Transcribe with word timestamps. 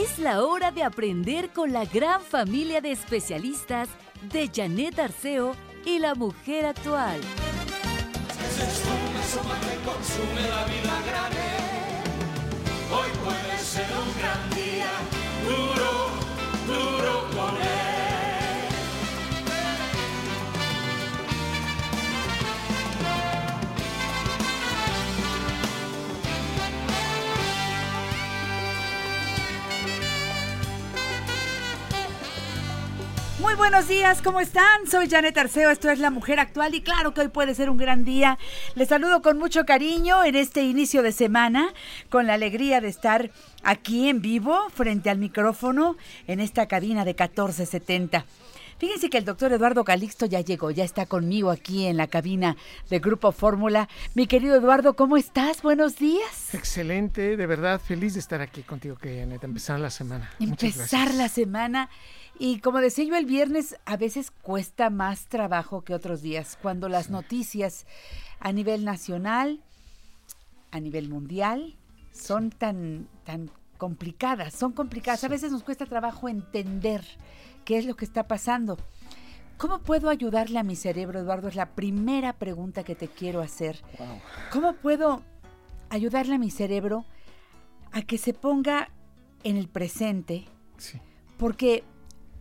Es 0.00 0.20
la 0.20 0.44
hora 0.44 0.70
de 0.70 0.84
aprender 0.84 1.50
con 1.50 1.72
la 1.72 1.84
gran 1.84 2.20
familia 2.20 2.80
de 2.80 2.92
especialistas 2.92 3.88
de 4.32 4.48
Janet 4.54 4.96
Arceo 4.96 5.56
y 5.84 5.98
la 5.98 6.14
mujer 6.14 6.66
actual. 6.66 7.20
Muy 33.48 33.56
buenos 33.56 33.88
días, 33.88 34.20
¿cómo 34.20 34.40
están? 34.40 34.86
Soy 34.90 35.08
Janet 35.08 35.38
Arceo, 35.38 35.70
esto 35.70 35.88
es 35.88 36.00
La 36.00 36.10
Mujer 36.10 36.38
Actual 36.38 36.74
y 36.74 36.82
claro 36.82 37.14
que 37.14 37.22
hoy 37.22 37.28
puede 37.28 37.54
ser 37.54 37.70
un 37.70 37.78
gran 37.78 38.04
día. 38.04 38.38
Les 38.74 38.88
saludo 38.88 39.22
con 39.22 39.38
mucho 39.38 39.64
cariño 39.64 40.22
en 40.22 40.34
este 40.34 40.64
inicio 40.64 41.02
de 41.02 41.12
semana, 41.12 41.72
con 42.10 42.26
la 42.26 42.34
alegría 42.34 42.82
de 42.82 42.88
estar 42.88 43.30
aquí 43.62 44.10
en 44.10 44.20
vivo, 44.20 44.68
frente 44.68 45.08
al 45.08 45.16
micrófono, 45.16 45.96
en 46.26 46.40
esta 46.40 46.68
cabina 46.68 47.06
de 47.06 47.12
1470. 47.12 48.26
Fíjense 48.78 49.08
que 49.08 49.16
el 49.16 49.24
doctor 49.24 49.50
Eduardo 49.50 49.82
Calixto 49.82 50.26
ya 50.26 50.42
llegó, 50.42 50.70
ya 50.70 50.84
está 50.84 51.06
conmigo 51.06 51.50
aquí 51.50 51.86
en 51.86 51.96
la 51.96 52.06
cabina 52.06 52.54
de 52.90 52.98
Grupo 52.98 53.32
Fórmula. 53.32 53.88
Mi 54.14 54.26
querido 54.26 54.56
Eduardo, 54.56 54.94
¿cómo 54.94 55.16
estás? 55.16 55.62
Buenos 55.62 55.96
días. 55.96 56.52
Excelente, 56.52 57.38
de 57.38 57.46
verdad, 57.46 57.80
feliz 57.80 58.12
de 58.12 58.20
estar 58.20 58.42
aquí 58.42 58.62
contigo, 58.62 58.96
que 58.96 59.20
Janet, 59.20 59.42
empezar 59.42 59.80
la 59.80 59.90
semana. 59.90 60.30
Empezar 60.38 61.14
la 61.14 61.30
semana. 61.30 61.88
Y 62.38 62.60
como 62.60 62.78
decía 62.78 63.04
yo 63.04 63.16
el 63.16 63.26
viernes, 63.26 63.76
a 63.84 63.96
veces 63.96 64.30
cuesta 64.30 64.90
más 64.90 65.26
trabajo 65.26 65.82
que 65.82 65.94
otros 65.94 66.22
días, 66.22 66.56
cuando 66.62 66.88
las 66.88 67.10
noticias 67.10 67.86
a 68.38 68.52
nivel 68.52 68.84
nacional, 68.84 69.60
a 70.70 70.78
nivel 70.78 71.08
mundial, 71.08 71.76
son 72.12 72.50
tan, 72.50 73.08
tan 73.24 73.50
complicadas, 73.76 74.54
son 74.54 74.72
complicadas. 74.72 75.24
A 75.24 75.28
veces 75.28 75.50
nos 75.50 75.64
cuesta 75.64 75.86
trabajo 75.86 76.28
entender 76.28 77.04
qué 77.64 77.78
es 77.78 77.86
lo 77.86 77.96
que 77.96 78.04
está 78.04 78.28
pasando. 78.28 78.78
¿Cómo 79.56 79.80
puedo 79.80 80.08
ayudarle 80.08 80.60
a 80.60 80.62
mi 80.62 80.76
cerebro, 80.76 81.18
Eduardo? 81.18 81.48
Es 81.48 81.56
la 81.56 81.70
primera 81.70 82.32
pregunta 82.34 82.84
que 82.84 82.94
te 82.94 83.08
quiero 83.08 83.40
hacer. 83.40 83.82
Wow. 83.98 84.20
¿Cómo 84.52 84.74
puedo 84.74 85.22
ayudarle 85.90 86.36
a 86.36 86.38
mi 86.38 86.50
cerebro 86.50 87.04
a 87.90 88.02
que 88.02 88.18
se 88.18 88.34
ponga 88.34 88.90
en 89.42 89.56
el 89.56 89.66
presente? 89.66 90.44
Sí, 90.76 91.00
Porque 91.38 91.82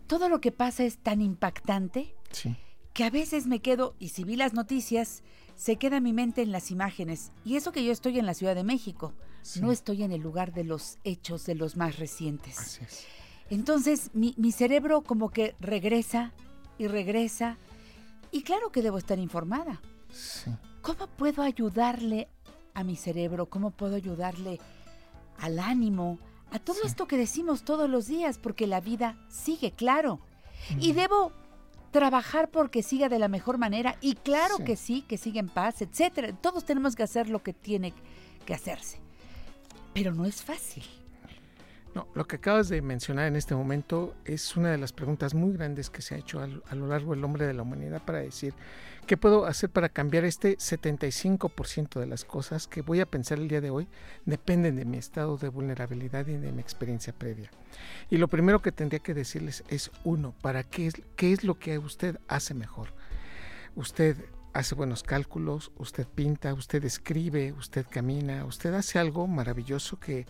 todo 0.08 0.30
lo 0.30 0.41
que 0.41 0.52
pasa 0.52 0.83
es 0.83 0.97
tan 0.97 1.22
impactante 1.22 2.16
sí, 2.31 2.55
que 2.93 3.04
a 3.04 3.09
veces 3.09 3.45
me 3.48 3.59
quedo, 3.59 3.95
y 3.99 4.09
si 4.09 4.23
vi 4.23 4.36
las 4.36 4.54
noticias, 4.54 5.21
se 5.55 5.76
queda 5.77 5.99
mi 5.99 6.14
mente 6.14 6.42
en 6.42 6.52
las 6.52 6.71
imágenes. 6.71 7.31
Y 7.45 7.55
eso 7.55 7.71
que 7.71 7.83
yo 7.83 7.92
estoy 7.92 8.17
en 8.20 8.26
la 8.26 8.33
Ciudad 8.33 8.55
de 8.55 8.64
México, 8.64 9.14
Sí. 9.43 9.61
no 9.61 9.71
estoy 9.71 10.04
en 10.04 10.11
el 10.11 10.21
lugar 10.21 10.52
de 10.54 10.64
los 10.65 10.98
hechos 11.05 11.45
de 11.45 11.55
los 11.55 11.77
más 11.77 11.98
recientes. 11.99 12.58
así 12.59 12.83
es. 12.83 13.05
Entonces 13.49 14.09
mi, 14.14 14.33
mi 14.37 14.52
cerebro 14.52 15.02
como 15.02 15.30
que 15.30 15.55
regresa 15.59 16.33
y 16.77 16.87
regresa. 16.87 17.58
Y 18.31 18.42
claro 18.42 18.71
que 18.73 18.81
debo 18.81 18.98
estar 18.98 19.20
informada. 19.20 19.80
Sí. 20.11 20.52
¿Cómo 20.81 21.08
puedo 21.08 21.43
ayudarle 21.43 22.27
a 22.73 22.83
mi 22.83 22.95
cerebro? 22.98 23.45
¿Cómo 23.45 23.71
puedo 23.71 23.95
ayudarle 23.95 24.60
al 25.39 25.60
ánimo? 25.60 26.20
A 26.57 26.59
todo 26.59 26.77
Sí. 26.81 26.87
esto 26.87 27.07
que 27.07 27.17
decimos 27.17 27.61
todos 27.63 27.87
los 27.87 28.07
días, 28.07 28.39
porque 28.39 28.65
la 28.65 28.81
vida 28.81 29.15
sigue, 29.29 29.71
claro. 29.73 30.19
Y 30.79 30.93
debo 30.93 31.31
trabajar 31.91 32.49
porque 32.49 32.81
siga 32.81 33.09
de 33.09 33.19
la 33.19 33.27
mejor 33.27 33.59
manera. 33.59 33.95
Y 34.01 34.15
claro 34.15 34.57
Sí. 34.57 34.63
que 34.63 34.75
sí, 34.75 35.01
que 35.03 35.17
siga 35.19 35.39
en 35.39 35.49
paz, 35.49 35.83
etcétera. 35.83 36.33
Todos 36.33 36.65
tenemos 36.65 36.95
que 36.95 37.03
hacer 37.03 37.29
lo 37.29 37.43
que 37.43 37.53
tiene 37.53 37.93
que 38.47 38.55
hacerse. 38.55 38.99
Pero 39.93 40.15
no 40.15 40.25
es 40.25 40.41
fácil. 40.41 40.83
No, 41.93 42.07
lo 42.15 42.25
que 42.25 42.37
acabas 42.37 42.69
de 42.69 42.81
mencionar 42.81 43.27
en 43.27 43.35
este 43.35 43.53
momento 43.53 44.15
es 44.25 44.55
una 44.57 44.71
de 44.71 44.77
las 44.79 44.91
preguntas 44.93 45.35
muy 45.35 45.53
grandes 45.53 45.91
que 45.91 46.01
se 46.01 46.15
ha 46.15 46.17
hecho 46.17 46.39
a, 46.39 46.43
a 46.69 46.75
lo 46.75 46.87
largo 46.87 47.11
del 47.13 47.23
hombre 47.23 47.45
de 47.45 47.53
la 47.53 47.61
humanidad 47.61 48.01
para 48.03 48.17
decir 48.19 48.53
qué 49.07 49.15
puedo 49.17 49.45
hacer 49.45 49.69
para 49.69 49.89
cambiar 49.89 50.25
este 50.25 50.57
75% 50.57 51.99
de 51.99 52.05
las 52.05 52.25
cosas 52.25 52.67
que 52.67 52.81
voy 52.81 52.99
a 52.99 53.05
pensar 53.05 53.39
el 53.39 53.47
día 53.47 53.61
de 53.61 53.69
hoy 53.69 53.87
dependen 54.25 54.75
de 54.75 54.83
mi 54.83 54.97
estado 54.97 55.37
de 55.37 55.47
vulnerabilidad 55.47 56.27
y 56.27 56.35
de 56.35 56.51
mi 56.51 56.61
experiencia 56.61 57.13
previa. 57.13 57.49
Y 58.09 58.17
lo 58.17 58.27
primero 58.27 58.61
que 58.61 58.73
tendría 58.73 58.99
que 58.99 59.13
decirles 59.13 59.63
es 59.69 59.91
uno, 60.03 60.35
para 60.41 60.63
qué 60.63 60.87
es 60.87 61.01
qué 61.15 61.31
es 61.31 61.45
lo 61.45 61.57
que 61.57 61.79
usted 61.79 62.19
hace 62.27 62.53
mejor. 62.53 62.89
Usted 63.75 64.17
hace 64.53 64.75
buenos 64.75 65.03
cálculos, 65.03 65.71
usted 65.77 66.05
pinta, 66.05 66.53
usted 66.53 66.83
escribe, 66.83 67.53
usted 67.53 67.85
camina, 67.89 68.43
usted 68.43 68.73
hace 68.73 68.99
algo 68.99 69.25
maravilloso 69.25 69.99
que 69.99 70.27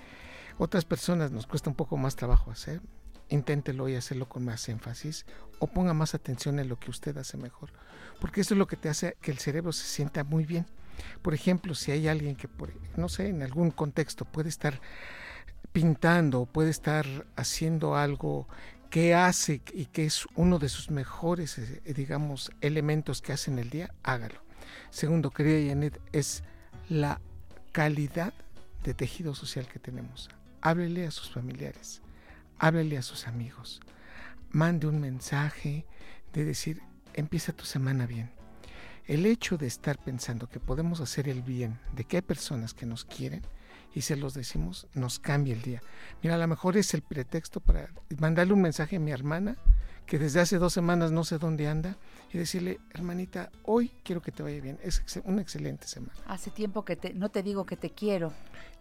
otras 0.59 0.85
personas 0.85 1.31
nos 1.31 1.47
cuesta 1.47 1.69
un 1.69 1.75
poco 1.75 1.97
más 1.97 2.15
trabajo 2.15 2.51
hacer. 2.51 2.81
Inténtelo 3.29 3.89
y 3.89 3.95
hacerlo 3.95 4.29
con 4.29 4.45
más 4.45 4.69
énfasis 4.69 5.25
o 5.59 5.67
ponga 5.67 5.93
más 5.93 6.13
atención 6.13 6.59
en 6.59 6.69
lo 6.69 6.79
que 6.79 6.89
usted 6.89 7.17
hace 7.17 7.37
mejor, 7.37 7.69
porque 8.19 8.41
eso 8.41 8.53
es 8.53 8.57
lo 8.57 8.67
que 8.67 8.77
te 8.77 8.89
hace 8.89 9.15
que 9.21 9.31
el 9.31 9.39
cerebro 9.39 9.71
se 9.71 9.85
sienta 9.85 10.23
muy 10.23 10.45
bien. 10.45 10.65
Por 11.21 11.33
ejemplo, 11.33 11.75
si 11.75 11.91
hay 11.91 12.07
alguien 12.07 12.35
que, 12.35 12.47
por, 12.47 12.71
no 12.95 13.09
sé, 13.09 13.29
en 13.29 13.43
algún 13.43 13.71
contexto 13.71 14.25
puede 14.25 14.49
estar 14.49 14.79
pintando, 15.71 16.45
puede 16.45 16.71
estar 16.71 17.05
haciendo 17.35 17.95
algo 17.95 18.47
que 18.89 19.13
hace 19.13 19.61
y 19.73 19.85
que 19.85 20.05
es 20.05 20.25
uno 20.35 20.59
de 20.59 20.69
sus 20.69 20.89
mejores, 20.89 21.57
eh, 21.57 21.81
digamos, 21.93 22.51
elementos 22.61 23.21
que 23.21 23.33
hace 23.33 23.51
en 23.51 23.59
el 23.59 23.69
día, 23.69 23.93
hágalo. 24.03 24.41
Segundo, 24.89 25.31
querida 25.31 25.69
Janet, 25.69 26.01
es 26.13 26.43
la 26.89 27.21
calidad 27.71 28.33
de 28.83 28.93
tejido 28.93 29.35
social 29.35 29.67
que 29.67 29.79
tenemos. 29.79 30.29
Háblele 30.61 31.05
a 31.05 31.11
sus 31.11 31.29
familiares, 31.29 32.01
háblele 32.57 32.97
a 32.97 33.01
sus 33.01 33.27
amigos, 33.27 33.81
mande 34.57 34.87
un 34.87 34.99
mensaje 34.99 35.85
de 36.33 36.43
decir, 36.43 36.81
empieza 37.13 37.53
tu 37.53 37.63
semana 37.63 38.07
bien. 38.07 38.31
El 39.05 39.27
hecho 39.27 39.55
de 39.55 39.67
estar 39.67 39.99
pensando 39.99 40.49
que 40.49 40.59
podemos 40.59 40.99
hacer 40.99 41.29
el 41.29 41.43
bien, 41.43 41.79
de 41.95 42.05
que 42.05 42.17
hay 42.17 42.21
personas 42.23 42.73
que 42.73 42.87
nos 42.87 43.05
quieren 43.05 43.43
y 43.93 44.01
se 44.01 44.17
los 44.17 44.33
decimos, 44.33 44.87
nos 44.95 45.19
cambia 45.19 45.53
el 45.53 45.61
día. 45.61 45.83
Mira, 46.23 46.35
a 46.35 46.37
lo 46.39 46.47
mejor 46.47 46.75
es 46.75 46.95
el 46.95 47.03
pretexto 47.03 47.59
para 47.59 47.91
mandarle 48.17 48.53
un 48.53 48.61
mensaje 48.61 48.95
a 48.95 48.99
mi 48.99 49.11
hermana 49.11 49.57
que 50.07 50.17
desde 50.17 50.39
hace 50.39 50.57
dos 50.57 50.73
semanas 50.73 51.11
no 51.11 51.23
sé 51.23 51.37
dónde 51.37 51.67
anda 51.67 51.95
y 52.33 52.39
decirle, 52.39 52.79
hermanita, 52.95 53.51
hoy 53.63 53.91
quiero 54.03 54.23
que 54.23 54.31
te 54.31 54.41
vaya 54.41 54.59
bien. 54.59 54.79
Es 54.81 55.03
una 55.23 55.41
excelente 55.41 55.85
semana. 55.87 56.13
Hace 56.25 56.49
tiempo 56.49 56.83
que 56.83 56.95
te, 56.95 57.13
no 57.13 57.29
te 57.29 57.43
digo 57.43 57.65
que 57.65 57.77
te 57.77 57.91
quiero, 57.91 58.33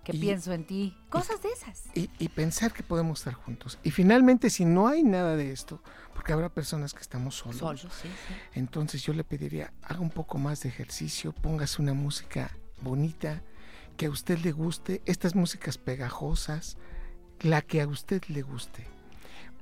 que 0.07 0.17
Y- 0.17 0.21
pienso 0.21 0.53
en 0.53 0.65
ti. 0.65 0.97
Cosas 1.11 1.43
de 1.43 1.49
esas. 1.51 1.83
y, 1.95 2.09
y 2.21 2.29
pensar 2.29 2.73
que 2.73 2.85
podemos 2.85 3.19
estar 3.19 3.35
juntos. 3.35 3.77
Y 3.83 3.91
finalmente, 3.91 4.51
si 4.51 4.65
no 4.65 4.87
hay 4.87 5.03
nada 5.03 5.35
de 5.35 5.51
esto, 5.51 5.83
porque 6.15 6.33
habrá 6.33 6.49
personas 6.49 6.95
que 6.95 7.01
estamos 7.01 7.35
solos, 7.35 7.59
Solo, 7.59 7.79
sí, 7.79 7.89
sí. 8.29 8.35
entonces 8.55 9.03
yo 9.03 9.13
le 9.13 9.25
pediría, 9.25 9.73
haga 9.83 9.99
un 10.01 10.11
poco 10.11 10.39
más 10.39 10.63
de 10.63 10.69
ejercicio, 10.69 11.33
póngase 11.33 11.83
una 11.83 11.93
música 11.93 12.57
bonita, 12.83 13.43
que 13.97 14.07
a 14.07 14.11
usted 14.11 14.39
le 14.39 14.53
guste, 14.53 15.03
estas 15.07 15.35
músicas 15.35 15.77
pegajosas, 15.77 16.77
la 17.41 17.61
que 17.63 17.81
a 17.81 17.89
usted 17.89 18.23
le 18.29 18.43
guste. 18.43 18.87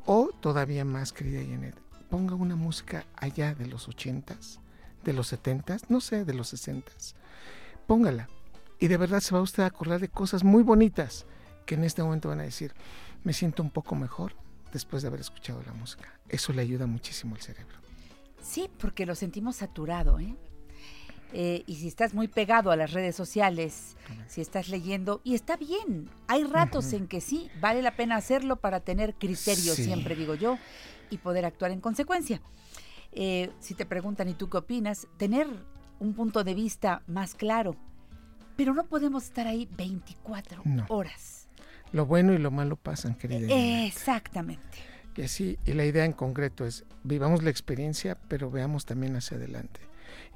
O 0.05 0.29
todavía 0.40 0.85
más, 0.85 1.12
querida 1.14 1.40
Janet, 1.40 1.76
ponga 2.11 2.35
una 2.35 2.55
música 2.56 3.06
allá 3.17 3.55
de 3.55 3.67
los 3.67 3.88
ochentas, 3.88 4.61
de 5.05 5.14
los 5.14 5.29
setentas, 5.29 5.88
no 5.88 6.00
sé, 6.02 6.25
de 6.26 6.35
los 6.35 6.49
sesentas. 6.49 7.14
Póngala. 7.87 8.29
Y 8.84 8.88
de 8.88 8.98
verdad 8.98 9.20
se 9.20 9.34
va 9.34 9.40
usted 9.40 9.62
a 9.62 9.66
acordar 9.66 9.98
de 9.98 10.10
cosas 10.10 10.44
muy 10.44 10.62
bonitas 10.62 11.25
que 11.64 11.75
en 11.75 11.84
este 11.84 12.02
momento 12.02 12.28
van 12.28 12.40
a 12.40 12.42
decir, 12.42 12.75
me 13.22 13.32
siento 13.32 13.62
un 13.62 13.70
poco 13.70 13.94
mejor 13.94 14.34
después 14.75 15.00
de 15.00 15.08
haber 15.08 15.20
escuchado 15.20 15.62
la 15.64 15.72
música. 15.72 16.12
Eso 16.28 16.52
le 16.52 16.60
ayuda 16.60 16.86
muchísimo 16.86 17.34
al 17.34 17.40
cerebro. 17.40 17.78
Sí, 18.42 18.69
porque 18.78 19.06
lo 19.06 19.14
sentimos 19.14 19.56
saturado, 19.56 20.20
¿eh? 20.20 20.36
Eh, 21.32 21.62
y 21.66 21.76
si 21.76 21.88
estás 21.88 22.12
muy 22.12 22.28
pegado 22.28 22.70
a 22.72 22.76
las 22.76 22.92
redes 22.92 23.16
sociales, 23.16 23.96
si 24.28 24.42
estás 24.42 24.69
leyendo, 24.69 25.22
y 25.25 25.34
está 25.34 25.56
bien, 25.56 26.10
hay 26.28 26.44
ratos 26.44 26.92
en 26.92 27.08
que 27.08 27.22
sí, 27.22 27.50
vale 27.62 27.80
la 27.80 27.96
pena 27.96 28.16
hacerlo 28.16 28.56
para 28.56 28.80
tener 28.80 29.14
criterio, 29.14 29.75
Sí. 29.75 29.84
siempre 29.84 30.14
digo 30.14 30.34
yo, 30.34 30.58
y 31.08 31.16
poder 31.16 31.46
actuar 31.46 31.70
en 31.70 31.80
consecuencia. 31.80 32.42
Eh, 33.12 33.50
si 33.60 33.72
te 33.72 33.87
preguntan, 33.87 34.28
¿y 34.28 34.34
tú 34.34 34.50
qué 34.50 34.58
opinas? 34.58 35.06
Tener 35.16 35.46
un 36.00 36.12
punto 36.12 36.44
de 36.44 36.52
vista 36.52 37.02
más 37.06 37.34
claro, 37.34 37.76
pero 38.56 38.74
no 38.74 38.84
podemos 38.86 39.24
estar 39.24 39.46
ahí 39.46 39.68
24 39.76 40.62
No. 40.64 40.86
horas. 40.88 41.48
Lo 41.92 42.06
bueno 42.06 42.32
y 42.32 42.38
lo 42.38 42.50
malo 42.50 42.76
pasan, 42.76 43.14
querida. 43.14 43.46
Exactamente. 43.86 44.78
Y 45.16 45.22
así, 45.22 45.58
y 45.64 45.74
la 45.74 45.84
idea 45.84 46.04
en 46.04 46.12
concreto 46.12 46.66
es, 46.66 46.84
vivamos 47.04 47.42
la 47.44 47.50
experiencia, 47.50 48.16
pero 48.28 48.50
veamos 48.50 48.84
también 48.84 49.14
hacia 49.14 49.36
adelante. 49.36 49.80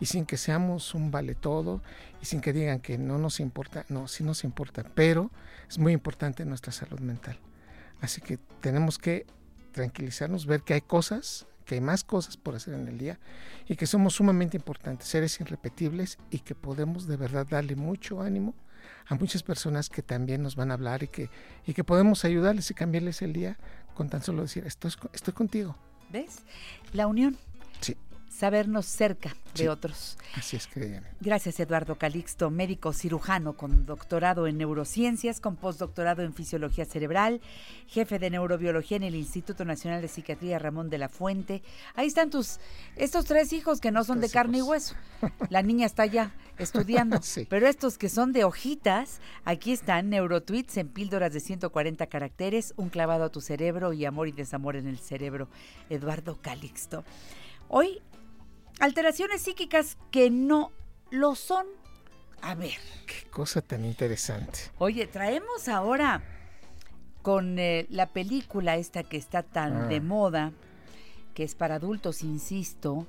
Y 0.00 0.06
sin 0.06 0.24
que 0.24 0.36
seamos 0.36 0.94
un 0.94 1.10
vale 1.10 1.34
todo, 1.34 1.82
y 2.22 2.26
sin 2.26 2.40
que 2.40 2.52
digan 2.52 2.78
que 2.80 2.96
no 2.96 3.18
nos 3.18 3.40
importa, 3.40 3.84
no, 3.88 4.06
sí 4.06 4.22
nos 4.22 4.44
importa, 4.44 4.84
pero 4.94 5.32
es 5.68 5.78
muy 5.78 5.92
importante 5.92 6.44
nuestra 6.44 6.70
salud 6.72 7.00
mental. 7.00 7.38
Así 8.00 8.20
que 8.20 8.38
tenemos 8.60 8.98
que 8.98 9.26
tranquilizarnos, 9.72 10.46
ver 10.46 10.62
que 10.62 10.74
hay 10.74 10.80
cosas, 10.80 11.46
que 11.68 11.74
hay 11.74 11.80
más 11.82 12.02
cosas 12.02 12.38
por 12.38 12.54
hacer 12.54 12.72
en 12.72 12.88
el 12.88 12.96
día, 12.96 13.20
y 13.68 13.76
que 13.76 13.86
somos 13.86 14.14
sumamente 14.14 14.56
importantes, 14.56 15.06
seres 15.06 15.38
irrepetibles, 15.38 16.18
y 16.30 16.38
que 16.38 16.54
podemos 16.54 17.06
de 17.06 17.18
verdad 17.18 17.46
darle 17.46 17.76
mucho 17.76 18.22
ánimo 18.22 18.54
a 19.06 19.14
muchas 19.16 19.42
personas 19.42 19.90
que 19.90 20.02
también 20.02 20.42
nos 20.42 20.56
van 20.56 20.70
a 20.70 20.74
hablar 20.74 21.02
y 21.02 21.08
que, 21.08 21.28
y 21.66 21.74
que 21.74 21.84
podemos 21.84 22.24
ayudarles 22.24 22.70
y 22.70 22.74
cambiarles 22.74 23.20
el 23.20 23.34
día 23.34 23.58
con 23.94 24.08
tan 24.08 24.22
solo 24.22 24.42
decir, 24.42 24.64
estoy, 24.66 24.92
estoy 25.12 25.34
contigo. 25.34 25.76
¿Ves? 26.10 26.38
La 26.94 27.06
unión, 27.06 27.36
Sí, 27.80 27.96
sabernos 28.28 28.86
cerca 28.86 29.34
de 29.54 29.68
otros. 29.68 30.16
así 30.36 30.56
es. 30.56 30.68
Janet. 30.68 31.02
Gracias, 31.20 31.58
Eduardo 31.58 31.96
Calixto, 31.96 32.50
médico 32.50 32.92
cirujano 32.92 33.54
con 33.54 33.86
doctorado 33.86 34.46
en 34.46 34.58
neurociencias, 34.58 35.40
con 35.40 35.56
postdoctorado 35.56 36.22
en 36.22 36.32
fisiología 36.34 36.84
cerebral, 36.84 37.40
jefe 37.88 38.18
de 38.18 38.30
neurobiología 38.30 38.98
en 38.98 39.02
el 39.04 39.14
Instituto 39.16 39.64
Nacional 39.64 40.00
de 40.02 40.08
Psiquiatría 40.08 40.58
Ramón 40.58 40.90
de 40.90 40.98
la 40.98 41.08
Fuente. 41.08 41.62
Ahí 41.94 42.06
están 42.06 42.30
tus, 42.30 42.60
estos 42.96 43.24
tres 43.24 43.52
hijos 43.52 43.80
que 43.80 43.90
no 43.90 44.04
son 44.04 44.20
de 44.20 44.28
carne 44.30 44.58
y 44.58 44.62
hueso. 44.62 44.94
La 45.50 45.62
niña 45.62 45.86
está 45.86 46.06
ya 46.06 46.32
estudiando, 46.58 47.18
Sí. 47.22 47.46
pero 47.50 47.66
estos 47.66 47.98
que 47.98 48.08
son 48.08 48.32
de 48.32 48.44
hojitas, 48.44 49.20
aquí 49.44 49.72
están 49.72 50.10
neurotweets 50.10 50.76
en 50.76 50.88
píldoras 50.88 51.32
de 51.32 51.40
140 51.40 52.06
caracteres, 52.06 52.74
un 52.76 52.90
clavado 52.90 53.24
a 53.24 53.30
tu 53.30 53.40
cerebro 53.40 53.92
y 53.92 54.04
amor 54.04 54.28
y 54.28 54.32
desamor 54.32 54.76
en 54.76 54.86
el 54.86 54.98
cerebro. 54.98 55.48
Eduardo 55.90 56.38
Calixto. 56.40 57.04
Hoy 57.70 58.00
alteraciones 58.80 59.42
psíquicas 59.42 59.96
que 60.10 60.30
no 60.30 60.72
lo 61.10 61.34
son. 61.34 61.66
A 62.42 62.54
ver, 62.54 62.76
Qué 63.06 63.28
cosa 63.30 63.60
tan 63.62 63.84
interesante. 63.84 64.58
oye, 64.78 65.06
traemos 65.06 65.68
ahora 65.68 66.22
con 67.22 67.58
eh, 67.58 67.86
la 67.90 68.06
película 68.06 68.76
esta 68.76 69.02
que 69.02 69.16
está 69.16 69.42
tan 69.42 69.76
Ah. 69.76 69.86
de 69.86 70.00
moda, 70.00 70.52
que 71.34 71.42
es 71.44 71.54
para 71.54 71.76
adultos, 71.76 72.22
insisto, 72.22 73.06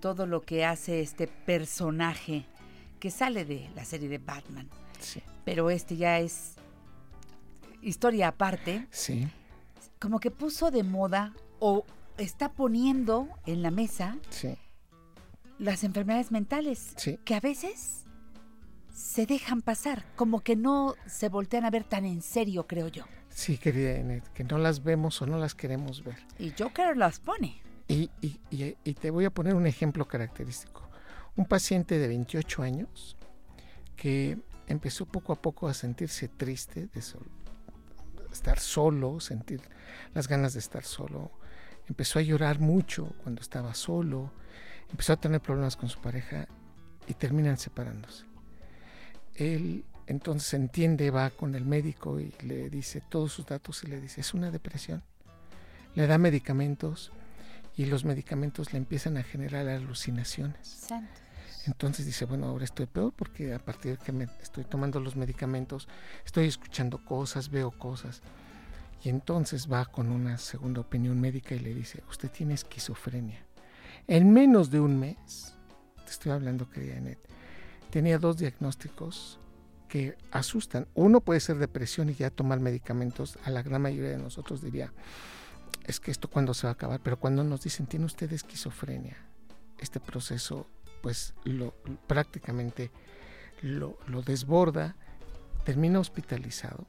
todo 0.00 0.26
lo 0.26 0.42
que 0.42 0.64
hace 0.64 1.00
este 1.00 1.26
personaje 1.28 2.46
que 3.00 3.10
sale 3.10 3.44
de 3.44 3.70
la 3.74 3.84
serie 3.84 4.08
de 4.08 4.18
Batman. 4.18 4.68
Sí, 5.00 5.22
Pero 5.44 5.70
este 5.70 5.96
ya 5.96 6.18
es 6.18 6.54
historia 7.80 8.28
aparte, 8.28 8.86
sí, 8.90 9.26
como 9.98 10.20
que 10.20 10.30
puso 10.30 10.70
de 10.70 10.82
moda 10.84 11.32
o 11.58 11.84
está 12.18 12.52
poniendo 12.52 13.28
en 13.46 13.62
la 13.62 13.70
mesa 13.70 14.18
sí, 14.30 14.56
las 15.62 15.84
enfermedades 15.84 16.30
mentales, 16.32 16.92
Sí. 16.96 17.18
que 17.24 17.34
a 17.34 17.40
veces 17.40 18.04
se 18.92 19.26
dejan 19.26 19.62
pasar, 19.62 20.04
como 20.16 20.40
que 20.40 20.56
no 20.56 20.94
se 21.06 21.28
voltean 21.28 21.64
a 21.64 21.70
ver 21.70 21.84
tan 21.84 22.04
en 22.04 22.20
serio, 22.22 22.66
creo 22.66 22.88
yo. 22.88 23.04
sí, 23.30 23.56
querida 23.56 23.96
Janet, 23.96 24.28
que 24.34 24.44
no 24.44 24.58
las 24.58 24.82
vemos 24.82 25.22
o 25.22 25.26
no 25.26 25.38
las 25.38 25.54
queremos 25.54 26.04
ver. 26.04 26.16
Y 26.38 26.52
Joker 26.58 26.96
las 26.98 27.18
pone. 27.18 27.62
Y, 27.88 28.10
y- 28.20 28.38
y- 28.50 28.76
y 28.84 28.94
te 28.94 29.10
voy 29.10 29.24
a 29.24 29.30
poner 29.30 29.54
un 29.54 29.66
ejemplo 29.66 30.06
característico. 30.06 30.88
Un 31.36 31.46
paciente 31.46 31.98
de 31.98 32.08
28 32.08 32.62
años 32.62 33.16
que 33.96 34.38
empezó 34.66 35.06
poco 35.06 35.32
a 35.32 35.40
poco 35.40 35.66
a 35.68 35.72
sentirse 35.74 36.28
triste, 36.28 36.88
de 36.92 37.00
sol- 37.00 37.30
estar 38.32 38.58
solo, 38.58 39.18
sentir 39.20 39.62
las 40.12 40.28
ganas 40.28 40.52
de 40.52 40.58
estar 40.60 40.84
solo. 40.84 41.30
Empezó 41.88 42.18
a 42.18 42.22
llorar 42.22 42.60
mucho 42.60 43.14
cuando 43.22 43.40
estaba 43.40 43.72
solo, 43.74 44.30
empezó 44.92 45.14
a 45.14 45.16
tener 45.16 45.40
problemas 45.40 45.76
con 45.76 45.88
su 45.88 46.00
pareja 46.00 46.46
y 47.08 47.14
terminan 47.14 47.58
separándose. 47.58 48.24
Él 49.34 49.84
entonces 50.06 50.54
entiende, 50.54 51.10
va 51.10 51.30
con 51.30 51.54
el 51.54 51.64
médico 51.64 52.20
y 52.20 52.34
le 52.42 52.70
dice 52.70 53.02
todos 53.08 53.32
sus 53.32 53.46
datos 53.46 53.82
y 53.84 53.86
le 53.88 54.00
dice, 54.00 54.20
es 54.20 54.34
una 54.34 54.50
depresión. 54.50 55.02
Le 55.94 56.06
da 56.06 56.18
medicamentos 56.18 57.12
y 57.76 57.86
los 57.86 58.04
medicamentos 58.04 58.72
le 58.72 58.78
empiezan 58.78 59.16
a 59.16 59.22
generar 59.22 59.68
alucinaciones. 59.68 60.86
Entonces 61.66 62.06
dice, 62.06 62.24
bueno, 62.24 62.46
ahora 62.46 62.64
estoy 62.64 62.86
peor 62.86 63.12
porque 63.14 63.54
a 63.54 63.58
partir 63.58 63.96
de 63.96 64.04
que 64.04 64.12
me 64.12 64.24
estoy 64.42 64.64
tomando 64.64 65.00
los 65.00 65.16
medicamentos, 65.16 65.88
estoy 66.26 66.46
escuchando 66.46 67.04
cosas, 67.04 67.50
veo 67.50 67.70
cosas. 67.70 68.20
Y 69.04 69.08
entonces 69.08 69.70
va 69.70 69.84
con 69.84 70.10
una 70.10 70.38
segunda 70.38 70.80
opinión 70.80 71.20
médica 71.20 71.54
y 71.54 71.60
le 71.60 71.74
dice, 71.74 72.02
usted 72.08 72.30
tiene 72.30 72.54
esquizofrenia. 72.54 73.44
En 74.08 74.32
menos 74.32 74.70
de 74.70 74.80
un 74.80 74.98
mes, 74.98 75.54
te 76.04 76.10
estoy 76.10 76.32
hablando, 76.32 76.68
querida 76.68 76.94
Janet, 76.94 77.18
tenía 77.90 78.18
dos 78.18 78.38
diagnósticos 78.38 79.38
que 79.88 80.16
asustan. 80.30 80.88
Uno 80.94 81.20
puede 81.20 81.40
ser 81.40 81.58
depresión 81.58 82.08
y 82.10 82.14
ya 82.14 82.30
tomar 82.30 82.60
medicamentos, 82.60 83.38
a 83.44 83.50
la 83.50 83.62
gran 83.62 83.82
mayoría 83.82 84.10
de 84.10 84.18
nosotros 84.18 84.62
diría, 84.62 84.92
es 85.84 86.00
que 86.00 86.10
esto 86.10 86.28
cuando 86.28 86.54
se 86.54 86.66
va 86.66 86.70
a 86.70 86.74
acabar, 86.74 87.00
pero 87.02 87.18
cuando 87.18 87.44
nos 87.44 87.62
dicen, 87.62 87.86
tiene 87.86 88.06
usted 88.06 88.32
esquizofrenia, 88.32 89.16
este 89.78 90.00
proceso 90.00 90.66
pues 91.02 91.34
lo 91.44 91.74
prácticamente 92.06 92.90
lo, 93.60 93.98
lo 94.06 94.22
desborda, 94.22 94.96
termina 95.64 95.98
hospitalizado 95.98 96.86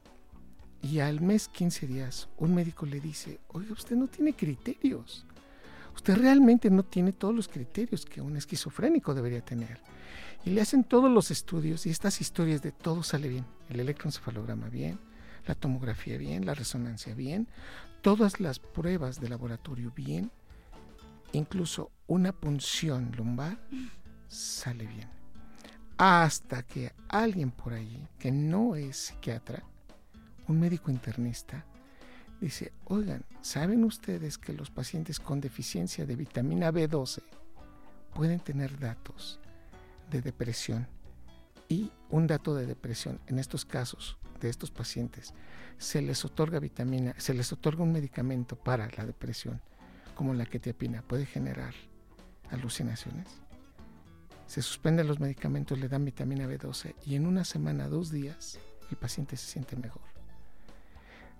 y 0.80 1.00
al 1.00 1.20
mes 1.20 1.48
15 1.48 1.86
días 1.86 2.28
un 2.36 2.54
médico 2.54 2.86
le 2.86 3.00
dice, 3.00 3.40
oiga, 3.48 3.72
usted 3.72 3.96
no 3.96 4.06
tiene 4.06 4.34
criterios, 4.34 5.26
usted 5.94 6.16
realmente 6.16 6.70
no 6.70 6.82
tiene 6.82 7.12
todos 7.12 7.34
los 7.34 7.48
criterios 7.48 8.04
que 8.04 8.20
un 8.20 8.36
esquizofrénico 8.36 9.14
debería 9.14 9.44
tener. 9.44 9.80
Y 10.44 10.50
le 10.50 10.60
hacen 10.60 10.84
todos 10.84 11.10
los 11.10 11.30
estudios 11.30 11.86
y 11.86 11.90
estas 11.90 12.20
historias 12.20 12.62
de 12.62 12.72
todo 12.72 13.02
sale 13.02 13.28
bien, 13.28 13.46
el 13.70 13.80
electroencefalograma 13.80 14.68
bien, 14.68 14.98
la 15.46 15.54
tomografía 15.54 16.18
bien, 16.18 16.44
la 16.44 16.54
resonancia 16.54 17.14
bien, 17.14 17.48
todas 18.02 18.40
las 18.40 18.58
pruebas 18.58 19.20
de 19.20 19.28
laboratorio 19.28 19.92
bien, 19.94 20.30
incluso 21.32 21.90
una 22.06 22.32
punción 22.32 23.12
lumbar 23.16 23.58
sale 24.28 24.86
bien. 24.86 25.08
Hasta 25.96 26.62
que 26.64 26.92
alguien 27.08 27.50
por 27.50 27.72
allí, 27.72 28.06
que 28.18 28.30
no 28.30 28.76
es 28.76 28.96
psiquiatra, 28.96 29.62
un 30.48 30.60
médico 30.60 30.90
internista, 30.90 31.64
dice, 32.44 32.72
oigan, 32.84 33.24
¿saben 33.40 33.84
ustedes 33.84 34.38
que 34.38 34.52
los 34.52 34.70
pacientes 34.70 35.18
con 35.18 35.40
deficiencia 35.40 36.04
de 36.04 36.16
vitamina 36.16 36.70
B12 36.70 37.22
pueden 38.14 38.40
tener 38.40 38.78
datos 38.78 39.40
de 40.10 40.20
depresión? 40.20 40.86
Y 41.68 41.90
un 42.10 42.26
dato 42.26 42.54
de 42.54 42.66
depresión, 42.66 43.20
en 43.26 43.38
estos 43.38 43.64
casos 43.64 44.18
de 44.40 44.50
estos 44.50 44.70
pacientes, 44.70 45.32
se 45.78 46.02
les 46.02 46.24
otorga 46.24 46.60
vitamina, 46.60 47.14
se 47.16 47.34
les 47.34 47.52
otorga 47.52 47.82
un 47.82 47.92
medicamento 47.92 48.56
para 48.56 48.88
la 48.96 49.06
depresión, 49.06 49.60
como 50.14 50.34
la 50.34 50.44
quetiapina, 50.44 51.02
puede 51.02 51.26
generar 51.26 51.74
alucinaciones. 52.50 53.26
Se 54.46 54.60
suspenden 54.60 55.08
los 55.08 55.18
medicamentos, 55.18 55.78
le 55.78 55.88
dan 55.88 56.04
vitamina 56.04 56.46
B12 56.46 56.94
y 57.06 57.14
en 57.14 57.26
una 57.26 57.44
semana, 57.44 57.88
dos 57.88 58.10
días, 58.10 58.58
el 58.90 58.96
paciente 58.96 59.36
se 59.36 59.46
siente 59.46 59.76
mejor. 59.76 60.13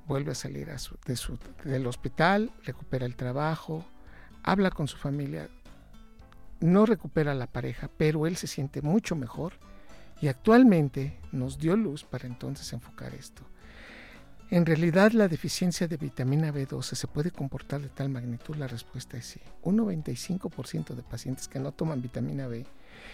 Vuelve 0.07 0.33
a 0.33 0.35
salir 0.35 0.69
de 0.69 1.17
su- 1.17 1.39
del 1.65 1.87
hospital, 1.87 2.53
recupera 2.65 3.07
el 3.07 3.17
trabajo, 3.17 3.85
habla 4.43 4.71
con 4.71 4.87
su 4.89 4.97
familia, 4.97 5.49
no 6.61 6.87
recupera 6.87 7.35
la 7.35 7.47
pareja, 7.47 7.91
pero 7.97 8.27
él 8.27 8.37
se 8.37 8.47
siente 8.47 8.83
mucho 8.83 9.17
mejor 9.17 9.55
y 10.21 10.29
actualmente 10.29 11.19
nos 11.33 11.59
dio 11.59 11.77
luz 11.77 12.05
para 12.05 12.27
entonces 12.27 12.73
enfocar 12.73 13.15
esto. 13.15 13.43
En 14.51 14.67
realidad 14.67 15.13
la 15.13 15.27
deficiencia 15.27 15.89
de 15.89 15.97
vitamina 15.97 16.53
B12 16.53 16.95
se 16.95 17.07
puede 17.07 17.31
comportar 17.31 17.81
de 17.81 17.89
tal 17.89 18.11
magnitud, 18.11 18.57
la 18.57 18.67
respuesta 18.69 19.17
es 19.17 19.25
sí. 19.27 19.41
Un 19.63 19.79
95% 19.79 20.95
de 20.95 21.03
pacientes 21.03 21.49
que 21.49 21.59
no 21.59 21.73
toman 21.73 22.03
vitamina 22.03 22.47
B, 22.47 22.67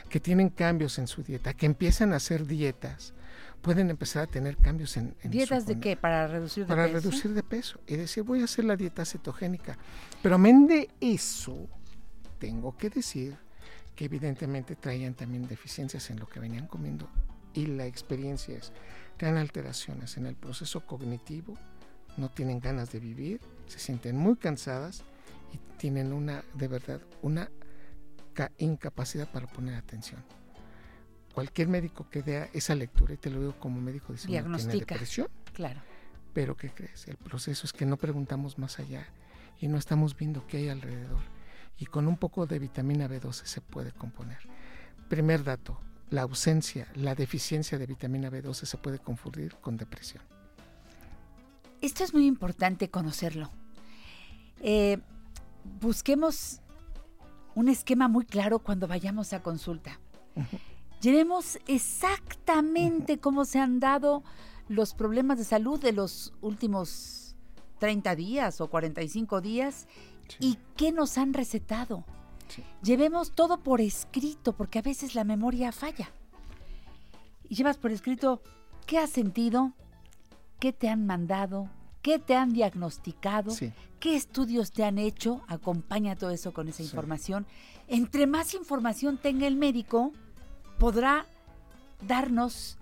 que 0.08 0.20
tienen 0.20 0.48
cambios 0.48 0.98
en 0.98 1.06
su 1.06 1.22
dieta, 1.22 1.54
que 1.54 1.66
empiezan 1.66 2.12
a 2.12 2.16
hacer 2.16 2.46
dietas, 2.46 3.14
pueden 3.62 3.90
empezar 3.90 4.24
a 4.24 4.26
tener 4.26 4.56
cambios 4.56 4.96
en, 4.96 5.14
en 5.22 5.22
su 5.22 5.28
¿Dietas 5.30 5.66
de 5.66 5.78
qué? 5.78 5.96
¿Para 5.96 6.26
reducir 6.26 6.64
de 6.64 6.68
para 6.68 6.84
peso? 6.84 6.94
reducir 6.94 7.34
de 7.34 7.42
peso 7.42 7.80
y 7.86 7.96
decir 7.96 8.22
voy 8.22 8.40
a 8.40 8.44
hacer 8.44 8.64
la 8.64 8.76
dieta 8.76 9.04
cetogénica. 9.04 9.76
Pero 10.22 10.36
amén 10.36 10.66
de 10.66 10.88
eso, 11.00 11.68
tengo 12.38 12.76
que 12.76 12.90
decir 12.90 13.36
que 13.94 14.06
evidentemente 14.06 14.76
traían 14.76 15.14
también 15.14 15.46
deficiencias 15.46 16.08
en 16.10 16.18
lo 16.18 16.26
que 16.26 16.40
venían 16.40 16.66
comiendo 16.66 17.08
y 17.52 17.66
la 17.66 17.86
experiencia 17.86 18.56
es, 18.56 18.72
traen 19.16 19.36
alteraciones 19.36 20.16
en 20.16 20.26
el 20.26 20.36
proceso 20.36 20.86
cognitivo, 20.86 21.54
no 22.16 22.30
tienen 22.30 22.60
ganas 22.60 22.92
de 22.92 23.00
vivir, 23.00 23.40
se 23.66 23.78
sienten 23.78 24.16
muy 24.16 24.36
cansadas 24.36 25.02
y 25.52 25.58
tienen 25.78 26.12
una, 26.12 26.44
de 26.54 26.68
verdad, 26.68 27.00
una 27.22 27.50
incapacidad 28.58 29.30
para 29.30 29.46
poner 29.46 29.74
atención. 29.74 30.22
Cualquier 31.34 31.68
médico 31.68 32.08
que 32.10 32.22
dé 32.22 32.50
esa 32.52 32.74
lectura, 32.74 33.14
y 33.14 33.16
te 33.16 33.30
lo 33.30 33.40
digo 33.40 33.54
como 33.58 33.80
médico, 33.80 34.12
dice, 34.12 34.28
tiene 34.28 34.58
depresión. 34.58 35.28
Claro. 35.52 35.80
Pero 36.32 36.56
¿qué 36.56 36.70
crees? 36.70 37.06
El 37.08 37.16
proceso 37.16 37.66
es 37.66 37.72
que 37.72 37.86
no 37.86 37.96
preguntamos 37.96 38.58
más 38.58 38.78
allá 38.78 39.06
y 39.60 39.68
no 39.68 39.78
estamos 39.78 40.16
viendo 40.16 40.46
qué 40.46 40.58
hay 40.58 40.68
alrededor. 40.68 41.20
Y 41.78 41.86
con 41.86 42.06
un 42.08 42.16
poco 42.16 42.46
de 42.46 42.58
vitamina 42.58 43.08
B12 43.08 43.44
se 43.44 43.60
puede 43.60 43.92
componer. 43.92 44.38
Primer 45.08 45.44
dato, 45.44 45.80
la 46.10 46.22
ausencia, 46.22 46.88
la 46.94 47.14
deficiencia 47.14 47.78
de 47.78 47.86
vitamina 47.86 48.30
B12 48.30 48.64
se 48.64 48.76
puede 48.76 48.98
confundir 48.98 49.56
con 49.60 49.76
depresión. 49.76 50.22
Esto 51.80 52.04
es 52.04 52.12
muy 52.12 52.26
importante 52.26 52.90
conocerlo. 52.90 53.50
Eh, 54.60 54.98
busquemos 55.80 56.60
un 57.60 57.68
esquema 57.68 58.08
muy 58.08 58.24
claro 58.24 58.60
cuando 58.60 58.88
vayamos 58.88 59.34
a 59.34 59.42
consulta. 59.42 60.00
Llevemos 61.02 61.58
exactamente 61.66 63.18
cómo 63.18 63.44
se 63.44 63.58
han 63.58 63.80
dado 63.80 64.24
los 64.68 64.94
problemas 64.94 65.36
de 65.36 65.44
salud 65.44 65.78
de 65.78 65.92
los 65.92 66.32
últimos 66.40 67.36
30 67.78 68.16
días 68.16 68.62
o 68.62 68.68
45 68.68 69.42
días 69.42 69.86
y 70.38 70.56
qué 70.74 70.90
nos 70.90 71.18
han 71.18 71.34
recetado. 71.34 72.04
Llevemos 72.82 73.32
todo 73.32 73.62
por 73.62 73.82
escrito, 73.82 74.54
porque 74.54 74.78
a 74.78 74.82
veces 74.82 75.14
la 75.14 75.24
memoria 75.24 75.70
falla. 75.70 76.10
Y 77.46 77.56
llevas 77.56 77.76
por 77.76 77.90
escrito 77.90 78.40
qué 78.86 78.96
has 78.98 79.10
sentido, 79.10 79.74
qué 80.58 80.72
te 80.72 80.88
han 80.88 81.04
mandado, 81.04 81.68
qué 82.02 82.18
te 82.18 82.34
han 82.34 82.52
diagnosticado, 82.52 83.54
qué 83.98 84.16
estudios 84.16 84.72
te 84.72 84.84
han 84.84 84.98
hecho. 84.98 85.42
Acompaña 85.48 86.16
todo 86.16 86.30
eso 86.30 86.52
con 86.52 86.68
esa 86.68 86.82
información. 86.82 87.46
Entre 87.88 88.26
más 88.26 88.54
información 88.54 89.18
tenga 89.18 89.46
el 89.46 89.56
médico, 89.56 90.12
podrá 90.78 91.26
darnos 92.06 92.78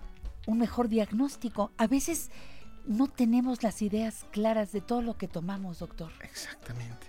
un 0.47 0.59
mejor 0.59 0.87
diagnóstico. 0.87 1.71
A 1.77 1.87
veces 1.87 2.31
no 2.85 3.07
tenemos 3.07 3.61
las 3.63 3.81
ideas 3.81 4.25
claras 4.31 4.71
de 4.71 4.81
todo 4.81 5.01
lo 5.01 5.17
que 5.17 5.27
tomamos, 5.27 5.79
doctor. 5.79 6.11
Exactamente. 6.21 7.07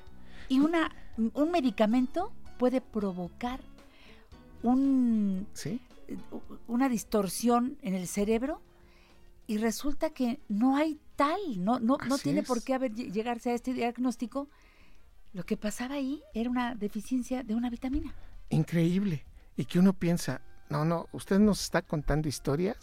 Y 0.48 0.60
una, 0.60 0.90
un 1.16 1.50
medicamento 1.50 2.32
puede 2.58 2.80
provocar 2.80 3.60
un, 4.62 5.46
una 6.66 6.88
distorsión 6.88 7.78
en 7.82 7.94
el 7.94 8.06
cerebro 8.06 8.60
y 9.50 9.58
resulta 9.58 10.10
que 10.10 10.38
no 10.46 10.76
hay 10.76 11.00
tal, 11.16 11.40
no, 11.56 11.80
no, 11.80 11.98
no 12.06 12.18
tiene 12.18 12.44
por 12.44 12.62
qué 12.62 12.72
haber, 12.72 12.94
llegarse 12.94 13.50
a 13.50 13.54
este 13.54 13.72
diagnóstico. 13.72 14.48
Lo 15.32 15.42
que 15.42 15.56
pasaba 15.56 15.96
ahí 15.96 16.22
era 16.34 16.48
una 16.48 16.76
deficiencia 16.76 17.42
de 17.42 17.56
una 17.56 17.68
vitamina. 17.68 18.14
Increíble. 18.50 19.26
Y 19.56 19.64
que 19.64 19.80
uno 19.80 19.92
piensa, 19.92 20.40
no, 20.68 20.84
no, 20.84 21.08
usted 21.10 21.40
nos 21.40 21.62
está 21.62 21.82
contando 21.82 22.28
historias 22.28 22.76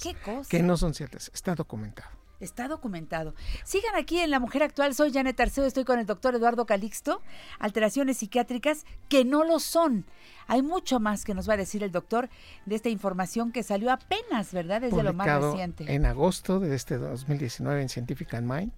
que 0.49 0.61
no 0.61 0.75
son 0.75 0.93
ciertas. 0.93 1.31
Está 1.33 1.55
documentado. 1.55 2.16
Está 2.39 2.67
documentado. 2.67 3.33
Sigan 3.63 3.95
aquí 3.95 4.19
en 4.19 4.29
La 4.29 4.39
Mujer 4.39 4.63
Actual. 4.63 4.93
Soy 4.93 5.11
Janet 5.11 5.39
Arceo, 5.39 5.65
estoy 5.65 5.85
con 5.85 5.99
el 5.99 6.05
doctor 6.05 6.35
Eduardo 6.35 6.65
Calixto. 6.65 7.21
Alteraciones 7.59 8.17
psiquiátricas 8.17 8.85
que 9.09 9.25
no 9.25 9.43
lo 9.43 9.59
son. 9.59 10.05
Hay 10.47 10.61
mucho 10.61 10.99
más 10.99 11.25
que 11.25 11.33
nos 11.33 11.49
va 11.49 11.53
a 11.53 11.57
decir 11.57 11.83
el 11.83 11.91
doctor 11.91 12.29
de 12.65 12.75
esta 12.75 12.89
información 12.89 13.51
que 13.51 13.63
salió 13.63 13.91
apenas, 13.91 14.53
¿verdad? 14.53 14.81
Desde 14.81 15.03
lo 15.03 15.13
más 15.13 15.27
reciente. 15.41 15.91
En 15.93 16.05
agosto 16.05 16.59
de 16.59 16.75
este 16.75 16.97
2019 16.97 17.81
en 17.81 17.89
Scientific 17.89 18.33
and 18.35 18.51
Mind, 18.51 18.71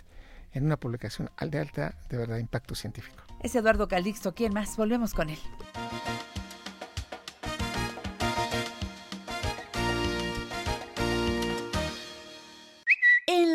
en 0.53 0.65
una 0.65 0.77
publicación 0.77 1.29
al 1.37 1.51
de 1.51 1.59
alta, 1.59 1.95
de 2.09 2.17
verdad, 2.17 2.37
impacto 2.37 2.75
científico. 2.75 3.23
Es 3.43 3.55
Eduardo 3.55 3.87
Calixto. 3.87 4.33
¿Quién 4.33 4.53
más? 4.53 4.75
Volvemos 4.77 5.13
con 5.13 5.29
él. 5.29 5.39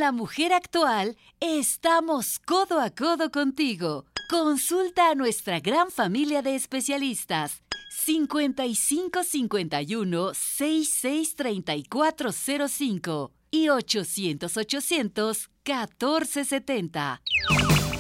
La 0.05 0.13
mujer 0.13 0.53
actual, 0.53 1.17
estamos 1.41 2.39
codo 2.39 2.79
a 2.79 2.91
codo 2.91 3.31
contigo. 3.31 4.05
Consulta 4.29 5.09
a 5.09 5.15
nuestra 5.15 5.61
gran 5.61 5.91
familia 5.91 6.43
de 6.43 6.57
especialistas. 6.57 7.63
5551 7.89 10.35
663405 10.35 13.33
y 13.51 13.71
800 13.71 14.55
800 14.55 15.51
1470. 15.65 17.23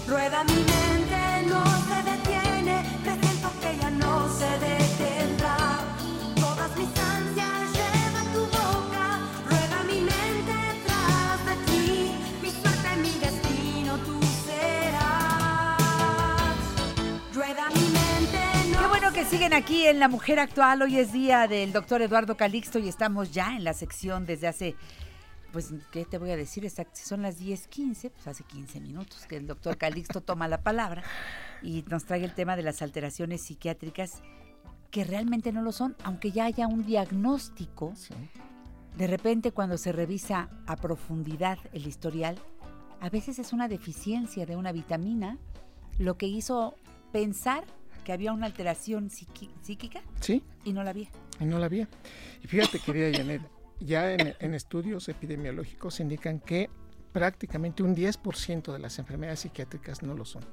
Rueda 0.07 0.45
mi 0.45 0.53
mente, 0.53 1.47
no 1.49 1.94
siguen 19.23 19.55
aquí 19.55 19.87
en 19.87 20.01
La 20.01 20.09
Mujer 20.09 20.41
Actual. 20.41 20.83
Hoy 20.83 20.99
es 20.99 21.13
día 21.13 21.47
del 21.47 21.73
doctor 21.73 22.03
Eduardo 22.03 22.37
Calixto 22.37 22.81
y 22.81 22.89
estamos 22.89 23.31
ya 23.31 23.57
en 23.57 23.63
la 23.63 23.73
sección 23.73 24.27
desde 24.27 24.49
hace, 24.49 24.75
pues, 25.53 25.73
¿qué 25.93 26.05
te 26.05 26.19
voy 26.19 26.31
a 26.33 26.37
decir? 26.37 26.69
son 26.93 27.23
las 27.23 27.41
10.15, 27.41 28.11
pues 28.11 28.27
hace 28.27 28.43
15 28.45 28.81
minutos 28.81 29.25
que 29.27 29.37
el 29.37 29.47
doctor 29.47 29.77
Calixto 29.77 30.21
toma 30.21 30.49
la 30.49 30.63
palabra 30.63 31.05
y 31.63 31.85
nos 31.89 32.05
trae 32.05 32.25
el 32.25 32.35
tema 32.35 32.57
de 32.57 32.65
las 32.65 32.83
alteraciones 32.83 33.43
psiquiátricas 33.43 34.21
que 34.91 35.05
realmente 35.05 35.53
no 35.53 35.63
lo 35.63 35.71
son, 35.71 35.97
aunque 36.03 36.33
ya 36.33 36.47
haya 36.47 36.67
un 36.67 36.85
diagnóstico. 36.85 37.95
De 38.99 39.07
repente 39.07 39.53
cuando 39.53 39.79
se 39.79 39.93
revisa 39.93 40.51
a 40.67 40.77
profundidad 40.77 41.59
el 41.73 41.87
historial, 41.87 42.37
a 43.01 43.09
veces 43.11 43.39
es 43.39 43.53
una 43.53 43.69
deficiencia 43.69 44.45
de 44.45 44.57
una 44.57 44.73
vitamina, 44.73 45.39
lo 45.99 46.19
que 46.19 46.27
hizo 46.27 46.75
pensar 47.13 47.65
que 48.05 48.13
había 48.13 48.33
una 48.33 48.47
alteración 48.47 49.11
psíquica. 49.11 50.03
Sí. 50.21 50.43
Y 50.65 50.73
no 50.73 50.85
la 50.85 50.91
había. 50.91 51.09
Y 51.41 51.45
no 51.45 51.59
la 51.59 51.67
había. 51.67 51.89
Y 52.43 52.47
fíjate, 52.47 52.79
querida 52.79 53.11
Janet, 53.17 53.43
ya 53.81 54.13
en, 54.13 54.55
estudios 54.55 55.09
epidemiológicos 55.09 56.01
indican 56.01 56.39
que 56.39 56.71
prácticamente 57.13 57.83
un 57.83 57.97
10% 57.97 58.73
de 58.73 58.79
las 58.79 58.99
enfermedades 58.99 59.41
psiquiátricas 59.41 60.03
no 60.03 60.15
lo 60.15 60.25
son. 60.25 60.45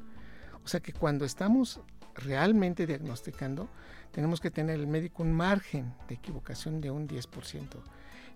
O 0.63 0.67
sea 0.67 0.79
que 0.79 0.93
cuando 0.93 1.25
estamos 1.25 1.81
realmente 2.15 2.88
diagnosticando, 2.88 3.70
tenemos 4.12 4.39
que 4.39 4.51
tener 4.51 4.79
el 4.79 4.88
médico 4.88 5.24
un 5.24 5.34
margen 5.34 5.93
de 6.08 6.15
equivocación 6.15 6.81
de 6.81 6.91
un 6.91 7.08
10% 7.08 7.67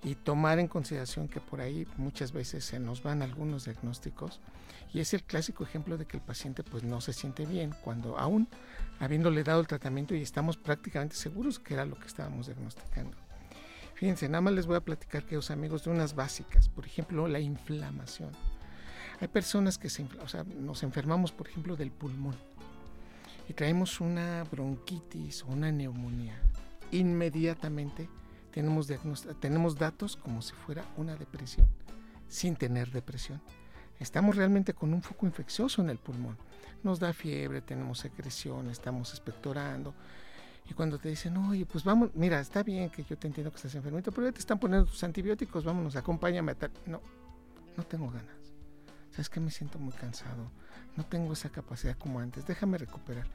y 0.04 0.16
tomar 0.16 0.60
en 0.60 0.68
consideración 0.68 1.28
que 1.28 1.40
por 1.40 1.62
ahí 1.62 1.88
muchas 1.98 2.32
veces 2.32 2.64
se 2.64 2.80
nos 2.80 3.04
van 3.04 3.22
algunos 3.22 3.66
diagnósticos 3.66 4.40
y 4.94 5.00
es 5.00 5.14
el 5.14 5.24
clásico 5.24 5.64
ejemplo 5.64 5.98
de 5.98 6.06
que 6.06 6.18
el 6.18 6.24
paciente 6.24 6.64
pues 6.64 6.84
no 6.84 7.02
se 7.02 7.12
siente 7.12 7.46
bien 7.46 7.74
cuando 7.84 8.18
aún 8.18 8.48
habiéndole 9.00 9.44
dado 9.44 9.62
el 9.62 9.68
tratamiento 9.68 10.16
y 10.16 10.22
estamos 10.22 10.58
prácticamente 10.58 11.16
seguros 11.16 11.60
que 11.60 11.74
era 11.74 11.86
lo 11.86 11.98
que 11.98 12.08
estábamos 12.08 12.48
diagnosticando. 12.48 13.18
Fíjense, 13.96 14.28
nada 14.28 14.42
más 14.42 14.54
les 14.54 14.68
voy 14.68 14.76
a 14.76 14.82
platicar, 14.82 15.24
queridos 15.24 15.52
amigos, 15.52 15.86
de 15.86 15.92
unas 15.92 16.16
básicas, 16.16 16.68
por 16.68 16.86
ejemplo, 16.86 17.28
la 17.28 17.40
inflamación. 17.40 18.32
Hay 19.22 19.30
personas 19.30 19.78
que 19.78 19.90
se, 19.90 20.06
o 20.22 20.28
sea, 20.28 20.44
nos 20.44 20.84
enfermamos, 20.84 21.32
por 21.32 21.48
ejemplo, 21.48 21.78
del 21.78 21.92
pulmón 21.92 22.36
y 23.48 23.54
traemos 23.54 24.02
una 24.02 24.44
bronquitis 24.44 25.44
o 25.44 25.48
una 25.48 25.72
neumonía. 25.72 26.40
Inmediatamente 26.92 28.10
tenemos, 28.52 28.88
tenemos 29.40 29.78
datos 29.78 30.18
como 30.18 30.42
si 30.42 30.54
fuera 30.54 30.84
una 30.98 31.16
depresión, 31.16 31.68
sin 32.28 32.56
tener 32.56 32.92
depresión. 32.92 33.42
Estamos 34.00 34.36
realmente 34.36 34.74
con 34.74 34.94
un 34.94 35.02
foco 35.02 35.26
infeccioso 35.26 35.82
en 35.82 35.90
el 35.90 35.98
pulmón. 35.98 36.38
Nos 36.86 37.00
da 37.00 37.14
fiebre, 37.14 37.62
tenemos 37.62 37.98
secreción, 37.98 38.70
estamos 38.70 39.10
expectorando. 39.10 39.94
Y 40.70 40.74
cuando 40.74 41.00
te 41.00 41.10
dicen, 41.10 41.36
oye, 41.38 41.66
pues 41.66 41.84
vamos, 41.84 42.12
mira, 42.14 42.40
está 42.40 42.64
bien 42.64 42.90
que 42.90 43.04
yo 43.04 43.18
te 43.18 43.28
entiendo 43.28 43.52
que 43.52 43.58
estás 43.58 43.74
enfermito, 43.76 44.12
pero 44.12 44.28
ya 44.28 44.32
te 44.32 44.40
están 44.40 44.60
poniendo 44.60 44.86
tus 44.86 45.04
antibióticos, 45.04 45.64
vámonos, 45.64 45.96
acompáñame 45.96 46.52
a 46.54 46.56
tal. 46.56 46.72
No, 46.86 47.02
no 47.76 47.84
tengo 47.84 48.10
ganas. 48.12 48.54
¿Sabes 49.10 49.30
que 49.30 49.40
Me 49.40 49.50
siento 49.50 49.80
muy 49.80 49.94
cansado. 49.94 50.52
No 50.96 51.06
tengo 51.06 51.34
esa 51.34 51.50
capacidad 51.50 51.98
como 51.98 52.20
antes. 52.20 52.46
Déjame 52.46 52.78
recuperar. 52.78 53.26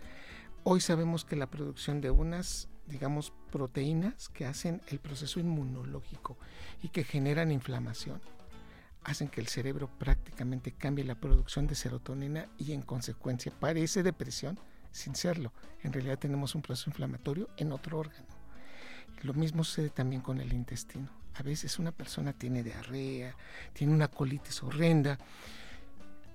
Hoy 0.62 0.80
sabemos 0.80 1.24
que 1.24 1.36
la 1.36 1.48
producción 1.48 2.00
de 2.00 2.10
unas 2.10 2.68
digamos, 2.90 3.32
proteínas 3.50 4.28
que 4.28 4.46
hacen 4.46 4.82
el 4.88 4.98
proceso 4.98 5.40
inmunológico 5.40 6.36
y 6.82 6.88
que 6.88 7.04
generan 7.04 7.52
inflamación, 7.52 8.20
hacen 9.04 9.28
que 9.28 9.40
el 9.40 9.48
cerebro 9.48 9.88
prácticamente 9.98 10.72
cambie 10.72 11.04
la 11.04 11.14
producción 11.14 11.66
de 11.66 11.74
serotonina 11.74 12.48
y 12.58 12.72
en 12.72 12.82
consecuencia 12.82 13.52
parece 13.58 14.02
depresión 14.02 14.58
sin 14.90 15.14
serlo. 15.14 15.52
En 15.82 15.92
realidad 15.92 16.18
tenemos 16.18 16.54
un 16.54 16.62
proceso 16.62 16.90
inflamatorio 16.90 17.48
en 17.56 17.72
otro 17.72 17.98
órgano. 17.98 18.26
Lo 19.22 19.34
mismo 19.34 19.64
sucede 19.64 19.90
también 19.90 20.22
con 20.22 20.40
el 20.40 20.52
intestino. 20.52 21.08
A 21.34 21.42
veces 21.42 21.78
una 21.78 21.92
persona 21.92 22.32
tiene 22.32 22.62
diarrea, 22.62 23.36
tiene 23.72 23.94
una 23.94 24.08
colitis 24.08 24.62
horrenda 24.62 25.18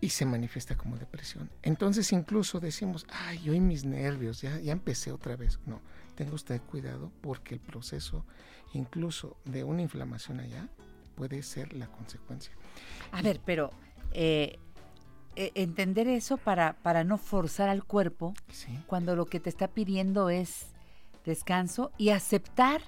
y 0.01 0.10
se 0.10 0.25
manifiesta 0.25 0.75
como 0.75 0.98
depresión. 0.98 1.50
Entonces 1.62 2.12
incluso 2.12 2.60
decimos, 2.60 3.05
ay, 3.10 3.50
hoy 3.50 3.60
mis 3.60 3.86
nervios, 3.86 4.41
ya, 4.41 4.60
ya 4.60 4.72
empecé 4.72 5.12
otra 5.12 5.36
vez. 5.36 5.60
No, 5.65 5.81
tenga 6.15 6.34
usted 6.34 6.62
cuidado 6.62 7.12
porque 7.22 7.55
el 7.55 7.60
proceso 7.60 8.25
incluso 8.74 9.38
de 9.45 9.63
una 9.63 9.81
inflamación 9.81 10.39
allá 10.39 10.67
puede 11.15 11.41
ser 11.43 11.74
la 11.74 11.88
consecuencia. 11.88 12.53
A 13.12 13.22
ver, 13.22 13.39
pero 13.45 13.69
eh, 14.12 14.60
eh, 15.36 15.51
entender 15.55 16.07
eso 16.07 16.38
para, 16.38 16.74
para 16.81 17.03
no 17.03 17.17
forzar 17.17 17.69
al 17.69 17.84
cuerpo 17.84 18.34
Sí. 18.51 18.77
cuando 18.88 19.15
lo 19.15 19.25
que 19.25 19.39
te 19.39 19.50
está 19.50 19.67
pidiendo 19.67 20.29
es 20.29 20.67
descanso 21.25 21.91
y 21.98 22.10
aceptar 22.10 22.81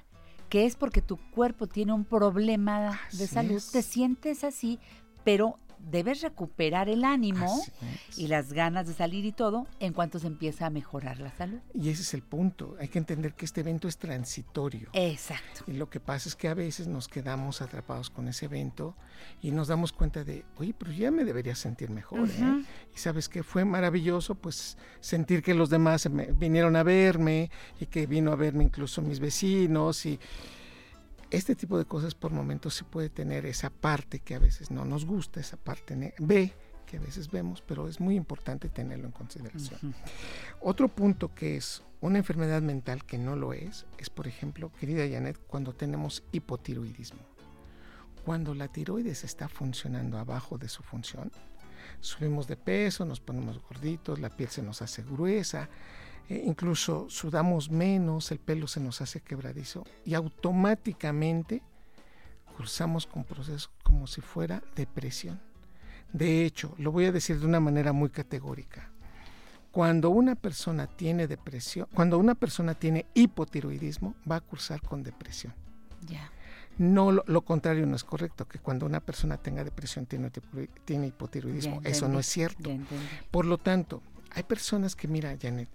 que 0.50 0.66
es 0.66 0.76
porque 0.76 1.02
tu 1.02 1.18
cuerpo 1.32 1.68
tiene 1.68 1.92
un 1.94 2.06
problema 2.06 3.00
de 3.12 3.28
salud, 3.28 3.58
es. 3.58 3.72
te 3.72 3.82
sientes 3.82 4.44
así, 4.46 4.80
pero 5.26 5.60
debes 5.80 6.22
recuperar 6.22 6.90
el 6.90 7.04
ánimo 7.04 7.62
y 8.18 8.28
las 8.28 8.52
ganas 8.54 8.88
de 8.88 8.94
salir 8.94 9.26
y 9.26 9.32
todo 9.32 9.68
en 9.80 9.94
cuanto 9.94 10.20
se 10.20 10.28
empieza 10.28 10.66
a 10.66 10.70
mejorar 10.70 11.20
la 11.20 11.32
salud. 11.32 11.60
Y 11.74 11.90
ese 11.90 12.02
es 12.02 12.14
el 12.14 12.22
punto. 12.24 12.76
Hay 12.80 12.88
que 12.90 13.00
entender 13.00 13.34
que 13.34 13.46
este 13.46 13.62
evento 13.62 13.88
es 13.88 13.98
transitorio. 13.98 14.90
Exacto. 14.94 15.64
Y 15.68 15.74
lo 15.74 15.90
que 15.90 16.00
pasa 16.00 16.28
es 16.30 16.36
que 16.36 16.48
a 16.48 16.54
veces 16.54 16.88
nos 16.88 17.08
quedamos 17.08 17.62
atrapados 17.62 18.10
con 18.10 18.28
ese 18.28 18.46
evento 18.46 18.96
y 19.42 19.52
nos 19.52 19.68
damos 19.68 19.94
cuenta 19.94 20.24
de, 20.24 20.44
oye, 20.58 20.74
pero 20.78 20.92
ya 20.92 21.12
me 21.12 21.24
debería 21.24 21.56
sentir 21.56 21.90
mejor. 21.90 22.30
¿eh?". 22.30 22.64
Y 22.94 22.98
sabes 22.98 23.30
que 23.30 23.44
fue 23.44 23.64
maravilloso, 23.66 24.36
pues 24.36 24.78
sentir 25.00 25.42
que 25.42 25.54
los 25.54 25.70
demás 25.70 26.10
me- 26.10 26.32
vinieron 26.34 26.76
a 26.76 26.84
verme 26.84 27.50
y 27.80 27.86
que 27.86 28.08
vino 28.08 28.32
a 28.32 28.36
verme 28.36 28.64
incluso 28.64 29.02
mis 29.02 29.20
vecinos 29.20 30.06
y 30.06 30.20
este 31.32 31.56
tipo 31.56 31.78
de 31.78 31.86
cosas 31.86 32.16
por 32.16 32.32
momentos 32.32 32.74
se 32.74 32.84
puede 32.84 33.10
tener 33.10 33.46
esa 33.46 33.70
parte 33.70 34.20
que 34.20 34.36
a 34.36 34.40
veces 34.40 34.72
no 34.72 34.86
nos 34.86 35.06
gusta, 35.06 35.40
esa 35.40 35.58
parte 35.58 36.14
B 36.20 36.54
que 36.86 36.98
a 36.98 37.02
veces 37.02 37.30
vemos, 37.30 37.62
pero 37.62 37.88
es 37.88 38.00
muy 38.00 38.16
importante 38.16 38.70
tenerlo 38.70 39.08
en 39.08 39.12
consideración. 39.12 39.94
Otro 40.62 40.88
punto 40.88 41.36
que 41.36 41.58
es 41.58 41.84
una 42.00 42.18
enfermedad 42.18 42.62
mental 42.62 43.04
que 43.04 43.18
no 43.18 43.36
lo 43.36 43.54
es, 43.54 43.86
es 43.98 44.10
por 44.10 44.28
ejemplo, 44.28 44.72
querida 44.72 45.08
Janet, 45.08 45.38
cuando 45.48 45.74
tenemos 45.74 46.24
hipotiroidismo. 46.32 47.20
Cuando 48.24 48.54
la 48.56 48.70
tiroides 48.70 49.24
está 49.24 49.50
funcionando 49.50 50.18
abajo 50.18 50.58
de 50.58 50.70
su 50.70 50.82
función, 50.82 51.32
subimos 52.00 52.48
de 52.48 52.58
peso, 52.58 53.06
nos 53.06 53.20
ponemos 53.20 53.60
gorditos, 53.62 54.20
la 54.20 54.30
piel 54.30 54.50
se 54.50 54.62
nos 54.62 54.82
hace 54.82 55.04
gruesa, 55.04 55.70
eh, 56.30 56.44
incluso 56.46 57.10
sudamos 57.10 57.70
menos, 57.70 58.32
el 58.32 58.40
pelo 58.40 58.68
se 58.68 58.80
nos 58.80 59.02
hace 59.02 59.22
quebradizo 59.22 59.86
y 60.06 60.14
automáticamente 60.14 61.62
cursamos 62.56 63.06
con 63.06 63.24
procesos 63.24 63.70
como 63.84 64.08
si 64.08 64.22
fuera 64.22 64.64
depresión. 64.76 65.40
De 66.12 66.46
hecho, 66.46 66.74
lo 66.78 66.92
voy 66.92 67.06
a 67.06 67.12
decir 67.12 67.40
de 67.40 67.46
una 67.46 67.60
manera 67.60 67.94
muy 67.94 68.10
categórica. 68.10 68.90
Cuando 69.72 70.10
una 70.10 70.36
persona 70.36 70.88
tiene 70.88 71.28
depresión, 71.28 71.88
cuando 71.94 72.18
una 72.18 72.34
persona 72.34 72.74
tiene 72.74 73.06
hipotiroidismo, 73.14 74.16
va 74.30 74.38
a 74.38 74.42
cursar 74.42 74.82
con 74.82 75.04
depresión. 75.04 75.54
Ya. 76.08 76.32
No, 76.78 77.12
lo, 77.12 77.24
lo 77.28 77.42
contrario 77.42 77.86
no 77.86 77.96
es 77.96 78.04
correcto, 78.04 78.48
que 78.48 78.60
cuando 78.60 78.86
una 78.86 79.02
persona 79.02 79.38
tenga 79.38 79.64
depresión 79.64 80.06
tiene, 80.06 80.32
tiene 80.86 81.08
hipotiroidismo. 81.08 81.82
Eso 81.84 82.08
no 82.08 82.20
es 82.20 82.26
cierto. 82.28 82.72
Por 83.30 83.46
lo 83.46 83.58
tanto, 83.58 84.02
hay 84.32 84.44
personas 84.44 84.96
que, 84.96 85.08
mira, 85.08 85.36
Janet, 85.40 85.70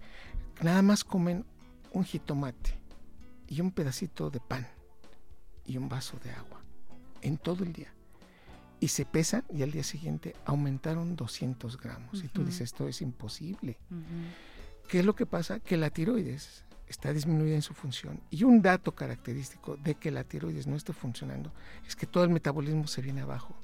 nada 0.61 0.81
más 0.81 1.03
comen 1.03 1.45
un 1.91 2.03
jitomate 2.03 2.77
y 3.47 3.61
un 3.61 3.71
pedacito 3.71 4.29
de 4.29 4.39
pan 4.39 4.67
y 5.65 5.77
un 5.77 5.89
vaso 5.89 6.17
de 6.23 6.31
agua 6.31 6.61
en 7.21 7.37
todo 7.37 7.63
el 7.63 7.73
día. 7.73 7.93
Y 8.79 8.89
se 8.89 9.05
pesan 9.05 9.45
y 9.49 9.63
al 9.63 9.71
día 9.71 9.83
siguiente 9.83 10.35
aumentaron 10.45 11.15
200 11.15 11.77
gramos. 11.77 12.23
Y 12.23 12.27
tú 12.27 12.43
dices, 12.43 12.61
esto 12.61 12.87
es 12.87 13.01
imposible. 13.01 13.77
¿Qué 14.89 14.99
es 14.99 15.05
lo 15.05 15.15
que 15.15 15.25
pasa? 15.25 15.59
Que 15.59 15.77
la 15.77 15.89
tiroides 15.89 16.65
está 16.87 17.13
disminuida 17.13 17.55
en 17.55 17.61
su 17.61 17.73
función. 17.73 18.19
Y 18.29 18.43
un 18.43 18.61
dato 18.61 18.93
característico 18.93 19.77
de 19.77 19.95
que 19.95 20.11
la 20.11 20.25
tiroides 20.25 20.67
no 20.67 20.75
esté 20.75 20.91
funcionando 20.91 21.53
es 21.87 21.95
que 21.95 22.05
todo 22.05 22.25
el 22.25 22.29
metabolismo 22.29 22.87
se 22.87 23.01
viene 23.01 23.21
abajo. 23.21 23.55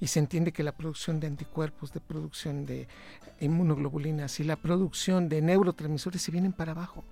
Y 0.00 0.08
se 0.08 0.18
entiende 0.18 0.52
que 0.52 0.62
la 0.62 0.72
producción 0.72 1.20
de 1.20 1.26
anticuerpos, 1.26 1.92
de 1.92 2.00
producción 2.00 2.66
de 2.66 2.88
inmunoglobulinas 3.40 4.40
y 4.40 4.44
la 4.44 4.56
producción 4.56 5.28
de 5.28 5.42
neurotransmisores 5.42 6.22
se 6.22 6.32
vienen 6.32 6.52
para 6.52 6.72
abajo. 6.72 7.04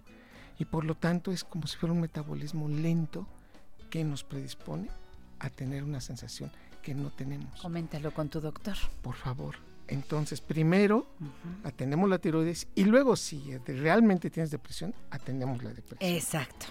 Y 0.58 0.64
por 0.64 0.84
lo 0.84 0.94
tanto 0.94 1.32
es 1.32 1.44
como 1.44 1.66
si 1.66 1.76
fuera 1.76 1.92
un 1.92 2.00
metabolismo 2.00 2.68
lento 2.68 3.26
que 3.88 4.04
nos 4.04 4.24
predispone 4.24 4.88
a 5.38 5.50
tener 5.50 5.82
una 5.82 6.00
sensación 6.00 6.50
que 6.82 6.94
no 6.94 7.10
tenemos. 7.10 7.60
Coméntalo 7.60 8.12
con 8.12 8.28
tu 8.28 8.40
doctor. 8.40 8.76
Por 9.02 9.14
favor. 9.14 9.56
Entonces, 9.88 10.40
primero 10.40 11.06
atendemos 11.64 12.08
la 12.08 12.18
tiroides 12.18 12.68
y 12.76 12.84
luego 12.84 13.16
si 13.16 13.56
realmente 13.66 14.30
tienes 14.30 14.50
depresión, 14.50 14.94
atendemos 15.10 15.64
la 15.64 15.74
depresión. 15.74 16.10
Exacto. 16.14 16.66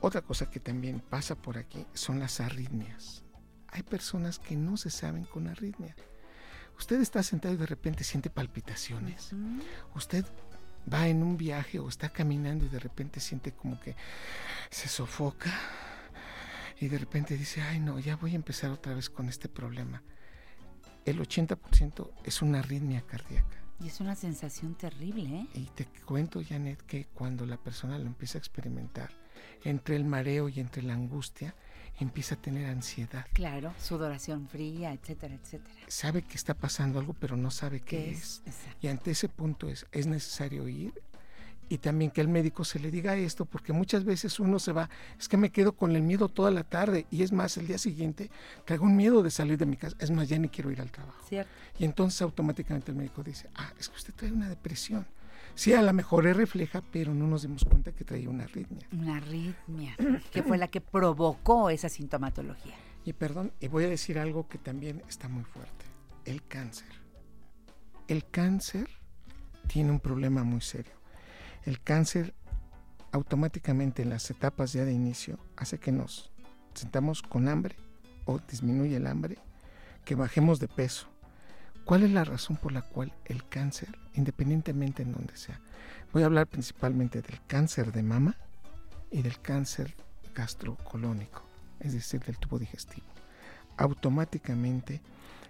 Otra 0.00 0.22
cosa 0.22 0.50
que 0.50 0.58
también 0.58 1.00
pasa 1.00 1.36
por 1.36 1.58
aquí 1.58 1.84
son 1.94 2.18
las 2.18 2.40
arritmias. 2.40 3.22
Hay 3.70 3.82
personas 3.82 4.38
que 4.38 4.56
no 4.56 4.76
se 4.76 4.90
saben 4.90 5.24
con 5.24 5.48
arritmia. 5.48 5.94
Usted 6.78 7.00
está 7.00 7.22
sentado 7.22 7.54
y 7.54 7.56
de 7.56 7.66
repente 7.66 8.04
siente 8.04 8.30
palpitaciones. 8.30 9.30
Usted 9.94 10.24
va 10.92 11.08
en 11.08 11.22
un 11.22 11.36
viaje 11.36 11.78
o 11.78 11.88
está 11.88 12.08
caminando 12.08 12.64
y 12.64 12.68
de 12.68 12.78
repente 12.78 13.20
siente 13.20 13.52
como 13.52 13.80
que 13.80 13.96
se 14.70 14.88
sofoca 14.88 15.52
y 16.80 16.88
de 16.88 16.98
repente 16.98 17.36
dice, 17.36 17.60
ay 17.62 17.80
no, 17.80 17.98
ya 17.98 18.16
voy 18.16 18.32
a 18.32 18.36
empezar 18.36 18.70
otra 18.70 18.94
vez 18.94 19.10
con 19.10 19.28
este 19.28 19.48
problema. 19.48 20.02
El 21.04 21.20
80% 21.20 22.10
es 22.24 22.42
una 22.42 22.60
arritmia 22.60 23.02
cardíaca. 23.02 23.56
Y 23.80 23.88
es 23.88 24.00
una 24.00 24.14
sensación 24.14 24.74
terrible, 24.74 25.28
¿eh? 25.28 25.46
Y 25.54 25.66
te 25.66 25.86
cuento, 26.04 26.40
Janet, 26.46 26.82
que 26.82 27.06
cuando 27.06 27.46
la 27.46 27.56
persona 27.56 27.96
lo 27.98 28.06
empieza 28.06 28.38
a 28.38 28.40
experimentar, 28.40 29.10
entre 29.64 29.96
el 29.96 30.04
mareo 30.04 30.48
y 30.48 30.58
entre 30.58 30.82
la 30.82 30.94
angustia, 30.94 31.54
empieza 32.04 32.34
a 32.34 32.38
tener 32.38 32.66
ansiedad. 32.66 33.26
Claro, 33.32 33.72
sudoración 33.78 34.48
fría, 34.48 34.92
etcétera, 34.92 35.34
etcétera. 35.34 35.74
Sabe 35.88 36.22
que 36.22 36.36
está 36.36 36.54
pasando 36.54 36.98
algo, 36.98 37.14
pero 37.14 37.36
no 37.36 37.50
sabe 37.50 37.80
qué, 37.80 38.10
es. 38.10 38.42
Exacto. 38.46 38.78
Y 38.82 38.88
ante 38.88 39.10
ese 39.10 39.28
punto 39.28 39.68
es, 39.68 39.86
es 39.92 40.06
necesario 40.06 40.68
ir 40.68 40.92
y 41.68 41.78
también 41.78 42.10
que 42.10 42.20
el 42.20 42.28
médico 42.28 42.64
se 42.64 42.78
le 42.78 42.90
diga 42.90 43.16
esto, 43.16 43.44
porque 43.44 43.72
muchas 43.72 44.04
veces 44.04 44.40
uno 44.40 44.58
se 44.58 44.72
va, 44.72 44.88
es 45.18 45.28
que 45.28 45.36
me 45.36 45.50
quedo 45.50 45.72
con 45.72 45.94
el 45.94 46.02
miedo 46.02 46.28
toda 46.28 46.50
la 46.50 46.64
tarde 46.64 47.06
y 47.10 47.22
es 47.22 47.32
más, 47.32 47.56
el 47.56 47.66
día 47.66 47.78
siguiente 47.78 48.30
traigo 48.64 48.84
un 48.84 48.96
miedo 48.96 49.22
de 49.22 49.30
salir 49.30 49.58
de 49.58 49.66
mi 49.66 49.76
casa, 49.76 49.96
es 50.00 50.10
más, 50.10 50.28
ya 50.28 50.38
ni 50.38 50.48
quiero 50.48 50.70
ir 50.70 50.80
al 50.80 50.90
trabajo. 50.90 51.22
Cierto. 51.28 51.50
Y 51.78 51.84
entonces 51.84 52.22
automáticamente 52.22 52.90
el 52.90 52.96
médico 52.96 53.22
dice, 53.22 53.48
ah, 53.54 53.72
es 53.78 53.88
que 53.88 53.96
usted 53.96 54.14
trae 54.14 54.32
una 54.32 54.48
depresión. 54.48 55.06
Sí, 55.58 55.72
a 55.72 55.82
lo 55.82 55.92
mejor 55.92 56.28
es 56.28 56.36
refleja, 56.36 56.84
pero 56.92 57.12
no 57.12 57.26
nos 57.26 57.42
dimos 57.42 57.64
cuenta 57.64 57.90
que 57.90 58.04
traía 58.04 58.30
una 58.30 58.44
arritmia. 58.44 58.86
Una 58.92 59.16
arritmia, 59.16 59.96
que 60.30 60.44
fue 60.44 60.56
la 60.56 60.68
que 60.68 60.80
provocó 60.80 61.68
esa 61.68 61.88
sintomatología. 61.88 62.76
Y 63.04 63.12
perdón, 63.12 63.52
y 63.58 63.66
voy 63.66 63.82
a 63.82 63.88
decir 63.88 64.20
algo 64.20 64.46
que 64.46 64.58
también 64.58 65.02
está 65.08 65.28
muy 65.28 65.42
fuerte, 65.42 65.84
el 66.26 66.46
cáncer. 66.46 66.86
El 68.06 68.24
cáncer 68.24 68.88
tiene 69.66 69.90
un 69.90 69.98
problema 69.98 70.44
muy 70.44 70.60
serio. 70.60 70.92
El 71.64 71.80
cáncer 71.80 72.34
automáticamente 73.10 74.02
en 74.02 74.10
las 74.10 74.30
etapas 74.30 74.72
ya 74.72 74.84
de 74.84 74.92
inicio 74.92 75.40
hace 75.56 75.80
que 75.80 75.90
nos 75.90 76.30
sentamos 76.72 77.20
con 77.20 77.48
hambre 77.48 77.74
o 78.26 78.38
disminuye 78.38 78.94
el 78.94 79.08
hambre, 79.08 79.38
que 80.04 80.14
bajemos 80.14 80.60
de 80.60 80.68
peso. 80.68 81.08
¿Cuál 81.88 82.02
es 82.02 82.10
la 82.10 82.22
razón 82.22 82.58
por 82.58 82.72
la 82.72 82.82
cual 82.82 83.14
el 83.24 83.48
cáncer, 83.48 83.98
independientemente 84.12 85.02
en 85.02 85.12
donde 85.12 85.34
sea, 85.38 85.58
voy 86.12 86.22
a 86.22 86.26
hablar 86.26 86.46
principalmente 86.46 87.22
del 87.22 87.40
cáncer 87.46 87.92
de 87.92 88.02
mama 88.02 88.36
y 89.10 89.22
del 89.22 89.40
cáncer 89.40 89.94
gastrocolónico, 90.34 91.44
es 91.80 91.94
decir, 91.94 92.22
del 92.24 92.36
tubo 92.36 92.58
digestivo, 92.58 93.06
automáticamente 93.78 95.00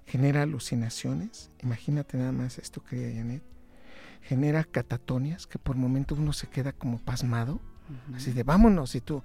genera 0.06 0.42
alucinaciones, 0.42 1.50
imagínate 1.60 2.16
nada 2.16 2.30
más 2.30 2.58
esto, 2.58 2.84
querida 2.84 3.16
Janet, 3.16 3.42
genera 4.22 4.62
catatonias, 4.62 5.48
que 5.48 5.58
por 5.58 5.74
momento 5.74 6.14
uno 6.14 6.32
se 6.32 6.46
queda 6.46 6.70
como 6.70 7.00
pasmado, 7.00 7.60
así 8.14 8.30
de 8.30 8.44
vámonos, 8.44 8.94
y 8.94 9.00
tú, 9.00 9.24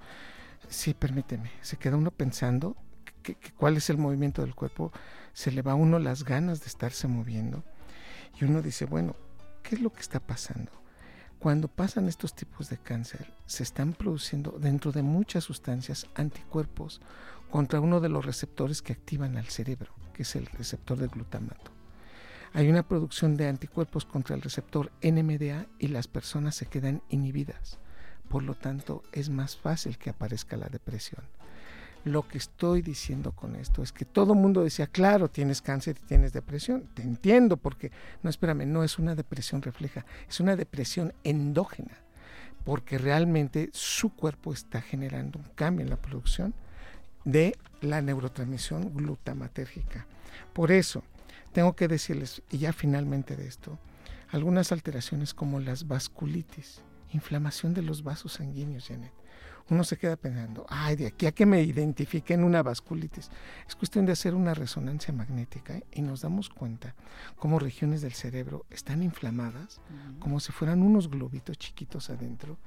sí, 0.68 0.94
permíteme, 0.94 1.52
se 1.62 1.76
queda 1.76 1.96
uno 1.96 2.10
pensando 2.10 2.76
que, 3.24 3.34
que 3.34 3.50
cuál 3.50 3.76
es 3.76 3.90
el 3.90 3.98
movimiento 3.98 4.42
del 4.42 4.54
cuerpo, 4.54 4.92
se 5.32 5.50
le 5.50 5.62
va 5.62 5.72
a 5.72 5.74
uno 5.74 5.98
las 5.98 6.22
ganas 6.22 6.60
de 6.60 6.66
estarse 6.66 7.08
moviendo, 7.08 7.64
y 8.40 8.44
uno 8.44 8.62
dice, 8.62 8.84
bueno, 8.84 9.16
¿qué 9.64 9.74
es 9.74 9.80
lo 9.80 9.92
que 9.92 10.00
está 10.00 10.20
pasando? 10.20 10.70
Cuando 11.40 11.68
pasan 11.68 12.08
estos 12.08 12.34
tipos 12.34 12.70
de 12.70 12.78
cáncer, 12.78 13.34
se 13.46 13.64
están 13.64 13.92
produciendo 13.92 14.52
dentro 14.58 14.92
de 14.92 15.02
muchas 15.02 15.44
sustancias 15.44 16.06
anticuerpos 16.14 17.00
contra 17.50 17.80
uno 17.80 18.00
de 18.00 18.08
los 18.08 18.24
receptores 18.24 18.80
que 18.80 18.94
activan 18.94 19.36
al 19.36 19.46
cerebro, 19.46 19.92
que 20.14 20.22
es 20.22 20.36
el 20.36 20.46
receptor 20.46 20.96
del 20.96 21.10
glutamato. 21.10 21.70
Hay 22.54 22.70
una 22.70 22.86
producción 22.86 23.36
de 23.36 23.48
anticuerpos 23.48 24.04
contra 24.04 24.34
el 24.34 24.40
receptor 24.40 24.90
NMDA 25.02 25.66
y 25.78 25.88
las 25.88 26.06
personas 26.08 26.54
se 26.54 26.66
quedan 26.66 27.02
inhibidas. 27.08 27.78
por 28.28 28.42
lo 28.42 28.54
tanto 28.54 29.02
es 29.12 29.28
más 29.28 29.56
fácil 29.56 29.98
que 29.98 30.08
aparezca 30.08 30.56
la 30.56 30.68
depresión. 30.68 31.24
Lo 32.04 32.28
que 32.28 32.36
estoy 32.36 32.82
diciendo 32.82 33.32
con 33.32 33.56
esto 33.56 33.82
es 33.82 33.90
que 33.90 34.04
todo 34.04 34.34
el 34.34 34.38
mundo 34.38 34.62
decía, 34.62 34.86
claro, 34.86 35.30
tienes 35.30 35.62
cáncer 35.62 35.96
y 36.02 36.06
tienes 36.06 36.34
depresión. 36.34 36.86
Te 36.92 37.02
entiendo 37.02 37.56
porque, 37.56 37.92
no, 38.22 38.28
espérame, 38.28 38.66
no 38.66 38.84
es 38.84 38.98
una 38.98 39.14
depresión 39.14 39.62
refleja, 39.62 40.04
es 40.28 40.38
una 40.38 40.54
depresión 40.54 41.14
endógena, 41.24 41.96
porque 42.64 42.98
realmente 42.98 43.70
su 43.72 44.10
cuerpo 44.10 44.52
está 44.52 44.82
generando 44.82 45.38
un 45.38 45.46
cambio 45.54 45.82
en 45.82 45.90
la 45.90 45.96
producción 45.96 46.54
de 47.24 47.56
la 47.80 48.02
neurotransmisión 48.02 48.94
glutamatérgica. 48.94 50.06
Por 50.52 50.72
eso, 50.72 51.02
tengo 51.52 51.74
que 51.74 51.88
decirles, 51.88 52.42
y 52.50 52.58
ya 52.58 52.74
finalmente 52.74 53.34
de 53.34 53.46
esto, 53.46 53.78
algunas 54.30 54.72
alteraciones 54.72 55.32
como 55.32 55.58
las 55.58 55.88
vasculitis, 55.88 56.82
inflamación 57.14 57.72
de 57.72 57.80
los 57.80 58.02
vasos 58.02 58.34
sanguíneos, 58.34 58.88
Janet 58.88 59.23
uno 59.70 59.82
se 59.84 59.96
queda 59.96 60.16
pensando, 60.16 60.66
ay, 60.68 60.96
de 60.96 61.06
aquí 61.06 61.26
a 61.26 61.32
que 61.32 61.46
me 61.46 61.62
identifiquen 61.62 62.44
una 62.44 62.62
vasculitis. 62.62 63.30
Es 63.66 63.74
cuestión 63.74 64.04
de 64.04 64.12
hacer 64.12 64.34
una 64.34 64.52
resonancia 64.52 65.14
magnética 65.14 65.80
y 65.90 66.02
nos 66.02 66.20
damos 66.20 66.50
cuenta 66.50 66.94
cómo 67.36 67.58
regiones 67.58 68.02
del 68.02 68.12
cerebro 68.12 68.66
están 68.70 69.02
inflamadas, 69.02 69.80
como 70.18 70.38
si 70.40 70.52
fueran 70.52 70.82
unos 70.82 71.08
globitos 71.08 71.56
chiquitos 71.56 72.10
adentro, 72.10 72.58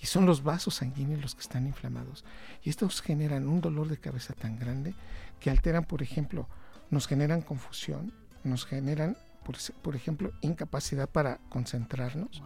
y 0.00 0.06
son 0.06 0.26
los 0.26 0.42
vasos 0.42 0.76
sanguíneos 0.76 1.20
los 1.20 1.34
que 1.34 1.42
están 1.42 1.66
inflamados. 1.66 2.24
Y 2.62 2.70
estos 2.70 3.02
generan 3.02 3.48
un 3.48 3.60
dolor 3.60 3.88
de 3.88 3.98
cabeza 3.98 4.34
tan 4.34 4.58
grande 4.58 4.94
que 5.40 5.50
alteran, 5.50 5.84
por 5.84 6.02
ejemplo, 6.02 6.48
nos 6.90 7.08
generan 7.08 7.42
confusión, 7.42 8.12
nos 8.44 8.64
generan 8.64 9.16
por, 9.44 9.94
ejemplo, 9.94 10.32
incapacidad 10.40 11.08
para 11.08 11.38
concentrarnos. 11.48 12.42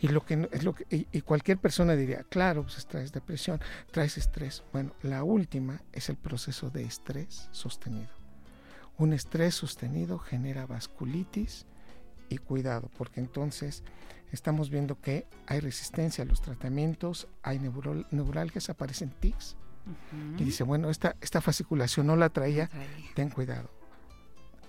Y 0.00 0.08
lo 0.08 0.24
que 0.24 0.48
es 0.52 0.64
lo 0.64 0.74
que 0.74 0.86
y, 0.90 1.20
cualquier 1.22 1.58
persona 1.58 1.94
diría, 1.94 2.24
claro, 2.24 2.62
pues 2.62 2.86
traes 2.86 3.12
depresión, 3.12 3.60
traes 3.90 4.18
estrés. 4.18 4.62
Bueno, 4.72 4.92
la 5.02 5.24
última 5.24 5.82
es 5.92 6.08
el 6.08 6.16
proceso 6.16 6.70
de 6.70 6.84
estrés 6.84 7.48
sostenido. 7.52 8.10
Un 8.98 9.12
estrés 9.12 9.54
sostenido 9.54 10.18
genera 10.18 10.66
vasculitis 10.66 11.66
y 12.28 12.38
cuidado, 12.38 12.90
porque 12.96 13.20
entonces 13.20 13.82
estamos 14.30 14.70
viendo 14.70 15.00
que 15.00 15.26
hay 15.46 15.60
resistencia 15.60 16.22
a 16.22 16.26
los 16.26 16.40
tratamientos, 16.40 17.28
hay 17.42 17.58
neuralgias, 17.58 18.70
aparecen 18.70 19.10
tics. 19.10 19.56
Y 20.38 20.44
dice, 20.44 20.62
bueno, 20.62 20.90
esta, 20.90 21.16
esta 21.20 21.40
fasciculación 21.40 22.06
no 22.06 22.14
la 22.14 22.28
traía, 22.28 22.70
ten 23.14 23.30
cuidado 23.30 23.81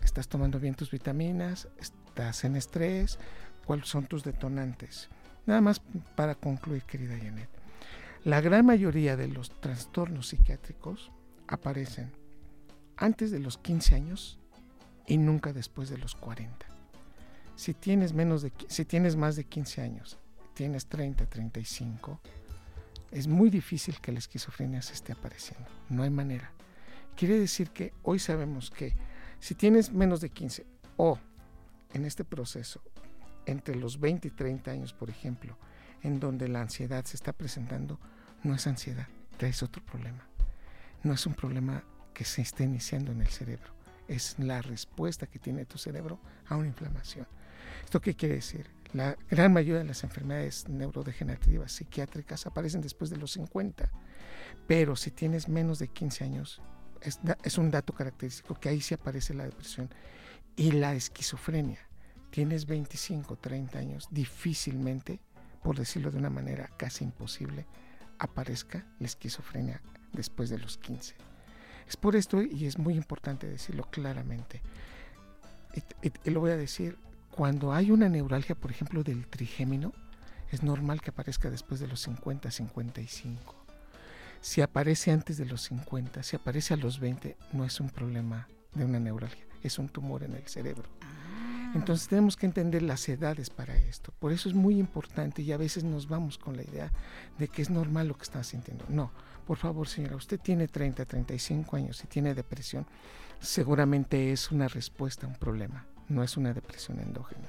estás 0.06 0.28
tomando 0.28 0.60
bien 0.60 0.76
tus 0.76 0.92
vitaminas, 0.92 1.68
estás 1.80 2.44
en 2.44 2.56
estrés, 2.56 3.20
cuáles 3.66 3.88
son 3.88 4.06
tus 4.06 4.24
detonantes. 4.24 5.10
Nada 5.46 5.62
más 5.62 5.82
para 6.16 6.36
concluir, 6.36 6.84
querida 6.84 7.18
Janet. 7.18 7.50
La 8.24 8.40
gran 8.40 8.66
mayoría 8.66 9.18
de 9.18 9.28
los 9.28 9.50
trastornos 9.60 10.30
psiquiátricos 10.30 11.12
aparecen 11.48 12.12
antes 12.96 13.32
de 13.32 13.40
los 13.40 13.58
15 13.58 13.96
años 13.96 14.40
y 15.08 15.18
nunca 15.18 15.52
después 15.52 15.90
de 15.90 15.98
los 15.98 16.16
40. 16.16 16.66
Si 17.56 17.74
tienes, 17.74 18.14
menos 18.14 18.42
de, 18.42 18.54
si 18.68 18.86
tienes 18.86 19.16
más 19.16 19.36
de 19.36 19.44
15 19.44 19.82
años, 19.82 20.18
tienes 20.54 20.88
30, 20.88 21.26
35, 21.26 22.20
es 23.12 23.28
muy 23.28 23.50
difícil 23.50 24.00
que 24.00 24.12
la 24.12 24.20
esquizofrenia 24.20 24.82
se 24.82 24.94
esté 24.94 25.12
apareciendo. 25.12 25.70
No 25.90 26.04
hay 26.04 26.10
manera. 26.10 26.52
Quiere 27.16 27.38
decir 27.38 27.70
que 27.70 27.94
hoy 28.04 28.20
sabemos 28.20 28.72
que 28.72 28.96
si 29.44 29.56
tienes 29.56 29.92
menos 29.92 30.22
de 30.22 30.30
15 30.30 30.66
o 30.96 31.20
en 31.94 32.06
este 32.06 32.24
proceso, 32.24 32.82
entre 33.46 33.76
los 33.76 34.00
20 34.00 34.30
y 34.30 34.32
30 34.32 34.72
años, 34.72 34.94
por 34.94 35.10
ejemplo, 35.10 35.58
en 36.02 36.22
donde 36.22 36.48
la 36.48 36.62
ansiedad 36.62 37.04
se 37.04 37.18
está 37.18 37.34
presentando, 37.34 38.00
no 38.44 38.56
es 38.56 38.66
ansiedad, 38.68 39.06
traes 39.36 39.62
otro 39.62 39.84
problema. 39.84 40.26
No 41.04 41.12
es 41.12 41.26
un 41.26 41.34
problema 41.34 41.84
que 42.14 42.24
se 42.24 42.42
esté 42.42 42.64
iniciando 42.64 43.12
en 43.12 43.20
el 43.20 43.28
cerebro, 43.28 43.74
es 44.08 44.40
la 44.40 44.62
respuesta 44.62 45.28
que 45.28 45.40
tiene 45.40 45.66
tu 45.66 45.78
cerebro 45.78 46.22
a 46.48 46.56
una 46.56 46.70
inflamación. 46.70 47.28
¿Esto 47.84 48.00
qué 48.00 48.16
quiere 48.16 48.36
decir? 48.36 48.70
La 48.94 49.18
gran 49.30 49.52
mayoría 49.52 49.80
de 49.80 49.88
las 49.90 50.06
enfermedades 50.06 50.70
neurodegenerativas 50.70 51.74
psiquiátricas 51.74 52.46
aparecen 52.46 52.80
después 52.80 53.10
de 53.10 53.18
los 53.18 53.34
50, 53.34 53.92
pero 54.68 54.96
si 54.96 55.12
tienes 55.12 55.50
menos 55.50 55.80
de 55.80 55.90
15 55.90 56.24
años, 56.24 56.62
es, 57.04 57.58
un 57.58 57.72
dato 57.72 57.94
característico 57.94 58.56
que 58.56 58.70
ahí 58.70 58.82
sí 58.82 58.94
aparece 58.94 59.34
la 59.34 59.46
depresión 59.46 59.90
y 60.56 60.72
la 60.72 60.94
esquizofrenia. 60.94 61.80
Tienes 62.30 62.66
25, 62.66 63.36
30 63.38 63.78
años, 63.78 64.08
difícilmente, 64.10 65.20
por 65.62 65.78
decirlo 65.78 66.12
de 66.12 66.18
una 66.18 66.30
manera 66.30 66.70
casi 66.78 67.04
imposible, 67.04 67.66
aparezca 68.20 68.86
la 69.00 69.06
esquizofrenia 69.06 69.82
después 70.14 70.50
de 70.50 70.58
los 70.58 70.78
15. 70.78 71.16
Es 71.88 71.98
por 71.98 72.16
esto, 72.16 72.42
y 72.42 72.66
es 72.66 72.78
muy 72.78 72.96
importante 72.96 73.48
decirlo 73.48 73.84
claramente, 73.92 74.62
y, 76.02 76.30
lo 76.30 76.40
voy 76.40 76.52
a 76.52 76.58
decir, 76.58 76.98
cuando 77.32 77.74
hay 77.74 77.92
una 77.92 78.08
neuralgia, 78.08 78.56
por 78.56 78.72
ejemplo, 78.72 79.04
del 79.04 79.28
trigémino, 79.28 79.92
es 80.52 80.62
normal 80.62 81.02
que 81.02 81.10
aparezca 81.10 81.50
después 81.50 81.80
de 81.80 81.88
los 81.88 82.02
50, 82.02 82.52
55 82.52 83.63
si 84.44 84.60
aparece 84.60 85.10
antes 85.12 85.38
de 85.38 85.46
los 85.46 85.62
50, 85.62 86.22
si 86.22 86.36
aparece 86.36 86.74
a 86.74 86.78
los 86.78 87.00
20, 87.00 87.38
no 87.54 87.64
es 87.64 87.80
un 87.80 87.90
problema 87.90 88.50
de 88.74 88.84
una 88.84 89.00
neuralgia, 89.00 89.46
es 89.64 89.80
un 89.80 89.88
tumor 89.88 90.22
en 90.22 90.34
el 90.34 90.46
cerebro. 90.50 90.84
Ah. 91.02 91.72
Entonces 91.76 92.10
tenemos 92.10 92.36
que 92.36 92.46
entender 92.46 92.82
las 92.82 93.08
edades 93.08 93.50
para 93.50 93.74
esto. 93.78 94.14
Por 94.20 94.34
eso 94.34 94.50
es 94.50 94.54
muy 94.54 94.80
importante 94.80 95.42
y 95.42 95.54
a 95.54 95.58
veces 95.58 95.86
nos 95.86 96.10
vamos 96.10 96.38
con 96.38 96.58
la 96.58 96.64
idea 96.64 96.92
de 97.40 97.48
que 97.48 97.62
es 97.62 97.70
normal 97.70 98.10
lo 98.10 98.18
que 98.18 98.24
está 98.24 98.44
sintiendo. 98.44 98.84
No, 98.90 99.12
por 99.48 99.58
favor 99.58 99.88
señora, 99.88 100.18
usted 100.18 100.42
tiene 100.42 100.68
30, 100.68 101.06
35 101.06 101.78
años 101.78 102.04
y 102.04 102.08
tiene 102.08 102.36
depresión, 102.36 102.86
seguramente 103.40 104.34
es 104.34 104.52
una 104.52 104.68
respuesta 104.68 105.26
a 105.26 105.30
un 105.30 105.38
problema, 105.38 105.86
no 106.10 106.22
es 106.22 106.36
una 106.36 106.54
depresión 106.54 107.00
endógena. 107.00 107.48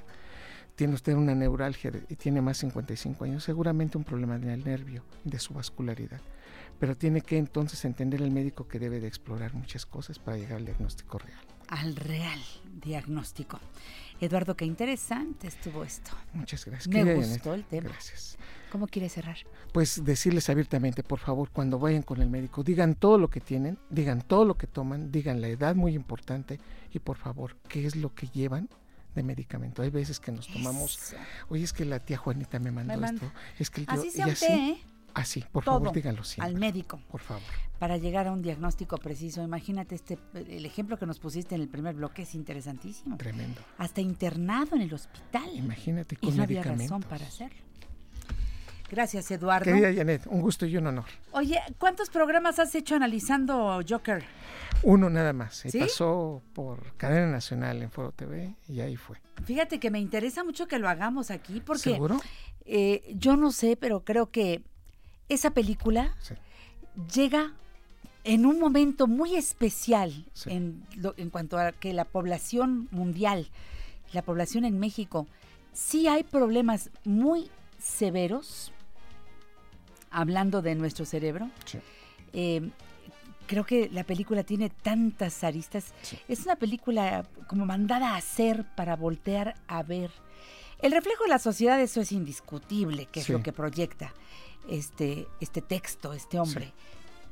Tiene 0.76 0.94
usted 0.94 1.14
una 1.14 1.34
neuralgia 1.34 1.90
y 2.08 2.14
tiene 2.14 2.40
más 2.40 2.58
de 2.58 2.68
55 2.68 3.24
años, 3.24 3.42
seguramente 3.42 3.98
un 3.98 4.04
problema 4.04 4.38
del 4.38 4.64
nervio, 4.64 5.04
de 5.24 5.40
su 5.40 5.54
vascularidad 5.54 6.20
pero 6.84 6.98
tiene 6.98 7.22
que 7.22 7.38
entonces 7.38 7.82
entender 7.86 8.20
el 8.20 8.30
médico 8.30 8.68
que 8.68 8.78
debe 8.78 9.00
de 9.00 9.08
explorar 9.08 9.54
muchas 9.54 9.86
cosas 9.86 10.18
para 10.18 10.36
llegar 10.36 10.58
al 10.58 10.66
diagnóstico 10.66 11.16
real. 11.16 11.40
Al 11.68 11.96
real 11.96 12.38
diagnóstico. 12.74 13.58
Eduardo, 14.20 14.54
qué 14.54 14.66
interesante 14.66 15.48
estuvo 15.48 15.82
esto. 15.82 16.10
Muchas 16.34 16.62
gracias. 16.66 16.94
Me 16.94 17.14
gustó 17.14 17.54
el 17.54 17.64
tema. 17.64 17.88
Gracias. 17.88 18.36
¿Cómo 18.70 18.86
quiere 18.86 19.08
cerrar? 19.08 19.38
Pues 19.72 20.04
decirles 20.04 20.50
abiertamente, 20.50 21.02
por 21.02 21.20
favor, 21.20 21.48
cuando 21.48 21.78
vayan 21.78 22.02
con 22.02 22.20
el 22.20 22.28
médico, 22.28 22.62
digan 22.62 22.96
todo 22.96 23.16
lo 23.16 23.30
que 23.30 23.40
tienen, 23.40 23.78
digan 23.88 24.20
todo 24.20 24.44
lo 24.44 24.58
que 24.58 24.66
toman, 24.66 25.10
digan 25.10 25.40
la 25.40 25.48
edad 25.48 25.74
muy 25.74 25.94
importante 25.94 26.60
y 26.92 26.98
por 26.98 27.16
favor, 27.16 27.56
qué 27.66 27.86
es 27.86 27.96
lo 27.96 28.14
que 28.14 28.26
llevan 28.26 28.68
de 29.14 29.22
medicamento. 29.22 29.80
Hay 29.80 29.88
veces 29.88 30.20
que 30.20 30.32
nos 30.32 30.48
tomamos, 30.48 31.14
oye, 31.48 31.64
es 31.64 31.72
que 31.72 31.86
la 31.86 32.00
tía 32.00 32.18
Juanita 32.18 32.58
me 32.58 32.72
mandó, 32.72 33.02
esto, 33.02 33.32
es 33.58 33.70
que 33.70 33.80
el 33.80 33.86
tío, 33.86 34.00
así 34.00 34.10
sea 34.10 34.26
usted, 34.26 34.54
¿eh? 34.54 34.78
Así, 35.14 35.44
por 35.52 35.62
favor, 35.62 35.92
díganlo 35.92 36.24
siempre. 36.24 36.52
Al 36.52 36.60
médico. 36.60 37.00
Por 37.10 37.20
favor. 37.20 37.42
Para 37.78 37.96
llegar 37.96 38.26
a 38.26 38.32
un 38.32 38.42
diagnóstico 38.42 38.98
preciso. 38.98 39.42
Imagínate 39.42 39.94
este, 39.94 40.18
el 40.34 40.66
ejemplo 40.66 40.98
que 40.98 41.06
nos 41.06 41.18
pusiste 41.18 41.54
en 41.54 41.60
el 41.60 41.68
primer 41.68 41.94
bloque 41.94 42.22
es 42.22 42.34
interesantísimo. 42.34 43.16
Tremendo. 43.16 43.60
Hasta 43.78 44.00
internado 44.00 44.74
en 44.76 44.82
el 44.82 44.92
hospital. 44.92 45.48
Imagínate 45.54 46.16
con 46.16 46.30
y 46.30 46.36
no 46.36 46.42
había 46.42 46.62
razón 46.62 47.02
para 47.02 47.26
hacerlo. 47.26 47.58
Gracias, 48.90 49.30
Eduardo. 49.30 49.64
Querida 49.64 49.92
Janet, 49.92 50.26
un 50.26 50.40
gusto 50.40 50.66
y 50.66 50.76
un 50.76 50.86
honor. 50.86 51.06
Oye, 51.32 51.60
¿cuántos 51.78 52.10
programas 52.10 52.58
has 52.58 52.74
hecho 52.74 52.94
analizando 52.94 53.80
Joker? 53.88 54.24
Uno 54.82 55.08
nada 55.08 55.32
más. 55.32 55.54
Se 55.54 55.78
pasó 55.78 56.42
por 56.52 56.94
cadena 56.96 57.26
nacional 57.26 57.82
en 57.82 57.90
Foro 57.90 58.12
TV 58.12 58.54
y 58.68 58.80
ahí 58.80 58.96
fue. 58.96 59.16
Fíjate 59.44 59.80
que 59.80 59.90
me 59.90 60.00
interesa 60.00 60.44
mucho 60.44 60.68
que 60.68 60.78
lo 60.78 60.88
hagamos 60.88 61.30
aquí 61.30 61.60
porque 61.60 61.82
¿Seguro? 61.82 62.20
Eh, 62.66 63.14
yo 63.16 63.36
no 63.36 63.52
sé, 63.52 63.76
pero 63.76 64.04
creo 64.04 64.30
que 64.30 64.62
esa 65.28 65.50
película 65.50 66.14
llega 67.12 67.52
en 68.24 68.46
un 68.46 68.58
momento 68.58 69.06
muy 69.06 69.36
especial 69.36 70.24
en, 70.46 70.82
en, 71.16 71.30
cuanto 71.30 71.58
a 71.58 71.72
que 71.72 71.92
la 71.92 72.04
población 72.04 72.88
mundial, 72.90 73.48
la 74.12 74.22
población 74.22 74.64
en 74.64 74.78
México, 74.78 75.26
sí 75.72 76.08
hay 76.08 76.22
problemas 76.22 76.90
muy 77.04 77.50
severos, 77.78 78.72
hablando 80.10 80.62
de 80.62 80.74
nuestro 80.74 81.04
cerebro. 81.04 81.50
Eh, 82.32 82.70
creo 83.46 83.64
que 83.64 83.90
la 83.92 84.04
película 84.04 84.42
tiene 84.42 84.70
tantas 84.70 85.44
aristas. 85.44 85.92
Es 86.28 86.44
una 86.44 86.56
película 86.56 87.26
como 87.46 87.66
mandada 87.66 88.14
a 88.14 88.16
hacer 88.16 88.64
para 88.74 88.96
voltear 88.96 89.56
a 89.66 89.82
ver. 89.82 90.10
El 90.80 90.92
reflejo 90.92 91.24
de 91.24 91.30
la 91.30 91.38
sociedad, 91.38 91.80
eso 91.80 92.00
es 92.00 92.12
indiscutible, 92.12 93.06
que 93.06 93.20
es 93.20 93.28
lo 93.28 93.42
que 93.42 93.52
proyecta 93.52 94.14
este, 94.68 95.26
este 95.40 95.60
texto, 95.62 96.12
este 96.12 96.38
hombre, 96.38 96.72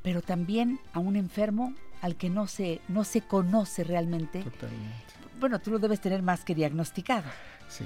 pero 0.01 0.21
también 0.21 0.79
a 0.93 0.99
un 0.99 1.15
enfermo 1.15 1.73
al 2.01 2.15
que 2.15 2.29
no 2.29 2.47
se, 2.47 2.81
no 2.87 3.03
se 3.03 3.21
conoce 3.21 3.83
realmente. 3.83 4.43
Totalmente. 4.43 5.13
Bueno, 5.39 5.59
tú 5.59 5.71
lo 5.71 5.79
debes 5.79 5.99
tener 6.01 6.21
más 6.21 6.43
que 6.43 6.53
diagnosticado. 6.55 7.29
Sí. 7.69 7.85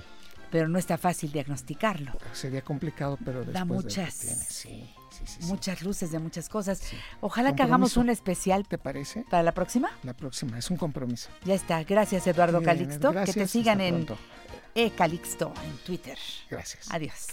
pero 0.52 0.68
no 0.70 0.80
está 0.80 0.98
fácil 0.98 1.32
diagnosticarlo. 1.32 2.14
Sería 2.34 2.62
complicado, 2.62 3.18
pero 3.24 3.40
después 3.40 3.54
Da 3.54 3.60
de 3.60 3.66
muchas, 3.66 4.20
tiene, 4.20 4.36
sí, 4.36 4.90
sí, 5.26 5.40
muchas 5.46 5.82
luces 5.82 6.10
de 6.12 6.20
muchas 6.20 6.48
cosas. 6.50 6.82
Ojalá 7.22 7.54
que 7.56 7.64
hagamos 7.64 7.98
un 7.98 8.10
especial 8.10 8.68
¿Te 8.68 8.78
parece? 8.78 9.26
para 9.30 9.44
la 9.44 9.52
próxima. 9.54 9.90
La 10.04 10.14
próxima, 10.14 10.58
es 10.58 10.70
un 10.72 10.78
compromiso. 10.78 11.30
Ya 11.46 11.54
está. 11.54 11.84
Gracias, 11.84 12.26
Eduardo 12.28 12.60
Bien, 12.60 12.66
Calixto. 12.78 13.12
gracias, 13.12 13.36
que 13.36 13.42
te 13.42 13.48
sigan 13.48 13.82
en. 13.82 14.08
E 14.74 14.92
Calixto 14.92 15.54
en 15.66 15.78
Twitter. 15.86 16.18
Gracias. 16.50 16.88
Adiós. 16.92 17.28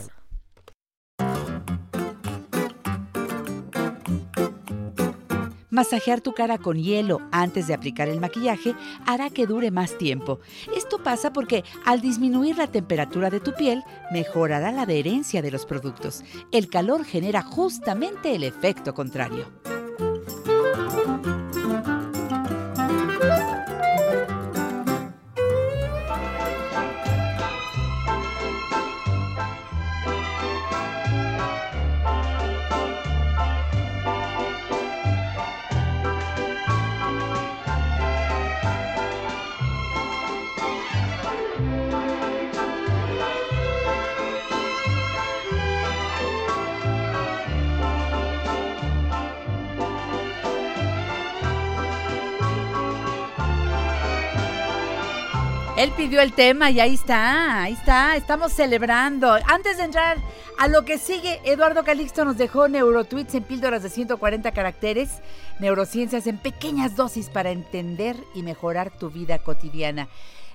Masajear 5.74 6.20
tu 6.20 6.34
cara 6.34 6.56
con 6.56 6.76
hielo 6.80 7.20
antes 7.32 7.66
de 7.66 7.74
aplicar 7.74 8.08
el 8.08 8.20
maquillaje 8.20 8.76
hará 9.06 9.28
que 9.28 9.44
dure 9.44 9.72
más 9.72 9.98
tiempo. 9.98 10.38
Esto 10.76 11.02
pasa 11.02 11.32
porque 11.32 11.64
al 11.84 12.00
disminuir 12.00 12.56
la 12.56 12.68
temperatura 12.68 13.28
de 13.28 13.40
tu 13.40 13.52
piel, 13.54 13.82
mejorará 14.12 14.70
la 14.70 14.82
adherencia 14.82 15.42
de 15.42 15.50
los 15.50 15.66
productos. 15.66 16.22
El 16.52 16.68
calor 16.68 17.04
genera 17.04 17.42
justamente 17.42 18.36
el 18.36 18.44
efecto 18.44 18.94
contrario. 18.94 19.46
Él 55.84 55.92
pidió 55.94 56.22
el 56.22 56.32
tema 56.32 56.70
y 56.70 56.80
ahí 56.80 56.94
está, 56.94 57.64
ahí 57.64 57.74
está, 57.74 58.16
estamos 58.16 58.54
celebrando. 58.54 59.36
Antes 59.46 59.76
de 59.76 59.84
entrar 59.84 60.16
a 60.56 60.66
lo 60.66 60.86
que 60.86 60.96
sigue, 60.96 61.42
Eduardo 61.44 61.84
Calixto 61.84 62.24
nos 62.24 62.38
dejó 62.38 62.68
neurotweets 62.68 63.34
en 63.34 63.42
píldoras 63.42 63.82
de 63.82 63.90
140 63.90 64.50
caracteres, 64.52 65.10
neurociencias 65.60 66.26
en 66.26 66.38
pequeñas 66.38 66.96
dosis 66.96 67.28
para 67.28 67.50
entender 67.50 68.16
y 68.34 68.42
mejorar 68.42 68.96
tu 68.96 69.10
vida 69.10 69.40
cotidiana. 69.40 70.08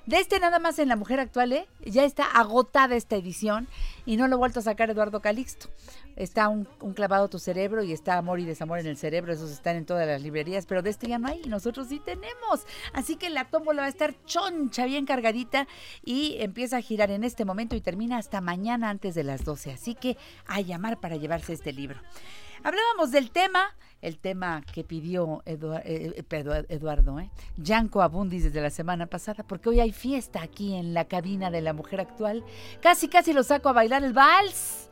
De 0.09 0.17
este 0.17 0.39
nada 0.39 0.57
más 0.57 0.79
en 0.79 0.87
La 0.87 0.95
Mujer 0.95 1.19
Actual, 1.19 1.53
¿eh? 1.53 1.67
ya 1.85 2.03
está 2.03 2.23
agotada 2.23 2.95
esta 2.95 3.15
edición 3.15 3.67
y 4.07 4.17
no 4.17 4.27
lo 4.27 4.37
ha 4.37 4.39
vuelto 4.39 4.59
a 4.59 4.63
sacar 4.63 4.89
Eduardo 4.89 5.21
Calixto. 5.21 5.69
Está 6.15 6.47
un, 6.49 6.65
clavado 6.95 7.29
tu 7.29 7.37
cerebro 7.37 7.83
y 7.83 7.93
está 7.93 8.17
Amor 8.17 8.39
y 8.39 8.45
Desamor 8.45 8.79
en 8.79 8.87
el 8.87 8.97
cerebro, 8.97 9.31
esos 9.31 9.51
están 9.51 9.75
en 9.75 9.85
todas 9.85 10.07
las 10.07 10.23
librerías, 10.23 10.65
pero 10.65 10.81
de 10.81 10.89
este 10.89 11.07
ya 11.07 11.19
no 11.19 11.27
hay 11.27 11.43
nosotros 11.43 11.89
sí 11.89 12.01
tenemos. 12.03 12.65
Así 12.91 13.17
que 13.17 13.29
la 13.29 13.51
tómbola 13.51 13.83
va 13.83 13.85
a 13.85 13.89
estar 13.89 14.15
choncha, 14.25 14.85
bien 14.85 15.05
cargadita 15.05 15.67
y 16.03 16.37
empieza 16.39 16.77
a 16.77 16.81
girar 16.81 17.11
en 17.11 17.23
este 17.23 17.45
momento 17.45 17.75
y 17.75 17.81
termina 17.81 18.17
hasta 18.17 18.41
mañana 18.41 18.89
antes 18.89 19.13
de 19.13 19.23
las 19.23 19.45
12. 19.45 19.73
Así 19.73 19.93
que 19.93 20.17
a 20.47 20.59
llamar 20.59 20.99
para 20.99 21.17
llevarse 21.17 21.53
este 21.53 21.71
libro. 21.71 22.01
Hablábamos 22.63 23.11
del 23.11 23.29
tema, 23.29 23.75
el 24.01 24.17
tema 24.17 24.61
que 24.73 24.83
pidió 24.83 25.41
Edu- 25.45 25.81
eh, 25.83 26.13
eh, 26.17 26.23
Edu- 26.29 26.65
Eduardo, 26.69 27.19
¿eh? 27.19 27.29
Yanko 27.57 28.01
Abundis 28.01 28.43
desde 28.43 28.61
la 28.61 28.69
semana 28.69 29.05
pasada, 29.07 29.43
porque 29.45 29.69
hoy 29.69 29.79
hay 29.79 29.91
fiesta 29.91 30.41
aquí 30.41 30.75
en 30.75 30.93
la 30.93 31.05
cabina 31.05 31.51
de 31.51 31.61
la 31.61 31.73
mujer 31.73 31.99
actual. 32.01 32.43
Casi, 32.81 33.07
casi 33.09 33.33
lo 33.33 33.43
saco 33.43 33.69
a 33.69 33.73
bailar 33.73 34.03
el 34.03 34.13
vals. 34.13 34.85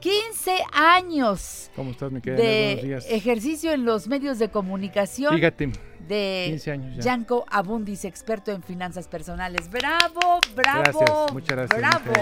15 0.00 0.52
años 0.72 1.72
¿Cómo 1.74 1.90
estás, 1.90 2.12
mi 2.12 2.20
querida? 2.20 2.40
Buenos 2.40 2.82
de 2.82 2.86
días. 2.86 3.06
ejercicio 3.08 3.72
en 3.72 3.84
los 3.84 4.06
medios 4.06 4.38
de 4.38 4.48
comunicación 4.48 5.34
Fíjate, 5.34 5.72
de 6.06 6.44
15 6.50 6.70
años 6.70 6.96
ya. 6.96 7.02
Yanko 7.02 7.44
Abundis, 7.50 8.04
experto 8.04 8.52
en 8.52 8.62
finanzas 8.62 9.08
personales. 9.08 9.68
¡Bravo, 9.68 10.38
bravo! 10.54 11.00
Gracias, 11.00 11.32
muchas 11.32 11.56
gracias, 11.56 11.80
¡Bravo! 11.80 12.12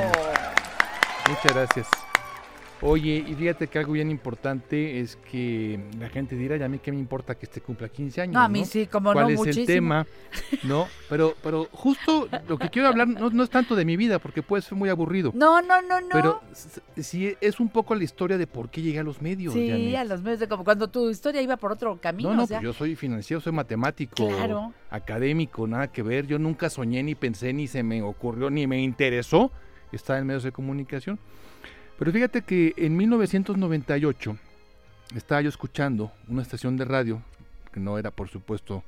muchas 1.29 1.53
gracias. 1.55 1.87
Oye, 2.83 3.25
y 3.27 3.35
fíjate 3.35 3.69
que 3.69 3.79
algo 3.79 3.93
bien 3.93 4.11
importante 4.11 5.01
es 5.01 5.17
que 5.17 5.81
la 5.99 6.11
gente 6.11 6.37
dirá, 6.37 6.59
ya 6.59 6.67
a 6.67 6.69
mí 6.69 6.79
qué 6.79 6.93
me 6.93 6.99
importa 6.99 7.35
que 7.35 7.47
este 7.47 7.63
cumpla 7.63 7.89
15 7.89 8.21
años. 8.21 8.35
No, 8.35 8.41
a 8.41 8.49
mí 8.49 8.67
sí, 8.67 8.87
como 8.87 9.13
¿Cuál 9.15 9.25
no, 9.27 9.31
es 9.31 9.39
muchísimo. 9.39 9.63
el 9.63 9.67
tema? 9.67 10.07
No, 10.63 10.87
pero, 11.09 11.35
pero 11.43 11.69
justo 11.73 12.29
lo 12.47 12.59
que 12.59 12.69
quiero 12.69 12.89
hablar 12.89 13.09
no, 13.09 13.31
no 13.31 13.43
es 13.45 13.49
tanto 13.51 13.77
de 13.77 13.85
mi 13.87 13.97
vida, 13.97 14.19
porque 14.19 14.43
puede 14.43 14.63
ser 14.63 14.75
muy 14.77 14.91
aburrido. 14.91 15.33
No, 15.35 15.63
no, 15.63 15.81
no, 15.81 16.01
no. 16.03 16.09
Pero 16.13 16.43
sí 16.97 17.35
es 17.41 17.61
un 17.61 17.71
poco 17.71 17.95
la 17.95 18.05
historia 18.05 18.37
de 18.37 18.47
por 18.47 18.69
qué 18.69 18.83
llegué 18.83 18.99
a 18.99 19.05
los 19.05 19.23
medios. 19.23 19.55
sí, 19.55 19.69
Janet. 19.71 19.97
a 19.97 20.05
los 20.05 20.21
medios 20.23 20.41
de 20.41 20.49
como 20.49 20.63
cuando 20.63 20.89
tu 20.89 21.09
historia 21.09 21.41
iba 21.41 21.57
por 21.57 21.73
otro 21.73 21.99
camino. 21.99 22.29
No, 22.31 22.37
no, 22.37 22.45
o 22.45 22.47
sea, 22.47 22.59
pues 22.59 22.65
yo 22.65 22.73
soy 22.75 22.95
financiero, 22.95 23.41
soy 23.41 23.53
matemático, 23.53 24.29
Claro. 24.29 24.75
académico, 24.91 25.67
nada 25.67 25.89
que 25.89 26.03
ver. 26.03 26.27
Yo 26.27 26.39
nunca 26.39 26.69
soñé, 26.69 27.03
ni 27.03 27.15
pensé, 27.15 27.55
ni 27.55 27.69
se 27.69 27.83
me 27.83 28.03
ocurrió, 28.03 28.51
ni 28.51 28.67
me 28.67 28.83
interesó 28.83 29.51
estar 29.93 30.19
en 30.19 30.27
medios 30.27 30.43
de 30.43 30.53
comunicación. 30.53 31.19
Pero 31.99 32.13
fíjate 32.13 32.43
que 32.43 32.75
en 32.77 32.97
1998 32.97 34.37
estaba 35.15 35.41
yo 35.41 35.49
escuchando 35.49 36.13
una 36.29 36.43
estación 36.43 36.77
de 36.77 36.85
radio, 36.85 37.23
que 37.73 37.81
no 37.81 37.99
era 37.99 38.11
por 38.11 38.29
supuesto 38.29 38.83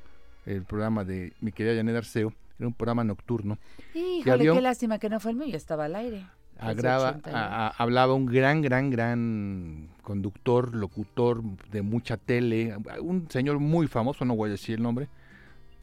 el 0.46 0.62
programa 0.64 1.04
de 1.04 1.32
mi 1.40 1.52
querida 1.52 1.74
Janet 1.76 1.96
Arceo, 1.96 2.32
era 2.58 2.66
un 2.66 2.74
programa 2.74 3.04
nocturno. 3.04 3.58
Híjole, 3.94 4.44
qué 4.52 4.60
lástima 4.60 4.98
que 4.98 5.08
no 5.08 5.20
fue 5.20 5.30
el 5.32 5.36
mío, 5.36 5.46
ya 5.48 5.56
estaba 5.56 5.84
al 5.86 5.94
aire. 5.96 6.26
Desde 6.54 6.70
Agrava- 6.72 7.10
81. 7.10 7.38
a- 7.38 7.66
a- 7.68 7.74
hablaba 7.78 8.14
un 8.14 8.26
gran, 8.26 8.62
gran, 8.62 8.90
gran 8.90 9.88
conductor, 10.02 10.74
locutor 10.74 11.40
de 11.70 11.82
mucha 11.82 12.16
tele, 12.16 12.76
un 13.00 13.30
señor 13.30 13.60
muy 13.60 13.86
famoso, 13.86 14.24
no 14.24 14.34
voy 14.34 14.48
a 14.48 14.52
decir 14.52 14.74
el 14.74 14.82
nombre, 14.82 15.08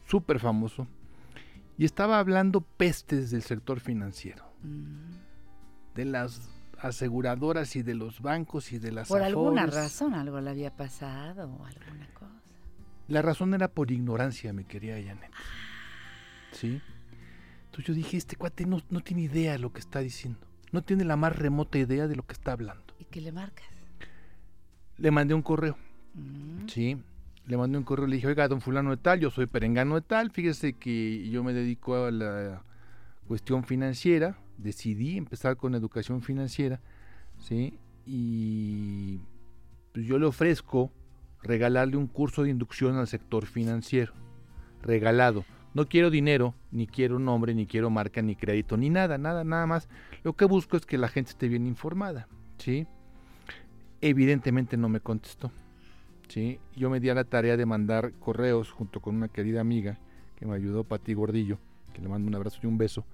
súper 0.06 0.38
famoso, 0.38 0.86
y 1.78 1.86
estaba 1.86 2.18
hablando 2.18 2.60
pestes 2.60 3.30
del 3.30 3.42
sector 3.42 3.80
financiero, 3.80 4.44
Mm. 4.62 5.94
de 5.94 6.04
las 6.04 6.50
aseguradoras 6.78 7.76
y 7.76 7.82
de 7.82 7.94
los 7.94 8.20
bancos 8.20 8.72
y 8.72 8.78
de 8.78 8.92
las 8.92 9.08
Por 9.08 9.22
alguna 9.22 9.66
razón 9.66 10.14
algo 10.14 10.40
le 10.40 10.50
había 10.50 10.74
pasado 10.74 11.48
o 11.48 11.64
alguna 11.64 12.06
cosa. 12.14 12.32
La 13.08 13.22
razón 13.22 13.54
era 13.54 13.68
por 13.68 13.90
ignorancia, 13.90 14.52
mi 14.52 14.64
querida 14.64 14.96
Janet. 14.96 15.30
¿Sí? 16.52 16.80
Entonces 17.66 17.86
yo 17.86 17.94
dije, 17.94 18.16
este 18.16 18.36
cuate 18.36 18.66
no, 18.66 18.80
no 18.90 19.00
tiene 19.00 19.22
idea 19.22 19.52
de 19.52 19.58
lo 19.58 19.72
que 19.72 19.80
está 19.80 20.00
diciendo, 20.00 20.40
no 20.72 20.82
tiene 20.82 21.04
la 21.04 21.16
más 21.16 21.36
remota 21.36 21.78
idea 21.78 22.08
de 22.08 22.16
lo 22.16 22.24
que 22.24 22.32
está 22.32 22.52
hablando. 22.52 22.94
¿Y 22.98 23.04
qué 23.04 23.20
le 23.20 23.32
marcas? 23.32 23.66
Le 24.96 25.10
mandé 25.10 25.34
un 25.34 25.42
correo. 25.42 25.76
Mm. 26.14 26.66
Sí, 26.68 26.96
le 27.46 27.56
mandé 27.56 27.78
un 27.78 27.84
correo, 27.84 28.06
le 28.06 28.16
dije, 28.16 28.26
oiga, 28.26 28.48
don 28.48 28.60
fulano 28.60 28.90
de 28.90 28.96
tal, 28.96 29.20
yo 29.20 29.30
soy 29.30 29.46
perengano 29.46 29.94
de 29.94 30.00
tal, 30.00 30.30
fíjese 30.30 30.72
que 30.72 31.28
yo 31.28 31.44
me 31.44 31.52
dedico 31.52 32.06
a 32.06 32.10
la 32.10 32.62
cuestión 33.28 33.64
financiera, 33.64 34.38
decidí 34.58 35.16
empezar 35.16 35.56
con 35.56 35.74
educación 35.74 36.22
financiera, 36.22 36.80
¿sí? 37.38 37.78
Y 38.04 39.18
pues, 39.92 40.06
yo 40.06 40.18
le 40.18 40.26
ofrezco 40.26 40.90
regalarle 41.42 41.96
un 41.96 42.06
curso 42.06 42.42
de 42.42 42.50
inducción 42.50 42.96
al 42.96 43.06
sector 43.06 43.46
financiero, 43.46 44.12
regalado. 44.82 45.44
No 45.74 45.86
quiero 45.86 46.10
dinero, 46.10 46.54
ni 46.70 46.86
quiero 46.86 47.18
nombre, 47.18 47.54
ni 47.54 47.66
quiero 47.66 47.90
marca, 47.90 48.22
ni 48.22 48.34
crédito, 48.34 48.76
ni 48.76 48.88
nada, 48.88 49.18
nada, 49.18 49.44
nada 49.44 49.66
más. 49.66 49.88
Lo 50.24 50.34
que 50.34 50.46
busco 50.46 50.76
es 50.76 50.86
que 50.86 50.96
la 50.96 51.08
gente 51.08 51.30
esté 51.30 51.48
bien 51.48 51.66
informada, 51.66 52.28
¿sí? 52.58 52.86
Evidentemente 54.00 54.76
no 54.76 54.88
me 54.88 55.00
contestó. 55.00 55.50
¿sí? 56.28 56.58
Yo 56.74 56.90
me 56.90 57.00
di 57.00 57.08
a 57.08 57.14
la 57.14 57.24
tarea 57.24 57.56
de 57.56 57.66
mandar 57.66 58.12
correos 58.18 58.70
junto 58.70 59.00
con 59.00 59.16
una 59.16 59.28
querida 59.28 59.60
amiga 59.60 59.98
que 60.36 60.46
me 60.46 60.54
ayudó, 60.54 60.84
Pati 60.84 61.14
Gordillo, 61.14 61.58
que 61.92 62.02
le 62.02 62.08
mando 62.08 62.28
un 62.28 62.34
abrazo 62.34 62.60
y 62.62 62.66
un 62.66 62.78
beso, 62.78 63.04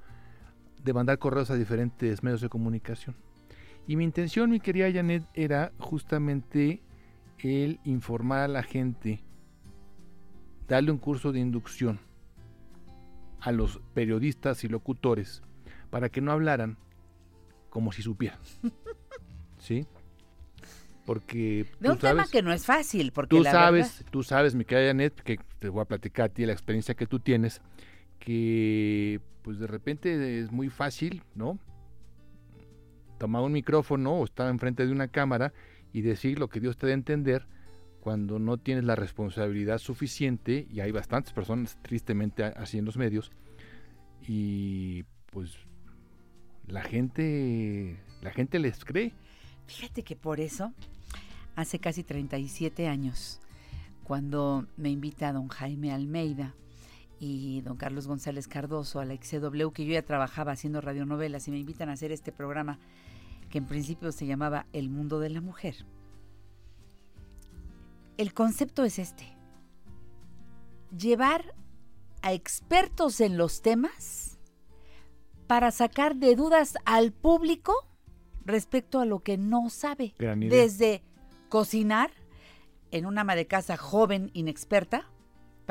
de 0.85 0.92
mandar 0.92 1.18
correos 1.18 1.51
a 1.51 1.57
diferentes 1.57 2.23
medios 2.23 2.40
de 2.40 2.49
comunicación. 2.49 3.14
Y 3.87 3.97
mi 3.97 4.05
intención, 4.05 4.51
mi 4.51 4.61
querida 4.61 4.90
Janet, 4.92 5.25
era 5.35 5.73
justamente 5.79 6.83
el 7.38 7.81
informar 7.85 8.40
a 8.40 8.49
la 8.49 8.62
gente, 8.62 9.21
darle 10.68 10.90
un 10.92 10.99
curso 10.99 11.33
de 11.33 11.40
inducción 11.40 11.99
a 13.40 13.51
los 13.51 13.81
periodistas 13.95 14.62
y 14.64 14.68
locutores 14.68 15.42
para 15.90 16.09
que 16.09 16.21
no 16.21 16.31
hablaran 16.33 16.77
como 17.71 17.90
si 17.92 18.03
supieran. 18.03 18.38
¿Sí? 19.59 19.87
Porque 21.05 21.66
De 21.81 21.88
tú 21.88 21.92
un 21.95 21.99
tema 21.99 22.23
sabes- 22.23 22.31
que 22.31 22.42
no 22.42 22.53
es 22.53 22.64
fácil, 22.64 23.11
porque 23.12 23.37
Tú 23.37 23.42
la 23.42 23.51
sabes, 23.51 23.99
verdad- 23.99 24.11
tú 24.12 24.23
sabes, 24.23 24.55
mi 24.55 24.64
querida 24.64 24.88
Janet, 24.90 25.21
que 25.23 25.40
te 25.59 25.68
voy 25.68 25.83
a 25.83 25.85
platicar 25.85 26.27
a 26.27 26.29
ti 26.29 26.47
la 26.47 26.53
experiencia 26.53 26.95
que 26.95 27.07
tú 27.07 27.18
tienes, 27.18 27.61
que 28.25 29.21
pues 29.43 29.59
de 29.59 29.67
repente 29.67 30.39
es 30.39 30.53
muy 30.53 30.69
fácil, 30.71 31.25
¿no? 31.35 31.59
Tomar 33.19 33.43
un 33.43 33.53
micrófono 33.53 34.13
o 34.13 34.25
estar 34.25 34.49
enfrente 34.49 34.87
de 34.87 34.93
una 34.93 35.09
cámara 35.09 35.53
y 35.93 36.03
decir 36.03 36.39
lo 36.39 36.49
que 36.49 36.61
Dios 36.61 36.77
te 36.77 36.87
dé 36.87 36.93
a 36.93 36.95
entender 36.95 37.49
cuando 38.01 38.39
no 38.39 38.59
tienes 38.59 38.85
la 38.85 38.95
responsabilidad 38.95 39.79
suficiente, 39.79 40.67
y 40.71 40.81
hay 40.81 40.91
bastantes 40.91 41.33
personas 41.33 41.79
tristemente 41.83 42.45
así 42.45 42.79
en 42.79 42.85
los 42.85 42.97
medios, 42.97 43.31
y 44.27 45.05
pues 45.31 45.57
la 46.67 46.83
gente, 46.83 47.99
la 48.23 48.31
gente 48.31 48.59
les 48.59 48.85
cree. 48.85 49.13
Fíjate 49.67 50.03
que 50.03 50.17
por 50.17 50.41
eso, 50.41 50.73
hace 51.55 51.79
casi 51.79 52.03
37 52.03 52.89
años, 52.89 53.41
cuando 54.05 54.67
me 54.77 54.91
invita 54.91 55.33
don 55.33 55.49
Jaime 55.49 55.93
Almeida 55.93 56.55
y 57.25 57.61
don 57.61 57.77
Carlos 57.77 58.09
González 58.09 58.49
Cardoso 58.49 58.99
a 58.99 59.05
la 59.05 59.15
XCW, 59.15 59.71
que 59.71 59.87
yo 59.87 59.93
ya 59.93 60.03
trabajaba 60.03 60.51
haciendo 60.51 60.81
radionovelas, 60.81 61.47
y 61.47 61.53
me 61.53 61.59
invitan 61.59 61.89
a 61.89 61.93
hacer 61.93 62.11
este 62.11 62.33
programa 62.33 62.81
que 63.49 63.59
en 63.59 63.67
principio 63.67 64.11
se 64.11 64.27
llamaba 64.27 64.67
El 64.73 64.91
Mundo 64.91 65.21
de 65.21 65.31
la 65.31 65.41
Mujer. 65.41 65.87
El 68.17 68.35
concepto 68.35 68.83
es 68.83 68.99
este. 68.99 69.37
Llevar 70.99 71.55
a 72.23 72.33
expertos 72.33 73.21
en 73.21 73.37
los 73.37 73.63
temas 73.63 74.41
para 75.47 75.71
sacar 75.71 76.17
de 76.17 76.35
dudas 76.35 76.75
al 76.85 77.13
público 77.13 77.73
respecto 78.45 78.99
a 78.99 79.05
lo 79.05 79.21
que 79.21 79.39
no 79.39 79.71
sabe. 79.71 80.13
Desde 80.19 81.05
cocinar 81.49 82.11
en 82.91 83.07
una 83.07 83.21
ama 83.21 83.37
de 83.37 83.47
casa 83.47 83.77
joven, 83.77 84.33
inexperta, 84.35 85.09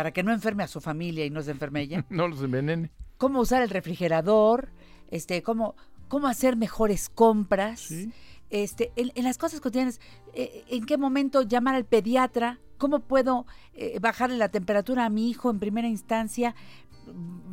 para 0.02 0.14
que 0.14 0.24
no 0.24 0.34
enferme 0.34 0.64
a 0.64 0.68
su 0.68 0.82
familia 0.82 1.24
y 1.28 1.30
no 1.30 1.44
se 1.44 1.52
enferme 1.52 1.82
ella. 1.82 2.04
No 2.10 2.28
los 2.28 2.42
envenene. 2.42 2.90
cómo 3.18 3.40
usar 3.40 3.62
el 3.62 3.70
refrigerador, 3.70 4.70
este, 5.12 5.44
cómo, 5.44 5.76
cómo 6.08 6.28
hacer 6.28 6.56
mejores 6.56 7.08
compras, 7.08 7.82
Sí. 7.82 8.12
este, 8.50 8.92
en, 8.96 9.12
en 9.14 9.26
las 9.26 9.38
cosas 9.38 9.62
cotidianas, 9.62 10.00
eh, 10.34 10.64
en 10.70 10.88
qué 10.88 10.98
momento 10.98 11.44
llamar 11.44 11.76
al 11.76 11.86
pediatra, 11.86 12.58
cómo 12.80 13.02
puedo 13.02 13.46
eh, 13.76 14.00
bajarle 14.02 14.38
la 14.38 14.50
temperatura 14.50 15.06
a 15.06 15.10
mi 15.12 15.30
hijo 15.30 15.52
en 15.52 15.60
primera 15.60 15.88
instancia, 15.88 16.56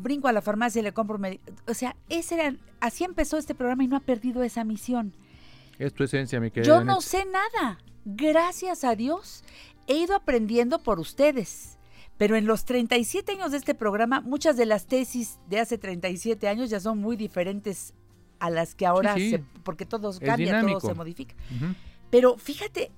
brinco 0.03 0.27
a 0.29 0.33
la 0.33 0.41
farmacia 0.41 0.81
y 0.81 0.85
le 0.85 0.93
compro 0.95 1.21
o 1.67 1.75
sea, 1.75 1.97
ese 2.09 2.37
era, 2.37 2.57
así 2.81 3.05
empezó 3.05 3.37
este 3.37 3.55
programa 3.55 3.85
y 3.85 3.89
no 3.89 3.97
ha 3.97 4.01
perdido 4.01 4.43
esa 4.43 4.65
misión. 4.65 5.15
Es 5.79 5.93
tu 5.93 6.03
esencia, 6.03 6.41
mi 6.41 6.51
querida. 6.51 6.67
Yo 6.79 6.83
no 6.83 7.03
sé 7.03 7.27
nada. 7.27 7.79
Gracias 8.07 8.85
a 8.85 8.95
Dios 8.95 9.45
he 9.87 9.97
ido 9.99 10.15
aprendiendo 10.15 10.79
por 10.83 10.99
ustedes. 10.99 11.78
Pero 12.19 12.37
en 12.37 12.47
los 12.47 12.65
37 12.65 13.33
años 13.33 13.53
de 13.53 13.57
este 13.59 13.75
programa, 13.75 14.21
muchas 14.21 14.57
de 14.57 14.67
las 14.67 14.87
tesis 14.87 15.39
de 15.49 15.61
hace 15.61 15.79
37 15.79 16.49
años 16.49 16.69
ya 16.69 16.81
son 16.81 16.99
muy 16.99 17.17
diferentes 17.17 17.95
a 18.41 18.51
las 18.51 18.75
que 18.75 18.87
ahora 18.87 19.15
Sí, 19.15 19.21
sí. 19.21 19.31
se, 19.31 19.39
porque 19.63 19.87
todo 19.87 20.11
Es 20.11 20.19
cambia, 20.21 20.47
dinámico. 20.47 20.81
todo 20.81 20.91
se 20.91 20.95
modifica. 20.97 21.35
Pero 22.11 22.37
fíjate, 22.37 22.91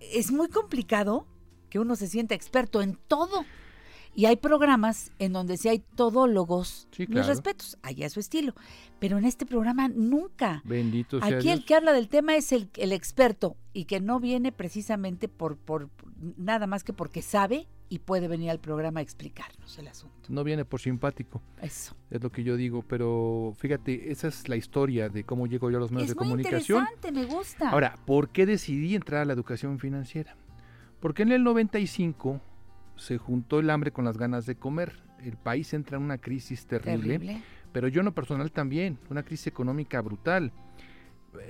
es 0.00 0.30
muy 0.30 0.48
complicado 0.48 1.26
que 1.70 1.78
uno 1.78 1.96
se 1.96 2.06
sienta 2.06 2.34
experto 2.34 2.82
en 2.82 2.98
todo. 3.08 3.44
Y 4.16 4.24
hay 4.24 4.36
programas 4.36 5.12
en 5.18 5.32
donde 5.34 5.56
sí 5.58 5.68
hay 5.68 5.80
todólogos, 5.94 6.88
Sí, 6.90 7.02
mis 7.02 7.10
claro. 7.10 7.28
respetos, 7.28 7.76
allá 7.82 8.08
su 8.08 8.18
estilo. 8.18 8.54
Pero 8.98 9.18
en 9.18 9.26
este 9.26 9.44
programa 9.44 9.88
nunca. 9.88 10.62
Bendito 10.64 11.20
sea 11.20 11.36
Aquí 11.36 11.50
el 11.50 11.64
que 11.66 11.74
habla 11.74 11.92
del 11.92 12.08
tema 12.08 12.34
es 12.34 12.50
el, 12.52 12.70
el 12.76 12.92
experto 12.92 13.56
y 13.74 13.84
que 13.84 14.00
no 14.00 14.18
viene 14.18 14.52
precisamente 14.52 15.28
por, 15.28 15.58
por 15.58 15.90
nada 16.38 16.66
más 16.66 16.82
que 16.82 16.94
porque 16.94 17.20
sabe 17.20 17.68
y 17.90 17.98
puede 18.00 18.26
venir 18.26 18.50
al 18.50 18.58
programa 18.58 19.00
a 19.00 19.02
explicarnos 19.02 19.78
el 19.78 19.86
asunto. 19.88 20.16
No 20.30 20.42
viene 20.44 20.64
por 20.64 20.80
simpático, 20.80 21.42
Eso. 21.60 21.94
es 22.10 22.20
lo 22.22 22.32
que 22.32 22.42
yo 22.42 22.56
digo, 22.56 22.82
pero 22.82 23.52
fíjate, 23.58 24.10
esa 24.10 24.28
es 24.28 24.48
la 24.48 24.56
historia 24.56 25.08
de 25.10 25.24
cómo 25.24 25.46
llego 25.46 25.70
yo 25.70 25.76
a 25.76 25.80
los 25.80 25.92
medios 25.92 26.10
Es 26.10 26.16
de 26.16 26.20
muy 26.20 26.24
comunicación. 26.30 26.80
interesante, 26.94 27.12
me 27.12 27.26
gusta. 27.26 27.68
Ahora, 27.70 27.96
¿por 28.06 28.30
qué 28.30 28.46
decidí 28.46 28.94
entrar 28.96 29.20
a 29.20 29.24
la 29.26 29.34
educación 29.34 29.78
financiera? 29.78 30.36
Porque 31.00 31.22
en 31.22 31.30
el 31.32 31.44
95 31.44 32.40
se 32.96 33.18
juntó 33.18 33.60
el 33.60 33.70
hambre 33.70 33.92
con 33.92 34.04
las 34.04 34.18
ganas 34.18 34.46
de 34.46 34.56
comer. 34.56 34.96
El 35.22 35.36
país 35.36 35.72
entra 35.74 35.96
en 35.96 36.04
una 36.04 36.18
crisis 36.18 36.66
terrible, 36.66 37.18
terrible. 37.18 37.42
pero 37.72 37.88
yo 37.88 38.00
en 38.00 38.06
lo 38.06 38.14
personal 38.14 38.50
también, 38.52 38.98
una 39.10 39.22
crisis 39.22 39.46
económica 39.46 40.00
brutal. 40.00 40.52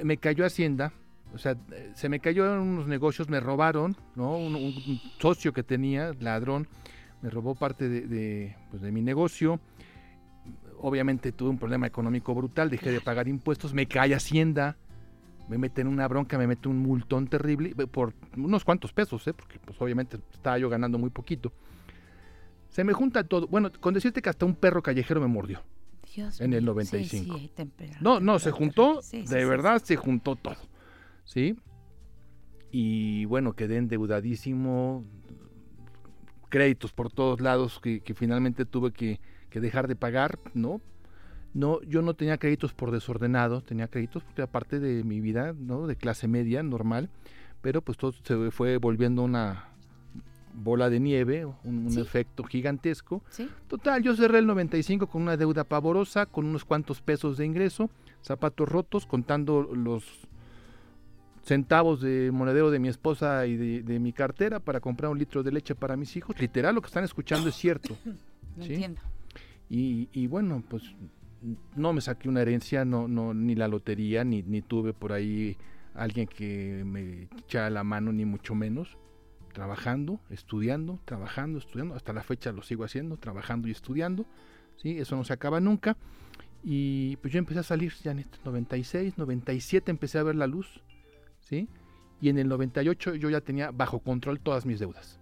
Me 0.03 0.17
cayó 0.17 0.45
Hacienda, 0.45 0.93
o 1.35 1.39
sea, 1.39 1.57
se 1.95 2.09
me 2.09 2.21
cayó 2.21 2.53
en 2.53 2.61
unos 2.61 2.87
negocios, 2.87 3.29
me 3.29 3.41
robaron, 3.41 3.97
¿no? 4.15 4.37
Un, 4.37 4.55
un 4.55 5.01
socio 5.21 5.53
que 5.53 5.63
tenía, 5.63 6.13
ladrón, 6.21 6.69
me 7.23 7.31
robó 7.31 7.55
parte 7.55 7.89
de, 7.89 8.03
de, 8.03 8.57
pues, 8.71 8.83
de 8.83 8.93
mi 8.93 9.03
negocio. 9.03 9.61
Obviamente 10.79 11.33
tuve 11.33 11.51
un 11.51 11.59
problema 11.59 11.87
económico 11.87 12.35
brutal, 12.35 12.71
dejé 12.71 12.91
de 12.91 13.01
pagar 13.01 13.29
impuestos, 13.29 13.75
me 13.75 13.87
cae 13.87 14.15
Hacienda, 14.15 14.77
me 15.49 15.59
mete 15.59 15.81
en 15.81 15.89
una 15.89 16.09
bronca, 16.09 16.39
me 16.39 16.47
mete 16.47 16.69
un 16.69 16.79
multón 16.79 17.29
terrible, 17.29 17.75
eh, 17.77 17.87
por 17.87 18.15
unos 18.37 18.65
cuantos 18.65 18.93
pesos, 18.93 19.27
¿eh? 19.27 19.33
porque 19.33 19.59
pues 19.59 19.81
obviamente 19.81 20.19
estaba 20.33 20.59
yo 20.59 20.69
ganando 20.69 20.99
muy 20.99 21.11
poquito. 21.11 21.53
Se 22.69 22.85
me 22.85 22.93
junta 22.93 23.25
todo, 23.25 23.47
bueno, 23.47 23.71
con 23.81 23.95
decirte 23.95 24.21
que 24.21 24.29
hasta 24.29 24.45
un 24.45 24.55
perro 24.55 24.83
callejero 24.83 25.21
me 25.21 25.29
mordió. 25.29 25.63
Dios 26.15 26.41
en 26.41 26.53
el 26.53 26.63
mío. 26.63 26.73
95. 26.73 27.39
Sí, 27.39 27.51
sí, 27.57 27.91
No, 28.01 28.21
no, 28.21 28.39
se 28.39 28.51
juntó, 28.51 29.03
Sí, 29.03 29.23
de 29.23 29.45
verdad 29.45 29.83
se 29.83 29.97
juntó 29.97 30.37
todo, 30.37 30.57
¿sí? 31.25 31.57
Y 32.71 33.25
bueno, 33.27 33.55
quedé 33.55 33.77
endeudadísimo, 33.77 35.05
créditos 36.49 36.93
por 36.93 37.11
todos 37.11 37.41
lados 37.41 37.81
que, 37.81 38.01
que 38.01 38.15
finalmente 38.15 38.65
tuve 38.65 38.93
que, 38.93 39.21
que 39.51 39.61
dejar 39.61 39.89
de 39.89 39.97
pagar, 39.97 40.39
¿no? 40.55 40.81
No, 41.57 41.81
yo 41.83 42.03
no 42.03 42.13
tenía 42.15 42.37
créditos 42.37 42.75
por 42.75 42.91
desordenado, 42.91 43.63
tenía 43.63 43.89
créditos 43.89 44.23
porque 44.23 44.43
aparte 44.43 44.79
de 44.79 45.03
mi 45.05 45.21
vida, 45.21 45.55
¿no? 45.59 45.87
De 45.87 45.97
clase 45.97 46.29
media, 46.29 46.63
normal, 46.63 47.09
pero 47.63 47.81
pues 47.81 47.97
todo 47.97 48.13
se 48.13 48.51
fue 48.51 48.77
volviendo 48.77 49.23
una 49.23 49.71
bola 50.53 50.91
de 50.91 51.01
nieve, 51.01 51.47
un, 51.47 51.57
un 51.65 51.91
Sí. 51.91 52.01
efecto 52.01 52.45
gigantesco. 52.45 53.23
Sí, 53.31 53.49
Total, 53.69 54.03
yo 54.03 54.15
cerré 54.15 54.39
el 54.39 54.47
95 54.47 55.07
con 55.07 55.23
una 55.23 55.37
deuda 55.39 55.65
pavorosa, 55.65 56.27
con 56.27 56.45
unos 56.45 56.65
cuantos 56.67 57.01
pesos 57.01 57.39
de 57.39 57.47
ingreso, 57.47 57.91
zapatos 58.23 58.69
rotos, 58.69 59.07
contando 59.07 59.63
los 59.63 60.05
centavos 61.43 62.01
de 62.01 62.31
monedero 62.33 62.71
de 62.71 62.79
mi 62.79 62.89
esposa 62.89 63.47
y 63.47 63.57
de, 63.57 63.83
de 63.83 63.99
mi 63.99 64.13
cartera 64.13 64.61
para 64.61 64.81
comprar 64.81 65.11
un 65.11 65.19
litro 65.19 65.43
de 65.43 65.53
leche 65.53 65.75
para 65.75 65.97
mis 65.97 66.17
hijos. 66.17 66.39
Literal, 66.41 66.75
lo 66.75 66.81
que 66.83 66.89
están 66.89 67.05
escuchando 67.05 67.49
es 67.49 67.55
cierto. 67.55 67.97
no 68.57 68.65
Sí. 68.65 68.73
entiendo. 68.75 69.01
Y, 69.69 70.09
y 70.13 70.27
bueno, 70.27 70.63
pues 70.69 70.83
no 71.75 71.93
me 71.93 72.01
saqué 72.01 72.29
una 72.29 72.43
herencia, 72.43 72.85
no, 72.85 73.09
no, 73.09 73.35
ni 73.35 73.55
la 73.55 73.69
lotería, 73.69 74.25
ni, 74.25 74.43
ni 74.43 74.63
tuve 74.63 74.93
por 74.93 75.13
ahí 75.13 75.57
alguien 75.95 76.27
que 76.27 76.83
me 76.85 77.29
echara 77.39 77.71
la 77.71 77.85
mano, 77.85 78.13
ni 78.13 78.25
mucho 78.25 78.55
menos. 78.55 78.97
Trabajando, 79.53 80.21
estudiando, 80.29 81.01
trabajando, 81.05 81.59
estudiando. 81.59 81.95
Hasta 81.95 82.13
la 82.13 82.23
fecha 82.23 82.53
lo 82.53 82.63
sigo 82.63 82.85
haciendo, 82.85 83.17
trabajando 83.17 83.69
y 83.69 83.71
estudiando. 83.71 84.27
¿sí? 84.77 84.99
Eso 84.99 85.17
no 85.17 85.25
se 85.25 85.33
acaba 85.33 85.61
nunca. 85.61 85.97
Y 86.63 87.17
pues 87.17 87.33
yo 87.33 87.39
empecé 87.39 87.61
a 87.61 87.63
salir, 87.63 87.93
Janet, 87.93 88.29
96, 88.45 89.17
97 89.17 89.91
empecé 89.91 90.19
a 90.19 90.25
ver 90.25 90.35
la 90.35 90.47
luz. 90.47 90.83
¿sí? 91.41 91.69
Y 92.21 92.29
en 92.29 92.39
el 92.39 92.49
98 92.49 93.15
yo 93.15 93.31
ya 93.31 93.41
tenía 93.41 93.71
bajo 93.71 94.01
control 94.01 94.41
todas 94.41 94.67
mis 94.67 94.79
deudas. 94.79 95.21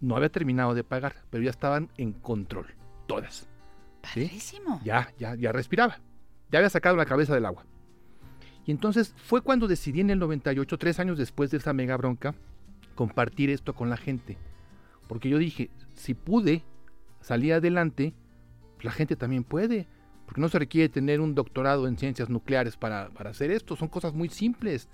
No 0.00 0.16
había 0.16 0.30
terminado 0.30 0.74
de 0.74 0.84
pagar, 0.84 1.16
pero 1.30 1.44
ya 1.44 1.50
estaban 1.50 1.90
en 1.98 2.12
control, 2.12 2.66
todas. 3.06 3.48
¿Sí? 4.12 4.24
Padrísimo. 4.24 4.80
Ya, 4.84 5.12
ya, 5.18 5.34
ya 5.34 5.52
respiraba. 5.52 6.00
Ya 6.50 6.58
había 6.58 6.70
sacado 6.70 6.96
la 6.96 7.06
cabeza 7.06 7.34
del 7.34 7.46
agua. 7.46 7.64
Y 8.66 8.70
entonces 8.70 9.14
fue 9.16 9.42
cuando 9.42 9.68
decidí 9.68 10.00
en 10.00 10.10
el 10.10 10.18
98, 10.18 10.78
tres 10.78 10.98
años 10.98 11.18
después 11.18 11.50
de 11.50 11.58
esa 11.58 11.72
mega 11.72 11.96
bronca, 11.96 12.34
compartir 12.94 13.50
esto 13.50 13.74
con 13.74 13.90
la 13.90 13.96
gente. 13.96 14.38
Porque 15.08 15.28
yo 15.28 15.38
dije, 15.38 15.70
si 15.94 16.14
pude 16.14 16.64
salir 17.20 17.52
adelante, 17.52 18.14
la 18.80 18.90
gente 18.90 19.16
también 19.16 19.44
puede. 19.44 19.86
Porque 20.24 20.40
no 20.40 20.48
se 20.48 20.58
requiere 20.58 20.88
tener 20.88 21.20
un 21.20 21.34
doctorado 21.34 21.86
en 21.86 21.98
ciencias 21.98 22.30
nucleares 22.30 22.76
para, 22.76 23.10
para 23.10 23.30
hacer 23.30 23.50
esto. 23.50 23.76
Son 23.76 23.88
cosas 23.88 24.14
muy 24.14 24.30
simples. 24.30 24.88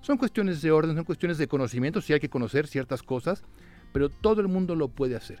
Son 0.00 0.18
cuestiones 0.18 0.60
de 0.60 0.72
orden, 0.72 0.96
son 0.96 1.04
cuestiones 1.04 1.38
de 1.38 1.46
conocimiento. 1.46 2.00
Sí 2.00 2.12
hay 2.12 2.18
que 2.18 2.28
conocer 2.28 2.66
ciertas 2.66 3.04
cosas, 3.04 3.44
pero 3.92 4.08
todo 4.08 4.40
el 4.40 4.48
mundo 4.48 4.74
lo 4.74 4.88
puede 4.88 5.14
hacer. 5.14 5.40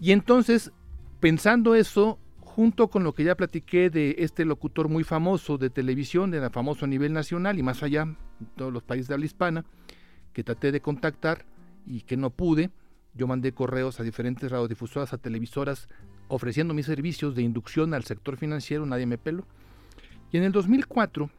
Y 0.00 0.12
entonces, 0.12 0.72
pensando 1.20 1.74
eso, 1.74 2.18
junto 2.40 2.88
con 2.88 3.04
lo 3.04 3.14
que 3.14 3.24
ya 3.24 3.36
platiqué 3.36 3.90
de 3.90 4.16
este 4.18 4.44
locutor 4.44 4.88
muy 4.88 5.04
famoso 5.04 5.58
de 5.58 5.70
televisión, 5.70 6.30
de 6.30 6.50
famoso 6.50 6.84
a 6.84 6.88
nivel 6.88 7.12
nacional 7.12 7.58
y 7.58 7.62
más 7.62 7.82
allá, 7.82 8.02
en 8.02 8.46
todos 8.56 8.72
los 8.72 8.82
países 8.82 9.08
de 9.08 9.14
habla 9.14 9.26
hispana, 9.26 9.64
que 10.32 10.44
traté 10.44 10.72
de 10.72 10.80
contactar 10.80 11.44
y 11.86 12.02
que 12.02 12.16
no 12.16 12.30
pude, 12.30 12.70
yo 13.14 13.26
mandé 13.26 13.52
correos 13.52 13.98
a 14.00 14.02
diferentes 14.02 14.50
radiodifusoras, 14.50 15.12
a 15.12 15.18
televisoras, 15.18 15.88
ofreciendo 16.28 16.74
mis 16.74 16.86
servicios 16.86 17.34
de 17.34 17.42
inducción 17.42 17.94
al 17.94 18.04
sector 18.04 18.36
financiero, 18.36 18.86
nadie 18.86 19.06
me 19.06 19.18
peló. 19.18 19.44
Y 20.30 20.36
en 20.36 20.44
el 20.44 20.52
2004 20.52 21.30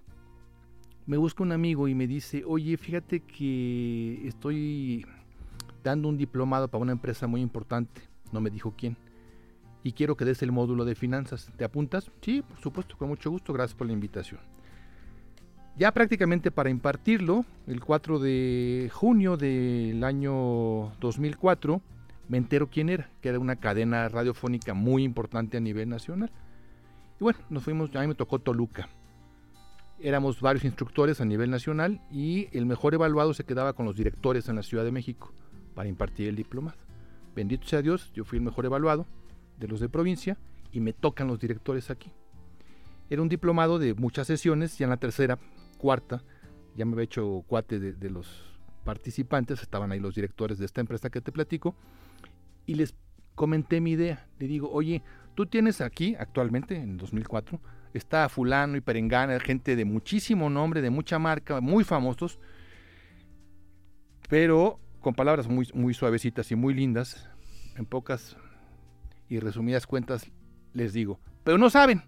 me 1.06 1.18
busca 1.18 1.44
un 1.44 1.52
amigo 1.52 1.88
y 1.88 1.96
me 1.96 2.08
dice, 2.08 2.44
oye, 2.46 2.76
fíjate 2.78 3.22
que 3.22 4.28
estoy 4.28 5.06
dando 5.84 6.10
un 6.10 6.18
diplomado 6.18 6.68
para 6.68 6.82
una 6.82 6.92
empresa 6.92 7.28
muy 7.28 7.42
importante, 7.42 8.02
no 8.32 8.42
me 8.42 8.50
dijo 8.50 8.74
quién, 8.78 8.98
y 9.84 9.94
quiero 9.94 10.16
que 10.18 10.26
des 10.26 10.42
el 10.44 10.52
módulo 10.52 10.86
de 10.86 10.96
finanzas. 10.96 11.52
¿Te 11.58 11.64
apuntas? 11.64 12.12
Sí, 12.22 12.42
por 12.42 12.60
supuesto, 12.60 12.98
con 12.98 13.10
mucho 13.10 13.30
gusto, 13.32 13.54
gracias 13.54 13.78
por 13.78 13.88
la 13.88 13.94
invitación. 13.94 14.40
Ya 15.78 15.94
prácticamente 15.94 16.52
para 16.52 16.70
impartirlo, 16.70 17.46
el 17.66 17.80
4 17.80 18.20
de 18.20 18.92
junio 18.94 19.38
del 19.38 20.04
año 20.04 20.92
2004, 21.00 21.82
me 22.28 22.38
entero 22.38 22.70
quién 22.70 22.90
era, 22.90 23.10
que 23.22 23.30
era 23.30 23.40
una 23.40 23.56
cadena 23.56 24.10
radiofónica 24.10 24.74
muy 24.74 25.04
importante 25.04 25.58
a 25.58 25.62
nivel 25.62 25.88
nacional. 25.88 26.32
Y 27.20 27.24
bueno, 27.24 27.40
nos 27.50 27.64
fuimos, 27.64 27.96
a 27.96 28.02
mí 28.02 28.08
me 28.08 28.16
tocó 28.16 28.40
Toluca. 28.40 28.90
éramos 30.00 30.42
varios 30.42 30.66
instructores 30.66 31.22
a 31.22 31.26
nivel 31.26 31.50
nacional 31.50 32.02
y 32.12 32.50
el 32.52 32.66
mejor 32.66 32.94
evaluado 32.94 33.34
se 33.34 33.46
quedaba 33.46 33.74
con 33.74 33.86
los 33.86 33.96
directores 33.96 34.50
en 34.50 34.58
la 34.58 34.64
Ciudad 34.64 34.84
de 34.84 34.92
México 34.92 35.34
para 35.76 35.88
impartir 35.88 36.28
el 36.28 36.36
diplomado. 36.36 36.78
Bendito 37.36 37.68
sea 37.68 37.82
Dios, 37.82 38.12
yo 38.14 38.26
fui 38.26 38.38
el 38.38 38.44
mejor 38.44 38.66
evaluado 38.66 39.06
de 39.60 39.68
los 39.68 39.80
de 39.80 39.90
provincia 39.90 40.38
y 40.72 40.80
me 40.80 40.94
tocan 40.94 41.28
los 41.28 41.40
directores 41.40 41.90
aquí. 41.90 42.12
Era 43.10 43.22
un 43.22 43.30
diplomado 43.30 43.80
de 43.80 43.94
muchas 43.94 44.28
sesiones, 44.28 44.78
ya 44.78 44.86
en 44.86 44.92
la 44.92 44.98
tercera, 44.98 45.40
cuarta, 45.78 46.24
ya 46.76 46.86
me 46.86 46.94
había 46.94 47.06
hecho 47.06 47.44
cuate 47.48 47.80
de, 47.80 47.94
de 47.94 48.10
los 48.10 48.60
participantes, 48.84 49.62
estaban 49.62 49.92
ahí 49.92 50.00
los 50.00 50.16
directores 50.16 50.58
de 50.60 50.66
esta 50.66 50.82
empresa 50.82 51.10
que 51.10 51.22
te 51.22 51.32
platico, 51.32 51.76
y 52.66 52.76
les 52.76 52.96
comenté 53.36 53.82
mi 53.82 53.92
idea. 53.92 54.28
Le 54.38 54.48
digo, 54.48 54.70
oye, 54.72 55.02
tú 55.36 55.46
tienes 55.46 55.82
aquí 55.82 56.16
actualmente, 56.20 56.76
en 56.76 56.98
2004, 56.98 57.60
está 57.94 58.30
fulano 58.30 58.78
y 58.78 58.82
perengana, 58.82 59.40
gente 59.40 59.76
de 59.76 59.86
muchísimo 59.86 60.50
nombre, 60.50 60.82
de 60.82 60.90
mucha 60.90 61.18
marca, 61.20 61.62
muy 61.62 61.84
famosos, 61.84 62.40
pero 64.30 64.80
con 65.02 65.16
palabras 65.16 65.48
muy, 65.48 65.68
muy 65.74 65.94
suavecitas 65.94 66.52
y 66.52 66.56
muy 66.56 66.74
lindas, 66.74 67.28
en 67.76 67.86
pocas 67.86 68.38
y 69.30 69.40
resumidas 69.40 69.88
cuentas 69.88 70.30
les 70.74 70.94
digo, 70.94 71.20
pero 71.44 71.58
no 71.58 71.70
saben, 71.70 72.04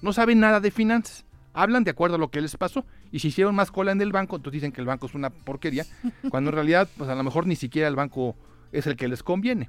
no 0.00 0.12
saben 0.12 0.40
nada 0.40 0.60
de 0.60 0.70
finanzas. 0.70 1.26
Hablan 1.54 1.84
de 1.84 1.90
acuerdo 1.90 2.16
a 2.16 2.18
lo 2.18 2.30
que 2.30 2.40
les 2.40 2.56
pasó 2.56 2.86
y 3.10 3.18
si 3.18 3.28
hicieron 3.28 3.54
más 3.54 3.70
cola 3.70 3.92
en 3.92 4.00
el 4.00 4.10
banco, 4.10 4.36
entonces 4.36 4.62
dicen 4.62 4.72
que 4.72 4.80
el 4.80 4.86
banco 4.86 5.06
es 5.06 5.14
una 5.14 5.28
porquería, 5.28 5.84
cuando 6.30 6.50
en 6.50 6.54
realidad, 6.54 6.88
pues 6.96 7.10
a 7.10 7.14
lo 7.14 7.22
mejor 7.22 7.46
ni 7.46 7.56
siquiera 7.56 7.88
el 7.88 7.96
banco 7.96 8.36
es 8.72 8.86
el 8.86 8.96
que 8.96 9.06
les 9.06 9.22
conviene. 9.22 9.68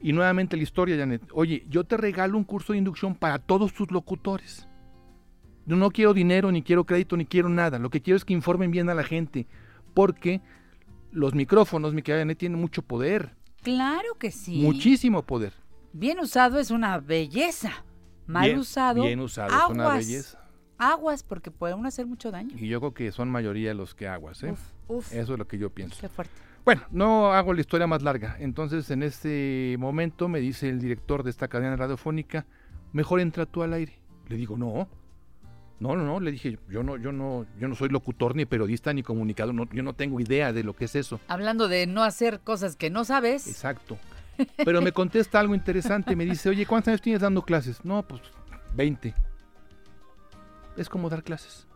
Y 0.00 0.12
nuevamente 0.12 0.56
la 0.56 0.62
historia, 0.62 0.96
Janet. 0.96 1.22
Oye, 1.32 1.64
yo 1.68 1.84
te 1.84 1.96
regalo 1.96 2.36
un 2.36 2.44
curso 2.44 2.72
de 2.72 2.78
inducción 2.78 3.14
para 3.14 3.38
todos 3.38 3.72
tus 3.72 3.90
locutores. 3.90 4.68
Yo 5.66 5.76
no 5.76 5.90
quiero 5.90 6.12
dinero, 6.12 6.52
ni 6.52 6.62
quiero 6.62 6.84
crédito, 6.84 7.16
ni 7.16 7.24
quiero 7.24 7.48
nada. 7.48 7.78
Lo 7.78 7.88
que 7.88 8.02
quiero 8.02 8.16
es 8.16 8.24
que 8.24 8.34
informen 8.34 8.70
bien 8.70 8.90
a 8.90 8.94
la 8.94 9.02
gente. 9.02 9.46
Porque 9.94 10.42
los 11.10 11.34
micrófonos, 11.34 11.94
mi 11.94 12.02
querida 12.02 12.20
Janet, 12.20 12.36
tienen 12.36 12.60
mucho 12.60 12.82
poder. 12.82 13.34
Claro 13.62 14.18
que 14.18 14.30
sí. 14.30 14.60
Muchísimo 14.60 15.22
poder. 15.22 15.54
Bien 15.96 16.18
usado 16.18 16.58
es 16.58 16.70
una 16.72 16.98
belleza. 16.98 17.70
Mal 18.26 18.46
Bien- 18.48 18.58
usado. 18.58 19.02
bien 19.02 19.20
usado, 19.20 19.48
es 19.56 19.70
una 19.70 19.84
aguas. 19.84 19.98
belleza. 20.06 20.40
Aguas, 20.76 21.22
porque 21.22 21.50
pueden 21.52 21.86
hacer 21.86 22.04
mucho 22.04 22.32
daño. 22.32 22.50
Y 22.58 22.66
yo 22.68 22.80
creo 22.80 22.92
que 22.94 23.12
son 23.12 23.30
mayoría 23.30 23.72
los 23.74 23.94
que 23.94 24.08
aguas, 24.08 24.42
¿eh? 24.42 24.50
Uf, 24.50 24.60
uf, 24.88 25.12
Eso 25.12 25.32
es 25.34 25.38
lo 25.38 25.46
que 25.46 25.56
yo 25.56 25.70
pienso. 25.70 25.96
qué 26.00 26.08
fuerte. 26.08 26.34
Bueno, 26.64 26.82
no 26.90 27.32
hago 27.32 27.54
la 27.54 27.60
historia 27.60 27.86
más 27.86 28.02
larga. 28.02 28.36
Entonces, 28.40 28.90
en 28.90 29.04
este 29.04 29.76
momento 29.78 30.28
me 30.28 30.40
dice 30.40 30.68
el 30.68 30.80
director 30.80 31.22
de 31.22 31.30
esta 31.30 31.46
cadena 31.46 31.76
radiofónica, 31.76 32.44
mejor 32.92 33.20
entra 33.20 33.46
tú 33.46 33.62
al 33.62 33.72
aire. 33.74 34.00
Le 34.28 34.36
digo, 34.36 34.56
no. 34.56 34.88
No, 35.78 35.94
no, 35.96 36.04
no, 36.04 36.18
le 36.18 36.32
dije, 36.32 36.58
yo 36.70 36.82
no, 36.82 36.96
yo 36.96 37.12
no, 37.12 37.46
yo 37.60 37.68
no 37.68 37.74
soy 37.76 37.88
locutor 37.90 38.34
ni 38.34 38.46
periodista 38.46 38.92
ni 38.92 39.02
comunicador, 39.02 39.54
no, 39.54 39.68
yo 39.72 39.82
no 39.82 39.92
tengo 39.92 40.18
idea 40.20 40.52
de 40.52 40.64
lo 40.64 40.74
que 40.74 40.86
es 40.86 40.94
eso. 40.96 41.20
Hablando 41.28 41.68
de 41.68 41.86
no 41.86 42.02
hacer 42.02 42.40
cosas 42.40 42.74
que 42.76 42.90
no 42.90 43.04
sabes. 43.04 43.46
Exacto. 43.46 43.98
Pero 44.64 44.82
me 44.82 44.92
contesta 44.92 45.40
algo 45.40 45.54
interesante, 45.54 46.16
me 46.16 46.24
dice, 46.24 46.48
oye, 46.48 46.66
¿cuántos 46.66 46.88
años 46.88 47.02
tienes 47.02 47.22
dando 47.22 47.42
clases? 47.42 47.84
No, 47.84 48.02
pues 48.02 48.22
20. 48.74 49.14
Es 50.76 50.88
como 50.88 51.08
dar 51.08 51.22
clases. 51.22 51.66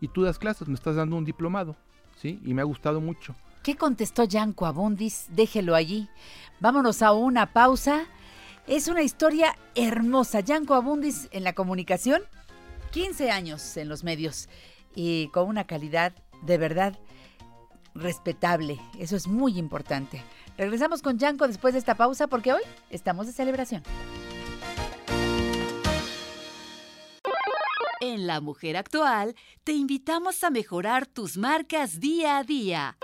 Y 0.00 0.08
tú 0.08 0.22
das 0.22 0.38
clases, 0.38 0.68
me 0.68 0.74
estás 0.74 0.96
dando 0.96 1.16
un 1.16 1.24
diplomado, 1.24 1.76
¿sí? 2.16 2.40
Y 2.44 2.54
me 2.54 2.62
ha 2.62 2.64
gustado 2.64 3.00
mucho. 3.00 3.34
¿Qué 3.62 3.76
contestó 3.76 4.24
Yanko 4.24 4.66
Abundis? 4.66 5.26
Déjelo 5.30 5.74
allí. 5.74 6.08
Vámonos 6.60 7.02
a 7.02 7.12
una 7.12 7.52
pausa. 7.52 8.04
Es 8.66 8.88
una 8.88 9.02
historia 9.02 9.56
hermosa. 9.74 10.40
Yanko 10.40 10.74
Abundis 10.74 11.28
en 11.32 11.44
la 11.44 11.52
comunicación, 11.52 12.22
15 12.92 13.30
años 13.30 13.76
en 13.76 13.88
los 13.88 14.04
medios 14.04 14.48
y 14.94 15.28
con 15.28 15.48
una 15.48 15.66
calidad 15.66 16.14
de 16.42 16.58
verdad 16.58 16.98
respetable. 17.94 18.78
Eso 18.98 19.16
es 19.16 19.26
muy 19.26 19.58
importante. 19.58 20.22
Regresamos 20.56 21.02
con 21.02 21.18
Yanko 21.18 21.46
después 21.46 21.74
de 21.74 21.80
esta 21.80 21.94
pausa 21.96 22.26
porque 22.28 22.52
hoy 22.52 22.62
estamos 22.90 23.26
de 23.26 23.32
celebración. 23.32 23.82
En 28.00 28.26
La 28.26 28.40
Mujer 28.40 28.76
Actual 28.76 29.34
te 29.64 29.72
invitamos 29.72 30.42
a 30.44 30.50
mejorar 30.50 31.06
tus 31.06 31.36
marcas 31.36 32.00
día 32.00 32.38
a 32.38 32.44
día. 32.44 32.96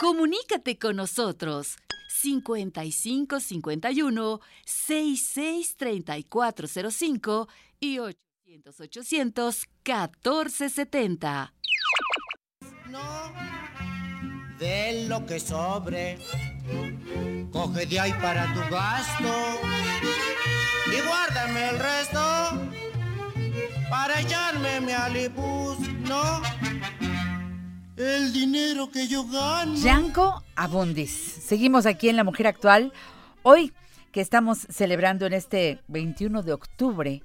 Comunícate 0.00 0.78
con 0.78 0.96
nosotros 0.96 1.76
55 2.08 3.40
51 3.40 4.40
66 4.64 5.76
3405 5.76 7.48
y 7.80 7.98
800 7.98 8.80
800 8.80 9.66
1470. 9.84 11.52
No, 12.90 13.32
de 14.58 15.06
lo 15.08 15.26
que 15.26 15.40
sobre, 15.40 16.18
coge 17.52 17.86
de 17.86 18.00
ahí 18.00 18.12
para 18.14 18.52
tu 18.54 18.60
gasto 18.70 19.60
y 20.86 21.06
guárdame 21.06 21.68
el 21.70 21.78
resto 21.78 22.20
para 23.90 24.20
echarme 24.20 24.80
mi 24.80 24.92
alibus, 24.92 25.78
no. 26.08 26.42
El 27.96 28.32
dinero 28.32 28.90
que 28.90 29.08
yo 29.08 29.24
gano. 29.26 29.74
Yanko 29.74 30.42
Abundis. 30.54 31.10
Seguimos 31.10 31.86
aquí 31.86 32.08
en 32.08 32.16
La 32.16 32.24
Mujer 32.24 32.46
Actual. 32.46 32.92
Hoy 33.42 33.72
que 34.12 34.20
estamos 34.20 34.66
celebrando 34.70 35.26
en 35.26 35.32
este 35.34 35.80
21 35.88 36.42
de 36.42 36.52
octubre. 36.52 37.22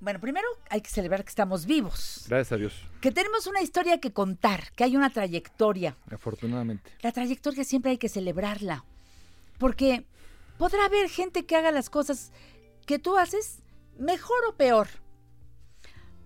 Bueno, 0.00 0.20
primero 0.20 0.46
hay 0.70 0.80
que 0.80 0.90
celebrar 0.90 1.24
que 1.24 1.30
estamos 1.30 1.66
vivos, 1.66 2.24
Gracias 2.28 2.52
a 2.52 2.56
Dios, 2.56 2.74
que 3.00 3.10
tenemos 3.10 3.46
una 3.46 3.62
historia 3.62 3.98
que 4.00 4.12
contar, 4.12 4.72
que 4.72 4.84
hay 4.84 4.96
una 4.96 5.10
trayectoria. 5.10 5.96
afortunadamente. 6.10 6.90
La 7.00 7.12
trayectoria 7.12 7.64
siempre 7.64 7.92
hay 7.92 7.98
que 7.98 8.08
celebrarla, 8.08 8.84
porque 9.58 10.06
podrá 10.58 10.84
haber 10.84 11.08
gente 11.08 11.46
que 11.46 11.56
haga 11.56 11.70
las 11.70 11.90
cosas 11.90 12.32
que 12.86 12.98
tú 12.98 13.16
haces 13.16 13.60
mejor 13.98 14.38
o 14.48 14.56
peor, 14.56 14.88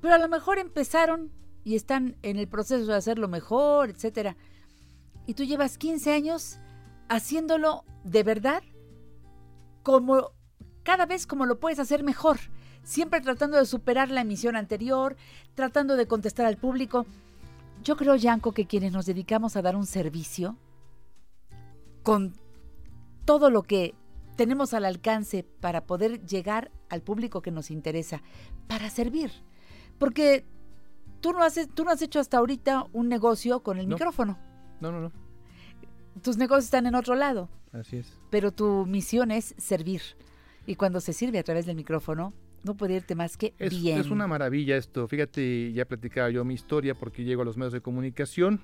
pero 0.01 0.15
a 0.15 0.19
lo 0.19 0.29
mejor 0.29 0.59
empezaron 0.59 1.31
y 1.65 1.77
están 1.77 2.17
en 2.23 2.37
el 2.39 2.49
proceso 2.49 2.87
de 2.87 2.97
hacerlo 2.97 3.29
mejor, 3.29 3.91
etcétera. 3.91 4.37
Y 5.27 5.35
tú 5.35 5.45
llevas 5.45 5.77
15 5.77 6.13
años 6.15 6.59
haciéndolo 7.09 7.85
de 8.05 8.23
verdad 8.23 8.63
como 9.83 10.33
cada 10.83 11.05
vez 11.05 11.27
como 11.27 11.45
lo 11.47 11.61
puedes 11.61 11.79
hacer 11.79 12.03
mejor, 12.03 12.39
siempre 12.89 13.21
tratando 13.21 13.59
de 13.59 13.67
superar 13.67 14.11
la 14.11 14.23
emisión 14.23 14.57
anterior, 14.57 15.15
tratando 15.55 15.95
de 15.97 16.07
contestar 16.07 16.47
al 16.47 16.57
público. 16.57 17.05
Yo 17.85 17.97
creo, 17.99 18.17
Yanko, 18.17 18.53
que 18.53 18.67
quienes 18.67 18.93
nos 18.93 19.05
dedicamos 19.05 19.57
a 19.57 19.63
dar 19.63 19.77
un 19.77 19.85
servicio 19.85 20.57
con 22.03 22.33
todo 23.27 23.51
lo 23.51 23.63
que 23.63 23.95
tenemos 24.37 24.73
al 24.73 24.87
alcance 24.87 25.45
para 25.61 25.85
poder 25.85 26.25
llegar 26.25 26.71
al 26.89 27.03
público 27.03 27.43
que 27.43 27.51
nos 27.51 27.71
interesa, 27.71 28.23
para 28.69 28.89
servir. 28.89 29.31
Porque 29.99 30.47
tú 31.21 31.33
no, 31.33 31.43
haces, 31.43 31.69
tú 31.75 31.85
no 31.85 31.91
has 31.91 32.01
hecho 32.01 32.21
hasta 32.21 32.39
ahorita 32.39 32.87
un 32.95 33.09
negocio 33.11 33.61
con 33.63 33.79
el 33.79 33.87
No. 33.89 33.97
micrófono. 33.97 34.39
No, 34.81 34.93
no, 34.93 35.01
no, 35.01 35.13
Tus 36.23 36.39
negocios 36.39 36.65
están 36.65 36.87
en 36.87 36.95
otro 36.95 37.17
lado, 37.17 37.51
así 37.73 37.99
es. 37.99 38.13
pero 38.31 38.51
tu 38.51 38.87
misión 38.87 39.31
es 39.31 39.55
servir. 39.59 40.01
Y 40.67 40.77
cuando 40.77 41.01
se 41.01 41.13
sirve 41.13 41.39
a 41.39 41.43
través 41.45 41.67
del 41.67 41.77
micrófono, 41.77 42.33
no 42.65 42.77
puede 42.77 42.97
irte 42.97 43.15
más 43.15 43.37
que 43.37 43.55
Es, 43.59 43.81
bien. 43.81 43.99
es 44.01 44.09
una 44.11 44.27
maravilla 44.27 44.77
esto. 44.77 45.07
Fíjate, 45.09 45.73
ya 45.73 45.85
platicaba 45.85 46.31
yo 46.31 46.45
mi 46.45 46.55
historia 46.55 46.95
porque 46.95 47.25
llego 47.25 47.43
a 47.43 47.45
los 47.45 47.57
medios 47.57 47.73
de 47.73 47.81
comunicación. 47.81 48.61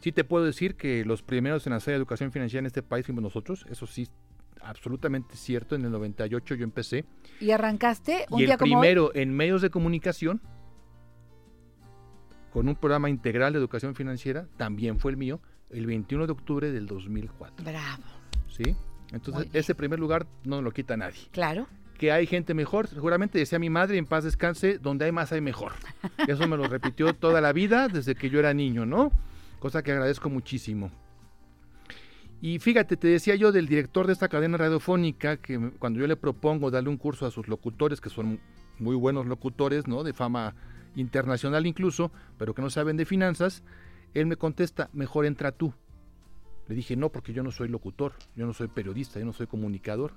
Sí 0.00 0.12
te 0.12 0.24
puedo 0.24 0.44
decir 0.44 0.74
que 0.74 1.04
los 1.04 1.22
primeros 1.22 1.66
en 1.66 1.72
hacer 1.72 1.94
educación 1.94 2.32
financiera 2.32 2.60
en 2.60 2.66
este 2.66 2.82
país 2.82 3.06
fuimos 3.06 3.22
nosotros. 3.22 3.64
Eso 3.70 3.86
sí, 3.86 4.08
absolutamente 4.60 5.36
cierto. 5.36 5.74
En 5.76 5.84
el 5.84 5.90
98 5.92 6.54
yo 6.56 6.64
empecé. 6.64 7.04
Y 7.40 7.50
arrancaste 7.52 8.26
un 8.30 8.40
y 8.40 8.44
día 8.46 8.54
el 8.54 8.58
como 8.58 8.76
hoy. 8.76 8.80
primero 8.82 9.14
en 9.14 9.32
medios 9.34 9.62
de 9.62 9.70
comunicación, 9.70 10.40
con 12.52 12.68
un 12.68 12.76
programa 12.76 13.08
integral 13.08 13.52
de 13.52 13.58
educación 13.58 13.94
financiera, 13.94 14.46
también 14.56 14.98
fue 15.00 15.10
el 15.12 15.16
mío, 15.16 15.40
el 15.70 15.86
21 15.86 16.26
de 16.26 16.32
octubre 16.32 16.70
del 16.70 16.86
2004. 16.86 17.64
Bravo, 17.64 18.02
¿Sí? 18.48 18.76
Entonces, 19.12 19.48
ese 19.52 19.74
primer 19.74 19.98
lugar 19.98 20.26
no 20.44 20.60
lo 20.62 20.70
quita 20.72 20.96
nadie. 20.96 21.20
claro. 21.32 21.66
Que 22.02 22.10
hay 22.10 22.26
gente 22.26 22.52
mejor. 22.52 22.88
Seguramente 22.88 23.38
decía 23.38 23.60
mi 23.60 23.70
madre, 23.70 23.96
en 23.96 24.06
paz 24.06 24.24
descanse, 24.24 24.76
donde 24.78 25.04
hay 25.04 25.12
más 25.12 25.30
hay 25.30 25.40
mejor. 25.40 25.70
Eso 26.26 26.48
me 26.48 26.56
lo 26.56 26.64
repitió 26.64 27.14
toda 27.14 27.40
la 27.40 27.52
vida 27.52 27.86
desde 27.86 28.16
que 28.16 28.28
yo 28.28 28.40
era 28.40 28.52
niño, 28.52 28.84
¿no? 28.84 29.12
Cosa 29.60 29.84
que 29.84 29.92
agradezco 29.92 30.28
muchísimo. 30.28 30.90
Y 32.40 32.58
fíjate, 32.58 32.96
te 32.96 33.06
decía 33.06 33.36
yo 33.36 33.52
del 33.52 33.68
director 33.68 34.08
de 34.08 34.14
esta 34.14 34.28
cadena 34.28 34.56
radiofónica 34.56 35.36
que 35.36 35.70
cuando 35.78 36.00
yo 36.00 36.08
le 36.08 36.16
propongo 36.16 36.72
darle 36.72 36.88
un 36.88 36.96
curso 36.96 37.24
a 37.24 37.30
sus 37.30 37.46
locutores, 37.46 38.00
que 38.00 38.10
son 38.10 38.40
muy 38.80 38.96
buenos 38.96 39.26
locutores, 39.26 39.86
¿no? 39.86 40.02
De 40.02 40.12
fama 40.12 40.56
internacional 40.96 41.68
incluso, 41.68 42.10
pero 42.36 42.52
que 42.52 42.62
no 42.62 42.70
saben 42.70 42.96
de 42.96 43.04
finanzas, 43.04 43.62
él 44.12 44.26
me 44.26 44.34
contesta, 44.34 44.90
mejor 44.92 45.24
entra 45.24 45.52
tú. 45.52 45.72
Le 46.66 46.74
dije, 46.74 46.96
no, 46.96 47.10
porque 47.10 47.32
yo 47.32 47.44
no 47.44 47.52
soy 47.52 47.68
locutor, 47.68 48.14
yo 48.34 48.44
no 48.44 48.54
soy 48.54 48.66
periodista, 48.66 49.20
yo 49.20 49.24
no 49.24 49.32
soy 49.32 49.46
comunicador, 49.46 50.14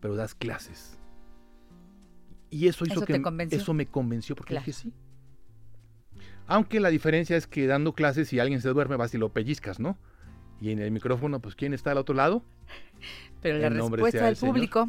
pero 0.00 0.16
das 0.16 0.34
clases. 0.34 0.98
Y 2.50 2.68
eso 2.68 2.84
hizo 2.84 2.94
¿Eso 2.94 3.06
que 3.06 3.12
eso 3.56 3.74
me 3.74 3.86
convenció 3.86 4.34
porque 4.36 4.50
Claro. 4.54 4.64
dije 4.66 4.78
sí. 4.78 4.92
Aunque 6.46 6.78
la 6.78 6.90
diferencia 6.90 7.36
es 7.36 7.46
que 7.46 7.66
dando 7.66 7.92
clases, 7.92 8.28
si 8.28 8.38
alguien 8.38 8.60
se 8.60 8.68
duerme, 8.68 8.96
vas 8.96 9.12
y 9.14 9.18
lo 9.18 9.30
pellizcas, 9.32 9.80
¿no? 9.80 9.98
Y 10.60 10.70
en 10.70 10.78
el 10.78 10.90
micrófono, 10.90 11.40
pues, 11.40 11.54
¿quién 11.56 11.74
está 11.74 11.90
al 11.90 11.98
otro 11.98 12.14
lado? 12.14 12.42
Pero 13.42 13.58
la 13.58 13.68
respuesta 13.68 14.24
del 14.26 14.36
Señor. 14.36 14.54
público, 14.54 14.88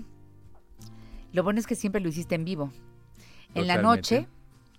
lo 1.33 1.43
bueno 1.43 1.59
es 1.59 1.67
que 1.67 1.75
siempre 1.75 1.99
lo 1.99 2.09
hiciste 2.09 2.35
en 2.35 2.45
vivo. 2.45 2.71
En 3.55 3.67
la 3.67 3.81
noche 3.81 4.27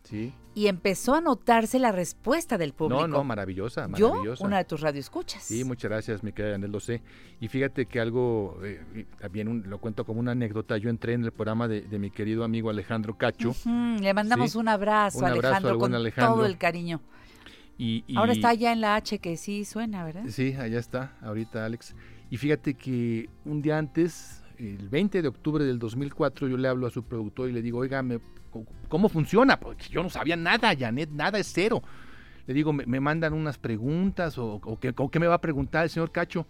Sí. 0.04 0.32
Y 0.58 0.66
empezó 0.66 1.14
a 1.14 1.20
notarse 1.20 1.78
la 1.78 1.92
respuesta 1.92 2.58
del 2.58 2.72
público. 2.72 3.00
No, 3.02 3.06
no, 3.06 3.22
maravillosa, 3.22 3.88
Yo, 3.96 4.12
una 4.40 4.58
de 4.58 4.64
tus 4.64 4.80
radioescuchas. 4.80 5.44
Sí, 5.44 5.62
muchas 5.62 5.88
gracias, 5.88 6.24
mi 6.24 6.32
querida 6.32 6.52
Yanel, 6.54 6.72
lo 6.72 6.80
sé. 6.80 7.00
Y 7.40 7.46
fíjate 7.46 7.86
que 7.86 8.00
algo, 8.00 8.58
eh, 8.64 9.06
también 9.20 9.46
un- 9.46 9.70
lo 9.70 9.78
cuento 9.78 10.04
como 10.04 10.18
una 10.18 10.32
anécdota, 10.32 10.76
yo 10.76 10.90
entré 10.90 11.12
en 11.12 11.22
el 11.22 11.30
programa 11.30 11.68
de, 11.68 11.82
de 11.82 11.98
mi 12.00 12.10
querido 12.10 12.42
amigo 12.42 12.70
Alejandro 12.70 13.16
Cacho. 13.16 13.54
Le 14.00 14.12
mandamos 14.14 14.50
Sí. 14.52 14.58
un 14.58 14.66
abrazo, 14.66 15.18
Un 15.18 15.26
abrazo 15.26 15.46
Alejandro, 15.46 15.78
con 15.78 15.94
Alejandro. 15.94 16.34
todo 16.34 16.46
el 16.46 16.58
cariño. 16.58 17.00
Y, 17.76 18.02
y- 18.08 18.16
Ahora 18.16 18.32
está 18.32 18.52
ya 18.54 18.72
en 18.72 18.80
la 18.80 18.96
H 18.96 19.20
que 19.20 19.36
sí 19.36 19.64
suena, 19.64 20.02
¿verdad? 20.04 20.24
Sí, 20.28 20.54
allá 20.54 20.80
está, 20.80 21.16
ahorita 21.22 21.64
Alex. 21.64 21.94
Y 22.30 22.36
fíjate 22.36 22.74
que 22.74 23.28
un 23.44 23.62
día 23.62 23.78
antes, 23.78 24.42
el 24.58 24.88
20 24.88 25.22
de 25.22 25.28
octubre 25.28 25.64
del 25.64 25.78
2004, 25.78 26.48
yo 26.48 26.56
le 26.56 26.68
hablo 26.68 26.86
a 26.86 26.90
su 26.90 27.02
productor 27.04 27.48
y 27.48 27.52
le 27.52 27.62
digo, 27.62 27.78
oiga, 27.78 28.04
¿cómo 28.88 29.08
funciona? 29.08 29.58
Porque 29.60 29.86
yo 29.88 30.02
no 30.02 30.10
sabía 30.10 30.36
nada, 30.36 30.74
Janet, 30.76 31.10
nada 31.10 31.38
es 31.38 31.50
cero. 31.52 31.82
Le 32.46 32.54
digo, 32.54 32.72
me, 32.72 32.86
me 32.86 32.98
mandan 33.00 33.34
unas 33.34 33.58
preguntas 33.58 34.38
o, 34.38 34.54
o 34.54 34.80
qué, 34.80 34.92
o 34.96 35.10
qué 35.10 35.18
me 35.20 35.26
va 35.26 35.34
a 35.34 35.40
preguntar 35.40 35.84
el 35.84 35.90
señor 35.90 36.10
Cacho. 36.12 36.46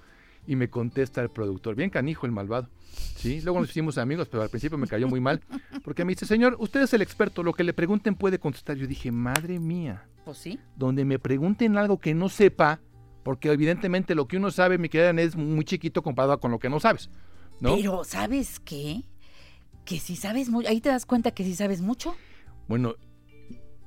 Y 0.47 0.57
me 0.57 0.71
contesta 0.71 1.21
el 1.21 1.29
productor, 1.29 1.75
bien 1.75 1.91
canijo 1.91 2.25
el 2.25 2.33
malvado. 2.33 2.71
Sí, 3.17 3.43
luego 3.43 3.61
nos 3.61 3.69
hicimos 3.69 3.99
amigos, 3.99 4.29
pero 4.29 4.43
al 4.43 4.49
principio 4.49 4.79
me 4.79 4.87
cayó 4.87 5.07
muy 5.07 5.21
mal. 5.21 5.43
Porque 5.85 6.07
me 6.07 6.13
dice, 6.13 6.25
señor, 6.25 6.57
usted 6.59 6.81
es 6.81 6.95
el 6.95 7.03
experto, 7.03 7.43
lo 7.43 7.53
que 7.53 7.65
le 7.65 7.75
pregunten 7.75 8.15
puede 8.15 8.39
contestar. 8.39 8.77
Yo 8.79 8.87
dije, 8.87 9.13
madre 9.13 9.59
mía 9.59 10.07
Pues 10.25 10.39
sí. 10.39 10.59
donde 10.75 11.05
me 11.05 11.19
pregunten 11.19 11.77
algo 11.77 11.99
que 11.99 12.15
no 12.15 12.31
sepa, 12.31 12.81
porque 13.25 13.53
evidentemente 13.53 14.15
lo 14.15 14.27
que 14.27 14.39
uno 14.39 14.51
sabe, 14.51 14.79
mi 14.79 14.89
querida 14.89 15.11
es 15.21 15.37
muy 15.37 15.65
chiquito 15.67 16.03
comparado 16.03 16.41
con 16.41 16.51
lo 16.51 16.59
que 16.59 16.71
no 16.71 16.81
sabes, 16.81 17.11
¿no? 17.61 17.77
Pero, 17.77 18.05
¿sabes 18.05 18.61
qué? 18.61 19.05
Que 19.85 19.99
si 19.99 20.17
sabes 20.17 20.49
mucho, 20.51 20.69
ahí 20.69 20.81
te 20.81 20.89
das 20.91 21.07
cuenta 21.07 21.31
que 21.33 21.45
si 21.45 21.55
sabes 21.55 21.81
mucho, 21.81 22.15
Bueno, 22.69 22.95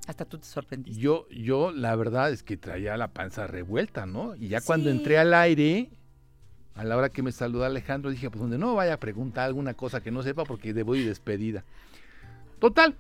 hasta 0.08 0.26
tú 0.26 0.40
te 0.40 0.46
sorprendiste. 0.46 1.00
yo, 1.00 1.28
yo 1.30 1.72
la 1.72 1.96
verdad 1.96 2.32
es 2.32 2.42
que 2.44 2.58
traía 2.58 2.98
la 2.98 3.10
panza 3.14 3.48
revuelta, 3.48 4.06
¿no? 4.06 4.36
Y 4.36 4.48
ya 4.48 4.62
cuando 4.62 4.90
entré 4.90 5.18
al 5.20 5.34
aire, 5.34 5.92
a 6.74 6.84
la 6.84 6.98
hora 6.98 7.10
que 7.10 7.22
me 7.22 7.32
saluda 7.32 7.68
Alejandro, 7.68 8.10
dije, 8.10 8.30
pues 8.30 8.42
donde 8.42 8.58
no 8.58 8.74
vaya 8.76 8.96
a 8.96 9.00
preguntar 9.00 9.46
alguna 9.46 9.74
cosa 9.76 10.02
que 10.02 10.10
no 10.12 10.24
sepa, 10.24 10.44
porque 10.44 10.74
debo 10.74 10.96
ir 10.96 11.06
despedida. 11.06 11.64
Total. 12.60 12.96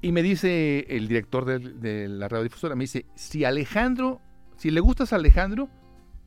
Y 0.00 0.10
me 0.12 0.22
dice 0.22 0.86
el 0.88 1.06
director 1.08 1.44
del- 1.44 1.80
de, 1.80 2.08
la 2.08 2.28
radiodifusora, 2.28 2.74
me 2.74 2.84
dice, 2.84 3.04
si 3.14 3.44
Alejandro, 3.44 4.20
si 4.56 4.70
le 4.70 4.80
gustas 4.80 5.12
a 5.12 5.16
Alejandro, 5.16 5.68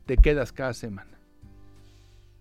te 0.06 0.16
quedas 0.16 0.52
cada 0.52 0.72
semana. 0.74 1.15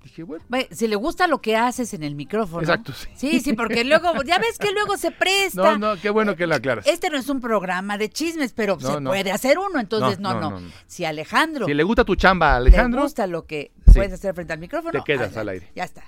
Dije, 0.06 0.22
bueno. 0.22 0.46
Ve, 0.50 0.68
Si 0.72 0.88
le 0.88 0.96
gusta 0.96 1.26
lo 1.26 1.42
que 1.42 1.56
haces 1.58 1.92
en 1.96 2.04
el 2.04 2.14
micrófono. 2.14 2.62
Exacto, 2.62 2.94
sí. 2.94 3.10
Sí, 3.16 3.40
sí, 3.40 3.54
porque 3.54 3.84
luego, 3.84 4.14
ya 4.24 4.38
ves 4.38 4.60
que 4.60 4.72
luego 4.72 4.98
se 4.98 5.10
presta. 5.10 5.78
No, 5.80 5.96
no, 5.96 6.00
qué 6.02 6.12
bueno 6.12 6.36
que 6.36 6.46
lo 6.46 6.54
aclaras. 6.54 6.86
Este 6.86 7.10
no 7.10 7.18
es 7.18 7.28
un 7.28 7.42
programa 7.42 7.98
de 7.98 8.10
chismes, 8.10 8.54
pero 8.54 8.78
No, 8.80 8.94
se 8.94 9.02
no. 9.02 9.10
puede 9.10 9.32
hacer 9.32 9.58
uno, 9.58 9.80
entonces 9.80 10.20
No, 10.20 10.40
no. 10.40 10.62
Si 10.86 11.06
Alejandro 11.06 11.66
Si 11.66 11.74
le 11.74 11.82
gusta 11.84 12.06
tu 12.06 12.16
chamba 12.16 12.56
a 12.56 12.60
le 12.60 12.68
Alejandro, 12.70 13.02
gusta 13.02 13.26
lo 13.26 13.48
que 13.48 13.72
Sí. 13.88 13.94
puedes 13.96 14.14
hacer 14.14 14.36
frente 14.36 14.54
al 14.54 14.60
micrófono, 14.60 14.92
Te 14.92 15.02
quedas 15.04 15.36
adelante. 15.36 15.40
al 15.40 15.50
aire. 15.50 15.72
Ya 15.76 15.84
está. 15.86 16.04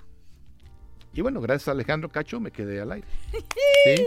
y 1.13 1.21
bueno, 1.21 1.41
gracias 1.41 1.67
a 1.69 1.71
Alejandro 1.71 2.09
Cacho 2.09 2.39
me 2.39 2.51
quedé 2.51 2.79
al 2.79 2.91
aire. 2.91 3.07
Sí, 3.33 4.05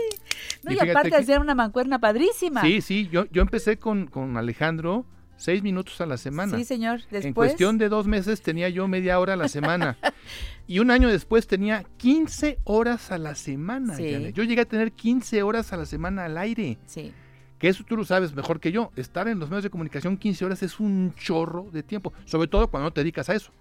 No, 0.63 0.71
Y 0.71 0.79
aparte 0.79 1.09
que- 1.11 1.23
ser 1.25 1.39
una 1.41 1.53
mancuerna 1.55 1.99
padrísima. 1.99 2.61
sí, 2.61 2.79
sí, 2.79 3.09
yo, 3.11 3.25
yo 3.31 3.41
empecé 3.41 3.77
con, 3.77 4.07
con 4.07 4.37
Alejandro 4.37 5.05
seis 5.41 5.63
minutos 5.63 5.99
a 6.01 6.05
la 6.05 6.17
semana. 6.17 6.57
Sí, 6.57 6.65
señor. 6.65 6.99
Después. 7.09 7.25
En 7.25 7.33
cuestión 7.33 7.77
de 7.77 7.89
dos 7.89 8.05
meses 8.07 8.41
tenía 8.41 8.69
yo 8.69 8.87
media 8.87 9.19
hora 9.19 9.33
a 9.33 9.35
la 9.35 9.47
semana. 9.47 9.97
y 10.67 10.79
un 10.79 10.91
año 10.91 11.09
después 11.09 11.47
tenía 11.47 11.83
15 11.97 12.59
horas 12.63 13.11
a 13.11 13.17
la 13.17 13.35
semana. 13.35 13.95
Sí. 13.95 14.31
Yo 14.33 14.43
llegué 14.43 14.61
a 14.61 14.65
tener 14.65 14.91
15 14.91 15.41
horas 15.43 15.73
a 15.73 15.77
la 15.77 15.85
semana 15.85 16.25
al 16.25 16.37
aire. 16.37 16.77
Sí. 16.85 17.11
Que 17.57 17.69
eso 17.69 17.83
tú 17.83 17.97
lo 17.97 18.05
sabes 18.05 18.33
mejor 18.33 18.59
que 18.59 18.71
yo. 18.71 18.91
Estar 18.95 19.27
en 19.27 19.39
los 19.39 19.49
medios 19.49 19.63
de 19.63 19.69
comunicación 19.69 20.17
15 20.17 20.45
horas 20.45 20.63
es 20.63 20.79
un 20.79 21.13
chorro 21.15 21.69
de 21.71 21.83
tiempo. 21.83 22.13
Sobre 22.25 22.47
todo 22.47 22.67
cuando 22.67 22.89
no 22.89 22.93
te 22.93 23.01
dedicas 23.01 23.29
a 23.29 23.35
eso. 23.35 23.51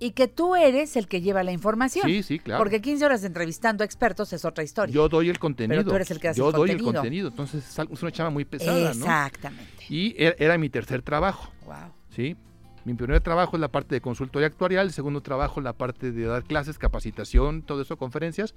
Y 0.00 0.12
que 0.12 0.28
tú 0.28 0.54
eres 0.54 0.96
el 0.96 1.08
que 1.08 1.20
lleva 1.20 1.42
la 1.42 1.50
información. 1.52 2.06
Sí, 2.06 2.22
sí, 2.22 2.38
claro. 2.38 2.62
Porque 2.62 2.80
15 2.80 3.04
horas 3.04 3.24
entrevistando 3.24 3.82
a 3.82 3.86
expertos 3.86 4.32
es 4.32 4.44
otra 4.44 4.62
historia. 4.62 4.94
Yo 4.94 5.08
doy 5.08 5.28
el 5.28 5.38
contenido. 5.38 5.84
tú 5.84 5.94
eres 5.94 6.10
el 6.10 6.20
que 6.20 6.28
hace 6.28 6.38
Yo 6.38 6.48
el 6.50 6.54
doy 6.54 6.70
el 6.70 6.76
contenido. 6.82 6.92
contenido. 7.02 7.28
Entonces 7.28 7.78
es 7.92 8.02
una 8.02 8.12
chava 8.12 8.30
muy 8.30 8.44
pesada, 8.44 8.78
¿no? 8.78 8.90
Exactamente. 8.90 9.84
Y 9.88 10.14
era, 10.16 10.36
era 10.38 10.58
mi 10.58 10.68
tercer 10.68 11.02
trabajo, 11.02 11.50
Wow. 11.66 11.74
¿sí? 12.10 12.36
Mi 12.84 12.94
primer 12.94 13.20
trabajo 13.20 13.56
es 13.56 13.60
la 13.60 13.68
parte 13.68 13.94
de 13.96 14.00
consultoría 14.00 14.46
actuarial, 14.46 14.86
el 14.86 14.92
segundo 14.92 15.20
trabajo 15.20 15.60
la 15.60 15.72
parte 15.74 16.10
de 16.12 16.24
dar 16.24 16.44
clases, 16.44 16.78
capacitación, 16.78 17.62
todo 17.62 17.82
eso, 17.82 17.96
conferencias. 17.98 18.54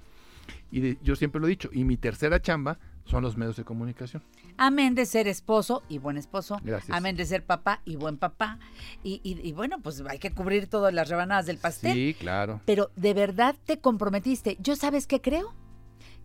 Y 0.72 0.80
de- 0.82 0.98
yo 1.04 1.16
siempre 1.16 1.40
lo 1.42 1.48
he 1.48 1.50
dicho, 1.50 1.70
y 1.72 1.84
mi 1.84 1.98
tercera 1.98 2.42
chamba 2.42 2.80
son 3.06 3.24
los 3.24 3.36
medios 3.38 3.58
de 3.58 3.64
comunicación. 3.64 4.24
Amén 4.58 4.94
de 4.96 5.06
ser 5.06 5.28
esposo 5.28 5.82
y 5.90 5.98
buen 5.98 6.18
esposo. 6.18 6.60
Gracias. 6.64 6.96
Amén 6.96 7.16
de 7.16 7.26
ser 7.26 7.44
papá 7.46 7.82
y 7.86 7.96
buen 7.96 8.18
papá. 8.18 8.60
Y, 9.04 9.20
y- 9.24 9.40
y 9.48 9.52
bueno, 9.54 9.82
pues 9.82 10.02
hay 10.08 10.20
que 10.20 10.32
cubrir 10.32 10.68
todas 10.68 10.94
las 10.94 11.10
rebanadas 11.10 11.46
del 11.48 11.58
pastel. 11.58 11.94
Sí, 11.94 12.16
claro. 12.20 12.62
Pero 12.66 12.92
de 12.96 13.14
verdad 13.14 13.56
te 13.66 13.80
comprometiste. 13.80 14.58
¿Yo 14.62 14.76
sabes 14.76 15.08
qué 15.08 15.20
creo? 15.20 15.54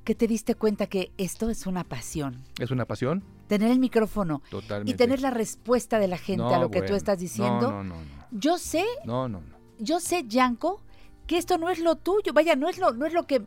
Que 0.05 0.15
te 0.15 0.29
diste 0.29 0.55
cuenta 0.55 0.87
que 0.87 1.11
esto 1.17 1.51
es 1.51 1.67
una 1.67 1.83
pasión. 1.83 2.45
Es 2.61 2.71
una 2.71 2.85
pasión, 2.85 3.25
Tener 3.49 3.71
el 3.73 3.79
micrófono 3.81 4.43
totalmente. 4.51 4.93
y 4.93 4.95
tener 4.95 5.21
la 5.21 5.31
respuesta 5.31 5.99
de 5.99 6.07
la 6.09 6.19
gente 6.19 6.45
No, 6.45 6.55
a 6.55 6.59
lo 6.59 6.71
que 6.71 6.83
tú 6.83 6.95
estás 6.95 7.19
diciendo. 7.19 7.71
No, 7.73 7.83
no, 7.83 7.95
no, 7.95 8.01
no. 8.05 8.27
Yo 8.31 8.59
sé, 8.59 8.85
No, 9.05 9.29
no, 9.29 9.41
no. 9.41 9.57
yo 9.81 9.99
sé, 9.99 10.25
Yanko, 10.29 10.81
que 11.27 11.39
esto 11.39 11.59
no 11.59 11.71
es 11.71 11.81
lo 11.81 11.97
tuyo. 11.97 12.33
Vaya, 12.35 12.55
no 12.55 12.69
es 12.69 12.79
lo, 12.79 12.93
no 12.93 13.07
es 13.07 13.15
lo 13.15 13.27
que. 13.27 13.43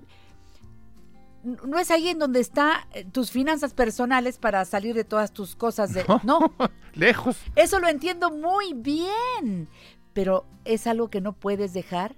No 1.44 1.80
es 1.80 1.92
ahí 1.92 2.10
en 2.10 2.20
donde 2.20 2.40
está 2.40 2.88
eh, 2.94 3.06
tus 3.06 3.32
finanzas 3.32 3.74
personales 3.74 4.38
para 4.38 4.66
salir 4.66 4.96
de 4.96 5.04
todas 5.04 5.32
tus 5.32 5.56
cosas 5.56 5.94
de. 5.94 6.06
no 6.24 6.54
Lejos. 6.94 7.38
Eso 7.56 7.80
lo 7.80 7.88
entiendo 7.88 8.32
muy 8.32 8.74
bien, 8.74 9.70
pero 10.14 10.46
es 10.66 10.88
algo 10.88 11.10
que 11.10 11.22
no 11.22 11.34
puedes 11.34 11.74
dejar 11.74 12.16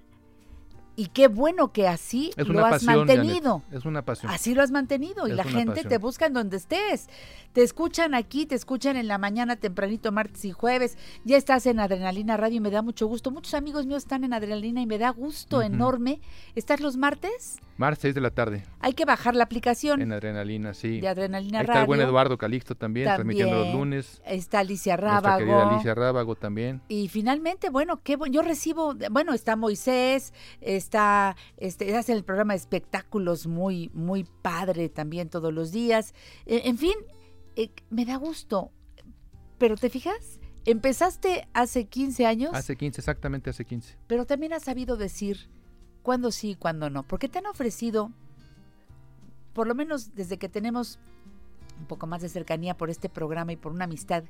y 0.96 1.06
qué 1.06 1.28
bueno 1.28 1.72
que 1.72 1.88
así 1.88 2.30
Es 2.36 2.46
lo 2.48 2.64
has 2.64 2.72
pasión. 2.72 2.96
mantenido. 2.98 3.60
Janet, 3.66 3.78
Es 3.78 3.84
una 3.86 4.02
pasión. 4.04 4.30
Así 4.32 4.54
lo 4.54 4.62
has 4.62 4.70
mantenido 4.70 5.26
y 5.26 5.32
la 5.32 5.44
gente 5.44 5.66
pasión. 5.72 5.88
te 5.88 5.98
busca 5.98 6.26
en 6.26 6.34
donde 6.34 6.56
estés. 6.58 7.08
Te 7.52 7.62
escuchan 7.62 8.14
aquí, 8.14 8.46
te 8.46 8.54
escuchan 8.54 8.96
en 8.96 9.08
la 9.08 9.18
mañana 9.18 9.56
tempranito, 9.56 10.10
martes 10.12 10.44
y 10.44 10.52
jueves. 10.52 10.96
Ya 11.24 11.36
estás 11.36 11.66
en 11.66 11.80
Adrenalina 11.80 12.36
Radio 12.36 12.56
y 12.56 12.60
me 12.60 12.70
da 12.70 12.82
mucho 12.82 13.06
gusto. 13.06 13.30
Muchos 13.30 13.54
amigos 13.54 13.84
míos 13.86 14.02
están 14.04 14.24
en 14.24 14.32
Adrenalina 14.32 14.80
y 14.80 14.86
me 14.86 14.98
da 14.98 15.10
gusto 15.10 15.60
enorme. 15.62 16.20
¿Estás 16.54 16.80
los 16.80 16.96
martes? 16.96 17.58
Mar, 17.78 17.96
6 17.96 18.14
de 18.14 18.20
la 18.20 18.30
tarde, 18.30 18.64
Hay 18.80 18.92
que 18.92 19.04
bajar 19.04 19.34
la 19.34 19.44
aplicación 19.44 20.00
en 20.02 20.12
Adrenalina, 20.12 20.72
sí. 20.72 21.00
de 21.00 21.08
Adrenalina 21.08 21.58
Ahí 21.58 21.62
está 21.64 21.72
Radio. 21.72 21.80
el 21.82 21.86
buen 21.86 22.00
Eduardo 22.00 22.38
Calixto 22.38 22.74
también, 22.76 23.06
transmitiendo 23.06 23.54
los 23.54 23.64
También. 23.64 23.78
lunes. 23.78 24.22
Está 24.24 24.60
Alicia 24.60 24.96
Nuestra 24.96 25.36
querida 25.38 25.52
Rábago. 25.56 25.70
Alicia 25.74 25.94
Rábago 25.94 26.34
también. 26.36 26.80
Y 26.88 27.08
finalmente, 27.08 27.70
bueno, 27.70 28.00
qué 28.04 28.18
bu- 28.18 28.30
yo 28.30 28.42
recibo, 28.42 28.94
bueno, 29.10 29.32
está 29.32 29.56
Moisés, 29.56 30.32
está, 30.82 31.36
este, 31.56 31.96
hace 31.96 32.12
el 32.12 32.24
programa 32.24 32.52
de 32.54 32.58
espectáculos 32.58 33.46
muy, 33.46 33.90
muy 33.94 34.24
padre 34.42 34.88
también 34.88 35.28
todos 35.30 35.52
los 35.52 35.72
días. 35.72 36.14
Eh, 36.46 36.62
en 36.64 36.76
fin, 36.78 36.94
eh, 37.56 37.70
me 37.90 38.04
da 38.04 38.16
gusto. 38.16 38.70
Pero 39.58 39.76
¿te 39.76 39.88
fijas? 39.90 40.40
Empezaste 40.64 41.48
hace 41.54 41.86
15 41.86 42.26
años, 42.26 42.50
Hace 42.54 42.76
15, 42.76 43.00
exactamente 43.00 43.50
hace 43.50 43.64
15. 43.64 43.96
pero 44.06 44.26
también 44.26 44.52
has 44.52 44.62
sabido 44.62 44.96
decir 44.96 45.48
cuándo 46.02 46.30
sí 46.30 46.50
y 46.50 46.54
cuándo 46.56 46.88
no. 46.90 47.02
Porque 47.02 47.28
te 47.28 47.38
han 47.38 47.46
ofrecido, 47.46 48.10
por 49.52 49.66
lo 49.66 49.74
menos 49.74 50.14
desde 50.14 50.38
que 50.38 50.48
tenemos 50.48 50.98
un 51.80 51.86
poco 51.86 52.06
más 52.06 52.22
de 52.22 52.28
cercanía 52.28 52.76
por 52.76 52.90
este 52.90 53.08
programa 53.08 53.52
y 53.52 53.56
por 53.56 53.72
una 53.72 53.84
amistad 53.86 54.24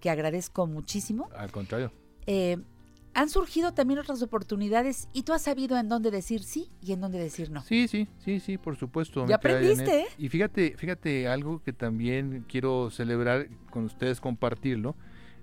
que 0.00 0.08
agradezco 0.10 0.66
muchísimo, 0.66 1.28
Al 1.36 1.50
contrario. 1.50 1.92
eh, 2.26 2.58
han 3.14 3.28
surgido 3.28 3.72
también 3.74 4.00
otras 4.00 4.22
oportunidades 4.22 5.08
y 5.12 5.22
tú 5.22 5.32
has 5.32 5.42
sabido 5.42 5.78
en 5.78 5.88
dónde 5.88 6.10
decir 6.10 6.42
sí 6.42 6.70
y 6.80 6.92
en 6.92 7.00
dónde 7.00 7.18
decir 7.18 7.50
no. 7.50 7.62
Sí, 7.62 7.88
sí, 7.88 8.08
sí, 8.18 8.40
sí, 8.40 8.58
por 8.58 8.76
supuesto. 8.76 9.26
Ya 9.26 9.36
aprendiste. 9.36 10.00
¿eh? 10.00 10.06
Y 10.18 10.28
fíjate, 10.28 10.74
fíjate, 10.76 11.28
algo 11.28 11.62
que 11.62 11.72
también 11.72 12.44
quiero 12.48 12.90
celebrar 12.90 13.48
con 13.70 13.84
ustedes, 13.84 14.20
compartirlo, 14.20 14.96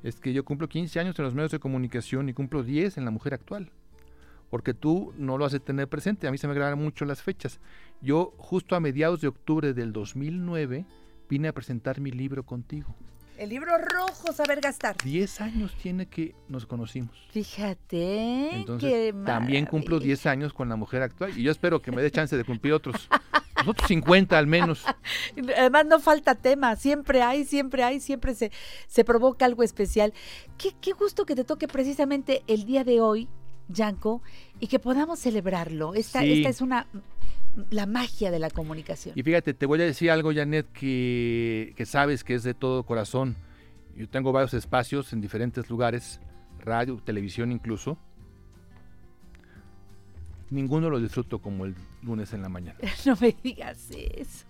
es 0.04 0.20
que 0.20 0.34
yo 0.34 0.44
cumplo 0.46 0.68
15 0.68 1.00
años 1.00 1.20
en 1.20 1.26
los 1.26 1.36
medios 1.36 1.52
de 1.52 1.60
comunicación 1.60 2.30
y 2.30 2.34
cumplo 2.34 2.64
10 2.64 2.98
en 2.98 3.06
la 3.06 3.12
mujer 3.12 3.34
actual. 3.34 3.72
Porque 4.50 4.74
tú 4.74 5.14
no 5.18 5.38
lo 5.38 5.46
has 5.46 5.52
de 5.52 5.60
tener 5.60 5.88
presente, 5.88 6.28
a 6.28 6.32
mí 6.32 6.40
se 6.40 6.48
me 6.48 6.56
graban 6.56 6.80
mucho 6.80 7.06
las 7.06 7.22
fechas. 7.22 7.60
Yo 8.02 8.34
justo 8.38 8.76
a 8.76 8.80
mediados 8.80 9.22
de 9.22 9.28
octubre 9.28 9.74
del 9.74 9.94
2009 9.94 10.86
vine 11.30 11.48
a 11.48 11.54
presentar 11.54 12.02
mi 12.02 12.12
libro 12.12 12.44
contigo. 12.44 12.96
El 13.40 13.50
libro 13.50 13.78
rojo, 13.78 14.34
saber 14.34 14.60
gastar. 14.60 14.98
10 15.02 15.40
años 15.42 15.74
tiene 15.82 16.08
que 16.08 16.36
nos 16.50 16.66
conocimos. 16.66 17.16
Fíjate. 17.32 18.50
Entonces, 18.54 18.92
qué 18.92 19.16
también 19.26 19.66
cumplo. 19.66 19.98
10 20.00 20.26
años 20.26 20.52
con 20.54 20.68
la 20.68 20.76
mujer 20.76 21.02
actual 21.02 21.38
y 21.38 21.44
yo 21.44 21.52
espero 21.52 21.82
que 21.82 21.92
me 21.92 22.02
dé 22.02 22.12
chance 22.12 22.36
de 22.36 22.44
cumplir 22.44 22.74
otros 22.74 23.08
Los 23.60 23.68
otros 23.70 23.88
50 23.88 24.38
al 24.38 24.46
menos. 24.48 24.84
Además 25.58 25.86
no 25.86 26.00
falta 26.02 26.36
tema, 26.36 26.76
siempre 26.76 27.22
hay, 27.22 27.46
siempre 27.46 27.84
hay, 27.84 28.02
siempre 28.02 28.36
se, 28.36 28.52
se 28.88 29.06
provoca 29.06 29.46
algo 29.46 29.64
especial. 29.64 30.14
Qué, 30.58 30.74
qué 30.82 30.92
gusto 30.92 31.26
que 31.26 31.36
te 31.36 31.46
toque 31.46 31.68
precisamente 31.70 32.44
el 32.48 32.66
día 32.66 32.84
de 32.84 33.00
hoy, 33.00 33.30
Yanko, 33.70 34.22
y 34.60 34.68
que 34.68 34.80
podamos 34.80 35.20
celebrarlo. 35.20 35.94
Esta, 35.94 36.22
Sí. 36.22 36.34
esta 36.40 36.50
es 36.50 36.60
una 36.62 36.88
la 37.70 37.86
magia 37.86 38.32
de 38.32 38.40
la 38.40 38.50
comunicación. 38.50 39.14
Y 39.18 39.24
fíjate, 39.24 39.54
te 39.54 39.66
voy 39.66 39.82
a 39.82 39.86
decir 39.86 40.12
algo, 40.12 40.34
Janet, 40.34 40.72
que, 40.72 41.74
que 41.76 41.86
sabes 41.86 42.24
que 42.24 42.36
es 42.36 42.44
de 42.44 42.54
todo 42.54 42.84
corazón. 42.84 43.36
Yo 43.96 44.08
tengo 44.08 44.32
varios 44.32 44.54
espacios 44.54 45.12
en 45.14 45.22
diferentes 45.22 45.70
lugares, 45.70 46.22
radio, 46.60 47.02
televisión 47.04 47.52
incluso. 47.52 47.98
Ninguno 50.50 50.90
lo 50.90 51.00
disfruto 51.00 51.40
como 51.40 51.66
el 51.66 51.76
lunes 52.02 52.32
en 52.34 52.42
la 52.42 52.50
mañana. 52.50 52.78
No 53.06 53.18
me 53.20 53.36
digas 53.44 53.90
eso. 53.92 54.46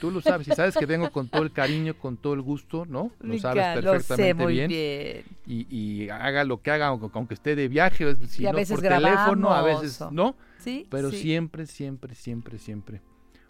Tú 0.00 0.10
lo 0.10 0.20
sabes 0.20 0.48
y 0.48 0.52
sabes 0.52 0.76
que 0.76 0.86
vengo 0.86 1.10
con 1.10 1.28
todo 1.28 1.42
el 1.42 1.52
cariño, 1.52 1.94
con 1.94 2.16
todo 2.16 2.32
el 2.34 2.40
gusto, 2.40 2.86
¿no? 2.86 3.10
Lo 3.20 3.38
sabes 3.38 3.56
Mica, 3.56 3.74
lo 3.82 3.92
perfectamente 3.92 4.28
sé 4.28 4.34
muy 4.34 4.52
bien. 4.54 4.68
bien. 4.68 5.24
Y, 5.46 5.66
y 5.76 6.08
haga 6.10 6.44
lo 6.44 6.62
que 6.62 6.70
haga, 6.70 6.86
aunque 6.88 7.34
esté 7.34 7.54
de 7.56 7.68
viaje, 7.68 8.14
si 8.26 8.42
Y 8.42 8.46
a 8.46 8.52
no 8.52 8.56
veces 8.58 8.74
por 8.78 8.88
teléfono, 8.88 9.50
a 9.50 9.62
veces 9.62 10.00
no, 10.10 10.34
Sí, 10.58 10.86
pero 10.90 11.10
sí. 11.10 11.18
siempre, 11.18 11.66
siempre, 11.66 12.14
siempre, 12.14 12.58
siempre. 12.58 13.00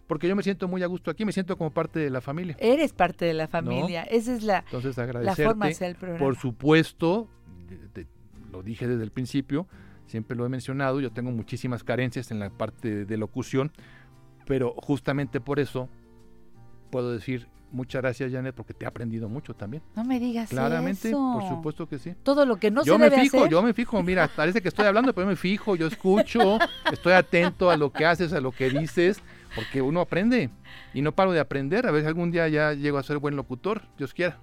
Porque 0.07 0.27
yo 0.27 0.35
me 0.35 0.43
siento 0.43 0.67
muy 0.67 0.83
a 0.83 0.87
gusto 0.87 1.09
aquí, 1.09 1.23
me 1.23 1.31
siento 1.31 1.57
como 1.57 1.71
parte 1.71 1.99
de 1.99 2.09
la 2.09 2.19
familia. 2.19 2.57
Eres 2.59 2.91
parte 2.91 3.23
de 3.23 3.33
la 3.33 3.47
familia. 3.47 4.03
Esa 4.03 4.33
es 4.35 4.43
la, 4.43 4.59
Entonces 4.59 4.97
la 4.97 5.03
agradecerte. 5.03 5.45
forma 5.45 5.67
de 5.67 5.71
hacer 5.71 5.89
el 5.91 5.95
programa. 5.95 6.19
Por 6.25 6.35
supuesto, 6.37 7.29
de- 7.69 8.01
de- 8.03 8.07
lo 8.51 8.61
dije 8.61 8.85
desde 8.87 9.03
el 9.03 9.11
principio, 9.11 9.67
siempre 10.11 10.35
lo 10.35 10.45
he 10.45 10.49
mencionado, 10.49 10.99
yo 10.99 11.11
tengo 11.11 11.31
muchísimas 11.31 11.83
carencias 11.83 12.31
en 12.31 12.39
la 12.39 12.49
parte 12.49 13.05
de, 13.05 13.17
locución, 13.17 13.71
pero 14.45 14.75
justamente 14.77 15.39
por 15.39 15.59
eso 15.59 15.89
puedo 16.91 17.13
decir 17.13 17.47
muchas 17.71 18.01
gracias, 18.01 18.31
Janet, 18.33 18.53
porque 18.53 18.73
te 18.73 18.83
he 18.83 18.87
aprendido 18.87 19.29
mucho 19.29 19.53
también. 19.53 19.81
No 19.95 20.03
me 20.03 20.19
digas 20.19 20.49
Claramente, 20.49 21.09
eso. 21.09 21.39
por 21.39 21.47
supuesto 21.47 21.87
que 21.87 21.97
sí. 21.97 22.13
Todo 22.23 22.45
lo 22.45 22.57
que 22.57 22.69
no 22.69 22.83
yo 22.83 22.95
se 22.95 22.99
me 22.99 23.09
debe 23.09 23.21
fijo, 23.21 23.37
hacer. 23.37 23.51
yo 23.51 23.63
me 23.63 23.73
fijo, 23.73 24.03
mira, 24.03 24.27
parece 24.35 24.61
que 24.61 24.67
estoy 24.67 24.85
hablando, 24.85 25.13
pero 25.13 25.25
yo 25.25 25.29
me 25.29 25.37
fijo, 25.37 25.77
yo 25.77 25.87
escucho, 25.87 26.59
estoy 26.91 27.13
atento 27.13 27.71
a 27.71 27.77
lo 27.77 27.93
que 27.93 28.05
haces, 28.05 28.33
a 28.33 28.41
lo 28.41 28.51
que 28.51 28.69
dices, 28.69 29.21
porque 29.55 29.81
uno 29.81 30.01
aprende 30.01 30.49
y 30.93 31.01
no 31.01 31.13
paro 31.13 31.31
de 31.31 31.39
aprender, 31.39 31.87
a 31.87 31.91
ver 31.91 32.01
si 32.01 32.07
algún 32.07 32.31
día 32.31 32.49
ya 32.49 32.73
llego 32.73 32.97
a 32.97 33.03
ser 33.03 33.19
buen 33.19 33.37
locutor, 33.37 33.83
Dios 33.97 34.13
quiera, 34.13 34.39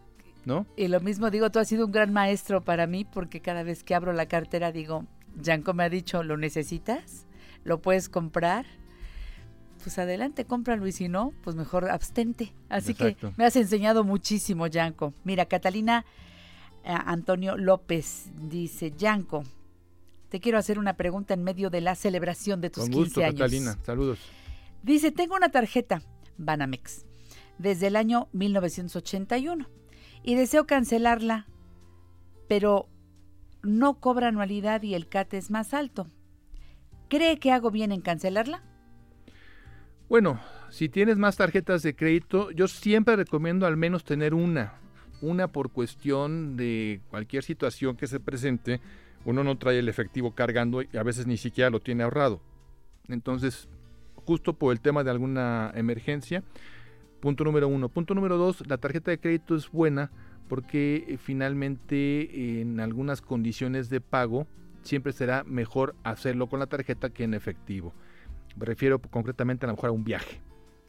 ¿no? 0.47 0.67
Y 0.77 0.89
lo 0.89 1.01
mismo 1.01 1.31
digo, 1.31 1.51
tú 1.51 1.59
has 1.59 1.69
sido 1.69 1.85
un 1.85 1.93
gran 1.93 2.11
maestro 2.15 2.65
para 2.65 2.87
mí 2.87 3.05
porque 3.05 3.41
cada 3.41 3.63
vez 3.63 3.85
que 3.85 3.95
abro 3.95 4.15
la 4.15 4.27
cartera 4.27 4.73
digo, 4.73 5.05
Yanko 5.41 5.75
me 5.75 5.85
ha 5.85 5.89
dicho, 5.89 6.23
¿lo 6.23 6.37
necesitas? 6.37 7.27
¿Lo 7.65 7.81
puedes 7.81 8.09
comprar? 8.09 8.67
Pues 9.83 9.99
adelante, 9.99 10.45
cómpralo 10.45 10.87
y 10.87 10.93
si 10.93 11.09
no, 11.09 11.33
pues 11.43 11.55
mejor 11.57 11.89
abstente. 11.91 12.53
Así 12.69 12.93
Exacto. 12.93 13.31
que 13.31 13.35
me 13.37 13.45
has 13.45 13.57
enseñado 13.57 14.05
muchísimo, 14.05 14.67
Yanko. 14.67 15.15
Mira, 15.25 15.47
Catalina 15.47 16.05
eh, 16.85 16.95
Antonio 17.07 17.57
López 17.57 18.31
dice, 18.35 18.93
Yanko, 18.97 19.45
te 20.29 20.41
quiero 20.41 20.59
hacer 20.59 20.79
una 20.79 20.95
pregunta 20.97 21.35
en 21.35 21.43
medio 21.43 21.71
de 21.71 21.81
la 21.81 21.95
celebración 21.95 22.61
de 22.61 22.71
tus 22.71 22.85
Con 22.85 22.93
15 22.93 23.05
gusto, 23.05 23.21
años. 23.21 23.35
Catalina, 23.35 23.79
saludos. 23.85 24.19
Dice, 24.83 25.11
tengo 25.13 25.37
una 25.37 25.49
tarjeta 25.51 26.03
Banamex 26.37 27.07
desde 27.59 27.89
el 27.89 27.97
año 27.97 28.29
1981 28.33 29.69
y 30.23 30.35
deseo 30.35 30.67
cancelarla, 30.67 31.47
pero 32.49 32.89
no 33.63 34.01
cobra 34.01 34.29
anualidad 34.29 34.83
y 34.83 34.95
el 34.95 35.09
CAT 35.09 35.35
es 35.35 35.51
más 35.51 35.75
alto. 35.75 36.09
¿Cree 37.09 37.39
que 37.39 37.53
hago 37.53 37.71
bien 37.71 37.93
en 37.93 38.01
cancelarla? 38.01 38.63
Bueno, 40.09 40.41
si 40.71 40.89
tienes 40.89 41.19
más 41.19 41.37
tarjetas 41.37 41.83
de 41.83 41.95
crédito, 41.95 42.51
yo 42.51 42.69
siempre 42.69 43.17
recomiendo 43.17 43.67
al 43.67 43.77
menos 43.77 44.05
tener 44.05 44.35
una. 44.35 44.75
Una 45.21 45.49
por 45.49 45.71
cuestión 45.71 46.57
de 46.57 47.01
cualquier 47.11 47.43
situación 47.43 47.97
que 47.97 48.07
se 48.07 48.21
presente. 48.21 48.81
Uno 49.25 49.43
no 49.43 49.59
trae 49.59 49.79
el 49.79 49.89
efectivo 49.89 50.35
cargando 50.35 50.83
y 50.83 50.97
a 50.97 51.03
veces 51.03 51.27
ni 51.27 51.37
siquiera 51.37 51.71
lo 51.71 51.81
tiene 51.81 52.05
ahorrado. 52.05 52.41
Entonces, 53.09 53.69
justo 54.15 54.53
por 54.53 54.73
el 54.73 54.81
tema 54.81 55.03
de 55.03 55.11
alguna 55.11 55.73
emergencia. 55.75 56.45
Punto 57.21 57.45
número 57.45 57.67
uno. 57.67 57.89
Punto 57.89 58.15
número 58.15 58.37
dos, 58.37 58.67
la 58.67 58.79
tarjeta 58.79 59.11
de 59.11 59.19
crédito 59.19 59.57
es 59.57 59.71
buena 59.71 60.11
porque 60.49 61.05
eh, 61.07 61.19
finalmente 61.19 62.61
en 62.61 62.81
algunas 62.81 63.21
condiciones 63.21 63.91
de 63.91 64.01
pago 64.01 64.47
siempre 64.83 65.13
será 65.13 65.45
mejor 65.45 65.95
hacerlo 66.03 66.49
con 66.49 66.61
la 66.61 66.67
tarjeta 66.67 67.11
que 67.11 67.25
en 67.25 67.35
efectivo. 67.35 67.93
Me 68.57 68.67
refiero 68.67 69.01
concretamente 69.01 69.67
a 69.67 69.69
lo 69.69 69.75
mejor 69.75 69.91
a 69.91 69.93
un 69.93 70.05
viaje, 70.05 70.41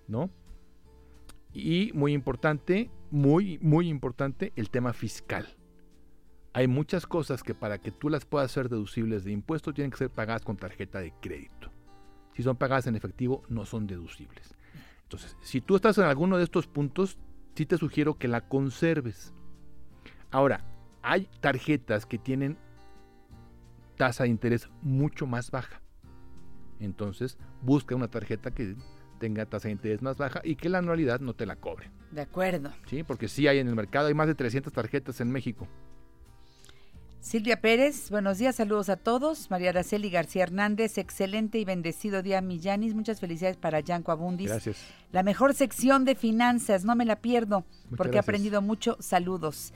¿no? 0.07 0.29
Y 1.53 1.91
muy 1.93 2.13
importante, 2.13 2.89
muy, 3.11 3.59
muy 3.61 3.89
importante, 3.89 4.53
el 4.55 4.69
tema 4.69 4.93
fiscal. 4.93 5.47
Hay 6.53 6.67
muchas 6.67 7.05
cosas 7.05 7.43
que 7.43 7.53
para 7.53 7.79
que 7.79 7.91
tú 7.91 8.09
las 8.09 8.25
puedas 8.25 8.51
hacer 8.51 8.69
deducibles 8.69 9.23
de 9.23 9.31
impuestos 9.31 9.73
tienen 9.73 9.91
que 9.91 9.97
ser 9.97 10.09
pagadas 10.09 10.43
con 10.43 10.57
tarjeta 10.57 10.99
de 10.99 11.13
crédito. 11.21 11.71
Si 12.35 12.43
son 12.43 12.55
pagadas 12.55 12.87
en 12.87 12.95
efectivo, 12.95 13.43
no 13.49 13.65
son 13.65 13.85
deducibles. 13.85 14.55
Entonces, 15.03 15.35
si 15.41 15.61
tú 15.61 15.75
estás 15.75 15.97
en 15.97 16.05
alguno 16.05 16.37
de 16.37 16.43
estos 16.43 16.67
puntos, 16.67 17.17
sí 17.55 17.65
te 17.65 17.77
sugiero 17.77 18.17
que 18.17 18.27
la 18.27 18.47
conserves. 18.47 19.33
Ahora, 20.31 20.63
hay 21.01 21.27
tarjetas 21.39 22.05
que 22.05 22.17
tienen 22.17 22.57
tasa 23.97 24.23
de 24.23 24.29
interés 24.29 24.69
mucho 24.81 25.25
más 25.27 25.51
baja. 25.51 25.81
Entonces, 26.79 27.37
busca 27.61 27.95
una 27.95 28.07
tarjeta 28.07 28.51
que 28.51 28.75
tenga 29.19 29.45
tasa 29.45 29.67
de 29.67 29.73
interés 29.73 30.01
más 30.01 30.17
baja 30.17 30.41
y 30.43 30.55
que 30.55 30.69
la 30.69 30.77
anualidad 30.77 31.19
no 31.19 31.33
te 31.33 31.45
la 31.45 31.55
cobre. 31.55 31.91
De 32.11 32.21
acuerdo. 32.21 32.71
¿sí? 32.87 33.03
Porque 33.03 33.27
sí 33.27 33.47
hay 33.47 33.59
en 33.59 33.67
el 33.67 33.75
mercado, 33.75 34.07
hay 34.07 34.13
más 34.13 34.27
de 34.27 34.35
300 34.35 34.71
tarjetas 34.71 35.19
en 35.19 35.31
México. 35.31 35.67
Silvia 37.19 37.59
Pérez, 37.59 38.09
buenos 38.09 38.37
días, 38.37 38.55
saludos 38.55 38.87
a 38.87 38.95
todos. 38.95 39.51
María 39.51 39.71
Araceli 39.71 40.09
García 40.09 40.43
Hernández, 40.43 40.97
excelente 40.97 41.59
y 41.59 41.65
bendecido 41.65 42.23
día, 42.23 42.39
Millanis. 42.39 42.95
Muchas 42.95 43.19
felicidades 43.19 43.57
para 43.57 43.81
Yanko 43.81 44.13
Abundis. 44.13 44.49
Gracias. 44.49 44.77
La 45.11 45.21
mejor 45.21 45.53
sección 45.53 46.05
de 46.05 46.15
finanzas, 46.15 46.85
no 46.85 46.95
me 46.95 47.03
la 47.03 47.17
pierdo, 47.17 47.65
porque 47.97 48.15
he 48.15 48.19
aprendido 48.19 48.61
mucho. 48.61 48.95
Saludos. 49.01 49.73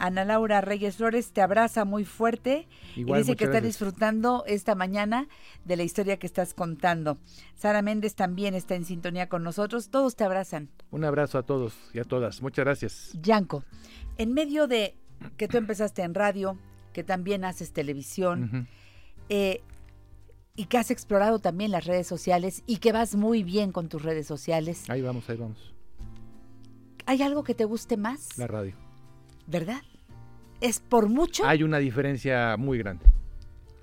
Ana 0.00 0.24
Laura 0.24 0.60
Reyes 0.62 0.96
Flores 0.96 1.32
te 1.32 1.42
abraza 1.42 1.84
muy 1.84 2.04
fuerte 2.04 2.66
Igual, 2.96 3.20
y 3.20 3.22
dice 3.22 3.36
que 3.36 3.44
está 3.44 3.60
gracias. 3.60 3.78
disfrutando 3.78 4.44
esta 4.46 4.74
mañana 4.74 5.28
de 5.64 5.76
la 5.76 5.82
historia 5.82 6.18
que 6.18 6.26
estás 6.26 6.54
contando. 6.54 7.18
Sara 7.54 7.82
Méndez 7.82 8.14
también 8.14 8.54
está 8.54 8.74
en 8.74 8.84
sintonía 8.84 9.28
con 9.28 9.42
nosotros. 9.44 9.90
Todos 9.90 10.16
te 10.16 10.24
abrazan. 10.24 10.70
Un 10.90 11.04
abrazo 11.04 11.38
a 11.38 11.42
todos 11.42 11.74
y 11.92 11.98
a 11.98 12.04
todas. 12.04 12.40
Muchas 12.42 12.64
gracias. 12.64 13.10
Yanko, 13.20 13.62
en 14.16 14.32
medio 14.32 14.66
de 14.66 14.96
que 15.36 15.48
tú 15.48 15.58
empezaste 15.58 16.02
en 16.02 16.14
radio, 16.14 16.58
que 16.94 17.04
también 17.04 17.44
haces 17.44 17.72
televisión, 17.72 18.66
eh, 19.28 19.62
y 20.56 20.64
que 20.64 20.78
has 20.78 20.90
explorado 20.90 21.38
también 21.38 21.70
las 21.70 21.84
redes 21.84 22.06
sociales 22.06 22.62
y 22.66 22.78
que 22.78 22.92
vas 22.92 23.14
muy 23.14 23.42
bien 23.42 23.70
con 23.70 23.88
tus 23.88 24.02
redes 24.02 24.26
sociales, 24.26 24.88
Ahí 24.88 25.00
vamos, 25.02 25.28
ahí 25.30 25.36
vamos. 25.36 25.74
¿hay 27.06 27.22
algo 27.22 27.44
que 27.44 27.54
te 27.54 27.64
guste 27.64 27.96
más? 27.96 28.36
La 28.38 28.46
radio. 28.46 28.74
¿Verdad? 29.46 29.82
¿Es 30.60 30.80
por 30.80 31.08
mucho? 31.08 31.46
Hay 31.46 31.62
una 31.62 31.78
diferencia 31.78 32.56
muy 32.58 32.78
grande. 32.78 33.04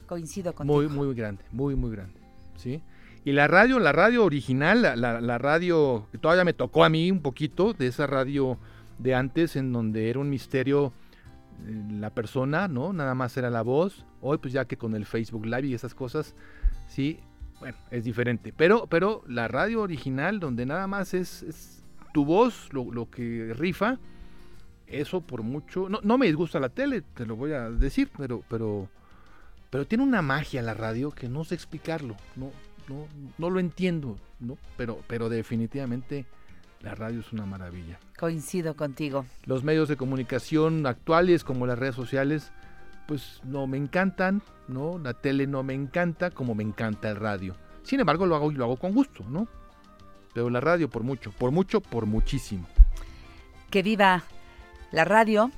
Coincido 0.06 0.54
contigo. 0.54 0.76
Muy, 0.82 0.88
muy 0.88 1.14
grande, 1.16 1.44
muy, 1.52 1.76
muy 1.76 1.92
grande. 1.92 2.14
¿sí? 2.56 2.82
Y 3.26 3.32
la 3.34 3.48
radio, 3.48 3.80
la 3.80 3.92
radio 3.92 4.24
original, 4.24 4.82
la, 4.82 4.96
la- 4.96 5.20
la 5.22 5.38
radio 5.38 6.08
que 6.12 6.18
todavía 6.18 6.46
me 6.46 6.54
tocó 6.54 6.84
a 6.86 6.90
mí 6.90 7.12
un 7.12 7.22
poquito, 7.22 7.74
de 7.74 7.88
esa 7.88 8.08
radio 8.08 8.58
de 9.00 9.16
antes, 9.16 9.56
en 9.56 9.74
donde 9.74 10.10
era 10.10 10.20
un 10.20 10.30
misterio 10.30 10.94
eh, 11.66 11.84
la 12.00 12.10
persona, 12.12 12.68
¿no? 12.68 12.94
Nada 12.94 13.16
más 13.16 13.36
era 13.38 13.50
la 13.50 13.64
voz. 13.64 14.06
Hoy, 14.22 14.38
pues 14.38 14.54
ya 14.54 14.66
que 14.66 14.78
con 14.78 14.96
el 14.96 15.06
Facebook 15.06 15.46
Live 15.46 15.68
y 15.68 15.74
esas 15.74 15.94
cosas, 15.94 16.36
sí, 16.88 17.20
bueno, 17.60 17.78
es 17.92 18.04
diferente. 18.06 18.54
Pero, 18.56 18.88
pero 18.88 19.24
la 19.28 19.48
radio 19.48 19.82
original, 19.82 20.40
donde 20.40 20.66
nada 20.66 20.88
más 20.88 21.14
es, 21.14 21.44
es 21.44 21.84
tu 22.14 22.24
voz, 22.24 22.70
lo, 22.72 22.92
lo 22.92 23.10
que 23.10 23.54
rifa, 23.58 24.00
eso 24.88 25.22
por 25.22 25.44
mucho. 25.44 25.90
No, 25.90 26.00
no 26.04 26.18
me 26.18 26.28
disgusta 26.28 26.60
la 26.60 26.70
tele, 26.70 27.02
te 27.02 27.26
lo 27.26 27.36
voy 27.36 27.54
a 27.54 27.70
decir, 27.70 28.10
pero, 28.18 28.44
pero, 28.50 28.90
pero 29.70 29.86
tiene 29.86 30.04
una 30.04 30.22
magia 30.22 30.62
la 30.62 30.74
radio 30.74 31.12
que 31.12 31.30
no 31.30 31.44
sé 31.44 31.56
explicarlo. 31.56 32.16
No, 32.36 32.52
no, 32.88 33.08
no 33.38 33.50
lo 33.50 33.60
entiendo, 33.60 34.18
¿no? 34.40 34.58
Pero, 34.78 35.00
pero 35.08 35.30
definitivamente 35.30 36.26
la 36.82 36.96
radio 36.96 37.20
es 37.20 37.32
una 37.34 37.46
maravilla. 37.46 38.00
Coincido 38.18 38.76
contigo. 38.76 39.26
Los 39.46 39.64
medios 39.64 39.90
de 39.90 39.98
comunicación 39.98 40.86
actuales, 40.86 41.44
como 41.44 41.68
las 41.68 41.78
redes 41.78 41.96
sociales, 41.96 42.52
pues 43.08 43.42
no 43.44 43.68
me 43.68 43.78
encantan, 43.78 44.42
¿no? 44.68 45.00
La 45.00 45.14
tele 45.14 45.48
no 45.48 45.64
me 45.64 45.74
encanta 45.74 46.32
como 46.32 46.56
me 46.56 46.64
encanta 46.64 47.10
el 47.10 47.16
radio. 47.16 47.56
Sin 47.84 48.00
embargo, 48.00 48.26
lo 48.26 48.36
hago 48.36 48.52
y 48.52 48.56
lo 48.56 48.66
hago 48.66 48.78
con 48.78 48.94
gusto, 48.94 49.24
¿no? 49.30 49.48
Pero 50.34 50.50
la 50.50 50.60
radio 50.60 50.90
por 50.90 51.04
mucho, 51.04 51.32
por 51.32 51.52
mucho, 51.52 51.82
por 51.82 52.06
muchísimo. 52.06 52.68
Que 53.72 53.82
viva 53.82 54.24
la 54.92 55.06
radio, 55.06 55.52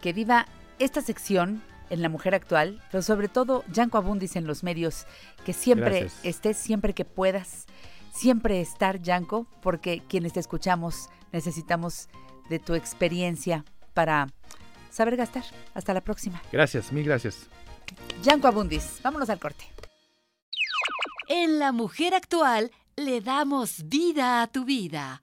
que 0.00 0.12
viva 0.12 0.46
esta 0.78 1.00
sección 1.00 1.62
en 1.90 2.02
La 2.02 2.08
Mujer 2.08 2.34
Actual, 2.34 2.82
pero 2.90 3.02
sobre 3.02 3.28
todo 3.28 3.64
Yanko 3.72 3.98
Abundis 3.98 4.36
en 4.36 4.46
los 4.46 4.62
medios, 4.62 5.06
que 5.44 5.52
siempre 5.52 6.00
Gracias. 6.00 6.24
estés, 6.24 6.56
siempre 6.56 6.94
que 6.94 7.04
puedas, 7.04 7.66
siempre 8.12 8.60
estar, 8.60 9.00
Yanko, 9.00 9.46
porque 9.62 10.02
quienes 10.08 10.32
te 10.32 10.40
escuchamos 10.40 11.08
necesitamos 11.32 12.08
de 12.48 12.58
tu 12.58 12.74
experiencia 12.74 13.64
para 13.94 14.28
saber 14.90 15.16
gastar. 15.16 15.44
Hasta 15.74 15.94
la 15.94 16.00
próxima. 16.00 16.42
Gracias, 16.52 16.92
mil 16.92 17.04
gracias. 17.04 17.46
Yanko 18.22 18.48
Abundis, 18.48 19.00
vámonos 19.02 19.30
al 19.30 19.38
corte. 19.38 19.64
En 21.28 21.58
La 21.58 21.72
Mujer 21.72 22.14
Actual 22.14 22.70
le 22.96 23.20
damos 23.20 23.88
vida 23.88 24.42
a 24.42 24.46
tu 24.46 24.64
vida. 24.64 25.22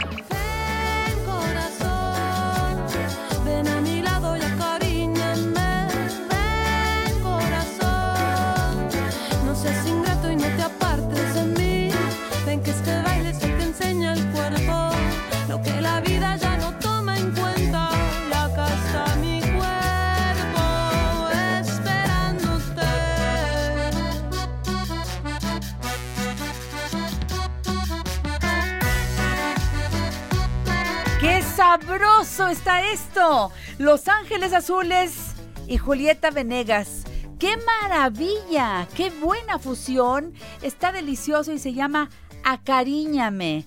Sabroso 31.71 32.49
está 32.49 32.91
esto! 32.91 33.49
Los 33.77 34.09
Ángeles 34.09 34.51
Azules 34.51 35.35
y 35.67 35.77
Julieta 35.77 36.29
Venegas. 36.29 37.05
¡Qué 37.39 37.55
maravilla! 37.65 38.89
¡Qué 38.93 39.09
buena 39.09 39.57
fusión! 39.57 40.33
Está 40.61 40.91
delicioso 40.91 41.53
y 41.53 41.59
se 41.59 41.73
llama 41.73 42.09
Acariñame. 42.43 43.65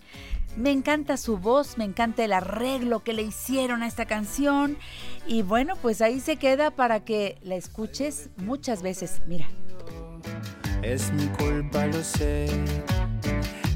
Me 0.54 0.70
encanta 0.70 1.16
su 1.16 1.38
voz, 1.38 1.78
me 1.78 1.84
encanta 1.84 2.22
el 2.22 2.34
arreglo 2.34 3.02
que 3.02 3.14
le 3.14 3.22
hicieron 3.22 3.82
a 3.82 3.86
esta 3.86 4.04
canción. 4.04 4.76
Y 5.26 5.40
bueno, 5.40 5.74
pues 5.80 6.02
ahí 6.02 6.20
se 6.20 6.36
queda 6.36 6.72
para 6.72 7.06
que 7.06 7.38
la 7.40 7.54
escuches 7.54 8.28
muchas 8.36 8.82
veces. 8.82 9.22
Mira. 9.26 9.48
Es 10.82 11.10
mi 11.14 11.26
culpa, 11.28 11.86
lo 11.86 12.04
sé. 12.04 12.48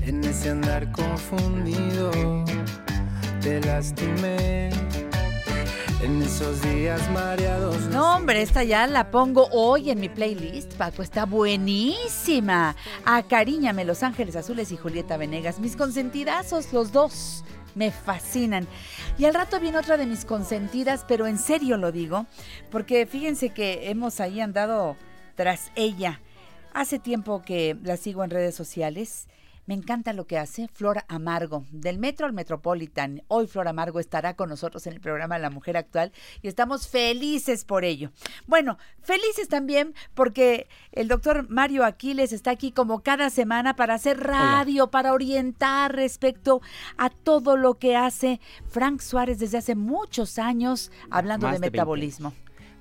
En 0.03 0.23
ese 0.25 0.51
andar 0.51 0.91
confundido, 0.93 2.11
te 3.49 3.61
lastimé. 3.63 4.69
En 6.03 6.23
esos 6.23 6.61
días 6.63 7.01
mareados. 7.13 7.81
No, 7.87 8.17
hombre, 8.17 8.43
esta 8.43 8.63
ya 8.63 8.87
la 8.87 9.11
pongo 9.11 9.49
hoy 9.53 9.91
en 9.91 10.01
mi 10.01 10.11
playlist, 10.11 10.75
Paco. 10.75 11.03
Está 11.03 11.25
buenísima. 11.25 12.77
Acariñame, 13.07 13.87
Los 13.87 14.03
Ángeles 14.03 14.37
Azules 14.37 14.71
y 14.71 14.77
Julieta 14.77 15.17
Venegas. 15.17 15.61
Mis 15.61 15.77
consentidazos, 15.77 16.73
los 16.75 16.93
dos. 16.93 17.43
Me 17.75 17.91
fascinan. 17.91 18.67
Y 19.17 19.25
al 19.25 19.35
rato 19.35 19.59
viene 19.61 19.79
otra 19.79 19.97
de 19.97 20.07
mis 20.07 20.27
consentidas, 20.27 21.07
pero 21.09 21.27
en 21.27 21.39
serio 21.39 21.79
lo 21.79 21.91
digo, 21.91 22.27
porque 22.71 23.07
fíjense 23.07 23.51
que 23.51 23.91
hemos 23.91 24.21
ahí 24.21 24.41
andado 24.41 24.97
tras 25.37 25.73
ella. 25.75 26.21
Hace 26.75 26.99
tiempo 26.99 27.43
que 27.43 27.77
la 27.83 27.97
sigo 27.97 28.25
en 28.25 28.31
redes 28.31 28.55
sociales. 28.55 29.27
Me 29.69 29.75
encanta 29.75 30.15
lo 30.15 30.27
que 30.27 30.39
hace 30.39 30.67
Flor 30.69 31.05
Amargo, 31.09 31.67
del 31.71 31.99
Metro 31.99 32.25
al 32.25 32.33
Metropolitan. 32.33 33.23
Hoy 33.29 33.47
Flor 33.47 33.69
Amargo 33.69 34.01
estará 34.01 34.33
con 34.33 34.49
nosotros 34.49 34.87
en 34.87 34.95
el 34.95 35.01
programa 35.03 35.39
La 35.39 35.51
Mujer 35.51 35.77
Actual 35.77 36.11
y 36.41 36.49
estamos 36.49 36.89
felices 36.89 37.67
por 37.67 37.85
ello. 37.85 38.11
Bueno, 38.47 38.79
felices 39.03 39.47
también 39.49 39.95
porque 40.15 40.69
el 40.91 41.07
doctor 41.07 41.51
Mario 41.51 41.85
Aquiles 41.85 42.33
está 42.33 42.51
aquí 42.51 42.73
como 42.73 43.03
cada 43.03 43.29
semana 43.29 43.77
para 43.77 43.93
hacer 43.93 44.21
radio, 44.21 44.91
para 44.91 45.13
orientar 45.13 45.95
respecto 45.95 46.63
a 46.97 47.11
todo 47.11 47.59
lo 47.59 47.75
que 47.75 47.95
hace 47.95 48.41
Frank 48.69 49.03
Suárez 49.03 49.39
desde 49.39 49.59
hace 49.59 49.75
muchos 49.75 50.39
años 50.39 50.91
hablando 51.11 51.47
Más 51.47 51.57
de 51.57 51.59
de 51.59 51.61
20 51.67 51.77
metabolismo. 51.77 52.33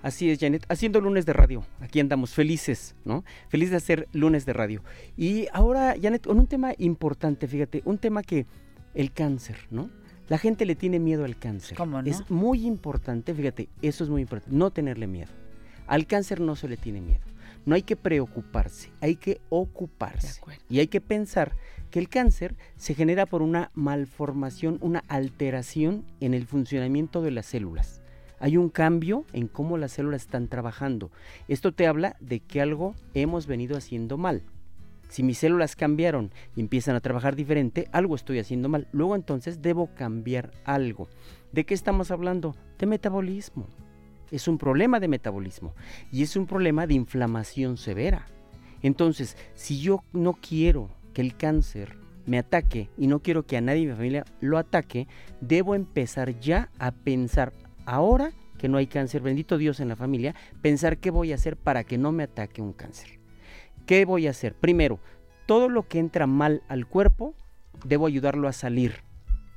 Así 0.07 0.31
es, 0.31 0.39
Janet, 0.39 0.65
haciendo 0.69 1.01
lunes 1.01 1.25
de 1.25 1.33
radio. 1.33 1.65
Aquí 1.81 1.99
andamos 1.99 2.33
felices, 2.33 2.95
¿no? 3.03 3.25
Felices 3.49 3.71
de 3.71 3.75
hacer 3.75 4.07
lunes 4.13 4.45
de 4.45 4.53
radio. 4.53 4.81
Y 5.17 5.47
ahora, 5.51 5.95
Janet, 6.01 6.25
con 6.25 6.39
un 6.39 6.47
tema 6.47 6.71
importante, 6.77 7.45
fíjate, 7.45 7.81
un 7.83 7.97
tema 7.97 8.23
que 8.23 8.45
el 8.93 9.11
cáncer, 9.11 9.57
¿no? 9.69 9.89
La 10.29 10.37
gente 10.37 10.65
le 10.65 10.75
tiene 10.75 10.99
miedo 10.99 11.25
al 11.25 11.37
cáncer. 11.37 11.75
¿Cómo 11.75 12.01
no? 12.01 12.09
Es 12.09 12.31
muy 12.31 12.65
importante, 12.65 13.33
fíjate, 13.33 13.67
eso 13.81 14.05
es 14.05 14.09
muy 14.09 14.21
importante, 14.21 14.55
no 14.55 14.71
tenerle 14.71 15.07
miedo. 15.07 15.33
Al 15.87 16.07
cáncer 16.07 16.39
no 16.39 16.55
se 16.55 16.69
le 16.69 16.77
tiene 16.77 17.01
miedo. 17.01 17.25
No 17.65 17.75
hay 17.75 17.81
que 17.81 17.97
preocuparse, 17.97 18.89
hay 19.01 19.17
que 19.17 19.41
ocuparse. 19.49 20.39
Y 20.69 20.79
hay 20.79 20.87
que 20.87 21.01
pensar 21.01 21.51
que 21.91 21.99
el 21.99 22.07
cáncer 22.07 22.55
se 22.77 22.93
genera 22.93 23.25
por 23.25 23.41
una 23.41 23.71
malformación, 23.73 24.77
una 24.79 25.03
alteración 25.09 26.05
en 26.21 26.33
el 26.33 26.47
funcionamiento 26.47 27.21
de 27.21 27.31
las 27.31 27.47
células. 27.47 28.01
Hay 28.39 28.57
un 28.57 28.69
cambio 28.69 29.25
en 29.33 29.47
cómo 29.47 29.77
las 29.77 29.93
células 29.93 30.21
están 30.21 30.47
trabajando. 30.47 31.11
Esto 31.47 31.71
te 31.71 31.87
habla 31.87 32.15
de 32.19 32.39
que 32.39 32.61
algo 32.61 32.95
hemos 33.13 33.47
venido 33.47 33.77
haciendo 33.77 34.17
mal. 34.17 34.43
Si 35.09 35.23
mis 35.23 35.37
células 35.37 35.75
cambiaron 35.75 36.31
y 36.55 36.61
empiezan 36.61 36.95
a 36.95 36.99
trabajar 36.99 37.35
diferente, 37.35 37.87
algo 37.91 38.15
estoy 38.15 38.39
haciendo 38.39 38.69
mal. 38.69 38.87
Luego 38.91 39.15
entonces 39.15 39.61
debo 39.61 39.87
cambiar 39.95 40.51
algo. 40.65 41.07
¿De 41.51 41.65
qué 41.65 41.73
estamos 41.73 42.11
hablando? 42.11 42.55
De 42.77 42.85
metabolismo. 42.85 43.67
Es 44.31 44.47
un 44.47 44.57
problema 44.57 44.99
de 44.99 45.07
metabolismo 45.07 45.73
y 46.11 46.23
es 46.23 46.35
un 46.35 46.45
problema 46.45 46.85
de 46.85 46.95
inflamación 46.95 47.77
severa. 47.77 48.27
Entonces, 48.81 49.37
si 49.55 49.79
yo 49.79 50.03
no 50.11 50.33
quiero 50.33 50.89
que 51.13 51.21
el 51.21 51.35
cáncer 51.35 51.95
me 52.25 52.37
ataque 52.37 52.89
y 52.97 53.07
no 53.07 53.19
quiero 53.19 53.45
que 53.45 53.57
a 53.57 53.61
nadie 53.61 53.81
de 53.81 53.87
mi 53.87 53.95
familia 53.95 54.25
lo 54.41 54.57
ataque, 54.57 55.07
debo 55.39 55.75
empezar 55.75 56.39
ya 56.39 56.69
a 56.77 56.91
pensar, 56.91 57.53
ahora 57.87 58.33
que 58.59 58.67
no 58.67 58.77
hay 58.77 58.85
cáncer, 58.87 59.21
bendito 59.21 59.57
Dios 59.57 59.79
en 59.79 59.87
la 59.87 59.95
familia, 59.95 60.35
pensar 60.61 60.97
qué 60.97 61.09
voy 61.09 61.31
a 61.31 61.35
hacer 61.35 61.57
para 61.57 61.83
que 61.83 61.97
no 61.97 62.11
me 62.11 62.23
ataque 62.23 62.61
un 62.61 62.73
cáncer. 62.73 63.19
¿Qué 63.85 64.05
voy 64.05 64.27
a 64.27 64.31
hacer? 64.31 64.53
Primero, 64.53 64.99
todo 65.45 65.69
lo 65.69 65.87
que 65.87 65.99
entra 65.99 66.27
mal 66.27 66.61
al 66.67 66.87
cuerpo, 66.87 67.33
debo 67.85 68.05
ayudarlo 68.05 68.47
a 68.47 68.53
salir 68.53 69.07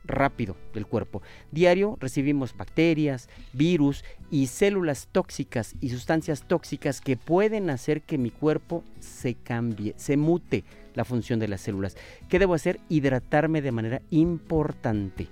rápido 0.04 0.56
del 0.74 0.86
cuerpo. 0.86 1.22
Diario 1.50 1.96
recibimos 2.00 2.56
bacterias, 2.56 3.28
virus 3.52 4.04
y 4.30 4.46
células 4.46 5.08
tóxicas 5.10 5.74
y 5.80 5.88
sustancias 5.88 6.44
tóxicas 6.46 7.00
que 7.00 7.16
pueden 7.16 7.70
hacer 7.70 8.02
que 8.02 8.18
mi 8.18 8.30
cuerpo 8.30 8.84
se 9.00 9.34
cambie, 9.34 9.94
se 9.96 10.16
mute 10.16 10.64
la 10.94 11.04
función 11.04 11.40
de 11.40 11.48
las 11.48 11.60
células. 11.60 11.96
¿Qué 12.28 12.38
debo 12.38 12.54
hacer? 12.54 12.80
Hidratarme 12.88 13.62
de 13.62 13.72
manera 13.72 14.02
importante. 14.10 15.28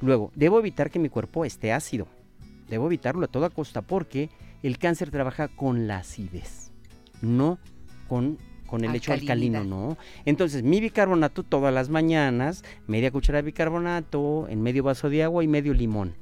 Luego, 0.00 0.32
debo 0.34 0.58
evitar 0.58 0.90
que 0.90 0.98
mi 0.98 1.08
cuerpo 1.08 1.44
esté 1.44 1.72
ácido. 1.72 2.08
Debo 2.70 2.86
evitarlo 2.86 3.24
a 3.24 3.28
toda 3.28 3.50
costa 3.50 3.82
porque 3.82 4.30
el 4.62 4.78
cáncer 4.78 5.10
trabaja 5.10 5.48
con 5.48 5.88
la 5.88 5.98
acidez, 5.98 6.70
no 7.20 7.58
con, 8.08 8.38
con 8.66 8.84
el 8.84 8.94
hecho 8.94 9.12
alcalino, 9.12 9.64
no. 9.64 9.98
Entonces, 10.24 10.62
mi 10.62 10.80
bicarbonato 10.80 11.42
todas 11.42 11.74
las 11.74 11.88
mañanas, 11.88 12.64
media 12.86 13.10
cuchara 13.10 13.38
de 13.38 13.42
bicarbonato, 13.42 14.46
en 14.48 14.62
medio 14.62 14.84
vaso 14.84 15.10
de 15.10 15.24
agua 15.24 15.42
y 15.42 15.48
medio 15.48 15.74
limón. 15.74 16.14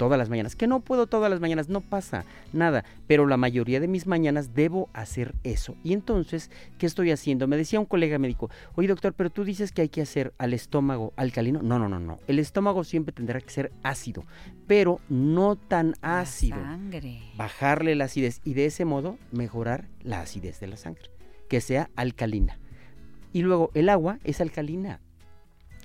Todas 0.00 0.16
las 0.18 0.30
mañanas. 0.30 0.56
Que 0.56 0.66
no 0.66 0.80
puedo 0.80 1.06
todas 1.06 1.30
las 1.30 1.40
mañanas, 1.40 1.68
no 1.68 1.82
pasa 1.82 2.24
nada. 2.54 2.86
Pero 3.06 3.26
la 3.26 3.36
mayoría 3.36 3.80
de 3.80 3.86
mis 3.86 4.06
mañanas 4.06 4.54
debo 4.54 4.88
hacer 4.94 5.34
eso. 5.44 5.76
Y 5.84 5.92
entonces, 5.92 6.50
¿qué 6.78 6.86
estoy 6.86 7.10
haciendo? 7.10 7.46
Me 7.46 7.58
decía 7.58 7.78
un 7.78 7.84
colega 7.84 8.18
médico, 8.18 8.48
oye 8.76 8.88
doctor, 8.88 9.12
pero 9.12 9.28
tú 9.28 9.44
dices 9.44 9.72
que 9.72 9.82
hay 9.82 9.90
que 9.90 10.00
hacer 10.00 10.32
al 10.38 10.54
estómago 10.54 11.12
alcalino. 11.16 11.60
No, 11.60 11.78
no, 11.78 11.86
no, 11.86 12.00
no. 12.00 12.18
El 12.28 12.38
estómago 12.38 12.82
siempre 12.82 13.12
tendrá 13.12 13.42
que 13.42 13.50
ser 13.50 13.72
ácido, 13.82 14.24
pero 14.66 15.00
no 15.10 15.56
tan 15.56 15.94
La 16.00 16.20
ácido 16.20 16.56
sangre. 16.56 17.20
bajarle 17.36 17.94
la 17.94 18.06
acidez 18.06 18.40
y 18.42 18.54
de 18.54 18.64
ese 18.64 18.86
modo 18.86 19.18
mejorar 19.32 19.84
la 20.02 20.22
acidez 20.22 20.60
de 20.60 20.68
la 20.68 20.78
sangre, 20.78 21.10
que 21.50 21.60
sea 21.60 21.90
alcalina. 21.94 22.58
Y 23.34 23.42
luego 23.42 23.70
el 23.74 23.90
agua 23.90 24.18
es 24.24 24.40
alcalina. 24.40 24.98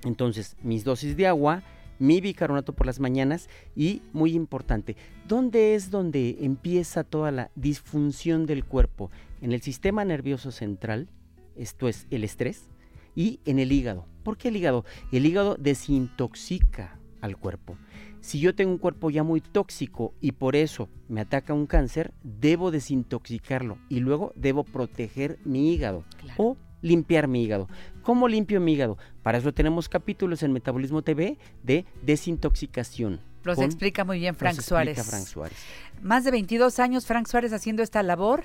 Entonces, 0.06 0.56
mis 0.64 0.86
dosis 0.86 1.18
de 1.18 1.28
agua, 1.28 1.64
mi 2.00 2.22
bicarbonato 2.22 2.74
por 2.74 2.86
las 2.86 3.00
mañanas 3.00 3.50
y, 3.76 4.02
muy 4.14 4.34
importante, 4.34 4.96
¿dónde 5.28 5.76
es 5.76 5.92
donde 5.92 6.38
empieza 6.42 7.04
toda 7.04 7.32
la 7.32 7.52
disfunción 7.56 8.46
del 8.46 8.66
cuerpo? 8.66 9.12
En 9.42 9.52
el 9.52 9.62
sistema 9.62 10.04
nervioso 10.06 10.52
central, 10.52 11.08
esto 11.56 11.88
es 11.88 12.08
el 12.12 12.24
estrés, 12.24 12.70
y 13.16 13.40
en 13.46 13.60
el 13.60 13.72
hígado. 13.72 14.06
¿Por 14.24 14.38
qué 14.38 14.50
el 14.50 14.58
hígado? 14.58 14.84
El 15.12 15.26
hígado 15.26 15.56
desintoxica 15.58 17.00
al 17.22 17.38
cuerpo. 17.38 17.78
Si 18.22 18.40
yo 18.40 18.56
tengo 18.56 18.72
un 18.72 18.78
cuerpo 18.78 19.10
ya 19.10 19.24
muy 19.24 19.40
tóxico 19.40 20.14
y 20.20 20.32
por 20.34 20.56
eso 20.56 20.90
me 21.08 21.22
ataca 21.22 21.54
un 21.54 21.68
cáncer, 21.68 22.14
debo 22.24 22.72
desintoxicarlo 22.72 23.78
y 23.88 24.00
luego 24.00 24.34
debo 24.36 24.64
proteger 24.64 25.38
mi 25.46 25.72
hígado 25.74 26.04
Claro. 26.18 26.44
o 26.44 26.58
limpiar 26.82 27.28
mi 27.28 27.44
hígado. 27.44 27.68
¿Cómo 28.06 28.28
limpio 28.28 28.62
mi 28.62 28.74
hígado? 28.74 28.98
Para 29.24 29.40
eso 29.40 29.52
tenemos 29.52 29.90
capítulos 29.90 30.44
en 30.44 30.54
Metabolismo 30.54 31.02
TV 31.02 31.40
de 31.64 31.86
desintoxicación. 32.04 33.20
Los 33.44 33.56
con- 33.56 33.66
explica 33.66 34.04
muy 34.06 34.20
bien 34.20 34.36
Frank 34.36 34.60
Suárez. 34.62 35.04
Frank 35.04 35.26
Suárez. 35.26 35.58
Más 36.04 36.24
de 36.24 36.30
22 36.32 36.78
años 36.80 37.08
Frank 37.08 37.26
Suárez 37.28 37.52
haciendo 37.52 37.82
esta 37.82 38.04
labor. 38.04 38.44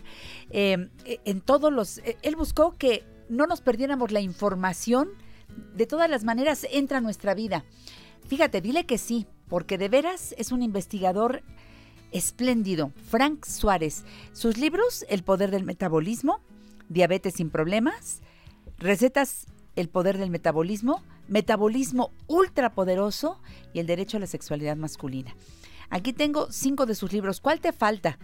eh, 0.50 0.88
en 1.04 1.40
todos 1.42 1.70
los... 1.72 1.98
eh, 1.98 2.16
Él 2.22 2.36
buscó 2.36 2.76
que 2.78 3.04
no 3.28 3.46
nos 3.46 3.60
perdiéramos 3.60 4.12
la 4.12 4.20
información. 4.20 5.10
De 5.76 5.86
todas 5.86 6.08
las 6.08 6.24
maneras 6.24 6.66
entra 6.70 6.98
a 6.98 7.00
nuestra 7.02 7.34
vida. 7.34 7.64
Fíjate, 8.28 8.60
dile 8.62 8.86
que 8.86 8.96
sí, 8.98 9.26
porque 9.48 9.76
de 9.78 9.88
veras 9.90 10.34
es 10.38 10.52
un 10.52 10.62
investigador 10.62 11.42
espléndido. 12.12 12.92
Frank 13.08 13.44
Suárez. 13.44 14.04
Sus 14.32 14.56
libros, 14.56 15.04
El 15.10 15.22
poder 15.22 15.50
del 15.50 15.64
metabolismo, 15.64 16.40
Diabetes 16.88 17.34
sin 17.34 17.50
problemas, 17.50 18.22
Recetas, 18.78 19.46
El 19.76 19.88
poder 19.88 20.18
del 20.18 20.30
metabolismo, 20.30 21.02
Metabolismo 21.28 22.10
ultrapoderoso 22.26 23.40
y 23.72 23.80
El 23.80 23.86
derecho 23.86 24.16
a 24.16 24.20
la 24.20 24.26
sexualidad 24.26 24.76
masculina. 24.76 25.34
Aquí 25.90 26.12
tengo 26.12 26.50
cinco 26.50 26.86
de 26.86 26.94
sus 26.94 27.12
libros. 27.12 27.40
¿Cuál 27.40 27.60
te 27.60 27.72
falta? 27.72 28.18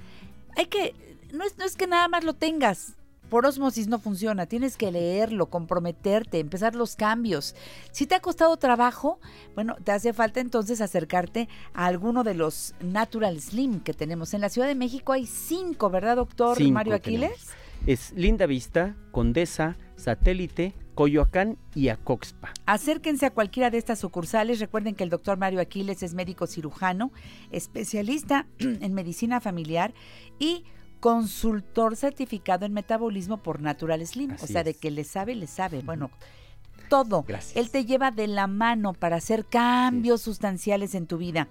Hay 0.56 0.66
que, 0.66 0.94
no 1.32 1.44
es, 1.44 1.58
no 1.58 1.64
es 1.64 1.76
que 1.76 1.86
nada 1.86 2.08
más 2.08 2.24
lo 2.24 2.34
tengas. 2.34 2.96
Por 3.28 3.44
osmosis 3.44 3.88
no 3.88 3.98
funciona, 3.98 4.46
tienes 4.46 4.76
que 4.76 4.92
leerlo, 4.92 5.46
comprometerte, 5.46 6.38
empezar 6.38 6.76
los 6.76 6.94
cambios. 6.94 7.56
Si 7.90 8.06
te 8.06 8.14
ha 8.14 8.20
costado 8.20 8.56
trabajo, 8.56 9.18
bueno, 9.56 9.74
te 9.82 9.90
hace 9.90 10.12
falta 10.12 10.38
entonces 10.38 10.80
acercarte 10.80 11.48
a 11.74 11.86
alguno 11.86 12.22
de 12.22 12.34
los 12.34 12.74
Natural 12.80 13.40
Slim 13.40 13.80
que 13.80 13.94
tenemos. 13.94 14.32
En 14.32 14.42
la 14.42 14.48
Ciudad 14.48 14.68
de 14.68 14.76
México 14.76 15.12
hay 15.12 15.26
cinco, 15.26 15.90
¿verdad, 15.90 16.16
doctor 16.16 16.56
Cinco 16.56 16.72
Mario 16.72 16.94
Aquiles? 16.94 17.30
tenemos. 17.30 17.56
Es 17.86 18.12
Linda 18.12 18.46
Vista, 18.46 18.94
Condesa, 19.10 19.76
Satélite, 19.96 20.74
Coyoacán 20.94 21.58
y 21.74 21.88
Acoxpa. 21.88 22.52
Acérquense 22.66 23.26
a 23.26 23.30
cualquiera 23.30 23.70
de 23.70 23.78
estas 23.78 23.98
sucursales. 23.98 24.60
Recuerden 24.60 24.94
que 24.94 25.04
el 25.04 25.10
doctor 25.10 25.38
Mario 25.38 25.60
Aquiles 25.60 26.02
es 26.02 26.14
médico 26.14 26.46
cirujano, 26.46 27.12
especialista 27.50 28.46
en 28.58 28.94
medicina 28.94 29.40
familiar 29.40 29.94
y 30.38 30.64
consultor 31.00 31.96
certificado 31.96 32.66
en 32.66 32.72
metabolismo 32.72 33.42
por 33.42 33.60
Natural 33.60 34.04
Slim. 34.06 34.36
o 34.40 34.46
sea, 34.46 34.64
de 34.64 34.74
que 34.74 34.90
le 34.90 35.04
sabe, 35.04 35.34
le 35.34 35.46
sabe. 35.46 35.82
Bueno, 35.82 36.10
todo. 36.88 37.24
Gracias. 37.26 37.56
Él 37.56 37.70
te 37.70 37.84
lleva 37.84 38.10
de 38.10 38.26
la 38.26 38.46
mano 38.46 38.92
para 38.92 39.16
hacer 39.16 39.44
cambios 39.46 40.22
sustanciales 40.22 40.94
en 40.94 41.06
tu 41.06 41.18
vida. 41.18 41.48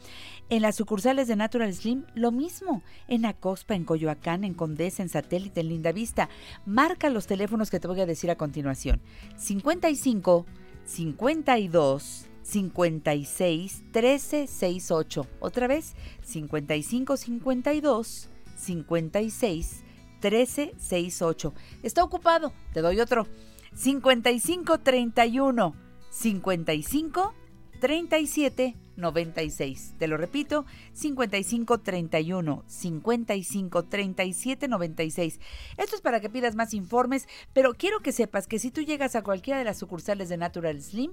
En 0.49 0.61
las 0.61 0.75
sucursales 0.75 1.27
de 1.27 1.35
Natural 1.35 1.73
Slim, 1.73 2.05
lo 2.13 2.31
mismo. 2.31 2.83
En 3.07 3.25
Acoxpa, 3.25 3.75
en 3.75 3.85
Coyoacán, 3.85 4.43
en 4.43 4.53
Condesa, 4.53 5.03
en 5.03 5.09
Satélite, 5.09 5.61
en 5.61 5.69
Lindavista. 5.69 6.29
Marca 6.65 7.09
los 7.09 7.27
teléfonos 7.27 7.69
que 7.69 7.79
te 7.79 7.87
voy 7.87 8.01
a 8.01 8.05
decir 8.05 8.29
a 8.31 8.35
continuación. 8.35 9.01
55 9.37 10.45
52 10.85 12.27
56 12.43 13.83
13 13.91 14.47
68. 14.47 15.27
Otra 15.39 15.67
vez, 15.67 15.95
55 16.21 17.17
52 17.17 18.29
56 18.55 19.83
13 20.19 20.73
68. 20.77 21.53
Está 21.83 22.03
ocupado, 22.03 22.53
te 22.73 22.81
doy 22.81 22.99
otro. 22.99 23.27
55 23.75 24.79
31 24.79 25.75
55 26.09 27.33
37 27.79 28.75
96. 28.95 29.95
Te 29.97 30.07
lo 30.07 30.17
repito, 30.17 30.65
55 30.93 31.79
31 31.81 32.63
55 32.65 33.83
37 33.83 34.67
96. 34.67 35.39
Esto 35.77 35.95
es 35.95 36.01
para 36.01 36.19
que 36.19 36.29
pidas 36.29 36.55
más 36.55 36.73
informes, 36.73 37.27
pero 37.53 37.73
quiero 37.73 37.99
que 37.99 38.11
sepas 38.11 38.47
que 38.47 38.59
si 38.59 38.71
tú 38.71 38.81
llegas 38.81 39.15
a 39.15 39.23
cualquiera 39.23 39.59
de 39.59 39.65
las 39.65 39.77
sucursales 39.77 40.29
de 40.29 40.37
Natural 40.37 40.81
Slim, 40.81 41.11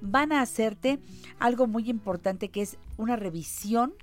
van 0.00 0.32
a 0.32 0.40
hacerte 0.40 1.00
algo 1.38 1.66
muy 1.66 1.90
importante 1.90 2.48
que 2.48 2.62
es 2.62 2.78
una 2.96 3.16
revisión 3.16 3.94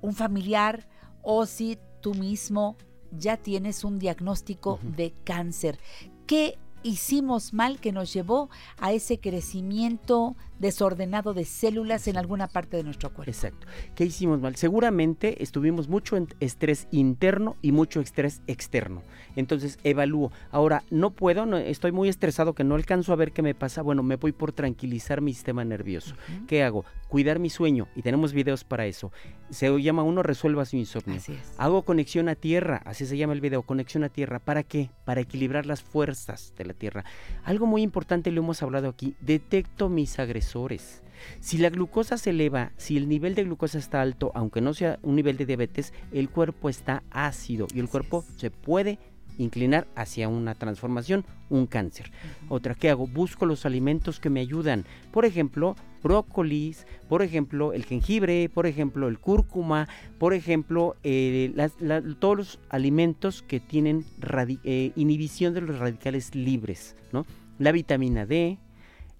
un 0.00 0.14
familiar 0.14 0.88
o 1.22 1.44
si 1.46 1.76
tú 2.00 2.14
mismo 2.14 2.76
ya 3.10 3.36
tienes 3.36 3.82
un 3.82 3.98
diagnóstico 3.98 4.78
de 4.82 5.12
cáncer. 5.24 5.80
¿Qué 6.28 6.56
hicimos 6.88 7.52
mal 7.52 7.78
que 7.80 7.92
nos 7.92 8.12
llevó 8.12 8.48
a 8.78 8.92
ese 8.92 9.18
crecimiento 9.18 10.36
desordenado 10.58 11.34
de 11.34 11.44
células 11.44 12.08
en 12.08 12.16
alguna 12.16 12.46
parte 12.48 12.76
de 12.78 12.82
nuestro 12.84 13.12
cuerpo? 13.12 13.30
Exacto. 13.30 13.66
¿Qué 13.94 14.04
hicimos 14.04 14.40
mal? 14.40 14.56
Seguramente 14.56 15.42
estuvimos 15.42 15.88
mucho 15.88 16.16
en 16.16 16.28
estrés 16.40 16.88
interno 16.90 17.56
y 17.62 17.72
mucho 17.72 18.00
estrés 18.00 18.40
externo. 18.46 19.02
Entonces 19.36 19.78
evalúo. 19.84 20.32
Ahora, 20.50 20.82
no 20.90 21.10
puedo, 21.10 21.44
no- 21.44 21.58
estoy 21.58 21.92
muy 21.92 22.08
estresado 22.08 22.54
que 22.54 22.64
no 22.64 22.74
alcanzo 22.74 23.12
a 23.12 23.16
ver 23.16 23.32
qué 23.32 23.42
me 23.42 23.54
pasa. 23.54 23.82
Bueno, 23.82 24.02
me 24.02 24.16
voy 24.16 24.32
por 24.32 24.52
tranquilizar 24.52 25.20
mi 25.20 25.34
sistema 25.34 25.64
nervioso. 25.64 26.14
¿Qué 26.46 26.62
hago? 26.62 26.84
Cuidar 27.08 27.38
mi 27.38 27.50
sueño 27.50 27.88
y 27.94 28.02
tenemos 28.02 28.32
videos 28.32 28.64
para 28.64 28.86
eso. 28.86 29.12
Se 29.50 29.68
llama 29.80 30.02
uno 30.02 30.22
Resuelva 30.22 30.64
su 30.64 30.76
insomnio. 30.76 31.18
Así 31.18 31.32
es. 31.34 31.52
Hago 31.58 31.82
conexión 31.82 32.28
a 32.28 32.34
tierra, 32.34 32.80
así 32.84 33.04
se 33.06 33.16
llama 33.16 33.34
el 33.34 33.40
video, 33.40 33.62
conexión 33.62 34.04
a 34.04 34.08
tierra. 34.08 34.38
¿Para 34.38 34.62
qué? 34.62 34.90
Para 35.04 35.20
equilibrar 35.20 35.66
las 35.66 35.82
fuerzas 35.82 36.54
de 36.56 36.64
la 36.64 36.72
tierra. 36.76 37.04
Algo 37.44 37.66
muy 37.66 37.82
importante, 37.82 38.30
lo 38.30 38.42
hemos 38.42 38.62
hablado 38.62 38.88
aquí, 38.88 39.16
detecto 39.20 39.88
mis 39.88 40.18
agresores. 40.18 41.02
Si 41.40 41.58
la 41.58 41.70
glucosa 41.70 42.18
se 42.18 42.30
eleva, 42.30 42.72
si 42.76 42.96
el 42.96 43.08
nivel 43.08 43.34
de 43.34 43.44
glucosa 43.44 43.78
está 43.78 44.02
alto, 44.02 44.32
aunque 44.34 44.60
no 44.60 44.74
sea 44.74 44.98
un 45.02 45.16
nivel 45.16 45.36
de 45.36 45.46
diabetes, 45.46 45.92
el 46.12 46.30
cuerpo 46.30 46.68
está 46.68 47.02
ácido 47.10 47.66
y 47.74 47.78
el 47.78 47.86
Así 47.86 47.90
cuerpo 47.90 48.24
es. 48.28 48.40
se 48.40 48.50
puede 48.50 48.98
inclinar 49.38 49.86
hacia 49.94 50.28
una 50.28 50.54
transformación, 50.54 51.24
un 51.50 51.66
cáncer. 51.66 52.10
Otra, 52.48 52.74
¿qué 52.74 52.90
hago? 52.90 53.06
Busco 53.06 53.46
los 53.46 53.66
alimentos 53.66 54.20
que 54.20 54.30
me 54.30 54.40
ayudan. 54.40 54.84
Por 55.12 55.24
ejemplo, 55.24 55.76
brócolis, 56.02 56.86
por 57.08 57.22
ejemplo, 57.22 57.72
el 57.72 57.84
jengibre, 57.84 58.48
por 58.48 58.66
ejemplo, 58.66 59.08
el 59.08 59.18
cúrcuma, 59.18 59.88
por 60.18 60.34
ejemplo, 60.34 60.96
eh, 61.02 61.52
las- 61.54 61.80
la- 61.80 62.02
todos 62.18 62.36
los 62.36 62.60
alimentos 62.68 63.42
que 63.42 63.60
tienen 63.60 64.04
eh, 64.64 64.92
inhibición 64.96 65.54
de 65.54 65.60
los 65.60 65.78
radicales 65.78 66.34
libres, 66.34 66.96
¿no? 67.12 67.26
La 67.58 67.72
vitamina 67.72 68.26
D, 68.26 68.58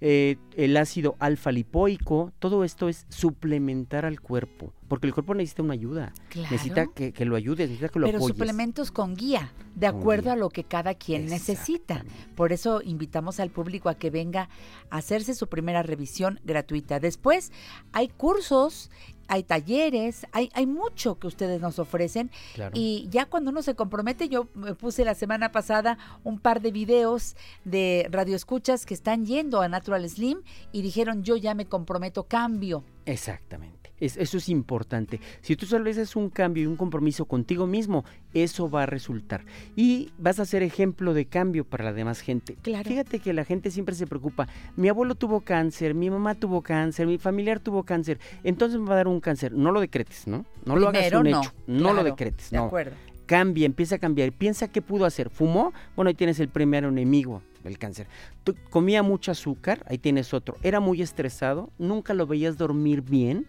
eh, 0.01 0.37
el 0.57 0.77
ácido 0.77 1.17
alfa 1.21 1.51
lipoico, 1.53 2.33
todo 2.39 2.65
esto 2.65 2.89
es 2.89 3.07
suplementar 3.09 4.05
al 4.05 4.21
cuerpo, 4.21 4.73
porque 4.89 5.07
el 5.07 5.15
cuerpo 5.15 5.35
necesita 5.35 5.63
una 5.63 5.73
ayuda, 5.75 6.13
Claro. 6.29 6.49
necesita 6.51 6.87
que, 6.87 7.13
que 7.13 7.25
lo 7.25 7.35
ayudes, 7.37 7.69
necesita 7.71 7.89
que 7.89 7.99
lo 8.01 8.07
Pero 8.07 8.19
apoyes. 8.19 8.37
suplementos 8.37 8.91
con 8.91 9.15
guía, 9.17 9.53
de 9.75 9.91
Con 9.91 10.01
acuerdo 10.01 10.25
guía. 10.25 10.33
a 10.35 10.37
lo 10.37 10.51
que 10.51 10.65
cada 10.65 10.95
quien 10.95 11.27
necesita. 11.27 12.05
Por 12.35 12.53
eso 12.53 12.83
invitamos 12.85 13.41
al 13.41 13.51
público 13.51 13.89
a 13.89 13.95
que 13.95 14.11
venga 14.11 14.49
a 14.91 14.99
hacerse 14.99 15.35
su 15.35 15.49
primera 15.49 15.83
revisión 15.83 16.41
gratuita. 16.45 17.01
Después 17.01 17.51
hay 17.93 18.09
cursos 18.09 18.91
hay 19.29 19.43
talleres, 19.43 20.27
hay, 20.33 20.51
hay 20.55 20.67
mucho 20.67 21.19
que 21.19 21.27
ustedes 21.27 21.61
nos 21.61 21.79
ofrecen. 21.79 22.31
Claro. 22.55 22.73
Y 22.75 23.07
ya 23.11 23.27
cuando 23.27 23.51
uno 23.51 23.63
se 23.63 23.75
compromete, 23.75 24.29
yo 24.29 24.49
me 24.55 24.75
puse 24.75 25.05
la 25.05 25.15
semana 25.15 25.53
pasada 25.53 25.99
un 26.25 26.39
par 26.39 26.61
de 26.61 26.71
videos 26.71 27.37
de 27.65 28.09
radioescuchas 28.11 28.87
que 28.87 28.95
están 28.95 29.27
yendo 29.27 29.61
a 29.61 29.69
Natural 29.69 30.09
Slim 30.09 30.43
y 30.73 30.83
dijeron, 30.83 31.23
yo 31.23 31.37
ya 31.37 31.55
me 31.55 31.67
comprometo, 31.67 32.25
cambio. 32.25 32.85
Exactamente. 33.05 33.76
Es- 34.01 34.17
eso 34.17 34.37
es 34.37 34.49
importante. 34.49 35.21
Si 35.41 35.57
tú 35.57 35.65
solo 35.67 35.89
haces 35.91 36.17
un 36.17 36.29
cambio 36.31 36.63
y 36.65 36.67
un 36.67 36.77
compromiso 36.77 37.25
contigo 37.25 37.67
mismo, 37.67 38.05
eso 38.35 38.69
va 38.69 38.83
a 38.83 38.87
resultar. 38.87 39.45
Y 39.75 40.11
vas 40.19 40.39
a 40.39 40.45
ser 40.45 40.63
ejemplo 40.63 41.15
de 41.15 41.25
cambio 41.27 41.65
para 41.65 41.85
la 41.85 41.93
demás 41.93 42.21
gente. 42.21 42.57
Claro. 42.63 42.89
Fíjate 42.89 43.19
que 43.21 43.33
la 43.33 43.45
gente 43.45 43.71
siempre 43.71 43.95
se 43.95 44.07
preocupa. 44.07 44.49
Mi 44.77 44.89
abuelo 44.89 45.15
tuvo 45.15 45.41
cáncer, 45.41 45.95
mi 45.95 46.11
mamá 46.11 46.35
tuvo 46.35 46.63
cáncer, 46.63 47.07
mi 47.07 47.19
familiar 47.19 47.61
tuvo 47.61 47.85
cáncer. 47.85 48.19
Entonces 48.45 48.79
me 48.79 48.87
va 48.87 48.95
a 48.95 48.97
dar 48.99 49.09
un 49.09 49.21
cáncer. 49.21 49.53
No 49.53 49.73
lo 49.73 49.81
decretes, 49.81 50.27
¿no? 50.27 50.45
No 50.65 50.77
lo 50.77 50.89
hagas 50.89 51.13
un 51.13 51.31
no. 51.31 51.41
hecho. 51.41 51.53
No 51.67 51.93
lo 51.95 52.05
decretes. 52.05 52.51
De 52.51 52.59
no. 52.59 52.65
acuerdo. 52.65 52.93
Cambia, 53.25 53.67
empieza 53.67 53.97
a 53.97 53.99
cambiar. 53.99 54.31
Piensa 54.33 54.69
qué 54.69 54.83
pudo 54.83 55.05
hacer. 55.05 55.31
¿Fumó? 55.31 55.73
Bueno, 55.97 56.09
ahí 56.11 56.15
tienes 56.15 56.39
el 56.39 56.49
primer 56.49 56.85
enemigo 56.85 57.43
del 57.65 57.77
cáncer. 57.79 58.07
Tú 58.45 58.55
comía 58.71 59.03
mucho 59.03 59.33
azúcar, 59.33 59.85
ahí 59.89 59.99
tienes 59.99 60.33
otro. 60.33 60.57
Era 60.63 60.79
muy 60.79 61.03
estresado, 61.03 61.71
nunca 61.79 62.15
lo 62.15 62.27
veías 62.27 62.57
dormir 62.57 63.01
bien. 63.03 63.47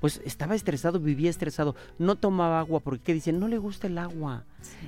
Pues 0.00 0.20
estaba 0.24 0.54
estresado, 0.54 0.98
vivía 0.98 1.30
estresado, 1.30 1.76
no 1.98 2.16
tomaba 2.16 2.58
agua 2.60 2.80
porque 2.80 3.04
¿qué 3.04 3.14
dicen? 3.14 3.38
No 3.38 3.48
le 3.48 3.58
gusta 3.58 3.86
el 3.86 3.98
agua. 3.98 4.44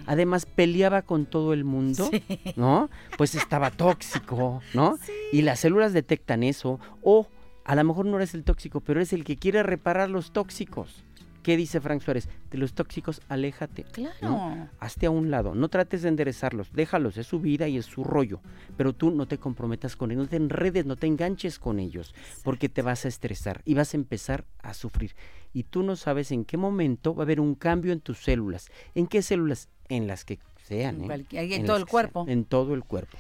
Además 0.06 0.46
peleaba 0.46 1.02
con 1.02 1.26
todo 1.26 1.52
el 1.52 1.64
mundo, 1.64 2.10
¿no? 2.56 2.90
Pues 3.18 3.34
estaba 3.34 3.70
tóxico, 3.70 4.62
¿no? 4.74 4.98
Y 5.32 5.42
las 5.42 5.60
células 5.60 5.92
detectan 5.92 6.42
eso. 6.42 6.80
O 7.02 7.28
a 7.64 7.74
lo 7.74 7.84
mejor 7.84 8.06
no 8.06 8.16
eres 8.16 8.34
el 8.34 8.44
tóxico, 8.44 8.80
pero 8.80 9.00
eres 9.00 9.12
el 9.12 9.24
que 9.24 9.36
quiere 9.36 9.62
reparar 9.62 10.10
los 10.10 10.32
tóxicos. 10.32 11.04
¿Qué 11.42 11.56
dice 11.56 11.80
Frank 11.80 12.02
Suárez? 12.02 12.28
De 12.50 12.58
los 12.58 12.72
tóxicos, 12.72 13.20
aléjate. 13.28 13.84
Claro. 13.84 14.16
¿no? 14.20 14.68
Hazte 14.78 15.06
a 15.06 15.10
un 15.10 15.30
lado, 15.30 15.54
no 15.54 15.68
trates 15.68 16.02
de 16.02 16.08
enderezarlos, 16.08 16.72
déjalos, 16.72 17.16
es 17.16 17.26
su 17.26 17.40
vida 17.40 17.66
y 17.68 17.78
es 17.78 17.86
su 17.86 18.04
rollo, 18.04 18.40
pero 18.76 18.92
tú 18.92 19.10
no 19.10 19.26
te 19.26 19.38
comprometas 19.38 19.96
con 19.96 20.10
ellos, 20.10 20.24
no 20.24 20.28
te 20.28 20.36
enredes, 20.36 20.86
no 20.86 20.96
te 20.96 21.06
enganches 21.08 21.58
con 21.58 21.80
ellos, 21.80 22.14
porque 22.44 22.68
te 22.68 22.82
vas 22.82 23.04
a 23.04 23.08
estresar 23.08 23.62
y 23.64 23.74
vas 23.74 23.94
a 23.94 23.96
empezar 23.96 24.44
a 24.60 24.72
sufrir. 24.74 25.14
Y 25.52 25.64
tú 25.64 25.82
no 25.82 25.96
sabes 25.96 26.30
en 26.30 26.44
qué 26.44 26.56
momento 26.56 27.14
va 27.14 27.22
a 27.22 27.26
haber 27.26 27.40
un 27.40 27.54
cambio 27.54 27.92
en 27.92 28.00
tus 28.00 28.18
células. 28.18 28.70
¿En 28.94 29.06
qué 29.06 29.22
células? 29.22 29.68
En 29.88 30.06
las 30.06 30.24
que 30.24 30.38
sean. 30.64 31.02
En 31.02 31.10
¿eh? 31.10 31.26
en 31.32 31.50
las 31.50 31.66
todo 31.66 31.76
el 31.76 31.82
sean, 31.82 31.90
cuerpo. 31.90 32.24
en 32.28 32.44
todo 32.44 32.74
el 32.74 32.84
cuerpo. 32.84 33.18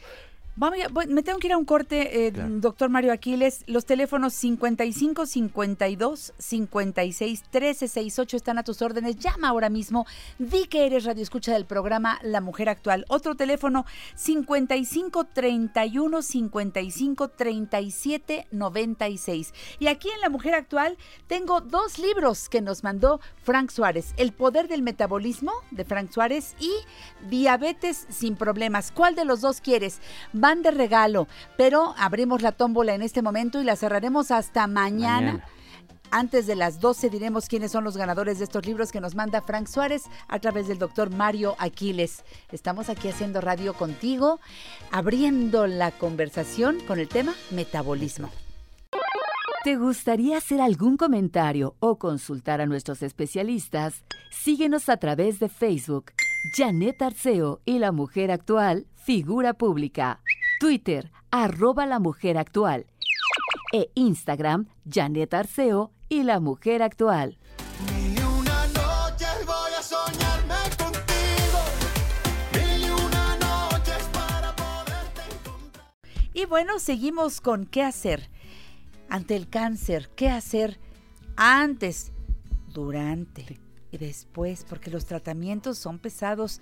Vamos, 0.54 0.78
voy- 0.92 1.06
me 1.06 1.22
tengo 1.22 1.38
que 1.38 1.46
ir 1.46 1.54
a 1.54 1.56
un 1.56 1.64
corte, 1.64 2.26
eh, 2.26 2.32
Claro. 2.32 2.50
doctor 2.60 2.90
Mario 2.90 3.10
Aquiles. 3.14 3.64
Los 3.66 3.86
teléfonos 3.86 4.34
55 4.34 5.24
52 5.24 6.34
56 6.38 7.42
13 7.50 7.88
68 7.88 8.36
están 8.36 8.58
a 8.58 8.62
tus 8.62 8.82
órdenes. 8.82 9.16
Llama 9.16 9.48
ahora 9.48 9.70
mismo. 9.70 10.04
Di 10.38 10.66
que 10.66 10.84
eres 10.84 11.04
radio 11.04 11.22
escucha 11.22 11.54
del 11.54 11.64
programa 11.64 12.18
La 12.22 12.42
Mujer 12.42 12.68
Actual. 12.68 13.06
Otro 13.08 13.34
teléfono 13.34 13.86
55 14.14 15.24
31 15.24 16.20
55 16.20 17.28
37 17.28 18.46
96. 18.50 19.54
Y 19.78 19.86
aquí 19.86 20.10
en 20.10 20.20
La 20.20 20.28
Mujer 20.28 20.52
Actual 20.54 20.98
tengo 21.28 21.62
dos 21.62 21.98
libros 21.98 22.50
que 22.50 22.60
nos 22.60 22.84
mandó 22.84 23.20
Frank 23.42 23.70
Suárez: 23.70 24.12
El 24.18 24.32
poder 24.32 24.68
del 24.68 24.82
metabolismo 24.82 25.52
de 25.70 25.86
Frank 25.86 26.10
Suárez 26.12 26.56
y 26.60 26.70
Diabetes 27.30 28.06
sin 28.10 28.36
problemas. 28.36 28.92
¿Cuál 28.92 29.14
de 29.14 29.24
los 29.24 29.40
dos 29.40 29.62
quieres? 29.62 30.00
Van 30.42 30.60
de 30.60 30.72
regalo, 30.72 31.28
pero 31.56 31.94
abrimos 31.96 32.42
la 32.42 32.50
tómbola 32.50 32.96
en 32.96 33.02
este 33.02 33.22
momento 33.22 33.60
y 33.60 33.64
la 33.64 33.76
cerraremos 33.76 34.32
hasta 34.32 34.66
mañana. 34.66 35.34
Mañana. 35.34 35.44
Antes 36.10 36.48
de 36.48 36.56
las 36.56 36.80
12 36.80 37.10
diremos 37.10 37.46
quiénes 37.46 37.70
son 37.70 37.84
los 37.84 37.96
ganadores 37.96 38.40
de 38.40 38.44
estos 38.46 38.66
libros 38.66 38.90
que 38.90 39.00
nos 39.00 39.14
manda 39.14 39.42
Frank 39.42 39.68
Suárez 39.68 40.02
a 40.26 40.40
través 40.40 40.66
del 40.66 40.80
doctor 40.80 41.14
Mario 41.14 41.54
Aquiles. 41.60 42.24
Estamos 42.50 42.88
aquí 42.88 43.06
haciendo 43.06 43.40
radio 43.40 43.72
contigo, 43.74 44.40
abriendo 44.90 45.68
la 45.68 45.92
conversación 45.92 46.80
con 46.88 46.98
el 46.98 47.06
tema 47.06 47.34
metabolismo. 47.52 48.28
¿Te 49.62 49.76
gustaría 49.76 50.38
hacer 50.38 50.60
algún 50.60 50.96
comentario 50.96 51.76
o 51.78 52.00
consultar 52.00 52.60
a 52.60 52.66
nuestros 52.66 53.00
especialistas? 53.04 54.02
Síguenos 54.32 54.88
a 54.88 54.96
través 54.96 55.38
de 55.38 55.48
Facebook, 55.48 56.06
Janet 56.50 57.00
Arceo 57.00 57.60
y 57.64 57.78
la 57.78 57.92
Mujer 57.92 58.32
Actual, 58.32 58.88
figura 58.96 59.54
pública. 59.54 60.20
Twitter, 60.58 61.12
arroba 61.30 61.86
la 61.86 62.00
Mujer 62.00 62.36
Actual. 62.36 62.86
E 63.72 63.90
Instagram, 63.94 64.66
Janet 64.84 65.32
Arceo 65.34 65.92
y 66.08 66.24
la 66.24 66.40
Mujer 66.40 66.82
Actual. 66.82 67.38
Mil 67.94 68.18
y 68.18 68.22
una 68.22 68.66
noches 68.66 69.46
voy 69.46 69.72
a 69.78 69.82
soñarme 69.82 70.54
contigo. 70.76 71.60
Mil 72.54 72.82
y 72.82 72.90
una 72.90 73.36
noches 73.36 74.02
para 74.12 74.54
poderte 74.56 75.22
encontrar. 75.32 75.94
Y 76.34 76.44
bueno, 76.46 76.80
seguimos 76.80 77.40
con 77.40 77.66
qué 77.66 77.84
hacer 77.84 78.30
ante 79.08 79.36
el 79.36 79.48
cáncer, 79.48 80.10
qué 80.16 80.28
hacer 80.28 80.80
antes, 81.36 82.10
durante 82.66 83.60
y 83.92 83.98
después, 83.98 84.64
porque 84.68 84.90
los 84.90 85.04
tratamientos 85.04 85.78
son 85.78 85.98
pesados 85.98 86.60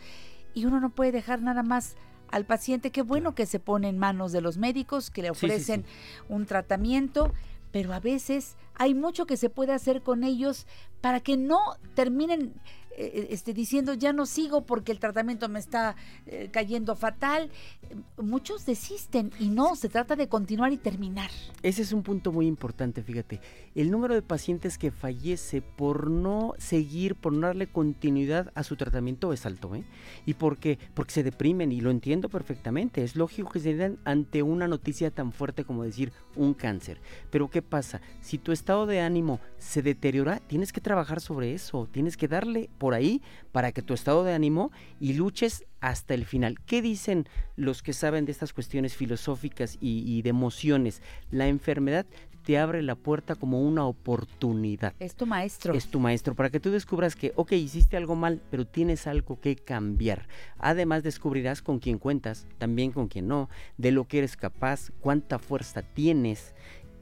y 0.53 0.67
uno 0.67 0.81
no 0.81 0.91
puede 0.91 1.13
dejar 1.13 1.41
nada 1.41 1.63
más 1.63 1.97
al 2.31 2.45
paciente. 2.45 2.91
Qué 2.91 3.03
bueno 3.03 3.35
que 3.35 3.47
se 3.47 3.61
pone 3.61 3.89
en 3.89 3.99
manos 3.99 4.33
de 4.33 4.41
los 4.41 4.59
médicos, 4.59 5.11
que 5.11 5.23
le 5.23 5.29
Sí, 5.29 5.35
sí, 5.35 5.47
ofrecen 5.47 5.85
un 6.29 6.45
tratamiento, 6.45 7.33
pero 7.71 7.93
a 7.95 8.01
veces 8.01 8.57
hay 8.75 8.95
mucho 8.95 9.27
que 9.27 9.37
se 9.37 9.49
puede 9.49 9.73
hacer 9.73 10.03
con 10.03 10.25
ellos 10.25 10.67
para 11.01 11.21
que 11.21 11.37
no 11.37 11.59
terminen 11.95 12.53
este, 12.97 13.55
diciendo 13.55 13.95
ya 13.95 14.13
no 14.13 14.27
sigo 14.27 14.67
porque 14.67 14.93
el 14.93 14.99
tratamiento 14.99 15.49
me 15.49 15.59
está 15.59 15.97
eh, 16.27 16.49
cayendo 16.53 16.97
fatal. 16.97 17.51
Eh, 17.83 17.97
Muchos 18.19 18.67
desisten 18.67 19.33
y 19.39 19.49
no, 19.49 19.77
se 19.77 19.89
trata 19.89 20.17
de 20.17 20.29
continuar 20.29 20.73
y 20.73 20.77
terminar. 20.77 21.31
Ese 21.63 21.83
es 21.83 21.93
un 21.93 22.03
punto 22.03 22.33
muy 22.33 22.47
importante, 22.47 23.03
fíjate. 23.03 23.41
El 23.75 23.91
número 23.91 24.15
de 24.15 24.23
pacientes 24.23 24.79
que 24.79 24.91
fallece 24.91 25.63
por 25.63 26.11
no 26.11 26.55
seguir, 26.59 27.15
por 27.15 27.33
no 27.33 27.47
darle 27.47 27.67
continuidad 27.67 28.53
a 28.55 28.63
su 28.63 28.77
tratamiento 28.77 29.33
es 29.33 29.47
alto, 29.47 29.75
¿eh? 29.75 29.85
¿Y 30.27 30.35
por 30.35 30.59
qué? 30.59 30.79
Porque 30.95 31.13
se 31.13 31.23
deprimen 31.23 31.73
y 31.73 31.81
lo 31.81 31.91
entiendo 31.91 32.29
perfectamente. 32.29 33.03
Es 33.03 33.17
lógico 33.17 33.51
que 33.51 33.61
se 33.61 33.75
den 33.75 33.99
ante 34.05 34.43
una 34.43 34.69
noticia 34.69 35.11
tan 35.11 35.33
fuerte 35.33 35.65
como 35.65 35.85
decir 35.85 36.13
un 36.37 36.55
cáncer. 36.55 37.01
Pero 37.31 37.51
¿qué 37.51 37.63
pasa? 37.63 38.01
Si 38.21 38.39
tu 38.39 38.53
estado 38.53 38.87
de 38.87 39.01
ánimo 39.01 39.41
se 39.59 39.83
deteriora, 39.83 40.41
tienes 40.47 40.73
que 40.73 40.81
trabajar 40.81 41.21
sobre 41.21 41.55
eso. 41.55 41.89
Tienes 41.91 42.17
que 42.17 42.29
darle 42.29 42.71
por 42.81 42.95
ahí 42.95 43.23
para 43.53 43.71
que 43.71 43.83
tu 43.83 43.95
estado 43.95 44.25
de 44.25 44.33
ánimo 44.33 44.73
y 44.99 45.13
luches 45.13 45.67
hasta 45.81 46.15
el 46.15 46.25
final. 46.25 46.59
¿Qué 46.67 46.81
dicen 46.83 47.29
los 47.55 47.83
que 47.83 47.93
saben 47.93 48.25
de 48.25 48.33
estas 48.33 48.53
cuestiones 48.53 48.97
filosóficas 48.97 49.77
y, 49.81 50.03
y 50.07 50.23
de 50.23 50.31
emociones? 50.31 51.03
La 51.31 51.47
enfermedad 51.47 52.07
te 52.43 52.59
abre 52.59 52.81
la 52.83 52.95
puerta 52.95 53.35
como 53.35 53.61
una 53.61 53.85
oportunidad. 53.85 54.95
Es 54.99 55.15
tu 55.15 55.27
maestro. 55.27 55.75
Es 55.75 55.89
tu 55.89 56.01
maestro 56.01 56.35
para 56.35 56.49
que 56.49 56.59
tú 56.59 56.71
descubras 56.71 57.15
que, 57.15 57.35
ok, 57.37 57.53
hiciste 57.53 57.99
algo 57.99 58.17
mal, 58.17 58.41
pero 58.51 58.67
tienes 58.67 59.07
algo 59.07 59.39
que 59.39 59.57
cambiar. 59.57 60.27
Además 60.59 61.03
descubrirás 61.03 61.61
con 61.61 61.81
quién 61.81 61.99
cuentas, 61.99 62.47
también 62.57 62.93
con 62.93 63.09
quién 63.09 63.29
no, 63.29 63.51
de 63.77 63.93
lo 63.93 64.09
que 64.09 64.19
eres 64.19 64.39
capaz, 64.39 64.91
cuánta 65.01 65.39
fuerza 65.39 65.83
tienes 65.83 66.55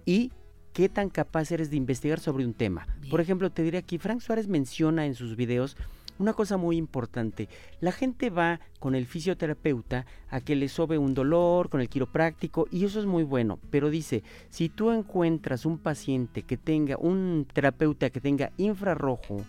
y 0.04 0.32
qué 0.72 0.88
tan 0.88 1.10
capaz 1.10 1.50
eres 1.50 1.70
de 1.70 1.76
investigar 1.76 2.20
sobre 2.20 2.44
un 2.44 2.54
tema. 2.54 2.86
Por 3.10 3.20
ejemplo, 3.20 3.50
te 3.50 3.62
diré 3.62 3.78
aquí, 3.78 3.98
Frank 3.98 4.20
Suárez 4.20 4.48
menciona 4.48 5.06
en 5.06 5.14
sus 5.14 5.36
videos 5.36 5.76
una 6.18 6.32
cosa 6.32 6.56
muy 6.56 6.76
importante. 6.76 7.48
La 7.80 7.92
gente 7.92 8.30
va 8.30 8.60
con 8.80 8.94
el 8.94 9.06
fisioterapeuta 9.06 10.06
a 10.28 10.40
que 10.40 10.56
le 10.56 10.68
sobe 10.68 10.98
un 10.98 11.14
dolor, 11.14 11.68
con 11.68 11.80
el 11.80 11.88
quiropráctico, 11.88 12.66
y 12.70 12.84
eso 12.84 12.98
es 13.00 13.06
muy 13.06 13.24
bueno. 13.24 13.58
Pero 13.70 13.90
dice, 13.90 14.22
si 14.50 14.68
tú 14.68 14.90
encuentras 14.90 15.64
un 15.64 15.78
paciente 15.78 16.42
que 16.42 16.56
tenga, 16.56 16.96
un 16.98 17.46
terapeuta 17.52 18.10
que 18.10 18.20
tenga 18.20 18.52
infrarrojo 18.56 19.44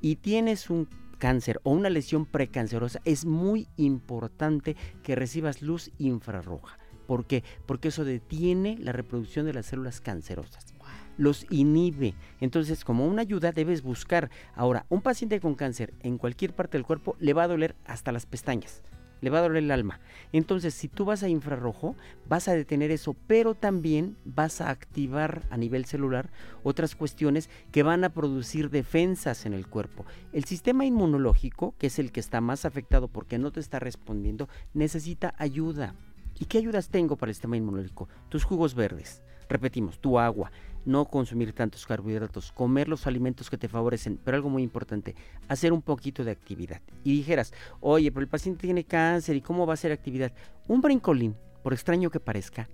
y 0.00 0.16
tienes 0.16 0.70
un 0.70 0.88
cáncer 1.18 1.60
o 1.62 1.70
una 1.70 1.90
lesión 1.90 2.26
precancerosa, 2.26 3.00
es 3.04 3.24
muy 3.24 3.68
importante 3.76 4.76
que 5.02 5.14
recibas 5.14 5.62
luz 5.62 5.90
infrarroja. 5.98 6.78
¿Por 7.06 7.26
qué? 7.26 7.44
Porque 7.66 7.88
eso 7.88 8.04
detiene 8.04 8.76
la 8.78 8.92
reproducción 8.92 9.46
de 9.46 9.54
las 9.54 9.66
células 9.66 10.00
cancerosas 10.00 10.72
los 11.16 11.46
inhibe. 11.50 12.14
Entonces, 12.40 12.84
como 12.84 13.06
una 13.06 13.22
ayuda 13.22 13.52
debes 13.52 13.82
buscar. 13.82 14.30
Ahora, 14.54 14.86
un 14.88 15.02
paciente 15.02 15.40
con 15.40 15.54
cáncer 15.54 15.94
en 16.00 16.18
cualquier 16.18 16.54
parte 16.54 16.78
del 16.78 16.86
cuerpo 16.86 17.16
le 17.18 17.32
va 17.32 17.44
a 17.44 17.48
doler 17.48 17.76
hasta 17.84 18.12
las 18.12 18.26
pestañas. 18.26 18.82
Le 19.20 19.30
va 19.30 19.38
a 19.38 19.42
doler 19.42 19.62
el 19.62 19.70
alma. 19.70 20.00
Entonces, 20.32 20.74
si 20.74 20.88
tú 20.88 21.04
vas 21.04 21.22
a 21.22 21.28
infrarrojo, 21.28 21.94
vas 22.28 22.48
a 22.48 22.54
detener 22.54 22.90
eso, 22.90 23.14
pero 23.28 23.54
también 23.54 24.16
vas 24.24 24.60
a 24.60 24.70
activar 24.70 25.42
a 25.48 25.56
nivel 25.56 25.84
celular 25.84 26.30
otras 26.64 26.96
cuestiones 26.96 27.48
que 27.70 27.84
van 27.84 28.02
a 28.02 28.08
producir 28.08 28.68
defensas 28.68 29.46
en 29.46 29.52
el 29.52 29.68
cuerpo. 29.68 30.04
El 30.32 30.44
sistema 30.44 30.84
inmunológico, 30.84 31.76
que 31.78 31.86
es 31.86 32.00
el 32.00 32.10
que 32.10 32.18
está 32.18 32.40
más 32.40 32.64
afectado 32.64 33.06
porque 33.06 33.38
no 33.38 33.52
te 33.52 33.60
está 33.60 33.78
respondiendo, 33.78 34.48
necesita 34.74 35.36
ayuda. 35.38 35.94
¿Y 36.42 36.46
qué 36.46 36.58
ayudas 36.58 36.88
tengo 36.88 37.14
para 37.14 37.30
el 37.30 37.36
sistema 37.36 37.56
inmunológico? 37.56 38.08
Tus 38.28 38.42
jugos 38.42 38.74
verdes. 38.74 39.22
Repetimos, 39.48 40.00
tu 40.00 40.18
agua, 40.18 40.50
no 40.84 41.04
consumir 41.04 41.52
tantos 41.52 41.86
carbohidratos, 41.86 42.50
comer 42.50 42.88
los 42.88 43.06
alimentos 43.06 43.48
que 43.48 43.56
te 43.56 43.68
favorecen, 43.68 44.18
pero 44.24 44.36
algo 44.36 44.50
muy 44.50 44.64
importante, 44.64 45.14
hacer 45.46 45.72
un 45.72 45.82
poquito 45.82 46.24
de 46.24 46.32
actividad. 46.32 46.82
Y 47.04 47.12
dijeras, 47.12 47.54
oye, 47.78 48.10
pero 48.10 48.22
el 48.22 48.28
paciente 48.28 48.62
tiene 48.62 48.82
cáncer 48.82 49.36
y 49.36 49.40
cómo 49.40 49.68
va 49.68 49.74
a 49.74 49.74
hacer 49.74 49.92
actividad. 49.92 50.32
Un 50.66 50.80
brincolín, 50.80 51.36
por 51.62 51.74
extraño 51.74 52.10
que 52.10 52.18
parezca, 52.18 52.68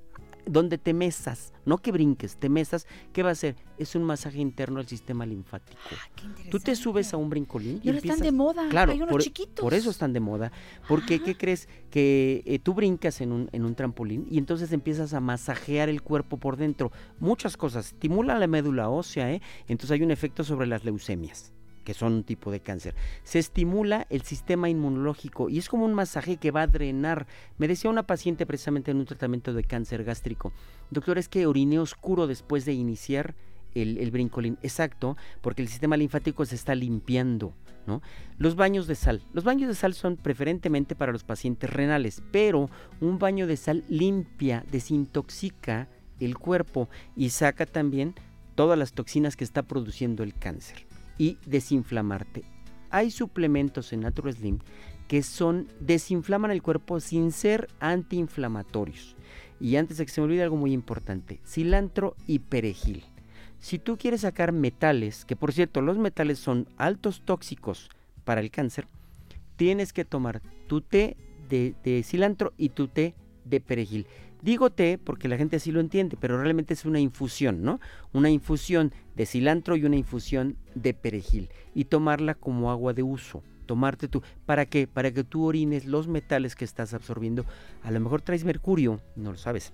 donde 0.49 0.79
te 0.79 0.95
mesas, 0.95 1.53
no 1.65 1.79
que 1.79 1.93
brinques, 1.93 2.37
te 2.37 2.49
mesas, 2.49 2.87
¿qué 3.13 3.23
va 3.23 3.31
a 3.31 3.33
hacer? 3.33 3.57
Es 3.79 3.95
un 3.95 4.03
masaje 4.05 4.39
interno 4.39 4.81
al 4.81 4.87
sistema 4.87 5.25
linfático. 5.27 5.79
Tú 6.51 6.59
te 6.59 6.75
subes 6.75 7.13
a 7.15 7.17
un 7.17 7.31
brincolín 7.31 7.81
Y 7.83 7.89
ahora 7.89 7.99
están 7.99 8.21
de 8.21 8.33
moda, 8.33 8.69
Claro, 8.69 8.93
hay 8.93 8.99
unos 8.99 9.11
por, 9.11 9.23
chiquitos. 9.23 9.63
por 9.63 9.75
eso 9.75 9.91
están 9.91 10.13
de 10.13 10.21
moda. 10.21 10.53
Porque, 10.89 11.23
¿qué 11.23 11.37
crees? 11.37 11.69
Que 11.91 12.43
eh, 12.47 12.59
tú 12.59 12.75
brincas 12.75 13.21
en 13.21 13.33
un, 13.33 13.49
en 13.53 13.65
un 13.65 13.75
trampolín 13.75 14.27
y 14.31 14.39
entonces 14.39 14.73
empiezas 14.73 15.15
a 15.15 15.21
masajear 15.21 15.89
el 15.89 16.03
cuerpo 16.03 16.39
por 16.39 16.57
dentro. 16.57 16.91
Muchas 17.21 17.57
cosas. 17.57 17.87
Estimula 17.87 18.39
la 18.39 18.47
médula 18.47 18.89
ósea, 18.89 19.33
¿eh? 19.33 19.43
Entonces 19.69 19.93
hay 19.93 20.03
un 20.03 20.11
efecto 20.11 20.45
sobre 20.45 20.67
las 20.67 20.85
leucemias 20.85 21.53
que 21.89 21.95
son 21.95 22.13
un 22.13 22.23
tipo 22.23 22.51
de 22.51 22.61
cáncer. 22.61 22.95
Se 23.25 23.39
estimula 23.39 24.07
el 24.11 24.21
sistema 24.21 24.69
inmunológico 24.69 25.49
y 25.49 25.57
es 25.57 25.71
como 25.71 25.87
un 25.87 25.95
masaje 25.95 26.37
que 26.37 26.51
va 26.51 26.61
a 26.61 26.67
drenar. 26.67 27.27
Me 27.57 27.67
decía 27.67 27.89
una 27.89 28.03
paciente 28.03 28.45
precisamente 28.45 28.91
en 28.91 28.99
un 28.99 29.07
tratamiento 29.07 29.55
de 29.55 29.65
cáncer 29.65 30.05
gástrico, 30.05 30.53
doctor, 30.91 31.17
es 31.17 31.31
que 31.31 31.47
oriné 31.47 31.79
oscuro 31.79 32.27
después 32.27 32.67
de 32.67 32.75
iniciar 32.75 33.35
el, 33.75 33.97
el 33.97 34.11
brincolín. 34.11 34.59
Exacto, 34.61 35.17
porque 35.41 35.63
el 35.63 35.69
sistema 35.69 35.97
linfático 35.97 36.45
se 36.45 36.57
está 36.57 36.75
limpiando. 36.75 37.55
¿no? 37.87 38.03
Los 38.37 38.55
baños 38.55 38.87
de 38.87 38.95
sal. 38.95 39.23
Los 39.33 39.45
baños 39.45 39.69
de 39.71 39.75
sal 39.75 39.95
son 39.95 40.19
preferentemente 40.19 40.95
para 40.95 41.11
los 41.11 41.25
pacientes 41.25 41.71
renales, 41.71 42.23
pero 42.33 42.69
un 43.01 43.19
baño 43.19 43.47
de 43.47 43.57
sal 43.57 43.83
limpia, 43.89 44.63
desintoxica 44.71 45.89
el 46.21 46.37
cuerpo 46.37 46.91
y 47.17 47.31
saca 47.31 47.65
también 47.65 48.15
todas 48.57 48.79
las 48.79 48.93
toxinas 48.93 49.37
que 49.37 49.45
está 49.45 49.63
produciendo 49.63 50.23
el 50.23 50.35
cáncer 50.35 50.88
y 51.19 51.39
desinflamarte. 51.45 52.45
Hay 52.91 53.11
suplementos 53.11 53.93
en 53.93 54.01
Natural 54.01 54.33
Slim 54.33 54.59
que 55.09 55.23
son 55.23 55.67
desinflaman 55.81 56.51
el 56.51 56.63
cuerpo 56.63 57.01
sin 57.01 57.33
ser 57.33 57.69
antiinflamatorios. 57.81 59.17
Y 59.59 59.77
antes 59.77 59.97
de 59.97 60.07
que 60.07 60.13
se 60.13 60.21
me 60.21 60.27
olvide 60.27 60.43
algo 60.43 60.57
muy 60.57 60.73
importante, 60.73 61.41
cilantro 61.45 62.15
y 62.27 62.39
perejil. 62.39 63.05
Si 63.59 63.79
tú 63.79 63.97
quieres 63.97 64.21
sacar 64.21 64.53
metales, 64.53 65.25
que 65.25 65.35
por 65.35 65.53
cierto 65.53 65.81
los 65.81 65.99
metales 65.99 66.39
son 66.39 66.69
altos 66.77 67.23
tóxicos 67.25 67.89
para 68.25 68.41
el 68.41 68.51
cáncer, 68.51 68.87
tienes 69.57 69.93
que 69.93 70.05
tomar 70.05 70.43
tu 70.69 70.83
té 70.83 71.17
de, 71.49 71.75
de 71.83 72.03
cilantro 72.05 72.53
y 72.57 72.69
tu 72.69 72.87
té 72.87 73.15
de 73.45 73.61
perejil. 73.61 74.07
Digo 74.43 74.71
té 74.71 74.99
porque 74.99 75.29
la 75.29 75.37
gente 75.37 75.57
así 75.57 75.73
lo 75.73 75.81
entiende, 75.81 76.17
pero 76.19 76.41
realmente 76.41 76.75
es 76.75 76.85
una 76.85 77.01
infusión, 77.01 77.63
¿no? 77.63 77.81
Una 78.13 78.31
infusión 78.31 78.93
de 79.17 79.27
cilantro 79.27 79.77
y 79.77 79.85
una 79.85 79.97
infusión 79.97 80.57
de 80.75 80.95
perejil. 80.95 81.51
Y 81.75 81.87
tomarla 81.87 82.35
como 82.35 82.71
agua 82.71 82.95
de 82.95 83.03
uso. 83.03 83.43
Tomarte 83.67 84.09
tú. 84.09 84.23
¿Para 84.47 84.67
qué? 84.67 84.87
Para 84.87 85.13
que 85.13 85.25
tú 85.25 85.45
orines 85.45 85.85
los 85.85 86.09
metales 86.09 86.55
que 86.55 86.65
estás 86.65 86.95
absorbiendo. 86.95 87.45
A 87.83 87.91
lo 87.91 88.01
mejor 88.01 88.23
traes 88.23 88.45
mercurio, 88.45 89.01
no 89.17 89.33
lo 89.33 89.39
sabes. 89.39 89.73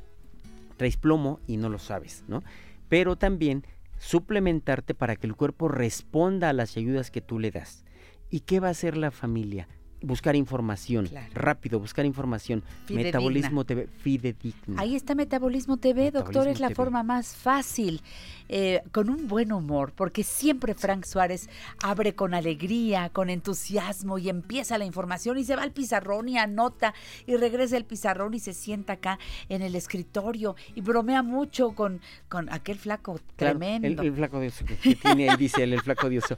Traes 0.77 0.97
plomo 0.97 1.41
y 1.47 1.59
no 1.59 1.69
lo 1.69 1.79
sabes, 1.79 2.25
¿no? 2.27 2.43
Pero 2.89 3.17
también 3.17 3.65
suplementarte 3.99 4.95
para 4.95 5.17
que 5.17 5.27
el 5.27 5.37
cuerpo 5.37 5.69
responda 5.69 6.49
a 6.49 6.53
las 6.53 6.77
ayudas 6.77 7.11
que 7.11 7.21
tú 7.21 7.39
le 7.39 7.51
das. 7.51 7.85
¿Y 8.31 8.41
qué 8.41 8.61
va 8.61 8.69
a 8.69 8.73
hacer 8.73 8.97
la 8.97 9.11
familia? 9.11 9.69
Buscar 10.05 10.37
información, 10.37 11.07
Claro. 11.07 11.27
rápido, 11.35 11.79
buscar 11.81 12.05
información. 12.05 12.63
Fidedigna. 12.87 13.05
Metabolismo 13.09 13.65
TV, 13.65 13.87
fidedigno. 13.87 14.79
Ahí 14.81 14.95
está 14.95 15.15
Metabolismo 15.15 15.77
TV, 15.79 16.11
doctor, 16.11 16.47
es 16.49 16.61
la 16.61 16.69
TV. 16.69 16.75
forma 16.77 17.03
más 17.03 17.35
fácil, 17.35 18.03
eh, 18.49 18.83
con 18.93 19.09
un 19.09 19.27
buen 19.29 19.53
humor, 19.53 19.93
porque 19.97 20.23
siempre 20.23 20.75
Frank 20.75 21.05
Suárez 21.05 21.49
abre 21.83 22.15
con 22.15 22.35
alegría, 22.35 23.09
con 23.11 23.31
entusiasmo 23.31 24.19
y 24.19 24.29
empieza 24.29 24.77
la 24.79 24.85
información 24.85 25.39
y 25.39 25.45
se 25.45 25.57
va 25.57 25.63
al 25.63 25.73
pizarrón 25.73 26.29
y 26.29 26.37
anota 26.39 26.95
y 27.27 27.37
regresa 27.37 27.77
el 27.77 27.85
pizarrón 27.85 28.35
y 28.35 28.41
se 28.41 28.53
sienta 28.53 28.95
acá 28.95 29.19
en 29.49 29.63
el 29.63 29.75
escritorio 29.75 30.57
y 30.75 30.81
bromea 30.83 31.23
mucho 31.23 31.73
con, 31.75 32.01
con 32.29 32.53
aquel 32.53 32.77
flaco 32.79 33.15
Claro, 33.37 33.59
tremendo. 33.59 34.03
El, 34.03 34.09
el 34.09 34.15
flaco 34.15 34.41
que, 34.41 34.51
que 34.83 34.95
tiene 34.97 35.31
ahí, 35.31 35.37
dice 35.37 35.63
él, 35.63 35.73
el 35.73 35.81
flaco 35.81 36.09
dioso. 36.09 36.37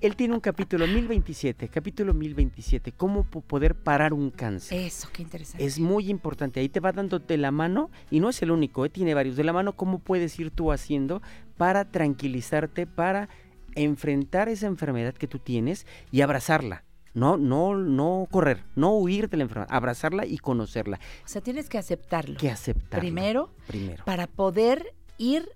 Él 0.00 0.16
tiene 0.16 0.34
un 0.34 0.40
capítulo 0.40 0.86
1027, 0.86 1.68
capítulo 1.68 2.12
1027, 2.14 2.83
cómo 2.92 3.24
po- 3.24 3.40
poder 3.40 3.74
parar 3.74 4.12
un 4.12 4.30
cáncer. 4.30 4.78
Eso, 4.80 5.08
qué 5.12 5.22
interesante. 5.22 5.64
Es 5.64 5.78
muy 5.78 6.08
importante, 6.10 6.60
ahí 6.60 6.68
te 6.68 6.80
va 6.80 6.92
dando 6.92 7.18
de 7.18 7.36
la 7.36 7.50
mano, 7.50 7.90
y 8.10 8.20
no 8.20 8.28
es 8.30 8.40
el 8.42 8.50
único, 8.50 8.84
eh, 8.84 8.90
tiene 8.90 9.14
varios, 9.14 9.36
de 9.36 9.44
la 9.44 9.52
mano 9.52 9.72
cómo 9.74 9.98
puedes 9.98 10.38
ir 10.38 10.50
tú 10.50 10.72
haciendo 10.72 11.22
para 11.56 11.84
tranquilizarte, 11.90 12.86
para 12.86 13.28
enfrentar 13.74 14.48
esa 14.48 14.66
enfermedad 14.66 15.14
que 15.14 15.26
tú 15.26 15.38
tienes 15.38 15.86
y 16.12 16.20
abrazarla. 16.20 16.84
No, 17.12 17.36
no, 17.36 17.76
no 17.76 18.26
correr, 18.30 18.64
no 18.74 18.92
huir 18.96 19.28
de 19.30 19.36
la 19.36 19.44
enfermedad, 19.44 19.68
abrazarla 19.70 20.26
y 20.26 20.36
conocerla. 20.38 20.98
O 21.24 21.28
sea, 21.28 21.40
tienes 21.42 21.68
que 21.68 21.78
aceptarlo. 21.78 22.36
Que 22.38 22.50
aceptarla. 22.50 22.98
Primero, 23.00 23.50
Primero. 23.68 24.04
para 24.04 24.26
poder 24.26 24.94
ir 25.16 25.48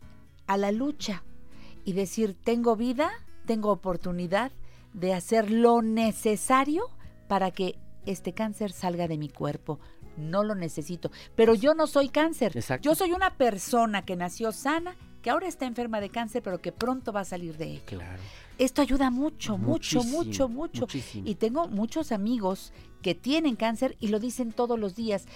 a 0.46 0.56
la 0.56 0.70
lucha 0.70 1.24
y 1.84 1.94
decir, 1.94 2.36
tengo 2.44 2.76
vida, 2.76 3.10
tengo 3.44 3.72
oportunidad 3.72 4.52
de 4.92 5.14
hacer 5.14 5.50
lo 5.50 5.82
necesario 5.82 6.82
para 7.28 7.50
que 7.50 7.78
este 8.06 8.32
cáncer 8.32 8.72
salga 8.72 9.06
de 9.06 9.18
mi 9.18 9.28
cuerpo. 9.28 9.78
No 10.16 10.42
lo 10.42 10.56
necesito, 10.56 11.12
pero 11.36 11.54
yo 11.54 11.74
no 11.74 11.86
soy 11.86 12.08
cáncer. 12.08 12.56
Exacto. 12.56 12.88
Yo 12.88 12.96
soy 12.96 13.12
una 13.12 13.36
persona 13.36 14.04
que 14.04 14.16
nació 14.16 14.50
sana, 14.50 14.96
que 15.22 15.30
ahora 15.30 15.46
está 15.46 15.66
enferma 15.66 16.00
de 16.00 16.10
cáncer, 16.10 16.42
pero 16.42 16.58
que 16.58 16.72
pronto 16.72 17.12
va 17.12 17.20
a 17.20 17.24
salir 17.24 17.56
de 17.56 17.66
ello. 17.66 17.82
Claro. 17.86 18.20
Esto 18.58 18.82
ayuda 18.82 19.10
mucho, 19.10 19.56
mucho, 19.56 19.98
Muchísimo, 19.98 20.24
mucho, 20.24 20.48
mucho. 20.48 20.80
muchísimo. 20.82 21.28
Y 21.28 21.36
tengo 21.36 21.68
muchos 21.68 22.10
amigos 22.10 22.72
que 23.02 23.14
tienen 23.14 23.56
cáncer 23.56 23.96
y 24.00 24.08
lo 24.08 24.18
dicen 24.18 24.52
todos 24.52 24.78
los 24.78 24.94
días. 24.94 25.26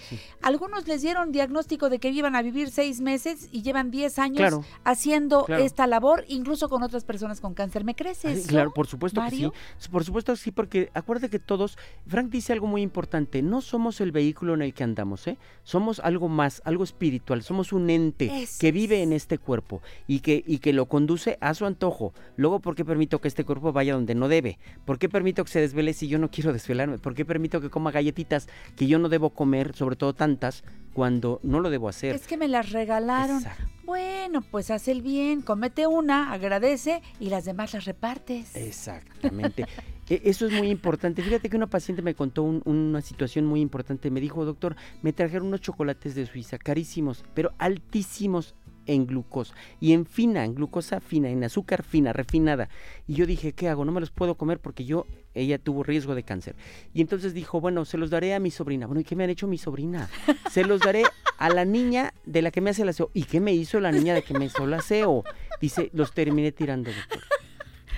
Algunos 0.42 0.86
les 0.88 1.02
dieron 1.02 1.32
diagnóstico 1.32 1.90
de 1.90 1.98
que 1.98 2.10
iban 2.10 2.36
a 2.36 2.42
vivir 2.42 2.70
seis 2.70 3.00
meses 3.00 3.48
y 3.52 3.62
llevan 3.62 3.90
10 3.90 4.18
años 4.18 4.38
Claro, 4.38 4.64
haciendo 4.84 5.44
claro. 5.44 5.62
esta 5.64 5.86
labor, 5.86 6.24
incluso 6.28 6.68
con 6.68 6.82
otras 6.82 7.04
personas 7.04 7.40
con 7.40 7.54
cáncer. 7.54 7.84
¿Me 7.84 7.94
crees 7.94 8.24
eso? 8.24 8.48
Claro, 8.48 8.72
por 8.72 8.86
supuesto 8.86 9.20
Mario? 9.20 9.52
que 9.52 9.58
sí. 9.78 9.88
Por 9.90 10.04
supuesto 10.04 10.32
que 10.32 10.38
sí, 10.38 10.50
porque 10.50 10.90
acuérdate 10.94 11.30
que 11.30 11.38
todos, 11.38 11.78
Frank 12.06 12.30
dice 12.30 12.52
algo 12.52 12.66
muy 12.66 12.82
importante, 12.82 13.42
no 13.42 13.60
somos 13.60 14.00
el 14.00 14.12
vehículo 14.12 14.54
en 14.54 14.62
el 14.62 14.74
que 14.74 14.84
andamos, 14.84 15.26
¿eh? 15.26 15.38
Somos 15.64 16.00
algo 16.00 16.28
más, 16.28 16.62
algo 16.64 16.84
espiritual, 16.84 17.42
somos 17.42 17.72
un 17.72 17.90
ente 17.90 18.30
que 18.58 18.72
vive 18.72 19.02
en 19.02 19.12
este 19.12 19.38
cuerpo 19.38 19.82
y 20.06 20.20
que, 20.20 20.42
y 20.46 20.58
que 20.58 20.72
lo 20.72 20.86
conduce 20.86 21.38
a 21.40 21.54
su 21.54 21.66
antojo. 21.66 22.12
Luego, 22.36 22.60
¿por 22.60 22.74
qué 22.74 22.84
permito 22.84 23.20
que 23.20 23.28
este 23.28 23.44
cuerpo 23.44 23.72
vaya 23.72 23.94
donde 23.94 24.14
no 24.14 24.28
debe? 24.28 24.58
¿Por 24.84 24.98
qué 24.98 25.08
permito 25.08 25.44
que 25.44 25.50
se 25.50 25.60
desvele 25.60 25.92
si 25.92 26.08
yo 26.08 26.18
no 26.18 26.30
quiero 26.30 26.52
desvelarme? 26.52 26.98
¿Por 26.98 27.14
qué 27.14 27.24
permito 27.24 27.51
que 27.60 27.70
coma 27.70 27.90
galletitas 27.90 28.48
que 28.76 28.86
yo 28.86 28.98
no 28.98 29.08
debo 29.08 29.30
comer, 29.30 29.74
sobre 29.74 29.96
todo 29.96 30.14
tantas, 30.14 30.64
cuando 30.94 31.40
no 31.42 31.60
lo 31.60 31.70
debo 31.70 31.88
hacer? 31.88 32.14
Es 32.14 32.26
que 32.26 32.36
me 32.36 32.48
las 32.48 32.70
regalaron. 32.72 33.38
Exacto. 33.38 33.64
Bueno, 33.84 34.42
pues 34.42 34.70
haz 34.70 34.86
el 34.88 35.02
bien, 35.02 35.42
comete 35.42 35.86
una, 35.86 36.32
agradece 36.32 37.02
y 37.18 37.28
las 37.30 37.44
demás 37.44 37.74
las 37.74 37.84
repartes. 37.84 38.54
Exactamente. 38.56 39.66
E- 40.08 40.20
Eso 40.24 40.46
es 40.46 40.52
muy 40.52 40.68
importante. 40.68 41.22
Fíjate 41.22 41.48
que 41.48 41.56
una 41.56 41.68
paciente 41.68 42.02
me 42.02 42.14
contó 42.14 42.42
un- 42.42 42.60
una 42.64 43.00
situación 43.00 43.46
muy 43.46 43.60
importante. 43.60 44.10
Me 44.10 44.20
dijo, 44.20 44.44
doctor, 44.44 44.74
me 45.00 45.12
trajeron 45.12 45.46
unos 45.46 45.60
chocolates 45.60 46.16
de 46.16 46.26
Suiza, 46.26 46.58
carísimos, 46.58 47.24
pero 47.34 47.52
altísimos 47.58 48.54
en 48.86 49.06
glucosa 49.06 49.54
y 49.80 49.92
en 49.92 50.06
fina, 50.06 50.44
en 50.44 50.54
glucosa 50.54 51.00
fina, 51.00 51.28
en 51.28 51.44
azúcar 51.44 51.82
fina, 51.82 52.12
refinada. 52.12 52.68
Y 53.06 53.14
yo 53.14 53.26
dije, 53.26 53.52
¿qué 53.52 53.68
hago? 53.68 53.84
No 53.84 53.92
me 53.92 54.00
los 54.00 54.10
puedo 54.10 54.36
comer 54.36 54.58
porque 54.58 54.84
yo, 54.84 55.06
ella 55.34 55.58
tuvo 55.58 55.82
riesgo 55.82 56.14
de 56.14 56.22
cáncer. 56.22 56.56
Y 56.92 57.00
entonces 57.00 57.34
dijo, 57.34 57.60
bueno, 57.60 57.84
se 57.84 57.98
los 57.98 58.10
daré 58.10 58.34
a 58.34 58.40
mi 58.40 58.50
sobrina. 58.50 58.86
Bueno, 58.86 59.00
¿y 59.00 59.04
qué 59.04 59.16
me 59.16 59.24
han 59.24 59.30
hecho 59.30 59.46
mi 59.46 59.58
sobrina? 59.58 60.08
Se 60.50 60.64
los 60.64 60.80
daré 60.80 61.04
a 61.38 61.48
la 61.48 61.64
niña 61.64 62.14
de 62.24 62.42
la 62.42 62.50
que 62.50 62.60
me 62.60 62.70
hace 62.70 62.82
el 62.82 62.88
aseo. 62.88 63.10
¿Y 63.14 63.24
qué 63.24 63.40
me 63.40 63.52
hizo 63.52 63.80
la 63.80 63.92
niña 63.92 64.14
de 64.14 64.22
que 64.22 64.34
me 64.38 64.46
hizo 64.46 64.64
el 64.64 64.74
aseo? 64.74 65.24
Dice, 65.60 65.90
los 65.92 66.12
terminé 66.12 66.52
tirando, 66.52 66.90
doctor. 66.90 67.22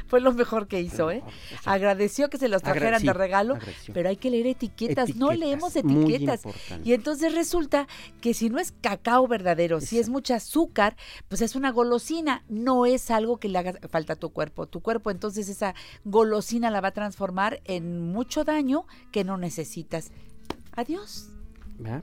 Fue 0.06 0.20
lo 0.20 0.32
mejor 0.32 0.68
que 0.68 0.80
hizo, 0.80 1.10
¿eh? 1.10 1.22
Agradeció 1.64 2.28
que 2.30 2.38
se 2.38 2.48
los 2.48 2.62
trajeran 2.62 3.02
de 3.02 3.12
regalo, 3.12 3.58
pero 3.92 4.08
hay 4.08 4.16
que 4.16 4.30
leer 4.30 4.46
etiquetas. 4.46 5.16
No 5.16 5.32
leemos 5.32 5.76
etiquetas. 5.76 6.42
Y 6.84 6.92
entonces 6.92 7.34
resulta 7.34 7.86
que 8.20 8.34
si 8.34 8.50
no 8.50 8.58
es 8.58 8.72
cacao 8.80 9.26
verdadero, 9.26 9.80
si 9.80 9.98
es 9.98 10.08
mucha 10.08 10.36
azúcar, 10.36 10.96
pues 11.28 11.40
es 11.40 11.56
una 11.56 11.72
golosina. 11.72 12.44
No 12.48 12.86
es 12.86 13.10
algo 13.10 13.38
que 13.38 13.48
le 13.48 13.58
haga 13.58 13.74
falta 13.88 14.14
a 14.14 14.16
tu 14.16 14.30
cuerpo. 14.30 14.66
Tu 14.66 14.80
cuerpo 14.80 15.10
entonces 15.10 15.48
esa 15.48 15.74
golosina 16.04 16.70
la 16.70 16.80
va 16.80 16.88
a 16.88 16.92
transformar 16.92 17.60
en 17.64 18.00
mucho 18.00 18.44
daño 18.44 18.86
que 19.10 19.24
no 19.24 19.36
necesitas. 19.36 20.10
Adiós. 20.76 21.33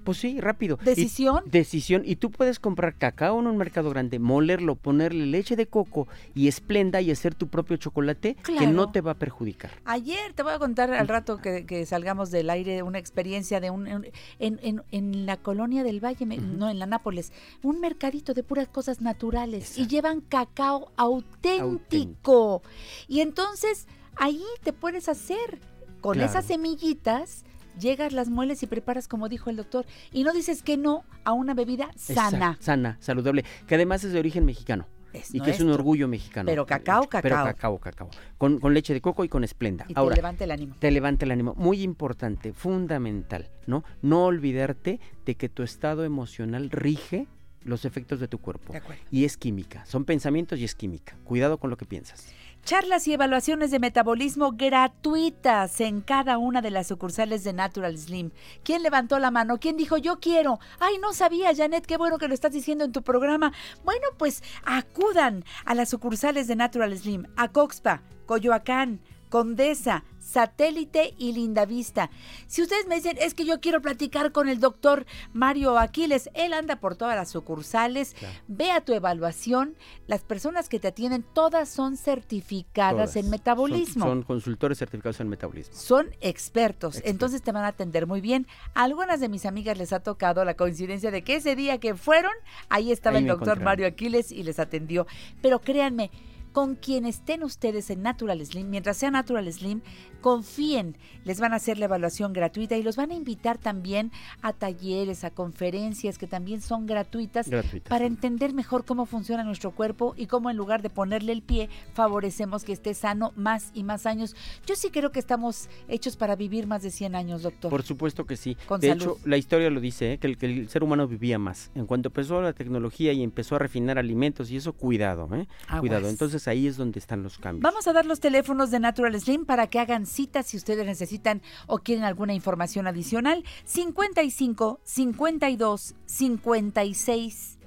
Pues 0.04 0.18
sí, 0.18 0.40
rápido. 0.42 0.78
Y- 0.82 0.86
¿Decisión? 0.86 1.44
decisión. 1.46 2.04
Y 2.06 2.18
tú 2.18 2.30
puedes 2.32 2.60
comprar 2.60 2.96
cacao 2.96 3.40
en 3.40 3.48
un 3.48 3.58
mercado 3.58 3.90
grande, 3.90 4.20
molerlo, 4.20 4.76
ponerle 4.76 5.26
leche 5.26 5.56
de 5.56 5.66
coco 5.68 6.08
y 6.36 6.48
esplenda 6.48 7.02
y 7.02 7.10
hacer 7.12 7.36
tu 7.36 7.48
propio 7.48 7.78
chocolate 7.78 8.36
que 8.36 8.68
no 8.68 8.92
te 8.92 9.02
va 9.02 9.12
a 9.12 9.16
perjudicar. 9.16 9.72
Ayer 9.86 10.34
te 10.34 10.44
voy 10.44 10.54
a 10.54 10.60
contar 10.60 10.94
al 10.94 11.08
rato 11.08 11.38
que, 11.38 11.66
que 11.66 11.86
salgamos 11.86 12.32
del 12.32 12.50
aire 12.50 12.84
una 12.84 13.00
experiencia 13.00 13.60
de 13.60 13.70
un 13.70 13.88
en, 13.88 14.12
en- 14.40 14.84
en- 14.92 15.26
la 15.26 15.38
colonia 15.38 15.84
del 15.84 16.04
Valle, 16.04 16.26
no 16.26 16.70
en 16.70 16.78
la 16.80 16.86
Nápoles, 16.86 17.32
un 17.64 17.80
mercadito 17.80 18.34
de 18.34 18.44
puras 18.44 18.68
cosas 18.68 19.02
naturales 19.02 19.78
y 19.78 19.88
llevan 19.88 20.22
cacao 20.22 20.92
auténtico. 20.98 22.62
Y 23.08 23.22
entonces 23.22 23.88
ahí 24.16 24.42
te 24.64 24.74
puedes 24.74 25.10
hacer 25.10 25.60
con 26.02 26.14
Claro. 26.16 26.30
esas 26.30 26.46
semillitas. 26.46 27.46
Llegas, 27.80 28.14
las 28.14 28.30
mueles 28.30 28.62
y 28.64 28.68
preparas 28.68 29.08
como 29.08 29.30
dijo 29.30 29.50
el 29.50 29.56
doctor. 29.58 29.86
Y 30.12 30.24
no 30.24 30.34
dices 30.34 30.64
que 30.64 30.78
no 30.78 31.04
a 31.24 31.34
una 31.34 31.54
bebida 31.54 31.90
sana. 31.96 32.30
Exacto, 32.38 32.64
sana, 32.64 32.98
saludable, 33.00 33.46
que 33.68 33.76
además 33.76 34.04
es 34.04 34.14
de 34.14 34.20
origen 34.20 34.46
mexicano. 34.46 34.88
Es 35.14 35.36
y 35.36 35.42
que 35.42 35.52
es 35.52 35.60
un 35.60 35.70
orgullo 35.70 36.08
mexicano. 36.08 36.48
Pero 36.48 36.66
cacao, 36.66 37.02
Pero 37.10 37.22
cacao. 37.36 37.46
cacao, 37.46 37.78
cacao. 37.80 38.10
Con, 38.38 38.60
con 38.62 38.74
leche 38.74 38.94
de 38.94 39.02
coco 39.02 39.26
y 39.26 39.30
con 39.30 39.44
esplenda. 39.44 39.84
Y 39.90 39.94
te 39.94 40.00
Ahora, 40.00 40.16
levanta 40.16 40.46
el 40.46 40.52
ánimo. 40.52 40.76
te 40.80 40.90
levanta 40.90 41.26
el 41.26 41.32
ánimo. 41.32 41.54
Muy 41.58 41.82
importante, 41.82 42.54
fundamental, 42.54 43.50
¿no? 43.68 43.84
No 44.02 44.24
olvidarte 44.26 45.02
de 45.26 45.36
que 45.36 45.50
tu 45.50 45.64
estado 45.64 46.06
emocional 46.06 46.70
rige 46.70 47.28
los 47.64 47.84
efectos 47.84 48.22
de 48.22 48.28
tu 48.30 48.38
cuerpo. 48.40 48.72
De 48.72 48.80
acuerdo. 48.80 49.02
Y 49.12 49.26
es 49.26 49.36
química. 49.36 49.86
Son 49.86 50.06
pensamientos 50.06 50.60
y 50.60 50.64
es 50.64 50.76
química. 50.76 51.18
Cuidado 51.26 51.58
con 51.58 51.70
lo 51.70 51.76
que 51.78 51.86
piensas. 51.86 52.34
Charlas 52.64 53.08
y 53.08 53.14
evaluaciones 53.14 53.72
de 53.72 53.80
metabolismo 53.80 54.52
gratuitas 54.52 55.82
en 55.82 56.00
cada 56.02 56.38
una 56.38 56.62
de 56.62 56.70
las 56.70 56.88
sucursales 56.88 57.44
de 57.44 57.54
Natural 57.54 57.98
Slim. 57.98 58.32
¿Quién 58.64 58.84
levantó 58.84 59.18
la 59.18 59.32
mano? 59.32 59.60
¿Quién 59.60 59.78
dijo 59.78 59.98
yo 59.98 60.20
quiero? 60.20 60.60
Ay, 60.80 61.00
no 61.02 61.12
sabía, 61.12 61.56
Janet, 61.56 61.86
qué 61.86 61.98
bueno 61.98 62.20
que 62.20 62.28
lo 62.28 62.36
estás 62.36 62.54
diciendo 62.54 62.86
en 62.86 62.92
tu 62.92 63.02
programa. 63.02 63.52
Bueno, 63.84 64.08
pues 64.18 64.44
acudan 64.64 65.44
a 65.66 65.74
las 65.74 65.90
sucursales 65.90 66.48
de 66.48 66.56
Natural 66.56 66.96
Slim, 66.96 67.26
a 67.36 67.48
Coxpa, 67.48 68.04
Coyoacán, 68.28 69.02
Condesa, 69.32 70.04
Satélite 70.20 71.16
y 71.18 71.32
Lindavista. 71.32 72.12
Si 72.48 72.62
ustedes 72.62 72.86
me 72.86 72.96
dicen, 72.96 73.18
es 73.20 73.34
que 73.34 73.46
yo 73.46 73.62
quiero 73.62 73.82
platicar 73.82 74.34
con 74.34 74.50
el 74.50 74.60
doctor 74.60 75.06
Mario 75.34 75.80
Aquiles, 75.80 76.30
él 76.34 76.54
anda 76.54 76.76
por 76.76 76.96
todas 76.96 77.16
las 77.16 77.30
sucursales, 77.30 78.14
ve 78.48 78.72
a 78.72 78.82
tu 78.82 78.94
evaluación, 78.94 79.76
las 80.06 80.22
personas 80.22 80.68
que 80.68 80.80
te 80.82 80.90
atienden, 80.90 81.24
todas 81.34 81.70
son 81.70 81.96
certificadas 81.98 83.14
Todas. 83.14 83.16
en 83.16 83.30
metabolismo. 83.30 84.06
Son, 84.06 84.18
son 84.18 84.24
consultores 84.24 84.78
certificados 84.78 85.20
en 85.22 85.30
metabolismo. 85.30 85.74
Son 85.74 86.10
expertos, 86.20 87.02
entonces 87.06 87.42
te 87.42 87.54
van 87.54 87.64
a 87.64 87.68
atender 87.68 88.06
muy 88.06 88.20
bien. 88.20 88.48
A 88.74 88.84
algunas 88.84 89.22
de 89.22 89.30
mis 89.30 89.46
amigas 89.46 89.78
les 89.78 89.94
ha 89.94 90.02
tocado 90.02 90.44
la 90.44 90.56
coincidencia 90.56 91.10
de 91.10 91.24
que 91.24 91.36
ese 91.36 91.56
día 91.56 91.80
que 91.80 91.96
fueron, 91.96 92.34
ahí 92.68 92.92
estaba 92.92 93.18
Ahí 93.18 93.24
el 93.24 93.30
doctor. 93.30 93.62
Mario 93.62 93.88
Aquiles 93.88 94.32
y 94.32 94.44
les 94.44 94.60
atendió. 94.60 95.08
Pero 95.42 95.62
créanme, 95.62 96.12
con 96.52 96.76
quien 96.76 97.06
estén 97.06 97.44
ustedes 97.44 97.90
en 97.90 98.02
Natural 98.02 98.46
Slim, 98.46 98.70
mientras 98.70 98.98
sea 98.98 99.12
Natural 99.12 99.52
Slim, 99.52 99.82
confíen, 100.22 100.98
les 101.26 101.40
van 101.40 101.54
a 101.54 101.56
hacer 101.56 101.78
la 101.78 101.86
evaluación 101.86 102.34
gratuita 102.34 102.78
y 102.78 102.84
los 102.84 102.96
van 102.96 103.12
a 103.12 103.16
invitar 103.16 103.58
también 103.58 104.12
a 104.42 104.54
talleres, 104.54 105.24
a 105.24 105.32
conferencias 105.32 106.18
que 106.18 106.28
también 106.28 106.62
son 106.62 106.86
gratuitas 106.86 107.50
Gratuitas. 107.50 107.90
para 107.90 108.06
entender 108.06 108.54
mejor 108.54 108.86
cómo 108.86 109.06
funciona 109.06 109.44
nuestro 109.44 109.72
cuerpo 109.72 110.14
y 110.18 110.28
cómo 110.28 110.50
en 110.50 110.58
lugar 110.58 110.82
de 110.82 110.90
ponerle 110.90 111.32
el 111.32 111.42
pie, 111.42 111.70
favorecemos 111.94 112.64
que 112.64 112.74
esté 112.74 112.94
sano 112.94 113.34
más 113.36 113.72
y 113.74 113.84
más 113.84 114.06
años. 114.06 114.36
Yo 114.66 114.76
sí 114.76 114.90
creo 114.90 115.12
que 115.12 115.20
estamos 115.20 115.70
hechos 115.88 116.18
para 116.18 116.36
vivir 116.36 116.68
más 116.68 116.84
de 116.84 116.92
100 116.92 117.16
años, 117.16 117.44
doctor. 117.44 117.72
Por 117.72 117.84
supuesto 117.84 118.26
que 118.26 118.38
sí. 118.38 118.56
Con 118.68 118.80
de 118.80 118.90
salud. 118.90 119.02
hecho, 119.02 119.18
la 119.26 119.38
historia 119.38 119.70
lo 119.70 119.80
dice, 119.80 120.14
¿eh? 120.14 120.18
que, 120.18 120.28
el, 120.28 120.38
que 120.38 120.46
el 120.46 120.70
ser 120.70 120.84
humano 120.84 121.08
vivía 121.08 121.40
más. 121.40 121.72
En 121.76 121.86
cuanto 121.86 122.10
empezó 122.10 122.42
la 122.42 122.54
tecnología 122.54 123.14
y 123.14 123.24
empezó 123.24 123.56
a 123.56 123.60
refinar 123.60 123.98
alimentos 123.98 124.52
y 124.52 124.58
eso, 124.58 124.74
cuidado, 124.74 125.28
¿eh? 125.34 125.48
Aguas. 125.68 125.80
Cuidado. 125.80 126.10
Entonces 126.10 126.41
ahí 126.48 126.68
es 126.68 126.78
donde 126.78 127.00
están 127.00 127.24
los 127.24 127.38
cambios. 127.38 127.64
Vamos 127.64 127.88
a 127.88 127.94
dar 127.94 128.06
los 128.06 128.20
teléfonos 128.20 128.72
de 128.72 128.80
Natural 128.80 129.20
Slim 129.20 129.46
para 129.46 129.68
que 129.68 129.80
hagan 129.80 130.06
citas 130.06 130.48
si 130.48 130.58
ustedes 130.58 130.86
necesitan 130.86 131.42
o 131.68 131.80
quieren 131.80 132.04
alguna 132.04 132.34
información 132.34 132.88
adicional. 132.88 133.44
55 133.66 134.80
52 134.84 135.96
56 136.06 137.58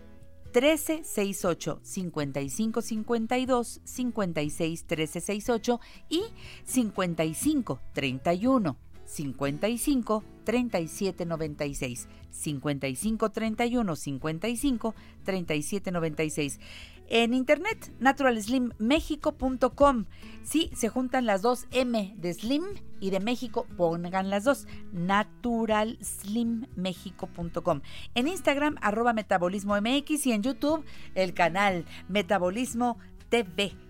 1368 0.54 1.80
55 1.82 2.82
52 2.82 3.80
56 3.84 4.84
1368 4.88 5.80
y 6.08 6.22
55 6.64 7.80
31 7.92 8.76
55 9.04 10.24
37 10.44 11.26
96 11.26 12.08
55 12.30 13.30
31 13.30 13.96
55 13.96 14.94
37 15.24 15.90
96 15.92 16.60
en 17.08 17.34
internet 17.34 17.92
naturalslimmexico.com 18.00 20.06
sí 20.42 20.70
se 20.74 20.88
juntan 20.88 21.26
las 21.26 21.42
dos 21.42 21.66
M 21.70 22.14
de 22.16 22.34
Slim 22.34 22.64
y 23.00 23.10
de 23.10 23.20
México 23.20 23.66
pongan 23.76 24.30
las 24.30 24.44
dos 24.44 24.66
naturalslimmexico.com 24.92 27.80
en 28.14 28.28
Instagram 28.28 28.76
arroba 28.80 29.12
metabolismo 29.12 29.76
MX 29.80 30.26
y 30.26 30.32
en 30.32 30.42
YouTube 30.42 30.84
el 31.14 31.34
canal 31.34 31.84
Metabolismo 32.08 32.98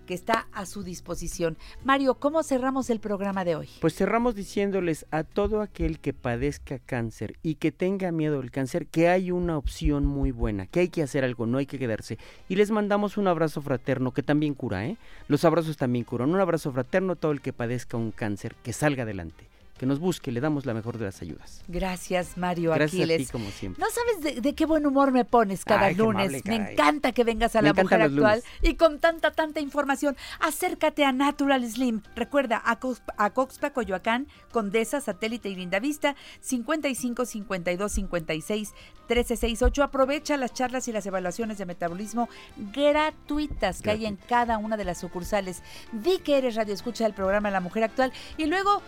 Que 0.07 0.15
está 0.15 0.47
a 0.53 0.65
su 0.65 0.81
disposición 0.81 1.55
Mario 1.83 2.15
¿cómo 2.15 2.41
cerramos 2.41 2.89
el 2.89 2.99
programa 2.99 3.45
de 3.45 3.55
hoy? 3.55 3.69
Pues 3.79 3.93
cerramos 3.93 4.33
diciéndoles 4.33 5.05
a 5.11 5.23
todo 5.23 5.61
aquel 5.61 5.99
que 5.99 6.13
padezca 6.13 6.79
cáncer 6.79 7.37
y 7.43 7.55
que 7.55 7.71
tenga 7.71 8.11
miedo 8.11 8.41
del 8.41 8.49
cáncer 8.49 8.87
que 8.87 9.07
hay 9.07 9.29
una 9.29 9.55
opción 9.55 10.03
muy 10.03 10.31
buena, 10.31 10.65
que 10.65 10.79
hay 10.79 10.89
que 10.89 11.03
hacer 11.03 11.23
algo, 11.23 11.45
no 11.45 11.59
hay 11.59 11.67
que 11.67 11.77
quedarse. 11.77 12.17
Y 12.49 12.55
les 12.55 12.71
mandamos 12.71 13.17
un 13.17 13.27
abrazo 13.27 13.61
fraterno 13.61 14.13
que 14.13 14.23
también 14.23 14.55
cura, 14.55 14.87
¿eh? 14.87 14.97
Los 15.27 15.45
abrazos 15.45 15.77
también 15.77 16.05
curan. 16.05 16.31
Un 16.31 16.39
abrazo 16.39 16.71
fraterno 16.71 17.13
a 17.13 17.15
todo 17.15 17.31
el 17.31 17.41
que 17.41 17.53
padezca 17.53 17.97
un 17.97 18.09
cáncer, 18.09 18.55
que 18.63 18.73
salga 18.73 19.03
adelante, 19.03 19.47
que 19.77 19.85
nos 19.85 19.99
busque, 19.99 20.31
le 20.31 20.39
damos 20.39 20.65
la 20.65 20.73
mejor 20.73 20.97
de 20.97 21.05
las 21.05 21.21
ayudas. 21.21 21.61
Gracias 21.67 22.37
Mario 22.37 22.71
Gracias 22.71 23.01
Aquiles 23.01 23.21
a 23.21 23.25
ti 23.25 23.31
como 23.31 23.49
siempre. 23.51 23.83
No 23.83 23.87
sabes 23.91 24.35
de, 24.35 24.41
de 24.41 24.55
qué 24.55 24.65
buen 24.65 24.85
humor 24.85 25.11
me 25.11 25.25
pones 25.25 25.65
cada 25.65 25.87
Ay, 25.87 25.95
lunes. 25.95 26.27
amable, 26.29 26.41
me 26.45 26.71
encanta 26.71 27.11
que 27.11 27.23
vengas 27.25 27.55
a 27.55 27.61
Me 27.61 27.69
la 27.69 27.73
mujer 27.73 28.01
actual 28.03 28.39
lunes. 28.39 28.43
y 28.61 28.75
con 28.75 28.99
tanta, 28.99 29.31
tanta 29.31 29.59
información. 29.59 30.15
Acércate 30.39 31.03
a 31.03 31.11
Natural 31.11 31.69
Slim. 31.69 32.01
Recuerda, 32.15 32.61
a, 32.65 32.79
Coxpa, 32.79 33.13
a 33.17 33.31
Coxpa, 33.31 33.71
Coyoacán, 33.71 34.27
Condesa, 34.51 35.01
Satélite 35.01 35.49
y 35.49 35.55
Lindavista, 35.55 36.15
55 36.39 37.25
52 37.25 37.91
56 37.91 38.73
13 39.07 39.35
68. 39.35 39.83
Aprovecha 39.83 40.37
las 40.37 40.53
charlas 40.53 40.87
y 40.87 40.91
las 40.93 41.05
evaluaciones 41.05 41.57
de 41.57 41.65
metabolismo 41.65 42.29
gratuitas 42.73 43.81
que 43.81 43.91
hay 43.91 44.05
en 44.05 44.15
cada 44.15 44.57
una 44.57 44.77
de 44.77 44.85
las 44.85 44.99
sucursales. 44.99 45.61
Di 45.91 46.19
que 46.19 46.37
eres 46.37 46.55
radio 46.55 46.73
escucha 46.73 47.03
del 47.03 47.13
programa 47.13 47.51
La 47.51 47.59
Mujer 47.59 47.83
Actual 47.83 48.13
y 48.37 48.45
luego 48.45 48.81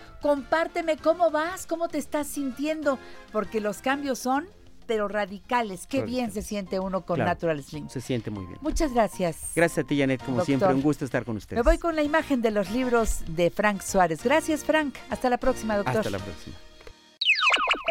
cómo 1.02 1.32
vas, 1.32 1.66
cómo 1.66 1.88
te 1.88 1.98
estás 1.98 2.28
sintiendo, 2.28 3.00
porque 3.32 3.62
los 3.62 3.80
cambios 3.80 4.20
son 4.20 4.50
pero 4.88 5.08
radicales. 5.10 5.86
Qué 5.86 6.02
bien 6.02 6.32
se 6.32 6.42
siente 6.42 6.80
uno 6.80 7.06
con 7.06 7.18
Claro, 7.18 7.32
Natural 7.32 7.62
Slim. 7.62 7.90
Se 7.90 8.00
siente 8.02 8.32
muy 8.32 8.46
bien. 8.46 8.58
Muchas 8.62 8.94
gracias. 8.94 9.52
Gracias 9.54 9.84
a 9.84 9.88
ti, 9.88 10.00
Janet, 10.00 10.22
como 10.22 10.38
Doctor. 10.38 10.46
siempre. 10.46 10.74
Un 10.74 10.82
gusto 10.82 11.04
estar 11.06 11.26
con 11.26 11.36
ustedes. 11.38 11.58
Me 11.58 11.64
voy 11.70 11.78
con 11.78 11.96
la 11.96 12.02
imagen 12.04 12.42
de 12.42 12.50
los 12.52 12.72
libros 12.72 13.20
de 13.28 13.52
Frank 13.52 13.82
Suárez. 13.82 14.24
Gracias, 14.24 14.64
Frank. 14.64 14.96
Hasta 15.10 15.30
la 15.30 15.38
próxima, 15.38 15.76
doctor. 15.76 15.98
Hasta 15.98 16.10
la 16.10 16.20
próxima. 16.20 16.56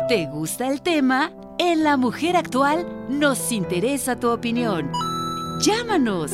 ¿Te 0.09 0.27
gusta 0.27 0.69
el 0.69 0.83
tema? 0.83 1.33
En 1.59 1.85
La 1.85 1.97
Mujer 1.97 2.37
Actual 2.37 2.87
nos 3.09 3.51
interesa 3.53 4.19
tu 4.19 4.29
opinión. 4.31 4.91
Llámanos 5.61 6.33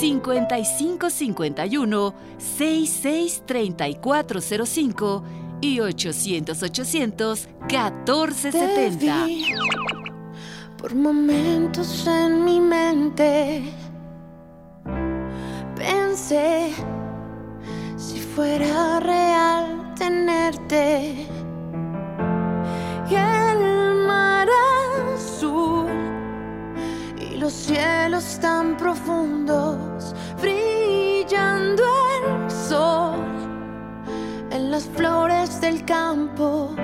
5551 0.00 2.14
663405 2.38 5.24
y 5.60 5.80
800 5.80 6.62
800 6.62 7.48
1470. 7.68 9.24
vi 9.26 9.44
por 10.80 10.94
momentos 10.94 12.06
en 12.06 12.44
mi 12.44 12.58
mente. 12.58 13.62
Pensé 15.76 16.72
si 17.96 18.18
fuera 18.18 19.00
real 19.00 19.92
tenerte. 19.94 21.26
Y 23.10 23.14
el 23.14 23.94
mar 24.06 24.48
azul 25.14 25.86
y 27.18 27.36
los 27.36 27.52
cielos 27.52 28.38
tan 28.40 28.76
profundos, 28.76 30.14
brillando 30.40 31.82
el 32.16 32.50
sol 32.50 33.39
en 34.50 34.70
las 34.70 34.84
flores 34.84 35.60
del 35.60 35.84
campo. 35.84 36.74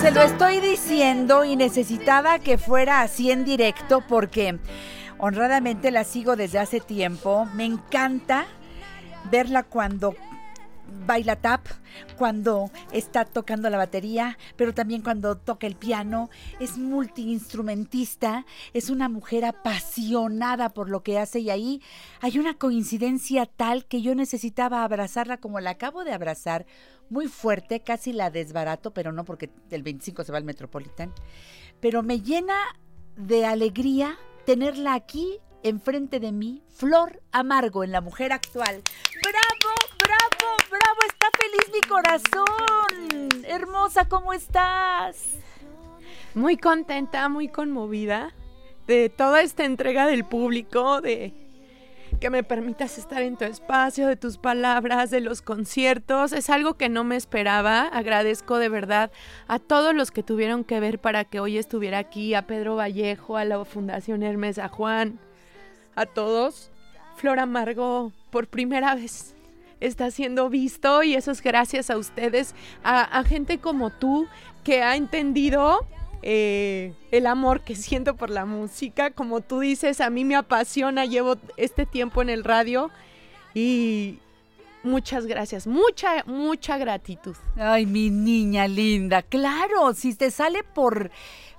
Se 0.00 0.10
lo 0.10 0.20
estoy 0.20 0.60
diciendo 0.60 1.46
y 1.46 1.56
necesitaba 1.56 2.38
que 2.38 2.58
fuera 2.58 3.00
así 3.00 3.30
en 3.30 3.42
directo 3.46 4.02
porque 4.06 4.58
honradamente 5.16 5.90
la 5.90 6.04
sigo 6.04 6.36
desde 6.36 6.58
hace 6.58 6.80
tiempo. 6.80 7.46
Me 7.54 7.64
encanta 7.64 8.44
verla 9.30 9.62
cuando 9.62 10.14
baila 11.06 11.36
tap, 11.36 11.66
cuando 12.16 12.70
está 12.92 13.24
tocando 13.24 13.70
la 13.70 13.76
batería, 13.76 14.38
pero 14.56 14.74
también 14.74 15.02
cuando 15.02 15.36
toca 15.36 15.66
el 15.66 15.76
piano. 15.76 16.30
Es 16.60 16.78
multiinstrumentista, 16.78 18.46
es 18.72 18.90
una 18.90 19.08
mujer 19.08 19.44
apasionada 19.44 20.70
por 20.70 20.88
lo 20.88 21.02
que 21.02 21.18
hace 21.18 21.40
y 21.40 21.50
ahí 21.50 21.82
hay 22.20 22.38
una 22.38 22.54
coincidencia 22.54 23.46
tal 23.46 23.86
que 23.86 24.02
yo 24.02 24.14
necesitaba 24.14 24.84
abrazarla 24.84 25.38
como 25.38 25.60
la 25.60 25.70
acabo 25.70 26.04
de 26.04 26.12
abrazar, 26.12 26.66
muy 27.10 27.28
fuerte, 27.28 27.80
casi 27.80 28.12
la 28.12 28.30
desbarato, 28.30 28.92
pero 28.92 29.12
no 29.12 29.24
porque 29.24 29.50
el 29.70 29.82
25 29.82 30.24
se 30.24 30.32
va 30.32 30.38
al 30.38 30.44
Metropolitan. 30.44 31.12
Pero 31.80 32.02
me 32.02 32.20
llena 32.20 32.54
de 33.16 33.44
alegría 33.44 34.16
tenerla 34.46 34.94
aquí 34.94 35.38
enfrente 35.62 36.20
de 36.20 36.30
mí, 36.30 36.62
Flor 36.68 37.22
Amargo 37.32 37.84
en 37.84 37.92
la 37.92 38.00
mujer 38.00 38.32
actual. 38.32 38.82
¡Bravo, 39.22 39.74
bravo! 40.68 41.00
Está 41.06 41.28
feliz 41.38 41.72
mi 41.72 41.80
corazón. 41.94 43.44
Hermosa, 43.46 44.08
¿cómo 44.08 44.32
estás? 44.32 45.36
Muy 46.34 46.56
contenta, 46.56 47.28
muy 47.28 47.46
conmovida 47.46 48.32
de 48.88 49.10
toda 49.10 49.42
esta 49.42 49.64
entrega 49.64 50.04
del 50.06 50.24
público, 50.24 51.00
de 51.00 51.32
que 52.20 52.30
me 52.30 52.42
permitas 52.42 52.98
estar 52.98 53.22
en 53.22 53.36
tu 53.36 53.44
espacio, 53.44 54.08
de 54.08 54.16
tus 54.16 54.38
palabras, 54.38 55.10
de 55.10 55.20
los 55.20 55.40
conciertos. 55.40 56.32
Es 56.32 56.50
algo 56.50 56.74
que 56.74 56.88
no 56.88 57.04
me 57.04 57.14
esperaba. 57.14 57.82
Agradezco 57.82 58.58
de 58.58 58.68
verdad 58.68 59.12
a 59.46 59.60
todos 59.60 59.94
los 59.94 60.10
que 60.10 60.24
tuvieron 60.24 60.64
que 60.64 60.80
ver 60.80 60.98
para 60.98 61.24
que 61.24 61.38
hoy 61.38 61.58
estuviera 61.58 61.98
aquí, 61.98 62.34
a 62.34 62.48
Pedro 62.48 62.74
Vallejo, 62.74 63.36
a 63.36 63.44
la 63.44 63.64
Fundación 63.64 64.24
Hermes, 64.24 64.58
a 64.58 64.66
Juan, 64.66 65.20
a 65.94 66.06
todos. 66.06 66.72
Flor 67.14 67.38
Amargo, 67.38 68.10
por 68.30 68.48
primera 68.48 68.96
vez 68.96 69.33
está 69.86 70.10
siendo 70.10 70.48
visto 70.48 71.02
y 71.02 71.14
eso 71.14 71.30
es 71.30 71.42
gracias 71.42 71.90
a 71.90 71.96
ustedes, 71.96 72.54
a, 72.82 73.22
gente 73.24 73.58
como 73.58 73.90
tú 73.90 74.26
que 74.62 74.82
ha 74.82 74.96
entendido 74.96 75.86
eh, 76.22 76.94
el 77.10 77.26
amor 77.26 77.60
que 77.60 77.74
siento 77.76 78.16
por 78.16 78.30
la 78.30 78.46
música. 78.46 79.10
Como 79.10 79.42
tú 79.42 79.60
dices, 79.60 80.00
a 80.00 80.10
mí 80.10 80.24
me 80.24 80.36
apasiona, 80.36 81.04
llevo 81.04 81.36
este 81.56 81.84
tiempo 81.86 82.22
en 82.22 82.30
el 82.30 82.44
radio 82.44 82.90
y 83.52 84.18
muchas 84.82 85.26
gracias, 85.26 85.66
mucha, 85.66 86.24
mucha 86.26 86.78
gratitud. 86.78 87.36
Ay, 87.56 87.86
mi 87.86 88.10
niña 88.10 88.66
linda, 88.68 89.22
claro, 89.22 89.92
si 89.94 90.14
te 90.14 90.30
sale 90.30 90.62
por, 90.62 91.10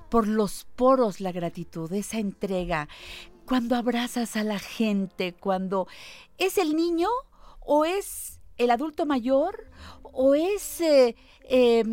por 0.09 0.27
los 0.27 0.65
poros 0.75 1.21
la 1.21 1.31
gratitud, 1.31 1.91
esa 1.93 2.17
entrega, 2.17 2.87
cuando 3.45 3.75
abrazas 3.75 4.35
a 4.35 4.43
la 4.43 4.57
gente, 4.57 5.33
cuando 5.33 5.87
es 6.37 6.57
el 6.57 6.75
niño 6.75 7.09
o 7.65 7.85
es 7.85 8.39
el 8.57 8.71
adulto 8.71 9.05
mayor 9.05 9.69
o 10.01 10.35
es 10.35 10.79
eh, 10.81 11.15
eh, 11.49 11.83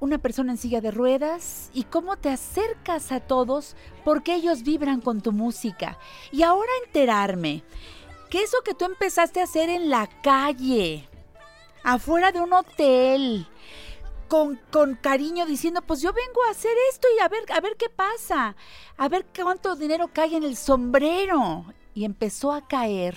una 0.00 0.18
persona 0.18 0.52
en 0.52 0.58
silla 0.58 0.80
de 0.80 0.90
ruedas 0.90 1.70
y 1.74 1.84
cómo 1.84 2.16
te 2.16 2.30
acercas 2.30 3.12
a 3.12 3.20
todos 3.20 3.76
porque 4.04 4.34
ellos 4.34 4.62
vibran 4.62 5.00
con 5.00 5.20
tu 5.20 5.32
música. 5.32 5.98
Y 6.32 6.42
ahora 6.42 6.70
enterarme 6.86 7.62
que 8.30 8.42
eso 8.42 8.58
que 8.64 8.74
tú 8.74 8.86
empezaste 8.86 9.40
a 9.40 9.44
hacer 9.44 9.68
en 9.68 9.90
la 9.90 10.08
calle, 10.22 11.06
afuera 11.82 12.32
de 12.32 12.40
un 12.40 12.52
hotel, 12.52 13.46
con, 14.28 14.60
con, 14.70 14.94
cariño 14.94 15.44
diciendo, 15.44 15.82
pues 15.82 16.00
yo 16.00 16.12
vengo 16.12 16.40
a 16.46 16.52
hacer 16.52 16.72
esto 16.92 17.08
y 17.16 17.20
a 17.20 17.28
ver, 17.28 17.42
a 17.52 17.60
ver 17.60 17.76
qué 17.76 17.90
pasa, 17.90 18.54
a 18.96 19.08
ver 19.08 19.26
cuánto 19.36 19.74
dinero 19.74 20.08
cae 20.12 20.36
en 20.36 20.44
el 20.44 20.56
sombrero. 20.56 21.66
Y 21.92 22.04
empezó 22.04 22.52
a 22.52 22.66
caer 22.66 23.16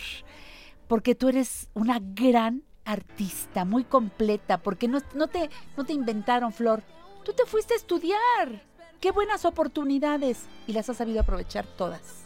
porque 0.94 1.15
tú 1.15 1.28
eres 1.28 1.72
una 1.74 1.98
gran 1.99 2.61
artista, 2.86 3.65
muy 3.65 3.84
completa, 3.84 4.60
porque 4.60 4.88
no, 4.88 4.99
no, 5.15 5.26
te, 5.26 5.49
no 5.76 5.86
te 5.86 5.94
inventaron, 5.94 6.53
Flor. 6.53 6.84
Tú 7.26 7.34
te 7.34 7.48
fuiste 7.48 7.74
a 7.74 7.78
estudiar. 7.78 8.61
Qué 8.99 9.10
buenas 9.10 9.44
oportunidades 9.44 10.45
y 10.68 10.74
las 10.74 10.88
has 10.91 10.98
sabido 10.98 11.22
aprovechar 11.22 11.65
todas. 11.65 12.26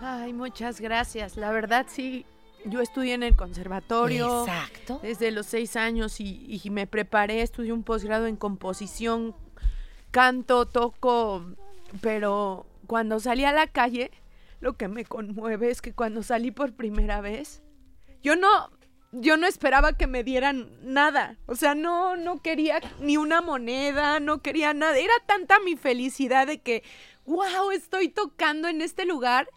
Ay, 0.00 0.32
muchas 0.32 0.80
gracias. 0.80 1.36
La 1.36 1.52
verdad 1.52 1.86
sí, 1.88 2.26
yo 2.64 2.80
estudié 2.80 3.14
en 3.14 3.22
el 3.22 3.36
conservatorio. 3.36 4.40
Exacto. 4.48 4.98
Desde 5.00 5.30
los 5.30 5.46
seis 5.46 5.76
años 5.76 6.18
y, 6.18 6.60
y 6.64 6.70
me 6.70 6.88
preparé, 6.88 7.42
estudié 7.42 7.72
un 7.72 7.84
posgrado 7.84 8.26
en 8.26 8.34
composición, 8.34 9.36
canto, 10.10 10.66
toco, 10.66 11.54
pero 12.00 12.66
cuando 12.88 13.20
salí 13.20 13.44
a 13.44 13.52
la 13.52 13.68
calle, 13.68 14.10
lo 14.58 14.72
que 14.72 14.88
me 14.88 15.04
conmueve 15.04 15.70
es 15.70 15.80
que 15.80 15.92
cuando 15.92 16.24
salí 16.24 16.50
por 16.50 16.72
primera 16.72 17.20
vez, 17.20 17.62
yo 18.22 18.36
no, 18.36 18.70
yo 19.12 19.36
no 19.36 19.46
esperaba 19.46 19.96
que 19.96 20.06
me 20.06 20.24
dieran 20.24 20.70
nada. 20.82 21.38
O 21.46 21.56
sea, 21.56 21.74
no, 21.74 22.16
no 22.16 22.42
quería 22.42 22.80
ni 23.00 23.16
una 23.16 23.40
moneda, 23.40 24.20
no 24.20 24.42
quería 24.42 24.74
nada. 24.74 24.98
Era 24.98 25.14
tanta 25.26 25.58
mi 25.60 25.76
felicidad 25.76 26.46
de 26.46 26.60
que, 26.60 26.82
wow, 27.24 27.70
estoy 27.72 28.08
tocando 28.08 28.68
en 28.68 28.80
este 28.82 29.04
lugar. 29.04 29.48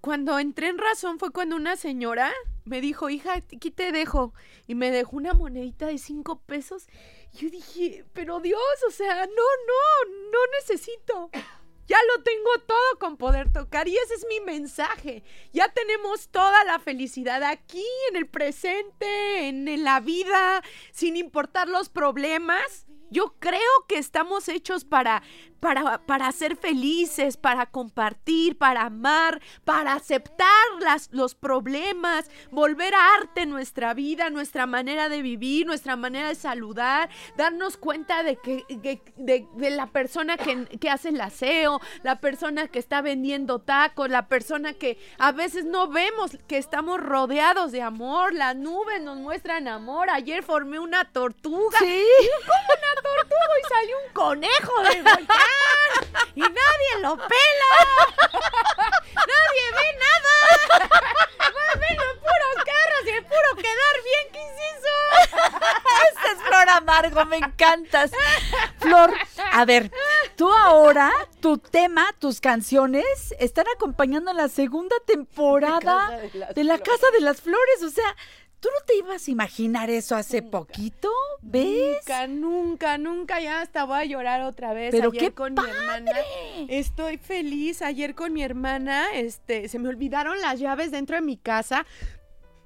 Cuando 0.00 0.38
entré 0.38 0.68
en 0.68 0.78
razón 0.78 1.20
fue 1.20 1.30
cuando 1.30 1.54
una 1.54 1.76
señora 1.76 2.32
me 2.64 2.80
dijo, 2.80 3.08
hija, 3.08 3.34
aquí 3.34 3.70
te 3.70 3.92
dejo. 3.92 4.34
Y 4.66 4.74
me 4.74 4.90
dejó 4.90 5.16
una 5.16 5.32
monedita 5.32 5.86
de 5.86 5.98
cinco 5.98 6.40
pesos. 6.40 6.86
Yo 7.32 7.50
dije, 7.50 8.04
pero 8.12 8.40
Dios, 8.40 8.60
o 8.86 8.90
sea, 8.90 9.26
no, 9.26 9.26
no, 9.26 10.30
no 10.32 10.38
necesito. 10.60 11.30
Ya 11.86 11.98
lo 12.14 12.22
tengo 12.22 12.58
todo 12.66 12.98
con 12.98 13.16
poder 13.16 13.52
tocar 13.52 13.88
y 13.88 13.96
ese 13.96 14.14
es 14.14 14.26
mi 14.28 14.40
mensaje. 14.40 15.24
Ya 15.52 15.68
tenemos 15.68 16.28
toda 16.28 16.64
la 16.64 16.78
felicidad 16.78 17.42
aquí, 17.42 17.84
en 18.10 18.16
el 18.16 18.28
presente, 18.28 19.48
en, 19.48 19.82
la 19.82 20.00
vida, 20.00 20.62
sin 20.92 21.16
importar 21.16 21.68
los 21.68 21.88
problemas. 21.88 22.86
Yo 23.10 23.34
creo 23.38 23.60
que 23.88 23.98
estamos 23.98 24.48
hechos 24.48 24.84
para, 24.84 25.22
para, 25.62 25.98
para 25.98 26.32
ser 26.32 26.56
felices, 26.56 27.36
para 27.36 27.66
compartir, 27.66 28.58
para 28.58 28.82
amar, 28.82 29.40
para 29.64 29.92
aceptar 29.92 30.48
las, 30.80 31.08
los 31.12 31.36
problemas, 31.36 32.28
volver 32.50 32.92
a 32.96 33.14
arte 33.14 33.46
nuestra 33.46 33.94
vida, 33.94 34.28
nuestra 34.28 34.66
manera 34.66 35.08
de 35.08 35.22
vivir, 35.22 35.64
nuestra 35.64 35.94
manera 35.94 36.30
de 36.30 36.34
saludar, 36.34 37.10
darnos 37.36 37.76
cuenta 37.76 38.24
de 38.24 38.38
que, 38.38 38.64
que 38.82 39.00
de, 39.14 39.46
de, 39.54 39.70
la 39.70 39.86
persona 39.86 40.36
que, 40.36 40.66
que 40.80 40.90
hace 40.90 41.10
el 41.10 41.20
aseo, 41.20 41.80
la 42.02 42.20
persona 42.20 42.66
que 42.66 42.80
está 42.80 43.00
vendiendo 43.00 43.60
tacos, 43.60 44.10
la 44.10 44.26
persona 44.26 44.72
que 44.72 44.98
a 45.20 45.30
veces 45.30 45.64
no 45.64 45.86
vemos 45.86 46.36
que 46.48 46.58
estamos 46.58 46.98
rodeados 46.98 47.70
de 47.70 47.82
amor, 47.82 48.34
las 48.34 48.56
nubes 48.56 49.00
nos 49.00 49.16
muestran 49.16 49.68
amor. 49.68 50.10
Ayer 50.10 50.42
formé 50.42 50.80
una 50.80 51.04
tortuga. 51.04 51.78
Sí. 51.78 52.04
¿Cómo 52.46 52.64
una 52.66 53.00
tortuga 53.00 53.52
y 53.60 53.68
salió 53.68 53.96
un 54.08 54.12
conejo 54.12 54.82
del 54.90 55.02
volcán? 55.04 55.51
Y 56.34 56.40
nadie 56.40 57.00
lo 57.00 57.16
pela. 57.16 57.72
nadie 59.14 59.64
ve 59.76 59.98
nada. 59.98 60.90
Más 61.38 61.80
ven 61.80 61.96
los 61.96 62.16
puros 62.18 62.54
carros 62.64 63.06
y 63.06 63.10
el 63.10 63.24
puro 63.24 63.56
quedar 63.56 63.96
bien. 64.04 64.32
¿Qué 64.32 64.42
es 64.42 64.56
eso? 64.78 65.32
Esta 66.12 66.32
es 66.32 66.38
Flor 66.46 66.68
Amargo, 66.68 67.24
me 67.26 67.36
encantas. 67.38 68.12
Flor, 68.78 69.12
a 69.52 69.64
ver, 69.64 69.90
tú 70.36 70.50
ahora, 70.50 71.10
tu 71.40 71.58
tema, 71.58 72.06
tus 72.18 72.40
canciones 72.40 73.34
están 73.38 73.66
acompañando 73.74 74.32
la 74.32 74.48
segunda 74.48 74.96
temporada 75.06 76.10
de, 76.10 76.30
la, 76.38 76.46
de 76.52 76.64
la 76.64 76.78
Casa 76.78 77.06
de 77.12 77.20
las 77.20 77.40
Flores. 77.40 77.82
O 77.84 77.90
sea, 77.90 78.16
¿Tú 78.62 78.68
no 78.78 78.86
te 78.86 78.94
ibas 78.94 79.26
a 79.26 79.30
imaginar 79.32 79.90
eso 79.90 80.14
hace 80.14 80.40
poquito? 80.40 81.10
¿Ves? 81.40 81.96
Nunca, 81.96 82.26
nunca, 82.28 82.96
nunca. 82.96 83.40
Ya 83.40 83.60
hasta 83.60 83.82
voy 83.82 83.98
a 83.98 84.04
llorar 84.04 84.42
otra 84.42 84.72
vez. 84.72 84.92
Pero 84.92 85.10
Ayer 85.10 85.20
qué 85.20 85.32
con 85.32 85.56
padre. 85.56 85.72
mi 85.72 85.78
hermana. 85.78 86.12
Estoy 86.68 87.16
feliz. 87.18 87.82
Ayer 87.82 88.14
con 88.14 88.32
mi 88.32 88.44
hermana, 88.44 89.14
este, 89.14 89.68
se 89.68 89.80
me 89.80 89.88
olvidaron 89.88 90.40
las 90.40 90.60
llaves 90.60 90.92
dentro 90.92 91.16
de 91.16 91.22
mi 91.22 91.36
casa. 91.36 91.84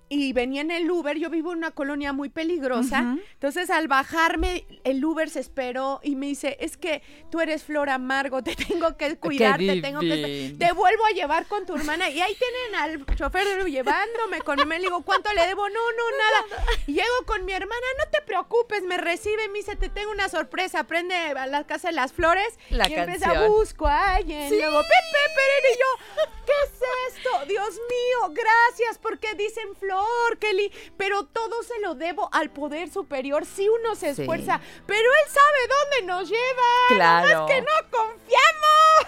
Y 0.08 0.32
venía 0.32 0.60
en 0.60 0.70
el 0.70 0.88
Uber, 0.88 1.18
yo 1.18 1.30
vivo 1.30 1.52
en 1.52 1.58
una 1.58 1.72
colonia 1.72 2.12
muy 2.12 2.28
peligrosa, 2.28 3.00
uh 3.00 3.04
-huh. 3.04 3.22
entonces 3.34 3.70
al 3.70 3.88
bajarme 3.88 4.64
el 4.84 5.04
Uber 5.04 5.28
se 5.28 5.40
esperó 5.40 6.00
y 6.02 6.14
me 6.14 6.26
dice, 6.26 6.56
es 6.60 6.76
que 6.76 7.02
tú 7.30 7.40
eres 7.40 7.64
Flor 7.64 7.90
Amargo, 7.90 8.42
te 8.42 8.54
tengo 8.54 8.96
que 8.96 9.16
cuidar, 9.16 9.58
te 9.58 9.80
tengo 9.80 10.00
que... 10.00 10.54
Te 10.58 10.72
vuelvo 10.72 11.04
a 11.06 11.10
llevar 11.10 11.46
con 11.46 11.66
tu 11.66 11.74
hermana 11.74 12.08
y 12.08 12.20
ahí 12.20 12.36
tienen 12.36 12.74
al 13.06 13.16
chofer 13.16 13.46
llevándome 13.64 14.40
con 14.42 14.56
mi 14.56 14.76
le 14.76 14.78
digo, 14.78 15.02
¿cuánto 15.02 15.32
le 15.32 15.46
debo? 15.46 15.68
No, 15.68 15.74
no, 15.74 16.16
nada. 16.18 16.76
Y 16.86 16.94
llego 16.94 17.24
con 17.26 17.44
mi 17.44 17.52
hermana, 17.52 17.86
no 17.98 18.10
te 18.10 18.20
preocupes, 18.22 18.82
me 18.82 18.98
recibe, 18.98 19.48
me 19.48 19.58
dice, 19.58 19.76
te 19.76 19.88
tengo 19.88 20.10
una 20.10 20.28
sorpresa, 20.28 20.84
prende 20.84 21.14
a 21.14 21.46
la 21.46 21.64
Casa 21.64 21.88
de 21.88 21.94
las 21.94 22.12
Flores 22.12 22.58
la 22.70 22.88
y 22.88 22.94
empieza, 22.94 23.48
busco 23.48 23.86
a 23.86 24.14
alguien, 24.14 24.48
¿Sí? 24.48 24.56
luego, 24.58 24.80
Pepe, 24.82 25.34
Peren 25.34 25.72
y 25.72 25.78
yo, 25.78 26.24
¿qué 26.46 26.52
es 26.64 27.16
esto? 27.16 27.46
Dios 27.46 27.70
mío, 27.70 28.34
gracias, 28.34 28.98
porque 28.98 29.34
dicen 29.34 29.74
Kelly, 30.38 30.70
pero 30.96 31.24
todo 31.24 31.62
se 31.62 31.80
lo 31.80 31.94
debo 31.94 32.28
al 32.32 32.50
poder 32.50 32.90
superior 32.90 33.46
si 33.46 33.68
uno 33.68 33.94
se 33.94 34.10
esfuerza, 34.10 34.58
sí. 34.58 34.82
pero 34.86 35.08
él 35.08 35.30
sabe 35.30 35.58
dónde 35.68 36.12
nos 36.12 36.28
lleva. 36.28 36.70
Claro. 36.88 37.46
Es 37.46 37.54
que 37.54 37.60
no 37.60 37.90
confiamos. 37.90 38.36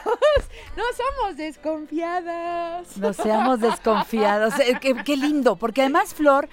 No 0.77 0.85
somos 0.97 1.36
desconfiadas. 1.36 2.97
No 2.98 3.12
seamos 3.12 3.59
desconfiados. 3.59 4.55
Eh, 4.60 4.78
qué, 4.81 4.94
qué 5.05 5.16
lindo, 5.16 5.56
porque 5.56 5.81
además, 5.81 6.15
Flor, 6.15 6.48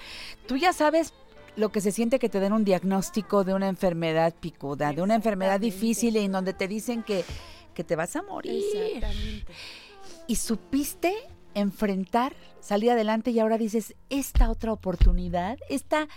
tú 0.48 0.58
ya 0.58 0.74
sabes 0.74 1.14
lo 1.56 1.70
que 1.70 1.80
se 1.80 1.92
siente 1.92 2.18
que 2.18 2.30
te 2.30 2.40
den 2.40 2.54
un 2.54 2.66
diagnóstico 2.66 3.44
de 3.44 3.54
una 3.54 3.68
enfermedad 3.68 4.34
picuda, 4.40 4.94
de 4.94 5.02
una 5.02 5.16
enfermedad 5.16 5.60
difícil 5.60 6.16
en 6.18 6.32
donde 6.32 6.54
te 6.54 6.68
dicen 6.68 7.04
que, 7.04 7.24
que 7.74 7.84
te 7.84 7.96
vas 7.96 8.16
a 8.16 8.24
morir. 8.24 8.64
Exactamente. 8.74 9.54
Y 10.28 10.36
supiste 10.36 11.16
enfrentar, 11.56 12.34
salir 12.60 12.92
adelante 12.92 13.32
y 13.32 13.40
ahora 13.40 13.58
dices, 13.58 13.96
esta 14.10 14.50
otra 14.52 14.72
oportunidad, 14.72 15.58
esta... 15.70 16.08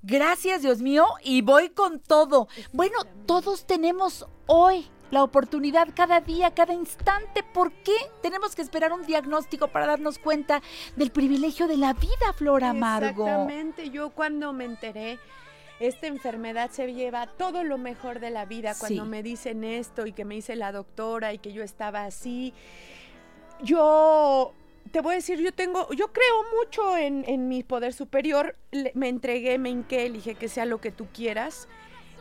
Gracias, 0.00 0.62
Dios 0.62 0.80
mío, 0.80 1.04
y 1.24 1.42
voy 1.42 1.70
con 1.70 1.98
todo. 1.98 2.46
Bueno, 2.72 2.98
todos 3.26 3.66
tenemos 3.66 4.28
hoy 4.46 4.86
la 5.10 5.24
oportunidad 5.24 5.88
cada 5.92 6.20
día, 6.20 6.54
cada 6.54 6.72
instante. 6.72 7.42
¿Por 7.42 7.72
qué 7.72 7.96
tenemos 8.22 8.54
que 8.54 8.62
esperar 8.62 8.92
un 8.92 9.04
diagnóstico 9.04 9.66
para 9.68 9.86
darnos 9.86 10.20
cuenta 10.20 10.62
del 10.94 11.10
privilegio 11.10 11.66
de 11.66 11.78
la 11.78 11.94
vida, 11.94 12.32
Flor 12.36 12.62
Amargo? 12.62 13.26
Exactamente. 13.26 13.90
Yo 13.90 14.10
cuando 14.10 14.52
me 14.52 14.66
enteré, 14.66 15.18
esta 15.80 16.06
enfermedad 16.06 16.70
se 16.70 16.92
lleva 16.94 17.26
todo 17.26 17.64
lo 17.64 17.76
mejor 17.76 18.20
de 18.20 18.30
la 18.30 18.44
vida. 18.44 18.76
Cuando 18.78 19.02
Sí. 19.02 19.08
me 19.08 19.24
dicen 19.24 19.64
esto 19.64 20.06
y 20.06 20.12
que 20.12 20.24
me 20.24 20.36
dice 20.36 20.54
la 20.54 20.70
doctora 20.70 21.32
y 21.32 21.38
que 21.38 21.52
yo 21.52 21.64
estaba 21.64 22.04
así, 22.04 22.54
yo 23.62 24.54
te 24.88 25.00
voy 25.00 25.12
a 25.12 25.16
decir, 25.16 25.40
yo 25.40 25.52
tengo, 25.52 25.90
yo 25.92 26.12
creo 26.12 26.44
mucho 26.56 26.96
en, 26.96 27.24
en 27.26 27.48
mi 27.48 27.62
poder 27.62 27.92
superior. 27.92 28.56
Me 28.94 29.08
entregué, 29.08 29.58
me 29.58 29.70
hinqué, 29.70 30.10
dije 30.10 30.34
que 30.34 30.48
sea 30.48 30.66
lo 30.66 30.80
que 30.80 30.90
tú 30.90 31.06
quieras. 31.12 31.68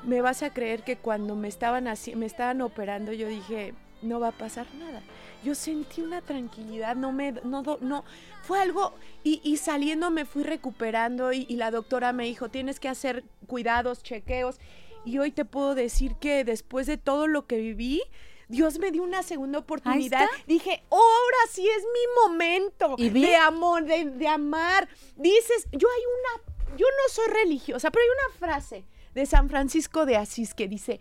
Me 0.03 0.21
vas 0.21 0.43
a 0.43 0.53
creer 0.53 0.83
que 0.83 0.97
cuando 0.97 1.35
me 1.35 1.47
estaban 1.47 1.87
así, 1.87 2.15
me 2.15 2.25
estaban 2.25 2.61
operando, 2.61 3.13
yo 3.13 3.27
dije, 3.27 3.73
no 4.01 4.19
va 4.19 4.29
a 4.29 4.31
pasar 4.31 4.67
nada. 4.75 5.01
Yo 5.43 5.55
sentí 5.55 6.01
una 6.01 6.21
tranquilidad, 6.21 6.95
no 6.95 7.11
me, 7.11 7.31
no, 7.43 7.63
no, 7.81 8.05
fue 8.43 8.59
algo, 8.59 8.93
y, 9.23 9.41
y 9.43 9.57
saliendo 9.57 10.09
me 10.11 10.25
fui 10.25 10.43
recuperando 10.43 11.31
y 11.31 11.45
la 11.55 11.71
doctora 11.71 12.13
me 12.13 12.25
dijo, 12.25 12.49
tienes 12.49 12.79
que 12.79 12.89
hacer 12.89 13.23
cuidados, 13.47 14.03
chequeos, 14.03 14.59
y 15.05 15.19
hoy 15.19 15.31
te 15.31 15.45
puedo 15.45 15.73
decir 15.73 16.15
que 16.15 16.43
después 16.43 16.85
de 16.85 16.97
todo 16.97 17.27
lo 17.27 17.47
que 17.47 17.57
viví, 17.57 18.01
Dios 18.47 18.79
me 18.79 18.91
dio 18.91 19.03
una 19.03 19.23
segunda 19.23 19.59
oportunidad. 19.59 20.27
Dije, 20.45 20.83
ahora 20.89 21.37
sí 21.51 21.67
es 21.67 21.83
mi 21.83 22.29
momento 22.29 22.95
¿Y 22.97 23.09
de 23.09 23.35
amor, 23.35 23.85
de, 23.85 24.05
de 24.05 24.27
amar. 24.27 24.87
Dices, 25.15 25.67
yo 25.71 25.87
hay 25.89 26.03
una, 26.05 26.77
yo 26.77 26.85
no 26.85 27.13
soy 27.13 27.27
religiosa, 27.43 27.91
pero 27.91 28.03
hay 28.03 28.09
una 28.09 28.39
frase 28.39 28.85
de 29.13 29.25
San 29.25 29.49
Francisco 29.49 30.05
de 30.05 30.15
Asís 30.17 30.53
que 30.53 30.67
dice, 30.67 30.99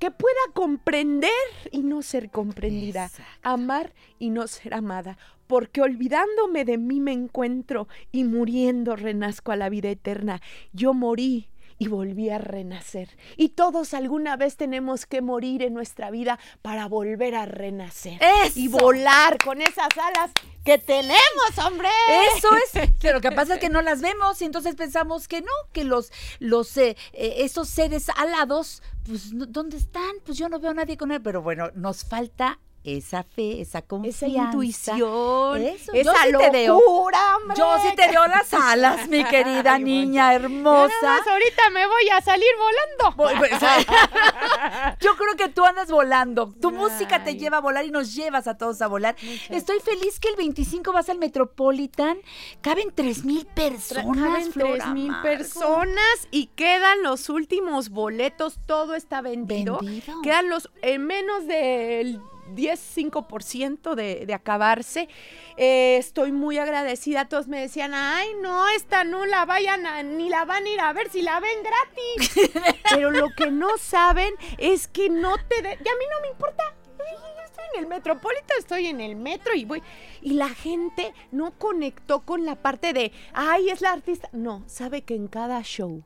que 0.00 0.10
pueda 0.10 0.40
comprender 0.54 1.30
y 1.70 1.82
no 1.82 2.00
ser 2.02 2.30
comprendida, 2.30 3.04
Exacto. 3.04 3.32
amar 3.42 3.92
y 4.18 4.30
no 4.30 4.46
ser 4.46 4.72
amada, 4.72 5.18
porque 5.46 5.82
olvidándome 5.82 6.64
de 6.64 6.78
mí 6.78 7.00
me 7.00 7.12
encuentro 7.12 7.86
y 8.10 8.24
muriendo 8.24 8.96
renazco 8.96 9.52
a 9.52 9.56
la 9.56 9.68
vida 9.68 9.90
eterna. 9.90 10.40
Yo 10.72 10.94
morí 10.94 11.50
y 11.80 11.88
volví 11.88 12.28
a 12.28 12.36
renacer. 12.36 13.16
Y 13.38 13.48
todos 13.48 13.94
alguna 13.94 14.36
vez 14.36 14.58
tenemos 14.58 15.06
que 15.06 15.22
morir 15.22 15.62
en 15.62 15.72
nuestra 15.72 16.10
vida 16.10 16.38
para 16.60 16.86
volver 16.86 17.34
a 17.34 17.46
renacer. 17.46 18.20
Y 18.54 18.68
volar 18.68 19.38
con 19.42 19.62
esas 19.62 19.88
alas 19.96 20.30
que 20.62 20.76
tenemos, 20.76 21.58
hombre. 21.64 21.88
Eso 22.36 22.48
es. 22.54 22.90
Pero 23.00 23.14
lo 23.14 23.20
que 23.22 23.32
pasa 23.32 23.54
es 23.54 23.60
que 23.60 23.70
no 23.70 23.80
las 23.80 24.02
vemos 24.02 24.42
y 24.42 24.44
entonces 24.44 24.74
pensamos 24.74 25.26
que 25.26 25.40
no, 25.40 25.52
que 25.72 25.84
los, 25.84 26.12
los 26.38 26.76
eh, 26.76 26.98
eh, 27.14 27.36
esos 27.38 27.70
seres 27.70 28.10
alados, 28.14 28.82
pues, 29.06 29.30
¿dónde 29.32 29.78
están? 29.78 30.16
Pues 30.26 30.36
yo 30.36 30.50
no 30.50 30.60
veo 30.60 30.72
a 30.72 30.74
nadie 30.74 30.98
con 30.98 31.12
él. 31.12 31.22
Pero 31.22 31.40
bueno, 31.40 31.70
nos 31.74 32.04
falta 32.04 32.58
esa 32.82 33.22
fe, 33.24 33.60
esa 33.60 33.82
confianza. 33.82 34.26
Esa 34.26 34.42
intuición, 34.44 35.62
Eso. 35.62 35.92
esa 35.92 36.12
yo 36.28 36.38
sí 36.40 36.44
te 36.44 36.50
veo. 36.50 36.74
locura, 36.80 37.36
hombre. 37.36 37.56
Yo 37.58 37.76
sí 37.82 37.94
te 37.94 38.08
veo 38.08 38.26
las 38.26 38.52
alas, 38.54 39.06
mi 39.08 39.22
querida 39.30 39.74
Ay, 39.74 39.84
niña 39.84 40.32
hermosa. 40.34 40.94
más 41.02 41.26
ahorita 41.26 41.70
me 41.70 41.86
voy 41.86 42.08
a 42.08 42.20
salir 42.22 42.48
volando. 42.58 43.16
Voy- 43.16 43.34
voy- 43.38 43.50
Yo 45.00 45.16
creo 45.16 45.36
que 45.36 45.48
tú 45.48 45.64
andas 45.64 45.90
volando. 45.90 46.54
Tu 46.60 46.70
música 46.70 47.22
te 47.24 47.36
lleva 47.36 47.58
a 47.58 47.60
volar 47.60 47.84
y 47.84 47.90
nos 47.90 48.14
llevas 48.14 48.46
a 48.46 48.56
todos 48.56 48.80
a 48.82 48.86
volar. 48.86 49.16
Estoy 49.48 49.80
feliz 49.80 50.18
que 50.20 50.28
el 50.28 50.36
25 50.36 50.92
vas 50.92 51.08
al 51.08 51.18
Metropolitan. 51.18 52.18
Caben 52.60 52.92
3 52.94 53.24
mil 53.24 53.46
personas. 53.46 54.16
Caben 54.16 54.52
Flor 54.52 54.78
tres 54.78 54.86
mil 54.88 55.10
Amargo. 55.10 55.22
personas 55.22 56.28
y 56.30 56.46
quedan 56.48 57.02
los 57.02 57.28
últimos 57.28 57.90
boletos. 57.90 58.58
Todo 58.66 58.94
está 58.94 59.20
vendido. 59.20 59.78
Vendido. 59.80 60.20
Quedan 60.22 60.48
los 60.48 60.70
en 60.82 61.06
menos 61.06 61.46
del 61.46 62.20
10-5% 62.54 63.94
de, 63.94 64.26
de 64.26 64.34
acabarse. 64.34 65.08
Eh, 65.56 65.96
estoy 65.98 66.32
muy 66.32 66.58
agradecida. 66.58 67.28
Todos 67.28 67.48
me 67.48 67.60
decían, 67.60 67.92
ay, 67.94 68.28
no, 68.40 68.68
esta 68.70 69.04
no 69.04 69.26
la 69.26 69.44
vayan 69.44 69.86
a, 69.86 70.02
ni 70.02 70.28
la 70.28 70.44
van 70.44 70.64
a 70.64 70.68
ir 70.68 70.80
a 70.80 70.92
ver 70.92 71.10
si 71.10 71.22
la 71.22 71.40
ven 71.40 71.58
gratis. 71.62 72.50
Pero 72.90 73.10
lo 73.10 73.30
que 73.36 73.50
no 73.50 73.76
saben 73.78 74.32
es 74.58 74.88
que 74.88 75.08
no 75.10 75.36
te... 75.48 75.62
de- 75.62 75.70
y 75.70 75.88
a 75.88 75.96
mí 75.98 76.04
no 76.10 76.20
me 76.22 76.28
importa. 76.28 76.62
Yo 76.98 77.44
estoy 77.44 77.64
en 77.74 77.80
el 77.80 77.86
Metropolitan, 77.88 78.58
estoy 78.58 78.86
en 78.86 79.00
el 79.00 79.16
metro 79.16 79.54
y 79.54 79.64
voy. 79.64 79.82
Y 80.22 80.34
la 80.34 80.48
gente 80.50 81.12
no 81.30 81.52
conectó 81.58 82.20
con 82.20 82.44
la 82.44 82.56
parte 82.56 82.92
de, 82.92 83.10
ay, 83.32 83.70
es 83.70 83.80
la 83.80 83.92
artista. 83.92 84.28
No, 84.32 84.62
sabe 84.66 85.02
que 85.02 85.14
en 85.14 85.26
cada 85.28 85.62
show 85.62 86.04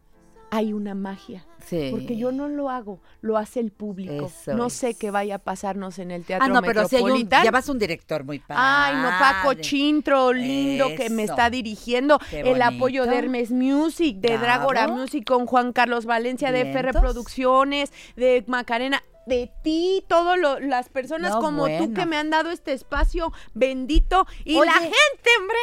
hay 0.54 0.72
una 0.72 0.94
magia. 0.94 1.44
Sí. 1.66 1.88
Porque 1.90 2.16
yo 2.16 2.30
no 2.30 2.46
lo 2.46 2.70
hago, 2.70 3.00
lo 3.22 3.38
hace 3.38 3.58
el 3.58 3.72
público. 3.72 4.26
Eso 4.26 4.54
no 4.54 4.66
es. 4.66 4.72
sé 4.74 4.94
qué 4.94 5.10
vaya 5.10 5.36
a 5.36 5.38
pasarnos 5.38 5.98
en 5.98 6.10
el 6.10 6.24
teatro 6.24 6.44
Ah, 6.44 6.48
no, 6.48 6.62
pero 6.62 6.86
si 6.86 6.96
hay 6.96 7.02
un, 7.02 7.08
Metropolitan. 7.08 7.42
llevas 7.42 7.68
un 7.68 7.78
director 7.78 8.22
muy 8.22 8.38
padre. 8.38 8.62
Ay, 8.62 8.94
no, 8.96 9.08
Paco 9.18 9.54
Chintro, 9.54 10.32
lindo, 10.32 10.88
que 10.96 11.10
me 11.10 11.24
está 11.24 11.50
dirigiendo. 11.50 12.20
El 12.30 12.62
apoyo 12.62 13.06
de 13.06 13.18
Hermes 13.18 13.50
Music, 13.50 14.18
de. 14.18 14.38
Dragora 14.38 14.88
Music 14.88 15.24
con 15.24 15.46
Juan 15.46 15.72
Carlos 15.72 16.04
Valencia, 16.04 16.52
de 16.52 16.60
FR 16.60 16.82
Vientos. 16.82 17.00
Producciones, 17.02 17.92
de 18.14 18.44
Macarena. 18.46 19.02
De 19.26 19.50
ti, 19.62 20.04
todas 20.08 20.38
las 20.60 20.88
personas 20.88 21.32
No, 21.32 21.40
como 21.40 21.66
tú 21.78 21.94
que 21.94 22.06
me 22.06 22.16
han 22.16 22.30
dado 22.30 22.50
este 22.50 22.72
espacio 22.72 23.32
bendito. 23.54 24.26
Y 24.44 24.56
Oye, 24.56 24.66
la 24.66 24.74
gente, 24.74 25.30
hombre. 25.40 25.56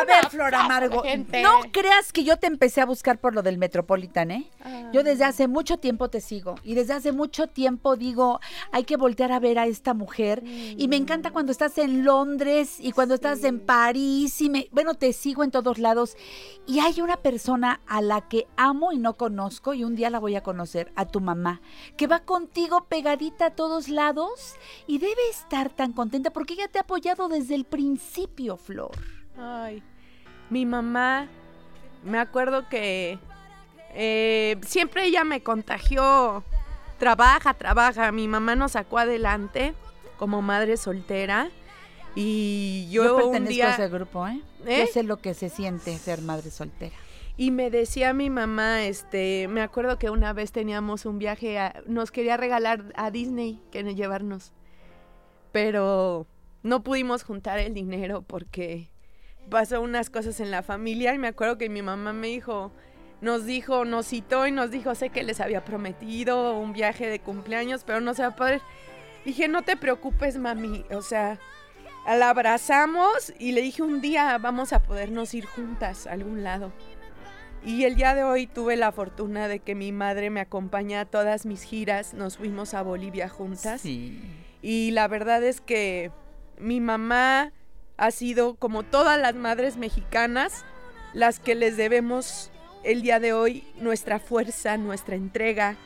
A 0.00 0.04
ver, 0.04 0.30
Flor 0.30 0.54
Amargo, 0.54 1.02
no 1.42 1.60
creas 1.72 2.12
que 2.12 2.24
yo 2.24 2.38
te 2.38 2.46
empecé 2.46 2.80
a 2.80 2.86
buscar 2.86 3.18
por 3.18 3.34
lo 3.34 3.42
del 3.42 3.58
Metropolitan, 3.58 4.30
¿eh? 4.30 4.50
Ah. 4.64 4.90
Yo 4.92 5.02
desde 5.02 5.24
hace 5.24 5.48
mucho 5.48 5.78
tiempo 5.78 6.08
te 6.08 6.20
sigo 6.20 6.56
y 6.62 6.74
desde 6.74 6.94
hace 6.94 7.12
mucho 7.12 7.46
tiempo 7.46 7.96
digo, 7.96 8.40
hay 8.72 8.84
que 8.84 8.96
voltear 8.96 9.32
a 9.32 9.40
ver 9.40 9.58
a 9.58 9.66
esta 9.66 9.94
mujer 9.94 10.42
y 10.44 10.88
me 10.88 10.96
encanta 10.96 11.30
cuando 11.30 11.52
estás 11.52 11.78
en 11.78 12.04
Londres 12.04 12.76
y 12.80 12.92
cuando 12.92 13.14
estás 13.14 13.42
en 13.44 13.60
París 13.60 14.40
y 14.40 14.50
me, 14.50 14.68
bueno, 14.72 14.94
te 14.94 15.12
sigo 15.12 15.44
en 15.44 15.50
todos 15.50 15.78
lados 15.78 16.16
y 16.66 16.80
hay 16.80 17.00
una 17.00 17.16
persona 17.18 17.80
a 17.86 18.00
la 18.00 18.28
que 18.28 18.46
amo 18.56 18.92
y 18.92 18.98
no 18.98 19.14
conozco 19.14 19.74
y 19.74 19.84
un 19.84 19.94
día 19.96 20.10
la 20.10 20.18
voy 20.18 20.36
a 20.36 20.42
conocer, 20.42 20.92
a 20.96 21.06
tu 21.06 21.20
mamá, 21.20 21.60
que 21.96 22.06
va 22.06 22.20
contigo 22.20 22.86
pegadita 22.96 23.46
a 23.46 23.50
todos 23.50 23.90
lados 23.90 24.54
y 24.86 24.96
debe 24.98 25.28
estar 25.30 25.68
tan 25.68 25.92
contenta 25.92 26.30
porque 26.30 26.54
ella 26.54 26.68
te 26.68 26.78
ha 26.78 26.82
apoyado 26.82 27.28
desde 27.28 27.54
el 27.54 27.66
principio, 27.66 28.56
Flor. 28.56 28.96
Ay, 29.36 29.82
mi 30.48 30.64
mamá, 30.64 31.28
me 32.02 32.18
acuerdo 32.18 32.70
que 32.70 33.18
eh, 33.92 34.56
siempre 34.66 35.04
ella 35.04 35.24
me 35.24 35.42
contagió. 35.42 36.42
Trabaja, 36.98 37.52
trabaja. 37.52 38.12
Mi 38.12 38.28
mamá 38.28 38.56
nos 38.56 38.72
sacó 38.72 38.96
adelante 38.96 39.74
como 40.18 40.40
madre 40.40 40.78
soltera. 40.78 41.50
Y 42.14 42.88
yo, 42.90 43.04
Yo, 43.04 43.16
un 43.16 43.32
pertenezco 43.32 43.50
día, 43.50 43.68
a 43.68 43.74
ese 43.74 43.88
grupo, 43.90 44.26
¿eh? 44.26 44.40
¿Eh? 44.64 44.84
Yo 44.86 44.92
sé 44.94 45.02
lo 45.02 45.18
que 45.18 45.34
se 45.34 45.50
siente 45.50 45.98
ser 45.98 46.22
madre 46.22 46.50
soltera. 46.50 46.96
Y 47.38 47.50
me 47.50 47.70
decía 47.70 48.14
mi 48.14 48.30
mamá, 48.30 48.84
este, 48.84 49.46
me 49.48 49.60
acuerdo 49.60 49.98
que 49.98 50.08
una 50.08 50.32
vez 50.32 50.52
teníamos 50.52 51.04
un 51.04 51.18
viaje, 51.18 51.58
a- 51.58 51.82
nos 51.86 52.10
quería 52.10 52.36
regalar 52.38 52.92
a 52.96 53.10
Disney, 53.10 53.60
que 53.70 53.82
llevarnos, 53.94 54.52
pero 55.52 56.26
no 56.62 56.82
pudimos 56.82 57.24
juntar 57.24 57.58
el 57.58 57.74
dinero 57.74 58.22
porque 58.22 58.88
pasó 59.50 59.80
unas 59.82 60.08
cosas 60.10 60.40
en 60.40 60.50
la 60.50 60.62
familia 60.62 61.14
y 61.14 61.18
me 61.18 61.28
acuerdo 61.28 61.58
que 61.58 61.68
mi 61.68 61.82
mamá 61.82 62.12
me 62.14 62.28
dijo, 62.28 62.72
nos 63.20 63.44
dijo, 63.44 63.84
nos 63.84 64.06
citó 64.06 64.46
y 64.46 64.50
nos 64.52 64.70
dijo, 64.70 64.94
sé 64.94 65.10
que 65.10 65.22
les 65.22 65.40
había 65.40 65.64
prometido 65.64 66.58
un 66.58 66.72
viaje 66.72 67.06
de 67.08 67.20
cumpleaños, 67.20 67.84
pero 67.84 68.00
no 68.00 68.14
se 68.14 68.22
va 68.22 68.28
a 68.28 68.36
poder. 68.36 68.60
Dije, 69.26 69.46
no 69.48 69.62
te 69.62 69.76
preocupes, 69.76 70.38
mami, 70.38 70.84
o 70.90 71.02
sea, 71.02 71.38
la 72.06 72.30
abrazamos 72.30 73.32
y 73.38 73.52
le 73.52 73.60
dije, 73.62 73.82
un 73.82 74.00
día 74.00 74.38
vamos 74.38 74.72
a 74.72 74.82
podernos 74.82 75.34
ir 75.34 75.44
juntas 75.46 76.06
a 76.06 76.12
algún 76.12 76.42
lado. 76.42 76.72
Y 77.64 77.84
el 77.84 77.96
día 77.96 78.14
de 78.14 78.22
hoy 78.22 78.46
tuve 78.46 78.76
la 78.76 78.92
fortuna 78.92 79.48
de 79.48 79.58
que 79.58 79.74
mi 79.74 79.90
madre 79.92 80.30
me 80.30 80.40
acompaña 80.40 81.00
a 81.00 81.04
todas 81.04 81.46
mis 81.46 81.62
giras. 81.62 82.14
Nos 82.14 82.36
fuimos 82.36 82.74
a 82.74 82.82
Bolivia 82.82 83.28
juntas. 83.28 83.84
Y 84.62 84.90
la 84.92 85.08
verdad 85.08 85.42
es 85.42 85.60
que 85.60 86.10
mi 86.58 86.80
mamá 86.80 87.52
ha 87.96 88.10
sido, 88.10 88.54
como 88.54 88.82
todas 88.82 89.20
las 89.20 89.34
madres 89.34 89.76
mexicanas, 89.76 90.64
las 91.12 91.40
que 91.40 91.54
les 91.54 91.76
debemos 91.76 92.50
el 92.84 93.02
día 93.02 93.18
de 93.18 93.32
hoy 93.32 93.64
nuestra 93.80 94.20
fuerza, 94.20 94.76
nuestra 94.76 95.16
entrega, 95.16 95.76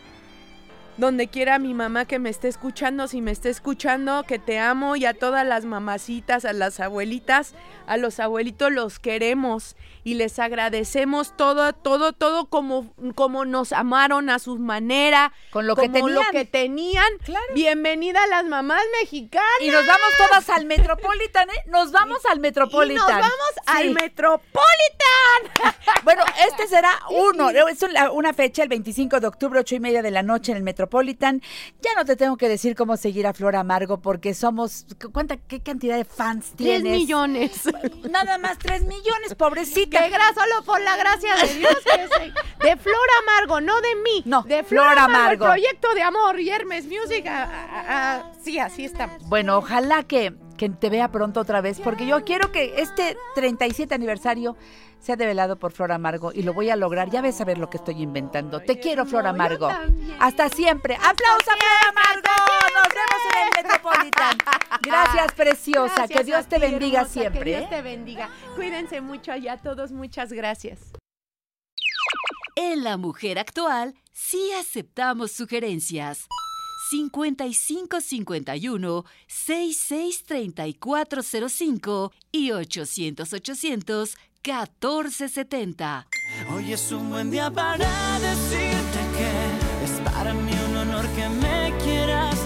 donde 1.00 1.28
quiera 1.28 1.58
mi 1.58 1.72
mamá 1.72 2.04
que 2.04 2.18
me 2.18 2.28
esté 2.28 2.48
escuchando, 2.48 3.08
si 3.08 3.22
me 3.22 3.30
esté 3.30 3.48
escuchando, 3.48 4.22
que 4.24 4.38
te 4.38 4.58
amo 4.58 4.96
y 4.96 5.06
a 5.06 5.14
todas 5.14 5.46
las 5.46 5.64
mamacitas, 5.64 6.44
a 6.44 6.52
las 6.52 6.78
abuelitas, 6.78 7.54
a 7.86 7.96
los 7.96 8.20
abuelitos 8.20 8.70
los 8.70 8.98
queremos 8.98 9.76
y 10.04 10.14
les 10.14 10.38
agradecemos 10.38 11.36
todo, 11.36 11.72
todo, 11.72 12.12
todo 12.12 12.46
como, 12.46 12.94
como 13.14 13.46
nos 13.46 13.72
amaron 13.72 14.28
a 14.28 14.38
su 14.38 14.58
manera, 14.58 15.32
Con 15.50 15.66
lo 15.66 15.74
que 15.74 15.90
como 15.90 16.08
lo 16.08 16.20
tenían. 16.20 16.32
que 16.32 16.44
tenían. 16.44 17.08
Bienvenida 17.54 18.22
a 18.22 18.26
las 18.26 18.44
mamás 18.44 18.82
mexicanas. 19.00 19.46
Y 19.60 19.70
nos 19.70 19.86
vamos 19.86 20.08
todas 20.18 20.50
al 20.50 20.66
Metropolitan, 20.66 21.48
¿eh? 21.48 21.64
Nos 21.66 21.92
vamos 21.92 22.18
al 22.30 22.40
Metropolitan. 22.40 22.94
Y 22.94 22.94
nos 22.94 23.08
vamos 23.08 23.52
al. 23.66 23.90
Metropolitan. 23.90 24.60
Bueno, 26.02 26.22
este 26.48 26.66
será 26.66 26.98
uno, 27.10 27.50
es 27.50 27.82
una, 27.82 28.10
una 28.10 28.32
fecha, 28.32 28.62
el 28.62 28.70
25 28.70 29.20
de 29.20 29.26
octubre, 29.26 29.60
ocho 29.60 29.74
y 29.74 29.80
media 29.80 30.00
de 30.00 30.10
la 30.10 30.22
noche 30.22 30.52
en 30.52 30.56
el 30.56 30.62
Metropolitan. 30.62 30.89
Ya 31.80 31.90
no 31.96 32.04
te 32.04 32.16
tengo 32.16 32.36
que 32.36 32.48
decir 32.48 32.74
cómo 32.74 32.96
seguir 32.96 33.26
a 33.26 33.32
Flor 33.32 33.56
Amargo 33.56 34.00
porque 34.00 34.34
somos, 34.34 34.86
¿cuánta, 35.12 35.36
qué 35.36 35.60
cantidad 35.60 35.96
de 35.96 36.04
fans 36.04 36.52
Tres 36.56 36.82
tienes? 36.82 36.92
millones. 36.98 37.62
Nada 38.10 38.36
más 38.38 38.58
tres 38.58 38.82
millones, 38.82 39.34
pobrecita. 39.36 39.98
Que 40.02 40.12
gra- 40.12 40.34
solo 40.34 40.62
por 40.64 40.80
la 40.80 40.96
gracia 40.96 41.34
de 41.36 41.54
Dios 41.54 41.76
que 41.84 42.68
de 42.68 42.76
Flor 42.76 43.08
Amargo, 43.22 43.60
no 43.60 43.80
de 43.80 43.94
mí. 43.96 44.22
No, 44.24 44.42
de 44.42 44.64
Flor, 44.64 44.84
Flor 44.84 44.98
Amargo. 44.98 45.14
Amargo. 45.20 45.44
el 45.46 45.50
proyecto 45.52 45.94
de 45.94 46.02
amor 46.02 46.40
y 46.40 46.50
Hermes 46.50 46.84
Music. 46.86 47.24
ah, 47.28 47.48
ah, 47.50 47.84
ah, 47.88 48.32
sí, 48.42 48.58
así 48.58 48.84
estamos. 48.84 49.22
Bueno, 49.28 49.56
ojalá 49.58 50.02
que, 50.02 50.34
que 50.60 50.68
te 50.68 50.90
vea 50.90 51.10
pronto 51.10 51.40
otra 51.40 51.62
vez, 51.62 51.80
porque 51.80 52.06
yo 52.06 52.22
quiero 52.22 52.52
que 52.52 52.82
este 52.82 53.16
37 53.34 53.94
aniversario 53.94 54.58
sea 54.98 55.16
develado 55.16 55.58
por 55.58 55.72
Flor 55.72 55.90
Amargo 55.90 56.32
y 56.34 56.42
lo 56.42 56.52
voy 56.52 56.68
a 56.68 56.76
lograr. 56.76 57.08
Ya 57.08 57.22
ves 57.22 57.40
a 57.40 57.46
ver 57.46 57.56
lo 57.56 57.70
que 57.70 57.78
estoy 57.78 58.02
inventando. 58.02 58.60
Te 58.60 58.78
quiero, 58.78 59.06
Flor 59.06 59.26
Amargo. 59.26 59.70
Hasta 60.18 60.50
siempre. 60.50 60.96
¡Aplausos 60.96 61.48
a 61.48 61.56
Flor 61.56 61.88
Amargo! 61.88 62.28
Nos 62.74 62.88
vemos 62.88 63.22
en 63.32 63.42
el 63.42 63.64
Metropolitan. 63.64 64.36
Gracias, 64.82 65.32
preciosa. 65.32 65.94
Gracias 65.94 66.18
que 66.18 66.24
Dios 66.24 66.46
te 66.46 66.58
bendiga 66.58 67.00
hermosa, 67.00 67.20
siempre. 67.20 67.40
Que 67.40 67.56
Dios 67.56 67.62
¿eh? 67.62 67.68
te 67.70 67.80
bendiga. 67.80 68.28
Cuídense 68.54 69.00
mucho 69.00 69.32
allá 69.32 69.56
todos. 69.56 69.92
Muchas 69.92 70.30
gracias. 70.30 70.92
En 72.54 72.84
La 72.84 72.98
Mujer 72.98 73.38
Actual 73.38 73.94
sí 74.12 74.50
aceptamos 74.60 75.32
sugerencias. 75.32 76.28
5551 76.90 79.04
663405 79.28 82.12
y 82.32 82.50
800 82.50 83.32
800 83.32 84.16
1470. 84.42 86.08
Hoy 86.52 86.72
es 86.72 86.90
un 86.90 87.10
buen 87.10 87.30
día 87.30 87.48
para 87.50 88.18
decirte 88.18 88.98
que 89.16 89.30
es 89.84 89.92
para 90.12 90.34
mí 90.34 90.50
un 90.70 90.78
honor 90.78 91.06
que 91.10 91.28
me 91.28 91.72
quieras 91.84 92.36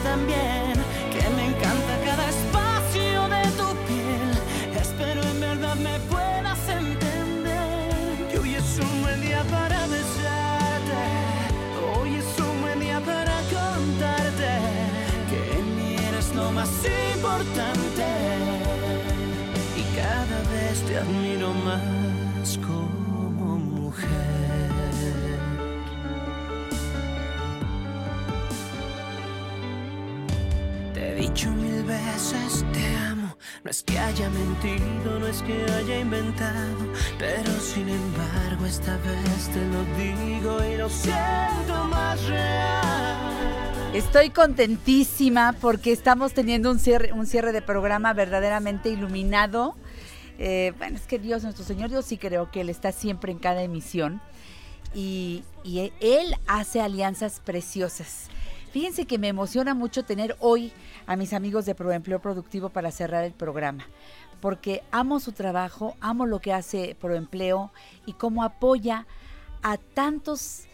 te 20.95 21.01
admiro 21.01 21.53
más 21.53 22.57
como 22.59 23.59
mujer. 23.59 24.09
Te 30.93 31.11
he 31.11 31.15
dicho 31.17 31.51
mil 31.51 31.83
veces 31.83 32.65
te 32.73 32.97
amo, 33.11 33.37
no 33.65 33.71
es 33.73 33.83
que 33.83 33.99
haya 33.99 34.31
mentido, 34.31 35.19
no 35.19 35.27
es 35.27 35.43
que 35.43 35.65
haya 35.65 35.99
inventado, 35.99 36.87
pero 37.19 37.51
sin 37.59 37.89
embargo 37.89 38.65
esta 38.65 38.97
vez 38.99 39.49
te 39.53 39.67
lo 39.67 39.83
digo 39.99 40.65
y 40.65 40.77
lo 40.77 40.89
siento 40.89 41.85
más 41.91 42.25
real. 42.29 42.95
Estoy 43.95 44.31
contentísima 44.31 45.57
porque 45.61 45.91
estamos 45.91 46.35
teniendo 46.35 46.71
un 46.71 46.79
cierre, 46.79 47.13
un 47.13 47.27
cierre 47.27 47.51
de 47.51 47.63
programa 47.63 48.13
verdaderamente 48.13 48.91
iluminado. 48.91 49.75
Eh, 50.39 50.73
bueno, 50.79 50.97
es 50.97 51.07
que 51.07 51.19
Dios, 51.19 51.43
nuestro 51.43 51.65
Señor, 51.65 51.91
yo 51.91 52.03
sí 52.03 52.19
creo 52.19 52.51
que 52.51 52.63
Él 52.63 52.69
está 52.69 52.93
siempre 52.93 53.33
en 53.33 53.39
cada 53.39 53.63
emisión 53.63 54.21
y, 54.95 55.45
y 55.63 55.93
Él 56.01 56.35
hace 56.47 56.81
alianzas 56.81 57.41
preciosas. 57.45 58.29
Fíjense 58.73 59.07
que 59.07 59.19
me 59.19 59.29
emociona 59.29 59.73
mucho 59.73 60.05
tener 60.05 60.37
hoy 60.41 60.73
a 61.07 61.15
mis 61.15 61.33
amigos 61.33 61.65
de 61.65 61.77
Proempleo 61.77 62.21
Productivo 62.21 62.71
para 62.71 62.91
cerrar 62.91 63.23
el 63.23 63.33
programa, 63.33 63.87
porque 64.41 64.83
amo 64.91 65.21
su 65.21 65.31
trabajo, 65.31 65.97
amo 66.01 66.27
lo 66.27 66.41
que 66.41 66.53
hace 66.53 66.97
Proempleo 67.01 67.71
y 68.05 68.15
cómo 68.15 68.43
apoya 68.43 69.07
a 69.63 69.77
tantos 69.77 70.65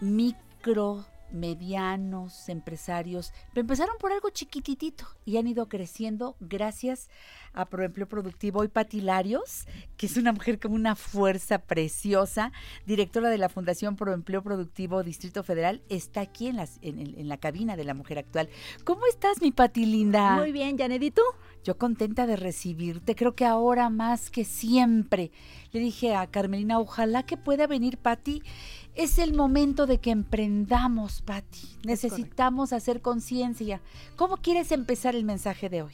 micro, 0.00 1.04
medianos 1.30 2.48
empresarios. 2.48 3.32
Empezaron 3.54 3.96
por 3.98 4.12
algo 4.12 4.30
chiquititito 4.30 5.06
y 5.24 5.36
han 5.36 5.46
ido 5.46 5.68
creciendo 5.68 6.36
gracias 6.40 7.08
a 7.52 7.64
Proempleo 7.64 8.06
Productivo. 8.06 8.60
Hoy 8.60 8.68
Pati 8.68 9.00
Larios, 9.00 9.66
que 9.96 10.06
es 10.06 10.16
una 10.16 10.32
mujer 10.32 10.60
con 10.60 10.72
una 10.72 10.94
fuerza 10.94 11.58
preciosa, 11.58 12.52
directora 12.86 13.30
de 13.30 13.38
la 13.38 13.48
Fundación 13.48 13.96
Proempleo 13.96 14.42
Productivo 14.42 15.02
Distrito 15.02 15.42
Federal, 15.42 15.82
está 15.88 16.20
aquí 16.20 16.48
en, 16.48 16.56
las, 16.56 16.78
en, 16.82 17.28
la 17.28 17.38
cabina 17.38 17.76
de 17.76 17.84
la 17.84 17.94
mujer 17.94 18.18
actual. 18.18 18.48
¿Cómo 18.84 19.06
estás, 19.06 19.40
mi 19.40 19.50
Pati 19.50 19.86
linda? 19.86 20.36
Muy 20.36 20.52
bien, 20.52 20.76
Janet, 20.78 21.02
¿y 21.02 21.10
tú? 21.10 21.22
Yo 21.64 21.76
contenta 21.78 22.26
de 22.26 22.36
recibirte, 22.36 23.16
creo 23.16 23.34
que 23.34 23.44
ahora 23.44 23.90
más 23.90 24.30
que 24.30 24.44
siempre. 24.44 25.32
Le 25.72 25.80
dije 25.80 26.14
a 26.14 26.26
Carmelina, 26.28 26.78
ojalá 26.78 27.24
que 27.24 27.36
pueda 27.36 27.66
venir 27.66 27.98
Patti. 27.98 28.42
Es 28.96 29.18
el 29.18 29.34
momento 29.34 29.86
de 29.86 29.98
que 29.98 30.10
emprendamos, 30.10 31.20
Patti. 31.22 31.68
Necesitamos 31.84 32.72
hacer 32.72 33.02
conciencia. 33.02 33.80
¿Cómo 34.16 34.38
quieres 34.38 34.72
empezar 34.72 35.14
el 35.14 35.24
mensaje 35.24 35.68
de 35.68 35.82
hoy? 35.82 35.92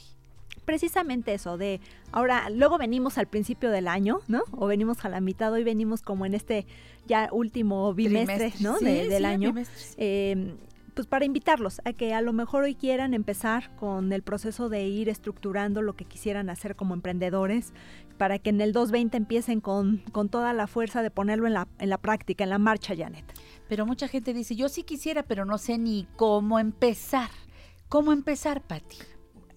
Precisamente 0.65 1.35
eso, 1.35 1.59
de 1.59 1.81
ahora, 2.13 2.49
luego 2.49 2.79
venimos 2.79 3.19
al 3.19 3.27
principio 3.27 3.71
del 3.71 3.89
año, 3.89 4.21
¿no? 4.29 4.43
O 4.53 4.67
venimos 4.69 5.05
a 5.05 5.09
la 5.09 5.21
mitad, 5.21 5.53
hoy 5.53 5.65
venimos 5.65 6.03
como 6.03 6.25
en 6.25 6.35
este 6.35 6.65
ya 7.09 7.29
último 7.33 7.93
bimestre, 7.95 8.37
Trimestre. 8.37 8.63
¿no? 8.63 8.79
Sí, 8.79 8.85
De- 8.85 9.09
del 9.09 9.23
sí, 9.23 9.25
año. 9.29 9.49
bimestre. 9.53 9.85
Eh, 9.97 10.55
pues 10.95 11.07
para 11.07 11.25
invitarlos 11.25 11.81
a 11.85 11.93
que 11.93 12.15
a 12.15 12.21
lo 12.21 12.33
mejor 12.33 12.65
hoy 12.65 12.75
quieran 12.75 13.15
empezar 13.15 13.75
con 13.77 14.13
el 14.13 14.23
proceso 14.23 14.69
de 14.69 14.85
ir 14.85 15.09
estructurando 15.09 15.83
lo 15.83 15.95
que 15.95 16.05
quisieran 16.05 16.51
hacer 16.51 16.77
como 16.77 16.95
emprendedores, 16.95 17.73
para 18.19 18.39
que 18.39 18.51
en 18.51 18.61
el 18.61 18.73
2020 18.73 19.17
empiecen 19.17 19.61
con, 19.61 19.99
con 20.13 20.29
toda 20.29 20.53
la 20.53 20.67
fuerza 20.67 21.03
de 21.03 21.11
ponerlo 21.11 21.47
en 21.47 21.55
la, 21.55 21.69
en 21.79 21.91
la 21.91 21.99
práctica, 21.99 22.45
en 22.45 22.51
la 22.51 22.59
marcha, 22.59 22.95
Janet. 22.97 23.25
Pero 23.69 23.87
mucha 23.87 24.09
gente 24.09 24.35
dice, 24.35 24.55
yo 24.55 24.69
sí 24.69 24.83
quisiera, 24.83 25.23
pero 25.23 25.45
no 25.45 25.59
sé 25.59 25.79
ni 25.79 26.07
cómo 26.17 26.59
empezar. 26.59 27.31
¿Cómo 27.89 28.13
empezar, 28.13 28.63
Patti? 28.63 28.99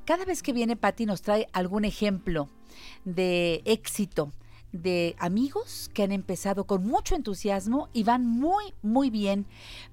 Cada 0.07 0.25
vez 0.25 0.41
que 0.43 0.53
viene 0.53 0.77
Patti 0.77 1.05
nos 1.05 1.21
trae 1.21 1.49
algún 1.53 1.85
ejemplo 1.85 2.49
de 3.05 3.61
éxito 3.65 4.33
de 4.71 5.17
amigos 5.19 5.91
que 5.95 6.05
han 6.05 6.13
empezado 6.13 6.65
con 6.65 6.87
mucho 6.87 7.17
entusiasmo 7.17 7.89
y 7.93 8.05
van 8.05 8.25
muy, 8.25 8.73
muy 8.83 9.11
bien, 9.11 9.47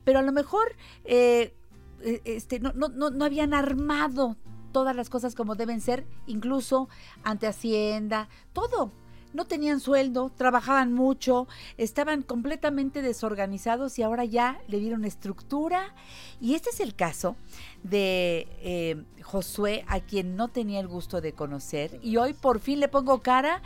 pero 0.03 0.19
a 0.19 0.22
lo 0.22 0.31
mejor 0.31 0.76
eh, 1.03 1.56
eh, 2.02 2.22
este, 2.26 2.60
no, 2.60 2.73
no, 2.73 2.90
no, 2.90 3.10
no 3.10 3.26
habían 3.26 3.56
armado 3.56 4.38
todas 4.72 4.95
las 4.95 5.10
cosas 5.10 5.34
como 5.34 5.56
deben 5.56 5.81
ser, 5.81 6.06
incluso 6.27 6.90
ante 7.23 7.48
Hacienda, 7.48 8.30
todo. 8.53 8.91
No 9.34 9.45
tenían 9.45 9.80
sueldo, 9.80 10.31
trabajaban 10.35 10.93
mucho, 10.93 11.47
estaban 11.77 12.22
completamente 12.22 13.01
desorganizados 13.01 13.97
y 13.99 14.03
ahora 14.03 14.26
ya 14.26 14.60
le 14.68 14.80
dieron 14.80 15.05
estructura. 15.05 15.93
Y 16.39 16.55
este 16.55 16.69
es 16.69 16.80
el 16.80 16.95
caso 16.95 17.35
de 17.84 18.47
eh, 18.61 19.03
Josué, 19.23 19.84
a 19.88 19.99
quien 19.99 20.35
no 20.35 20.49
tenía 20.49 20.80
el 20.80 20.88
gusto 20.88 21.22
de 21.22 21.34
conocer. 21.34 21.99
Y 22.03 22.18
hoy 22.18 22.34
por 22.34 22.60
fin 22.60 22.80
le 22.80 22.88
pongo 22.88 23.22
cara 23.22 23.61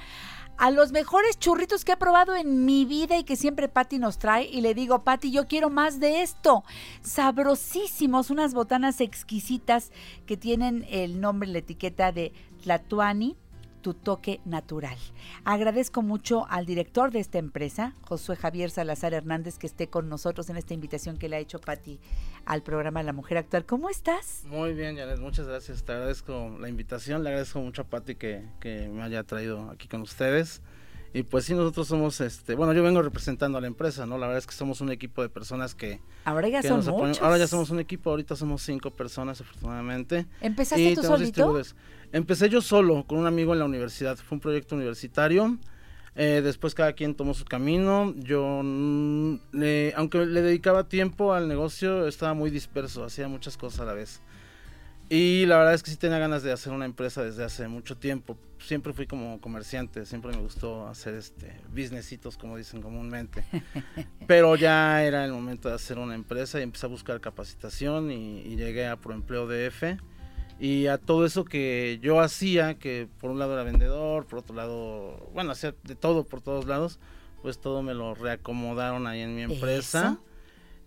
a 0.58 0.72
los 0.72 0.92
mejores 0.92 1.38
churritos 1.38 1.86
que 1.86 1.94
he 1.94 1.98
probado 1.98 2.36
en 2.36 2.66
mi 2.66 2.86
vida 2.86 3.18
y 3.18 3.24
que 3.24 3.36
siempre 3.36 3.68
Patti 3.70 4.00
nos 4.00 4.18
trae. 4.18 4.46
Y 4.46 4.62
le 4.62 4.74
digo, 4.74 5.04
Patti, 5.04 5.32
yo 5.32 5.48
quiero 5.48 5.70
más 5.70 6.00
de 6.00 6.24
esto. 6.24 6.64
Sabrosísimos, 7.02 8.30
unas 8.30 8.54
botanas 8.54 9.00
exquisitas 9.00 9.92
que 10.26 10.36
tienen 10.36 10.86
el 10.90 11.22
nombre, 11.22 11.50
la 11.50 11.60
etiqueta 11.60 12.12
de 12.12 12.34
Tlatuani 12.64 13.36
tu 13.88 13.94
toque 13.94 14.42
natural. 14.44 14.98
Agradezco 15.46 16.02
mucho 16.02 16.46
al 16.50 16.66
director 16.66 17.10
de 17.10 17.20
esta 17.20 17.38
empresa, 17.38 17.94
Josué 18.02 18.36
Javier 18.36 18.70
Salazar 18.70 19.14
Hernández, 19.14 19.58
que 19.58 19.66
esté 19.66 19.88
con 19.88 20.10
nosotros 20.10 20.50
en 20.50 20.58
esta 20.58 20.74
invitación 20.74 21.16
que 21.16 21.30
le 21.30 21.38
ha 21.38 21.40
hecho 21.40 21.62
Patti 21.62 21.98
al 22.44 22.64
programa 22.64 23.02
La 23.02 23.14
Mujer 23.14 23.38
Actual. 23.38 23.66
¿Cómo 23.66 23.90
estás? 23.90 24.44
Muy 24.44 24.74
bien, 24.74 24.98
Janet, 24.98 25.20
muchas 25.20 25.48
gracias. 25.48 25.86
Te 25.86 25.94
agradezco 25.94 26.58
la 26.60 26.68
invitación, 26.68 27.24
le 27.24 27.30
agradezco 27.30 27.62
mucho 27.62 27.84
a 27.84 27.86
Patti 27.86 28.16
que, 28.16 28.44
que 28.60 28.90
me 28.90 29.04
haya 29.04 29.24
traído 29.24 29.70
aquí 29.70 29.88
con 29.88 30.02
ustedes. 30.02 30.62
Y 31.14 31.24
pues 31.24 31.46
sí, 31.46 31.54
nosotros 31.54 31.88
somos, 31.88 32.20
este, 32.22 32.54
bueno, 32.56 32.74
yo 32.74 32.84
vengo 32.84 33.02
representando 33.02 33.58
a 33.58 33.62
la 33.62 33.68
empresa, 33.68 34.06
¿no? 34.06 34.18
La 34.18 34.28
verdad 34.28 34.40
es 34.40 34.46
que 34.48 34.54
somos 34.54 34.82
un 34.82 34.92
equipo 34.92 35.22
de 35.22 35.30
personas 35.30 35.74
que... 35.74 36.00
Ahora 36.26 36.48
ya 36.50 36.62
que 36.62 36.68
son 36.68 36.78
nos 36.78 36.88
apoyan. 36.90 37.08
muchos. 37.10 37.24
Ahora 37.24 37.38
ya 37.38 37.48
somos 37.48 37.70
un 37.70 37.80
equipo, 37.80 38.10
ahorita 38.12 38.36
somos 38.36 38.62
cinco 38.62 38.92
personas 38.92 39.40
afortunadamente. 39.42 40.28
¿Empezaste 40.42 40.84
Y 40.84 40.96
tú 40.96 41.04
solito? 41.04 41.62
Empecé 42.12 42.50
yo 42.50 42.62
solo, 42.62 43.06
con 43.08 43.18
un 43.20 43.26
amigo 43.26 43.54
en 43.54 43.60
la 43.60 43.66
universidad, 43.66 44.18
fue 44.18 44.36
un 44.36 44.40
proyecto 44.42 44.76
universitario. 44.76 45.58
Eh, 46.20 46.42
después 46.44 46.74
cada 46.74 46.94
quien 46.94 47.14
tomó 47.16 47.34
su 47.34 47.46
camino. 47.46 48.14
Yo, 48.18 48.62
le- 49.52 49.94
aunque 49.96 50.26
le 50.26 50.42
dedicaba 50.42 50.88
tiempo 50.88 51.34
al 51.34 51.48
negocio, 51.48 52.08
estaba 52.08 52.34
muy 52.34 52.50
disperso, 52.50 53.04
hacía 53.04 53.28
muchas 53.28 53.56
cosas 53.58 53.82
a 53.82 53.86
la 53.86 53.94
vez. 53.94 54.22
Y 55.10 55.46
la 55.46 55.58
verdad 55.58 55.74
es 55.74 55.84
que 55.84 55.92
sí 55.92 55.98
tenía 55.98 56.20
ganas 56.20 56.44
de 56.44 56.52
hacer 56.52 56.74
una 56.74 56.86
empresa 56.86 57.24
desde 57.24 57.44
hace 57.44 57.68
mucho 57.70 57.96
tiempo. 57.96 58.38
Siempre 58.60 58.92
fui 58.92 59.08
como 59.08 59.40
comerciante, 59.40 60.06
siempre 60.06 60.32
me 60.32 60.42
gustó 60.42 60.88
hacer 60.88 61.14
este 61.14 61.62
businessitos, 61.70 62.38
como 62.38 62.58
dicen 62.58 62.82
comúnmente. 62.82 63.46
Pero 64.28 64.56
ya 64.58 65.04
era 65.04 65.24
el 65.24 65.32
momento 65.32 65.70
de 65.70 65.76
hacer 65.76 65.98
una 65.98 66.14
empresa 66.14 66.60
y 66.60 66.64
empecé 66.64 66.88
a 66.88 66.90
buscar 66.90 67.22
capacitación 67.22 68.12
y, 68.12 68.42
y 68.42 68.58
llegué 68.58 68.88
a 68.88 68.98
Proempleo 68.98 69.48
DF. 69.48 69.98
Y 70.60 70.88
a 70.88 70.98
todo 70.98 71.26
eso 71.26 71.46
que 71.46 72.00
yo 72.02 72.20
hacía, 72.20 72.78
que 72.80 73.08
por 73.20 73.30
un 73.30 73.40
lado 73.40 73.54
era 73.54 73.64
vendedor, 73.64 74.26
por 74.26 74.40
otro 74.40 74.56
lado, 74.56 75.30
bueno, 75.34 75.52
hacía 75.52 75.74
de 75.84 75.96
todo 75.96 76.26
por 76.26 76.42
todos 76.42 76.66
lados, 76.66 77.00
pues 77.44 77.60
todo 77.60 77.84
me 77.84 77.94
lo 77.94 78.16
reacomodaron 78.16 79.08
ahí 79.08 79.22
en 79.22 79.36
mi 79.36 79.44
empresa. 79.44 80.18
Eso. 80.20 80.27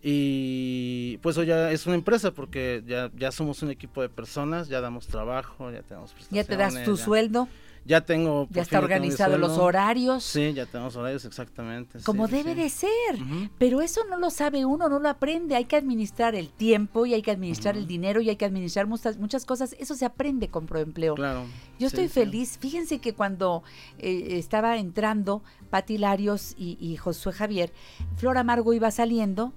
Y 0.02 1.18
pues 1.18 1.36
hoy 1.36 1.47
ya 1.47 1.70
es 1.70 1.86
una 1.86 1.94
empresa 1.94 2.31
porque 2.32 2.82
ya, 2.86 3.10
ya 3.16 3.31
somos 3.32 3.62
un 3.62 3.70
equipo 3.70 4.02
de 4.02 4.09
personas, 4.09 4.68
ya 4.68 4.81
damos 4.81 5.06
trabajo, 5.06 5.70
ya 5.70 5.82
tenemos 5.82 6.14
Ya 6.31 6.44
te 6.44 6.56
das 6.56 6.72
prestaciones, 6.74 6.85
tu 6.85 6.97
ya- 6.97 7.05
sueldo, 7.05 7.48
Ya 7.85 8.01
tengo. 8.02 8.47
ya 8.51 8.62
está 8.62 8.78
organizado 8.78 9.36
los 9.39 9.59
horarios. 9.59 10.24
Sí, 10.24 10.52
ya 10.55 10.66
tenemos 10.66 10.97
horarios 10.97 11.24
exactamente. 11.24 11.98
Como 12.05 12.27
sí, 12.28 12.32
debe 12.35 12.55
sí. 12.55 12.60
de 12.60 12.68
ser. 12.70 13.51
Pero 13.59 13.81
eso 13.82 14.01
no 14.09 14.18
lo 14.18 14.31
sabe 14.31 14.64
uno, 14.64 14.89
no 14.89 14.98
lo 15.01 15.09
aprende. 15.09 15.55
Hay 15.55 15.64
que 15.66 15.77
administrar 15.77 16.35
el 16.35 16.48
tiempo 16.51 17.05
y 17.06 17.14
hay 17.14 17.22
que 17.22 17.31
administrar 17.31 17.77
el 17.77 17.86
dinero 17.86 18.20
y 18.20 18.28
hay 18.31 18.36
que 18.36 18.44
administrar 18.47 18.86
muchas, 18.86 19.18
muchas 19.18 19.44
cosas. 19.44 19.74
Eso 19.78 19.94
se 19.94 20.05
aprende 20.06 20.48
con 20.48 20.66
Proempleo. 20.66 21.14
Claro. 21.14 21.44
Yo 21.78 21.86
estoy 21.86 22.09
sí. 22.09 22.14
feliz. 22.14 22.59
Fíjense 22.59 22.98
que 23.01 23.12
cuando 23.14 23.62
eh, 23.98 24.39
estaba 24.39 24.77
entrando 24.78 25.43
Pati 25.70 25.98
Larios 25.98 26.55
y, 26.59 26.77
y 26.81 26.97
Josué 26.97 27.32
Javier, 27.32 27.72
Flor 28.16 28.39
Amargo 28.39 28.72
iba 28.72 28.90
saliendo. 28.90 29.52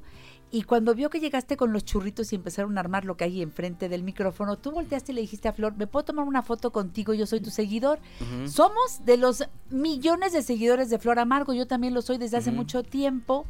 Y 0.53 0.61
cuando 0.61 0.93
vio 0.93 1.09
que 1.09 1.19
llegaste 1.19 1.57
con 1.57 1.73
los 1.73 1.83
churritos 1.83 2.31
y 2.31 2.35
empezaron 2.35 2.77
a 2.77 2.81
armar 2.81 3.05
lo 3.05 3.17
que 3.17 3.23
hay 3.23 3.41
enfrente 3.41 3.89
del 3.89 4.03
micrófono, 4.03 4.55
tú 4.55 4.69
volteaste 4.69 5.11
y 5.11 5.15
le 5.15 5.21
dijiste 5.21 5.47
a 5.47 5.53
Flor, 5.53 5.75
¿me 5.75 5.87
puedo 5.87 6.05
tomar 6.05 6.27
una 6.27 6.43
foto 6.43 6.71
contigo? 6.71 7.15
Yo 7.15 7.25
soy 7.25 7.39
tu 7.39 7.49
seguidor. 7.49 7.97
Somos 8.45 9.03
de 9.03 9.17
los 9.17 9.45
millones 9.71 10.31
de 10.31 10.43
seguidores 10.43 10.91
de 10.91 10.99
Flor 10.99 11.17
Amargo. 11.17 11.55
Yo 11.55 11.65
también 11.65 11.95
lo 11.95 12.03
soy 12.03 12.19
desde 12.19 12.37
hace 12.37 12.51
mucho 12.51 12.83
tiempo. 12.83 13.47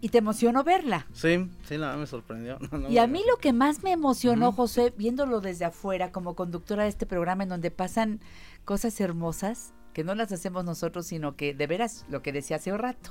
Y 0.00 0.08
te 0.08 0.16
emocionó 0.16 0.64
verla. 0.64 1.06
Sí, 1.12 1.50
sí, 1.64 1.76
la 1.76 1.88
verdad 1.88 2.00
me 2.00 2.06
sorprendió. 2.06 2.58
No, 2.72 2.78
no, 2.78 2.88
Y 2.88 2.96
a 2.96 3.06
mí 3.06 3.22
lo 3.28 3.36
que 3.36 3.52
más 3.52 3.82
me 3.82 3.92
emocionó. 3.92 4.50
José, 4.52 4.94
viéndolo 4.96 5.42
desde 5.42 5.66
afuera 5.66 6.12
como 6.12 6.34
conductora 6.34 6.84
de 6.84 6.88
este 6.88 7.04
programa 7.04 7.42
en 7.42 7.50
donde 7.50 7.70
pasan 7.70 8.20
cosas 8.64 8.98
hermosas, 9.02 9.74
que 9.92 10.02
no 10.02 10.14
las 10.14 10.32
hacemos 10.32 10.64
nosotros, 10.64 11.04
sino 11.04 11.36
que 11.36 11.52
de 11.52 11.66
veras, 11.66 12.06
lo 12.08 12.22
que 12.22 12.32
decía 12.32 12.56
hace 12.56 12.72
un 12.72 12.78
rato, 12.78 13.10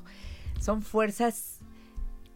son 0.59 0.81
fuerzas, 0.81 1.56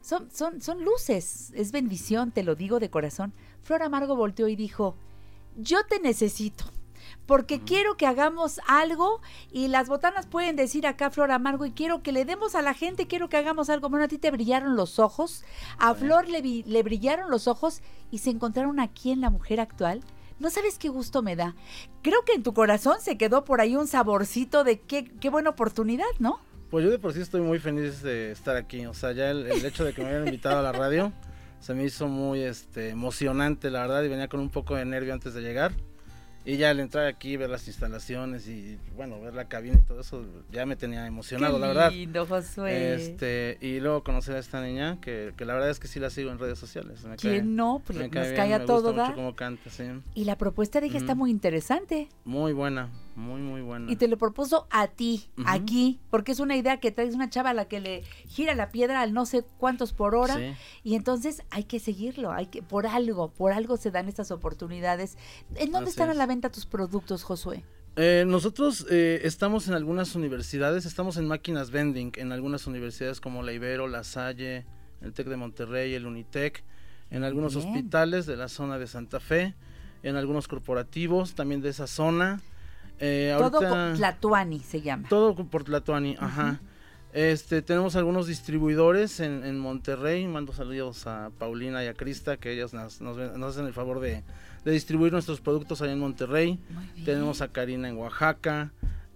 son, 0.01 0.29
son, 0.31 0.61
son 0.61 0.83
luces, 0.83 1.51
es 1.55 1.71
bendición, 1.71 2.31
te 2.31 2.43
lo 2.43 2.55
digo 2.55 2.79
de 2.79 2.89
corazón. 2.89 3.33
Flor 3.63 3.83
Amargo 3.83 4.15
volteó 4.15 4.47
y 4.47 4.55
dijo, 4.55 4.95
yo 5.57 5.85
te 5.85 5.99
necesito. 5.99 6.65
Porque 7.25 7.61
quiero 7.61 7.97
que 7.97 8.07
hagamos 8.07 8.59
algo 8.67 9.21
y 9.51 9.67
las 9.67 9.87
botanas 9.87 10.27
pueden 10.27 10.55
decir 10.55 10.87
acá 10.87 11.09
Flor 11.09 11.31
Amargo 11.31 11.65
y 11.65 11.71
quiero 11.71 12.03
que 12.03 12.11
le 12.11 12.25
demos 12.25 12.55
a 12.55 12.61
la 12.61 12.73
gente, 12.73 13.07
quiero 13.07 13.29
que 13.29 13.37
hagamos 13.37 13.69
algo. 13.69 13.89
Bueno, 13.89 14.05
a 14.05 14.07
ti 14.07 14.17
te 14.17 14.31
brillaron 14.31 14.75
los 14.75 14.99
ojos, 14.99 15.43
a 15.77 15.93
Flor 15.93 16.27
le, 16.27 16.41
le 16.41 16.83
brillaron 16.83 17.29
los 17.29 17.47
ojos 17.47 17.81
y 18.11 18.19
se 18.19 18.29
encontraron 18.29 18.79
aquí 18.79 19.11
en 19.11 19.21
la 19.21 19.29
mujer 19.29 19.59
actual. 19.59 20.01
No 20.39 20.49
sabes 20.49 20.77
qué 20.77 20.89
gusto 20.89 21.21
me 21.21 21.35
da. 21.35 21.55
Creo 22.01 22.23
que 22.25 22.33
en 22.33 22.43
tu 22.43 22.53
corazón 22.53 22.99
se 22.99 23.17
quedó 23.17 23.45
por 23.45 23.61
ahí 23.61 23.75
un 23.75 23.87
saborcito 23.87 24.63
de 24.63 24.79
qué, 24.79 25.05
qué 25.05 25.29
buena 25.29 25.51
oportunidad, 25.51 26.05
¿no? 26.19 26.39
Pues 26.71 26.83
yo 26.85 26.89
de 26.91 26.97
por 26.99 27.13
sí 27.13 27.19
estoy 27.21 27.41
muy 27.41 27.59
feliz 27.59 28.01
de 28.01 28.31
estar 28.31 28.55
aquí. 28.55 28.85
O 28.85 28.93
sea, 28.93 29.11
ya 29.11 29.29
el, 29.29 29.45
el 29.45 29.63
hecho 29.65 29.83
de 29.83 29.93
que 29.93 30.01
me 30.01 30.09
hayan 30.09 30.25
invitado 30.25 30.59
a 30.59 30.61
la 30.61 30.71
radio 30.71 31.11
se 31.59 31.73
me 31.75 31.83
hizo 31.83 32.07
muy 32.07 32.41
este, 32.41 32.89
emocionante, 32.89 33.69
la 33.69 33.81
verdad, 33.81 34.03
y 34.03 34.07
venía 34.07 34.27
con 34.29 34.39
un 34.39 34.49
poco 34.49 34.75
de 34.75 34.85
nervio 34.85 35.13
antes 35.13 35.33
de 35.33 35.41
llegar. 35.41 35.73
Y 36.43 36.57
ya 36.57 36.71
al 36.71 36.79
entrar 36.79 37.05
aquí, 37.05 37.37
ver 37.37 37.51
las 37.51 37.67
instalaciones 37.67 38.47
y, 38.47 38.79
bueno, 38.95 39.21
ver 39.21 39.35
la 39.35 39.45
cabina 39.47 39.77
y 39.77 39.83
todo 39.83 40.01
eso, 40.01 40.25
ya 40.51 40.65
me 40.65 40.75
tenía 40.75 41.05
emocionado, 41.05 41.59
la 41.59 41.67
verdad. 41.67 41.91
lindo, 41.91 42.25
Josué. 42.25 42.95
Este, 42.95 43.59
y 43.61 43.79
luego 43.79 44.03
conocer 44.03 44.35
a 44.35 44.39
esta 44.39 44.59
niña, 44.59 44.99
que, 45.01 45.33
que 45.37 45.45
la 45.45 45.53
verdad 45.53 45.69
es 45.69 45.77
que 45.77 45.87
sí 45.87 45.99
la 45.99 46.09
sigo 46.09 46.31
en 46.31 46.39
redes 46.39 46.57
sociales. 46.57 47.03
Me 47.03 47.15
¿Quién 47.17 47.33
cae- 47.33 47.43
no? 47.43 47.83
Pues 47.85 47.99
me 47.99 48.05
nos 48.05 48.13
cae 48.13 48.33
cae 48.33 48.45
bien, 48.47 48.55
a 48.55 48.59
me 48.59 48.65
todo 48.65 48.91
gusta 48.91 49.03
mucho 49.03 49.15
cómo 49.15 49.35
canta, 49.35 49.69
sí. 49.69 49.83
Y 50.15 50.23
la 50.25 50.35
propuesta 50.35 50.81
de 50.81 50.87
ella 50.87 50.97
está 50.97 51.13
muy 51.13 51.29
interesante. 51.29 52.09
Muy 52.25 52.53
buena, 52.53 52.89
muy, 53.15 53.41
muy 53.41 53.61
buena. 53.61 53.91
Y 53.91 53.95
te 53.95 54.07
lo 54.07 54.17
propuso 54.17 54.67
a 54.69 54.87
ti, 54.87 55.29
aquí, 55.45 55.99
porque 56.09 56.31
es 56.31 56.39
una 56.39 56.55
idea 56.55 56.79
que 56.79 56.91
traes 56.91 57.15
una 57.15 57.29
chava 57.29 57.51
a 57.51 57.53
la 57.53 57.65
que 57.65 57.79
le 57.79 58.03
gira 58.27 58.55
la 58.55 58.71
piedra 58.71 59.01
al 59.01 59.13
no 59.13 59.25
sé 59.25 59.43
cuántos 59.57 59.93
por 59.93 60.15
hora. 60.15 60.37
Sí. 60.37 60.53
Y 60.83 60.95
entonces 60.95 61.43
hay 61.49 61.63
que 61.65 61.79
seguirlo, 61.79 62.31
hay 62.31 62.47
que, 62.47 62.61
por 62.61 62.87
algo, 62.87 63.29
por 63.29 63.51
algo 63.51 63.77
se 63.77 63.91
dan 63.91 64.07
estas 64.07 64.31
oportunidades. 64.31 65.17
¿En 65.55 65.71
dónde 65.71 65.89
Así 65.89 65.99
están 65.99 66.09
a 66.09 66.13
la 66.13 66.25
venta 66.25 66.49
tus 66.49 66.65
productos, 66.65 67.23
Josué? 67.23 67.63
Eh, 67.97 68.23
nosotros 68.25 68.85
eh, 68.89 69.21
estamos 69.23 69.67
en 69.67 69.73
algunas 69.73 70.15
universidades, 70.15 70.85
estamos 70.85 71.17
en 71.17 71.27
máquinas 71.27 71.71
vending 71.71 72.13
en 72.15 72.31
algunas 72.31 72.65
universidades 72.65 73.19
como 73.19 73.43
la 73.43 73.51
Ibero, 73.51 73.87
la 73.87 74.05
Salle, 74.05 74.65
el 75.01 75.13
TEC 75.13 75.27
de 75.27 75.35
Monterrey, 75.35 75.93
el 75.93 76.05
Unitec, 76.05 76.63
en 77.09 77.25
algunos 77.25 77.55
Bien. 77.55 77.67
hospitales 77.67 78.25
de 78.25 78.37
la 78.37 78.47
zona 78.47 78.79
de 78.79 78.87
Santa 78.87 79.19
Fe, 79.19 79.55
en 80.03 80.15
algunos 80.15 80.47
corporativos 80.47 81.35
también 81.35 81.61
de 81.61 81.69
esa 81.69 81.85
zona. 81.85 82.41
Eh, 83.03 83.35
Todo 83.37 83.59
con 83.59 83.95
Tlatuani 83.97 84.59
se 84.59 84.81
llama. 84.81 85.09
todo 85.09 85.35
por 85.35 85.63
Tlatuani, 85.63 86.15
ajá. 86.19 86.59
Este, 87.13 87.61
tenemos 87.61 87.97
algunos 87.97 88.27
distribuidores 88.27 89.19
en, 89.19 89.43
en 89.43 89.59
Monterrey, 89.59 90.25
mando 90.27 90.53
saludos 90.53 91.07
a 91.07 91.29
Paulina 91.37 91.83
y 91.83 91.87
a 91.87 91.93
Crista, 91.93 92.37
que 92.37 92.53
ellas 92.53 92.73
nos, 92.73 93.01
nos 93.01 93.17
hacen 93.43 93.65
el 93.65 93.73
favor 93.73 93.99
de, 93.99 94.23
de 94.63 94.71
distribuir 94.71 95.11
nuestros 95.11 95.41
productos 95.41 95.81
allá 95.81 95.91
en 95.91 95.99
Monterrey. 95.99 96.57
Tenemos 97.03 97.41
a 97.41 97.49
Karina 97.49 97.89
en 97.89 97.97
Oaxaca, 97.97 98.71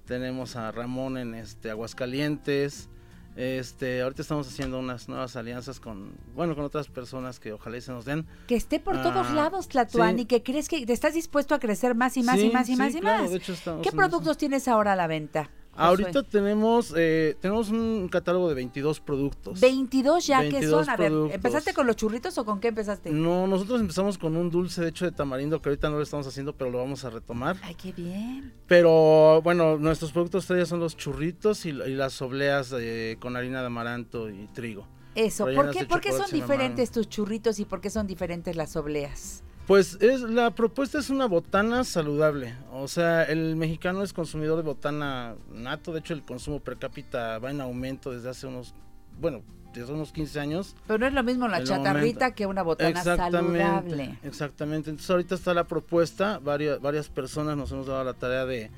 tenemos 0.06 0.58
a 0.58 0.72
Ramón 0.72 1.18
en 1.18 1.36
este 1.36 1.70
Aguascalientes. 1.70 2.90
Este, 3.36 4.02
ahorita 4.02 4.22
estamos 4.22 4.48
haciendo 4.48 4.80
unas 4.80 5.10
nuevas 5.10 5.36
alianzas 5.36 5.80
con, 5.82 6.14
bueno, 6.36 6.56
con 6.56 6.64
otras 6.64 6.88
personas 6.88 7.40
que 7.40 7.52
ojalá 7.52 7.78
y 7.78 7.82
se 7.82 7.92
nos 7.92 8.06
den. 8.06 8.26
Que 8.48 8.56
esté 8.56 8.80
por 8.80 8.96
todos 9.02 9.28
Ah, 9.30 9.34
lados, 9.34 9.68
Tlatuani, 9.68 10.22
sí. 10.22 10.26
que 10.26 10.42
crees 10.44 10.70
que 10.70 10.86
te 10.86 10.94
estás 10.94 11.14
dispuesto 11.14 11.54
a 11.54 11.60
crecer 11.60 11.96
más 11.96 12.16
y 12.16 12.24
más 12.24 12.40
y 12.40 12.50
más 12.50 12.70
y 12.70 12.74
sí, 12.74 12.78
más 12.78 12.96
y 12.96 13.00
claro, 13.02 13.24
más. 13.24 13.32
de 13.32 13.38
hecho 13.38 13.54
estamos 13.54 13.82
¿Qué 13.82 13.92
productos 13.92 14.38
tienes 14.38 14.68
ahora 14.70 14.94
a 14.94 14.96
la 14.96 15.08
venta? 15.08 15.50
Ahorita 15.76 16.24
tenemos, 16.24 16.94
eh, 16.96 17.36
tenemos 17.42 17.70
un 17.70 18.08
catálogo 18.10 18.50
de 18.50 18.56
22 18.56 19.00
productos. 19.00 19.60
22 19.60 20.26
ya, 20.26 20.42
¿qué 20.42 20.52
22 20.52 20.86
son? 20.86 20.94
A 20.94 20.98
ver. 20.98 21.12
¿empezaste 21.32 21.74
con 21.74 21.88
los 21.88 21.96
churritos 21.96 22.38
o 22.38 22.46
con 22.46 22.60
qué 22.60 22.70
empezaste? 22.70 23.12
No, 23.12 23.48
nosotros 23.48 23.82
empezamos 23.82 24.18
con 24.18 24.36
un 24.38 24.50
dulce 24.50 24.82
de 24.82 24.90
hecho 24.90 25.06
de 25.06 25.12
tamarindo 25.12 25.62
que 25.62 25.70
ahorita 25.70 25.90
no 25.90 25.98
lo 25.98 26.04
estamos 26.04 26.28
haciendo, 26.28 26.54
pero 26.54 26.72
lo 26.72 26.80
vamos 26.80 27.04
a 27.04 27.10
retomar. 27.10 27.58
Ay, 27.62 27.76
qué 27.76 27.92
bien. 27.92 28.54
Pero 28.68 29.42
bueno, 29.44 29.78
nuestros 29.78 30.12
productos 30.12 30.44
estrella 30.44 30.66
son 30.66 30.80
los 30.80 30.96
churritos 30.96 31.66
y, 31.66 31.70
y 31.70 31.96
las 31.96 32.22
obleas 32.22 32.74
eh, 32.78 33.18
con 33.20 33.36
harina 33.36 33.62
de 33.62 33.68
amaranto 33.68 34.30
y 34.30 34.48
trigo. 34.48 34.88
Eso, 35.16 35.46
¿por 35.46 35.72
qué, 35.72 35.86
por 35.86 36.02
qué 36.02 36.12
son 36.12 36.30
diferentes 36.32 36.92
tus 36.92 37.08
churritos 37.08 37.60
y 37.60 37.66
por 37.66 37.80
qué 37.80 37.90
son 37.90 38.06
diferentes 38.06 38.56
las 38.58 38.76
obleas? 38.76 39.45
Pues 39.68 39.98
es 40.00 40.22
la 40.22 40.52
propuesta 40.52 41.00
es 41.00 41.10
una 41.10 41.26
botana 41.26 41.84
saludable. 41.84 42.54
O 42.72 42.88
sea, 42.88 43.24
el 43.24 43.56
mexicano 43.56 44.04
es 44.04 44.14
consumidor 44.14 44.58
de 44.58 44.64
botana 44.64 45.36
nato. 45.52 45.92
De 45.92 46.00
hecho, 46.00 46.14
el 46.14 46.24
consumo 46.24 46.60
per 46.60 46.78
cápita 46.78 47.40
va 47.40 47.50
en 47.50 47.62
aumento 47.62 48.12
desde 48.12 48.30
hace 48.30 48.46
unos, 48.46 48.76
bueno, 49.20 49.42
desde 49.74 49.92
unos 49.92 50.12
15 50.12 50.40
años. 50.40 50.76
Pero 50.86 51.00
no 51.00 51.08
es 51.08 51.14
lo 51.14 51.24
mismo 51.24 51.48
la 51.48 51.58
chatarrita 51.64 52.36
que 52.36 52.46
una 52.46 52.62
botana 52.62 52.90
saludable. 53.18 54.20
Exactamente. 54.24 54.92
Entonces 54.92 55.10
ahorita 55.10 55.34
está 55.34 55.54
la 55.56 55.64
propuesta. 55.64 56.38
Varias, 56.38 56.80
varias 56.80 57.10
personas 57.10 57.58
nos 57.58 57.72
hemos 57.72 57.88
dado 57.88 58.04
la 58.04 58.14
tarea 58.14 58.46
de, 58.46 58.70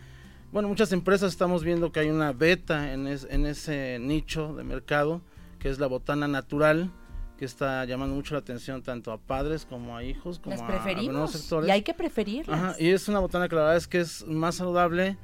bueno, 0.53 0.69
muchas 0.69 0.93
empresas 0.93 1.33
estamos 1.33 1.65
viendo 1.65 1.91
que 1.91 1.99
hay 1.99 2.09
una 2.09 2.31
beta 2.31 2.93
en, 2.93 3.07
es- 3.07 3.27
en 3.29 3.45
ese 3.45 3.97
nicho 3.99 4.55
de 4.55 4.63
mercado, 4.63 5.21
que 5.59 5.67
es 5.69 5.79
la 5.79 5.87
botana 5.87 6.29
natural, 6.29 6.91
que 7.37 7.45
está 7.45 7.85
llamando 7.85 8.15
mucho 8.15 8.33
la 8.33 8.39
atención 8.39 8.81
tanto 8.81 9.11
a 9.11 9.17
padres 9.17 9.65
como 9.65 9.95
a 9.95 10.03
hijos, 10.03 10.39
como 10.39 10.55
Las 10.55 10.61
a- 10.61 10.65
a, 10.65 10.67
nuevos 10.69 10.83
preferimos. 10.85 11.31
sectores. 11.31 11.67
Y 11.67 11.71
hay 11.71 11.81
que 11.83 11.93
preferirlas. 11.93 12.57
Ajá, 12.59 12.75
y 12.79 12.89
es 12.89 13.07
una 13.07 13.19
botana 13.19 13.47
que 13.47 13.55
la 13.55 13.61
verdad 13.61 13.77
es 13.77 13.87
que 13.87 13.99
es 13.99 14.25
más 14.25 14.55
saludable, 14.55 15.17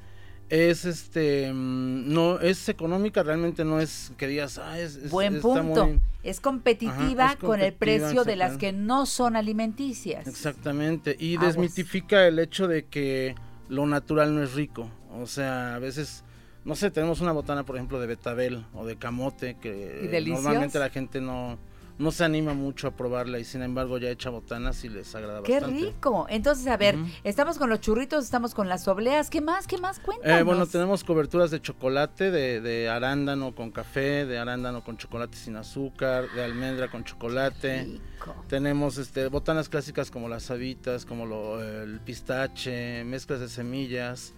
es 0.50 0.86
este, 0.86 1.52
mm, 1.52 2.14
no, 2.14 2.40
es 2.40 2.70
económica, 2.70 3.24
realmente 3.24 3.66
no 3.66 3.80
es 3.80 4.12
que 4.18 4.28
digas, 4.28 4.60
ah, 4.60 4.80
es, 4.80 4.96
es- 4.98 5.10
Buen 5.12 5.42
punto. 5.42 5.88
muy- 5.88 6.00
Es 6.22 6.40
competitiva 6.40 7.26
Ajá, 7.26 7.34
es 7.34 7.40
con 7.40 7.60
el 7.60 7.74
competitiva, 7.74 7.78
precio 8.08 8.24
de 8.24 8.36
las 8.38 8.58
que 8.58 8.72
no 8.72 9.06
son 9.06 9.36
alimenticias. 9.36 10.26
Exactamente, 10.28 11.16
y 11.20 11.36
desmitifica 11.38 12.28
el 12.28 12.40
hecho 12.40 12.68
de 12.68 12.86
que 12.86 13.36
lo 13.70 13.86
natural 13.88 14.34
no 14.36 14.44
es 14.44 14.54
rico, 14.54 14.90
o 15.12 15.26
sea, 15.26 15.76
a 15.76 15.80
veces, 15.80 16.24
no 16.64 16.76
sé, 16.76 16.92
tenemos 16.92 17.20
una 17.22 17.32
botana, 17.34 17.66
por 17.66 17.76
ejemplo, 17.76 18.00
de 18.00 18.08
betabel 18.08 18.66
o 18.74 18.86
de 18.86 18.96
camote, 18.98 19.58
que 19.60 20.24
normalmente 20.28 20.78
la 20.80 20.90
gente 20.90 21.20
no, 21.20 21.58
no 22.00 22.12
se 22.12 22.24
anima 22.24 22.54
mucho 22.56 22.88
a 22.88 22.92
probarla 22.92 23.38
y 23.40 23.44
sin 23.44 23.62
embargo 23.62 24.00
ya 24.00 24.10
hecha 24.10 24.30
botanas 24.32 24.84
y 24.84 24.90
les 24.90 25.14
agrada 25.14 25.44
Qué 25.44 25.60
bastante. 25.60 25.86
rico. 25.86 26.26
Entonces, 26.28 26.66
a 26.68 26.76
ver, 26.76 26.98
estamos 27.24 27.58
con 27.60 27.70
los 27.70 27.80
churritos, 27.82 28.24
estamos 28.26 28.56
con 28.56 28.68
las 28.68 28.88
obleas. 28.88 29.30
¿Qué 29.30 29.42
más? 29.42 29.68
¿Qué 29.68 29.78
más? 29.78 30.00
Cuéntanos. 30.00 30.40
Eh, 30.40 30.44
bueno, 30.44 30.66
tenemos 30.66 31.04
coberturas 31.04 31.52
de 31.52 31.62
chocolate, 31.62 32.32
de, 32.32 32.62
de 32.62 32.90
arándano 32.90 33.54
con 33.54 33.70
café, 33.72 34.26
de 34.26 34.40
arándano 34.40 34.84
con 34.84 34.98
chocolate 34.98 35.38
sin 35.38 35.56
azúcar, 35.56 36.26
de 36.36 36.44
almendra 36.44 36.90
con 36.90 37.04
chocolate. 37.04 38.00
Tenemos 38.48 38.98
este, 38.98 39.28
botanas 39.28 39.70
clásicas 39.70 40.10
como 40.10 40.30
las 40.30 40.50
habitas, 40.50 41.06
como 41.06 41.26
lo- 41.26 41.62
el 41.62 42.00
pistache, 42.00 43.04
mezclas 43.04 43.40
de 43.42 43.50
semillas, 43.50 44.34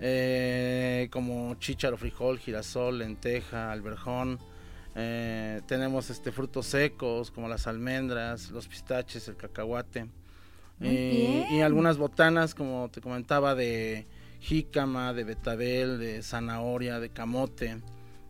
eh, 0.00 1.08
como 1.12 1.54
chícharo, 1.56 1.96
frijol, 1.96 2.38
girasol, 2.38 2.98
lenteja, 2.98 3.70
alberjón. 3.72 4.38
Eh, 4.98 5.60
tenemos 5.66 6.08
este, 6.08 6.32
frutos 6.32 6.66
secos 6.66 7.30
como 7.30 7.48
las 7.48 7.66
almendras, 7.66 8.50
los 8.50 8.66
pistaches, 8.66 9.28
el 9.28 9.36
cacahuate. 9.36 10.04
Muy 10.78 10.88
Eh, 10.88 11.46
y 11.50 11.60
algunas 11.60 11.98
botanas, 11.98 12.54
como 12.54 12.88
te 12.90 13.00
comentaba, 13.02 13.54
de 13.54 14.06
jícama, 14.40 15.12
de 15.12 15.24
betabel, 15.24 15.98
de 15.98 16.22
zanahoria, 16.22 16.98
de 16.98 17.10
camote. 17.10 17.82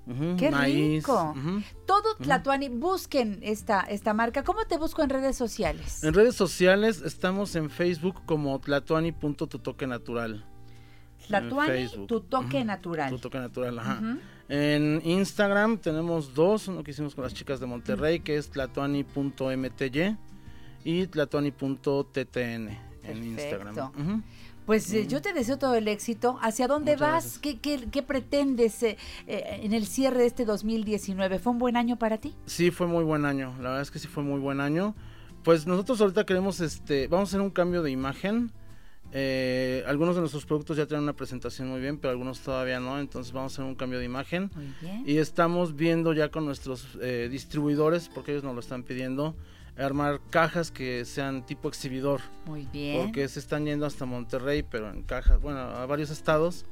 ujú, 0.07 0.37
Qué 0.37 0.51
maíz, 0.51 1.05
rico. 1.05 1.35
Todo 1.87 2.17
Tlatuani, 2.17 2.69
busquen 2.69 3.39
esta, 3.43 3.81
esta 3.83 4.13
marca. 4.15 4.43
¿Cómo 4.43 4.65
te 4.65 4.77
busco 4.77 5.03
en 5.03 5.11
redes 5.11 5.37
sociales? 5.37 6.03
En 6.03 6.15
redes 6.15 6.35
sociales 6.35 7.03
estamos 7.05 7.55
en 7.55 7.71
Facebook 7.71 8.25
como 8.27 8.59
tlatuani.tutoquenatural. 8.61 10.45
Tlatuani, 11.29 11.83
En 11.83 12.07
tu 12.07 12.21
toque 12.21 12.65
natural. 12.65 13.11
Tu 13.11 13.19
toque 13.19 13.39
natural, 13.39 13.79
ajá. 13.79 14.19
En 14.49 15.03
Instagram 15.05 15.79
tenemos 15.79 16.35
dos, 16.35 16.69
uno 16.69 16.85
que 16.85 16.93
hicimos 16.93 17.15
con 17.15 17.25
las 17.25 17.35
chicas 17.35 17.59
de 17.59 17.67
Monterrey, 17.67 18.21
que 18.21 18.37
es 18.37 18.49
tlatuani.mty 18.51 20.17
y 20.85 21.07
tlatuani.ttn 21.09 22.69
en 23.03 23.25
Instagram. 23.25 23.77
Ujú. 23.77 24.23
Pues 24.67 24.93
eh, 24.93 25.07
yo 25.07 25.23
te 25.23 25.33
deseo 25.33 25.59
todo 25.59 25.77
el 25.77 25.87
éxito. 25.87 26.39
¿Hacia 26.43 26.67
dónde 26.67 26.93
Muchas 26.93 27.09
vas? 27.09 27.39
¿Qué, 27.39 27.61
qué, 27.61 27.89
qué 27.91 28.03
pretendes 28.03 28.83
eh, 28.83 28.97
eh, 29.29 29.61
en 29.63 29.73
el 29.73 29.87
cierre 29.87 30.19
de 30.19 30.27
este 30.27 30.45
2019? 30.45 31.39
¿Fue 31.39 31.53
un 31.53 31.59
buen 31.61 31.77
año 31.77 31.99
para 31.99 32.19
ti? 32.19 32.35
Sí, 32.47 32.73
fue 32.73 32.89
muy 32.89 33.05
buen 33.05 33.25
año. 33.25 33.55
La 33.59 33.69
verdad 33.69 33.83
es 33.83 33.93
que 33.93 34.01
sí 34.01 34.09
fue 34.09 34.25
muy 34.25 34.41
buen 34.41 34.61
año. 34.61 34.97
Pues 35.45 35.69
nosotros 35.69 36.01
ahorita 36.01 36.27
queremos, 36.27 36.61
este, 36.61 37.07
vamos 37.07 37.29
a 37.29 37.31
hacer 37.31 37.41
un 37.41 37.51
cambio 37.51 37.85
de 37.85 37.93
imagen. 37.93 38.51
Eh, 39.13 39.85
algunos 39.87 40.15
de 40.15 40.21
nuestros 40.21 40.45
productos 40.45 40.77
ya 40.77 40.87
tienen 40.87 41.05
una 41.05 41.15
presentación 41.15 41.69
muy 41.69 41.81
bien, 41.81 41.99
pero 41.99 42.11
algunos 42.11 42.41
todavía 42.41 42.81
no. 42.81 42.99
Entonces 42.99 43.33
vamos 43.33 43.53
a 43.53 43.55
hacer 43.55 43.65
un 43.65 43.75
cambio 43.75 43.99
de 43.99 44.05
imagen. 44.05 44.51
Muy 44.55 44.75
bien. 44.81 45.05
Y 45.07 45.19
estamos 45.19 45.77
viendo 45.77 46.13
ya 46.13 46.31
con 46.31 46.45
nuestros 46.45 46.99
eh, 47.01 47.29
distribuidores, 47.31 48.09
porque 48.09 48.33
ellos 48.33 48.45
nos 48.45 48.55
lo 48.55 48.61
están 48.61 48.83
pidiendo, 48.83 49.35
armar 49.77 50.21
cajas 50.31 50.71
que 50.71 51.05
sean 51.05 51.47
tipo 51.47 51.69
exhibidor. 51.69 52.21
Muy 52.47 52.67
bien. 52.73 53.03
Porque 53.03 53.29
se 53.29 53.39
están 53.39 53.65
yendo 53.65 53.87
hasta 53.87 54.05
Monterrey, 54.05 54.63
pero 54.63 54.91
en 54.91 55.03
cajas, 55.03 55.41
bueno, 55.41 55.61
a 55.61 55.87
varios 55.87 56.11
estados, 56.11 56.67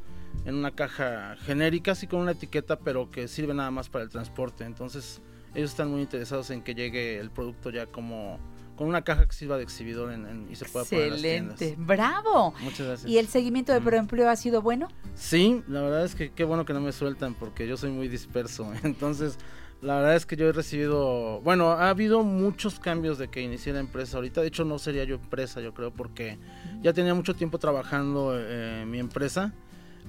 en 0.44 0.56
una 0.56 0.72
caja 0.72 1.36
genérica, 1.36 1.92
así 1.92 2.06
con 2.06 2.20
una 2.20 2.32
etiqueta, 2.32 2.78
pero 2.78 3.10
que 3.10 3.28
sirve 3.28 3.54
nada 3.54 3.70
más 3.70 3.88
para 3.88 4.04
el 4.04 4.10
transporte. 4.10 4.64
Entonces, 4.64 5.22
ellos 5.54 5.70
están 5.70 5.90
muy 5.90 6.02
interesados 6.02 6.50
en 6.50 6.62
que 6.62 6.74
llegue 6.74 7.18
el 7.18 7.30
producto 7.30 7.70
ya 7.70 7.86
como 7.86 8.38
con 8.76 8.88
una 8.88 9.02
caja 9.02 9.26
que 9.26 9.32
sirva 9.34 9.56
de 9.56 9.62
exhibidor 9.62 10.12
en- 10.12 10.26
en- 10.26 10.48
y 10.50 10.56
se 10.56 10.64
pueda 10.64 10.84
poner 10.84 11.04
en 11.04 11.10
las 11.10 11.18
Excelente. 11.20 11.66
tiendas. 11.66 11.86
Bravo. 11.86 12.54
Muchas 12.60 12.86
gracias. 12.86 13.10
¿Y 13.10 13.18
el 13.18 13.28
seguimiento 13.28 13.72
de 13.72 13.80
Proempleo 13.80 14.28
ha 14.28 14.36
sido 14.36 14.62
bueno? 14.62 14.88
Sí, 15.14 15.62
la 15.68 15.80
verdad 15.82 16.04
es 16.04 16.14
que 16.14 16.30
qué 16.32 16.44
bueno 16.44 16.64
que 16.64 16.72
no 16.72 16.80
me 16.80 16.92
sueltan 16.92 17.34
porque 17.34 17.66
yo 17.68 17.76
soy 17.76 17.90
muy 17.90 18.08
disperso. 18.08 18.70
Entonces, 18.82 19.38
la 19.82 19.96
verdad 19.96 20.16
es 20.16 20.24
que 20.26 20.36
yo 20.36 20.48
he 20.48 20.52
recibido, 20.52 21.40
bueno, 21.42 21.70
ha 21.72 21.90
habido 21.90 22.22
muchos 22.22 22.80
cambios 22.80 23.18
de 23.18 23.28
que 23.28 23.42
inicié 23.42 23.72
la 23.72 23.80
empresa 23.80 24.16
ahorita. 24.16 24.40
De 24.40 24.48
hecho, 24.48 24.64
no 24.64 24.78
sería 24.78 25.04
yo 25.04 25.16
empresa, 25.16 25.60
yo 25.60 25.74
creo, 25.74 25.92
porque 25.92 26.38
ya 26.82 26.92
tenía 26.92 27.14
mucho 27.14 27.34
tiempo 27.34 27.58
trabajando 27.58 28.32
eh, 28.38 28.82
en 28.82 28.90
mi 28.90 28.98
empresa, 28.98 29.52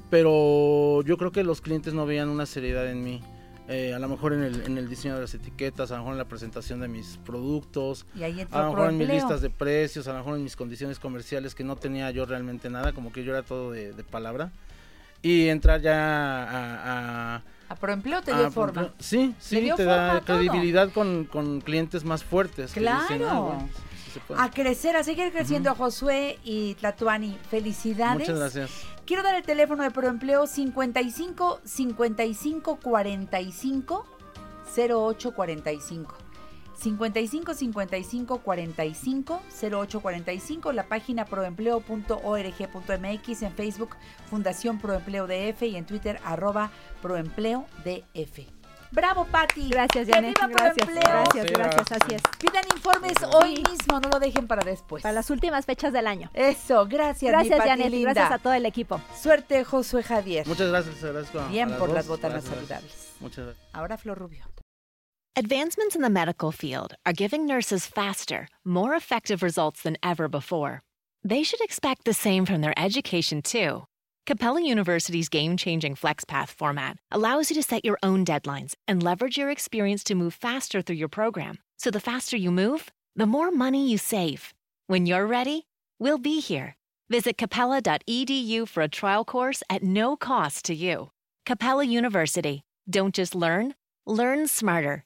pero 0.10 1.02
yo 1.04 1.18
creo 1.18 1.32
que 1.32 1.44
los 1.44 1.62
clientes 1.62 1.94
no 1.94 2.06
veían 2.06 2.30
una 2.30 2.46
seriedad 2.46 2.90
en 2.90 3.04
mí. 3.04 3.22
Eh, 3.68 3.94
a 3.96 4.00
lo 4.00 4.08
mejor 4.08 4.34
en 4.34 4.44
el, 4.44 4.62
en 4.62 4.78
el 4.78 4.88
diseño 4.88 5.16
de 5.16 5.22
las 5.22 5.34
etiquetas, 5.34 5.90
a 5.92 5.96
lo 5.96 6.02
mejor 6.02 6.14
en 6.14 6.18
la 6.20 6.26
presentación 6.26 6.80
de 6.82 6.88
mis 6.88 7.18
productos, 7.26 8.06
Y 8.16 8.22
ahí 8.24 8.40
entró 8.42 8.60
a 8.60 8.64
lo 8.66 8.70
mejor 8.74 8.90
en 8.92 8.98
mis 9.00 9.08
listas 9.10 9.42
de 9.42 9.50
precios, 9.50 10.08
a 10.08 10.12
lo 10.12 10.20
mejor 10.20 10.36
en 10.38 10.44
mis 10.44 10.56
condiciones 10.56 11.00
comerciales 11.00 11.56
que 11.56 11.64
no 11.64 11.76
tenía 11.76 12.12
yo 12.12 12.26
realmente 12.28 12.70
nada, 12.70 12.94
como 12.94 13.12
que 13.12 13.24
yo 13.24 13.32
era 13.32 13.42
todo 13.42 13.72
de, 13.72 13.92
de 13.94 14.04
palabra. 14.04 14.52
Y 15.24 15.48
entrar 15.48 15.82
ya 15.82 15.96
a... 16.44 17.36
a 17.38 17.42
A 17.70 17.76
Proempleo 17.76 18.22
te 18.22 18.36
dio 18.36 18.52
forma. 18.52 18.94
Sí, 19.00 19.34
sí, 19.40 19.72
te 19.76 19.84
da 19.86 20.22
credibilidad 20.22 20.92
con, 20.92 21.26
con 21.26 21.62
clientes 21.62 22.04
más 22.04 22.24
fuertes. 22.24 22.72
que 22.72 22.82
dicen, 22.82 22.96
"Ah, 23.00 23.06
Claro. 23.08 23.42
bueno, 23.46 23.70
sí, 23.74 23.82
sí 24.06 24.12
se 24.12 24.20
puede". 24.20 24.42
A 24.44 24.52
crecer, 24.52 24.96
a 24.96 25.04
seguir 25.04 25.32
creciendo 25.32 25.74
Josué 25.74 26.38
y 26.44 26.76
Tlatuani. 26.76 27.36
Felicidades. 27.50 28.20
Muchas 28.20 28.38
gracias. 28.38 28.72
Quiero 29.06 29.22
dar 29.22 29.36
el 29.36 29.44
teléfono 29.44 29.84
de 29.84 29.92
Proempleo 29.92 30.48
55 30.48 31.60
55 31.64 32.78
45 32.78 34.06
08 34.76 35.32
45. 35.32 36.16
55 36.76 37.54
55 37.54 38.40
45 38.40 39.42
08 39.62 40.00
45, 40.02 40.74
la 40.74 40.88
página 40.88 41.26
proempleo.org.mx, 41.26 43.42
en 43.44 43.54
Facebook 43.54 43.96
Fundación 44.28 44.80
Proempleo 44.80 45.28
DF 45.28 45.62
y 45.62 45.76
en 45.76 45.86
Twitter 45.86 46.20
arroba 46.24 46.72
Proempleo 47.04 47.68
DF. 47.84 48.55
¡Bravo, 48.92 49.26
Pati! 49.26 49.70
Gracias, 49.70 50.08
¡Que 50.08 50.14
Janet. 50.14 50.36
viva 50.40 50.48
Gracias, 50.48 50.88
Proempleo! 50.88 51.24
gracias, 51.24 51.52
gracias, 51.52 51.92
así 51.92 52.16
es. 52.16 52.22
Pidan 52.40 52.64
informes 52.74 53.14
hoy 53.34 53.56
mismo, 53.70 54.00
no 54.00 54.10
lo 54.10 54.20
dejen 54.20 54.48
para 54.48 54.64
después. 54.64 55.04
Para 55.04 55.14
las 55.14 55.30
últimas 55.30 55.66
fechas 55.66 55.92
del 55.94 56.08
año. 56.08 56.30
Eso, 56.34 56.86
gracias, 56.86 57.24
mi 57.24 57.28
Gracias, 57.30 57.58
Pati 57.58 57.70
Janet, 57.70 57.90
linda. 57.90 58.14
gracias 58.14 58.40
a 58.40 58.42
todo 58.42 58.54
el 58.54 58.66
equipo. 58.66 59.02
Suerte, 59.22 59.64
Josué 59.64 60.04
Javier. 60.04 60.48
Muchas 60.48 60.70
gracias, 60.70 61.04
agradezco. 61.04 61.46
Bien 61.50 61.74
a 61.74 61.78
por 61.78 61.90
las 61.90 62.08
botanas 62.08 62.44
Gracias, 62.46 62.68
gracias. 62.70 62.92
saludables. 62.92 63.22
Muchas 63.22 63.46
gracias. 63.46 63.66
Ahora 63.74 63.98
Flor 63.98 64.18
Rubio. 64.18 64.46
Advancements 65.38 65.96
in 65.96 66.02
the 66.02 66.10
medical 66.10 66.52
field 66.54 66.94
are 67.06 67.14
giving 67.14 67.46
nurses 67.46 67.86
faster, 67.86 68.48
more 68.64 68.96
effective 68.96 69.44
results 69.44 69.82
than 69.84 69.98
ever 70.02 70.30
before. 70.30 70.82
They 71.28 71.44
should 71.44 71.60
expect 71.62 72.06
the 72.06 72.14
same 72.14 72.46
from 72.46 72.62
their 72.62 72.74
education, 72.78 73.42
too. 73.42 73.86
Capella 74.28 74.60
University's 74.60 75.30
game 75.30 75.56
changing 75.56 75.94
FlexPath 75.94 76.48
format 76.48 76.98
allows 77.12 77.52
you 77.52 77.56
to 77.58 77.62
set 77.62 77.86
your 77.86 78.00
own 78.02 78.26
deadlines 78.26 78.74
and 78.88 79.04
leverage 79.04 79.38
your 79.38 79.52
experience 79.52 80.04
to 80.04 80.16
move 80.16 80.34
faster 80.34 80.82
through 80.82 80.96
your 80.96 81.08
program. 81.08 81.60
So 81.78 81.92
the 81.92 82.00
faster 82.00 82.36
you 82.36 82.50
move, 82.50 82.92
the 83.16 83.28
more 83.28 83.52
money 83.52 83.88
you 83.88 84.00
save. 84.00 84.56
When 84.88 85.06
you're 85.06 85.28
ready, 85.28 85.68
we'll 86.00 86.18
be 86.18 86.40
here. 86.40 86.76
Visit 87.08 87.38
capella.edu 87.38 88.68
for 88.68 88.82
a 88.82 88.88
trial 88.88 89.26
course 89.26 89.62
at 89.70 89.84
no 89.84 90.18
cost 90.18 90.66
to 90.66 90.74
you. 90.74 91.12
Capella 91.46 91.84
University. 91.84 92.64
Don't 92.90 93.14
just 93.14 93.36
learn, 93.36 93.76
learn 94.08 94.48
smarter. 94.48 95.06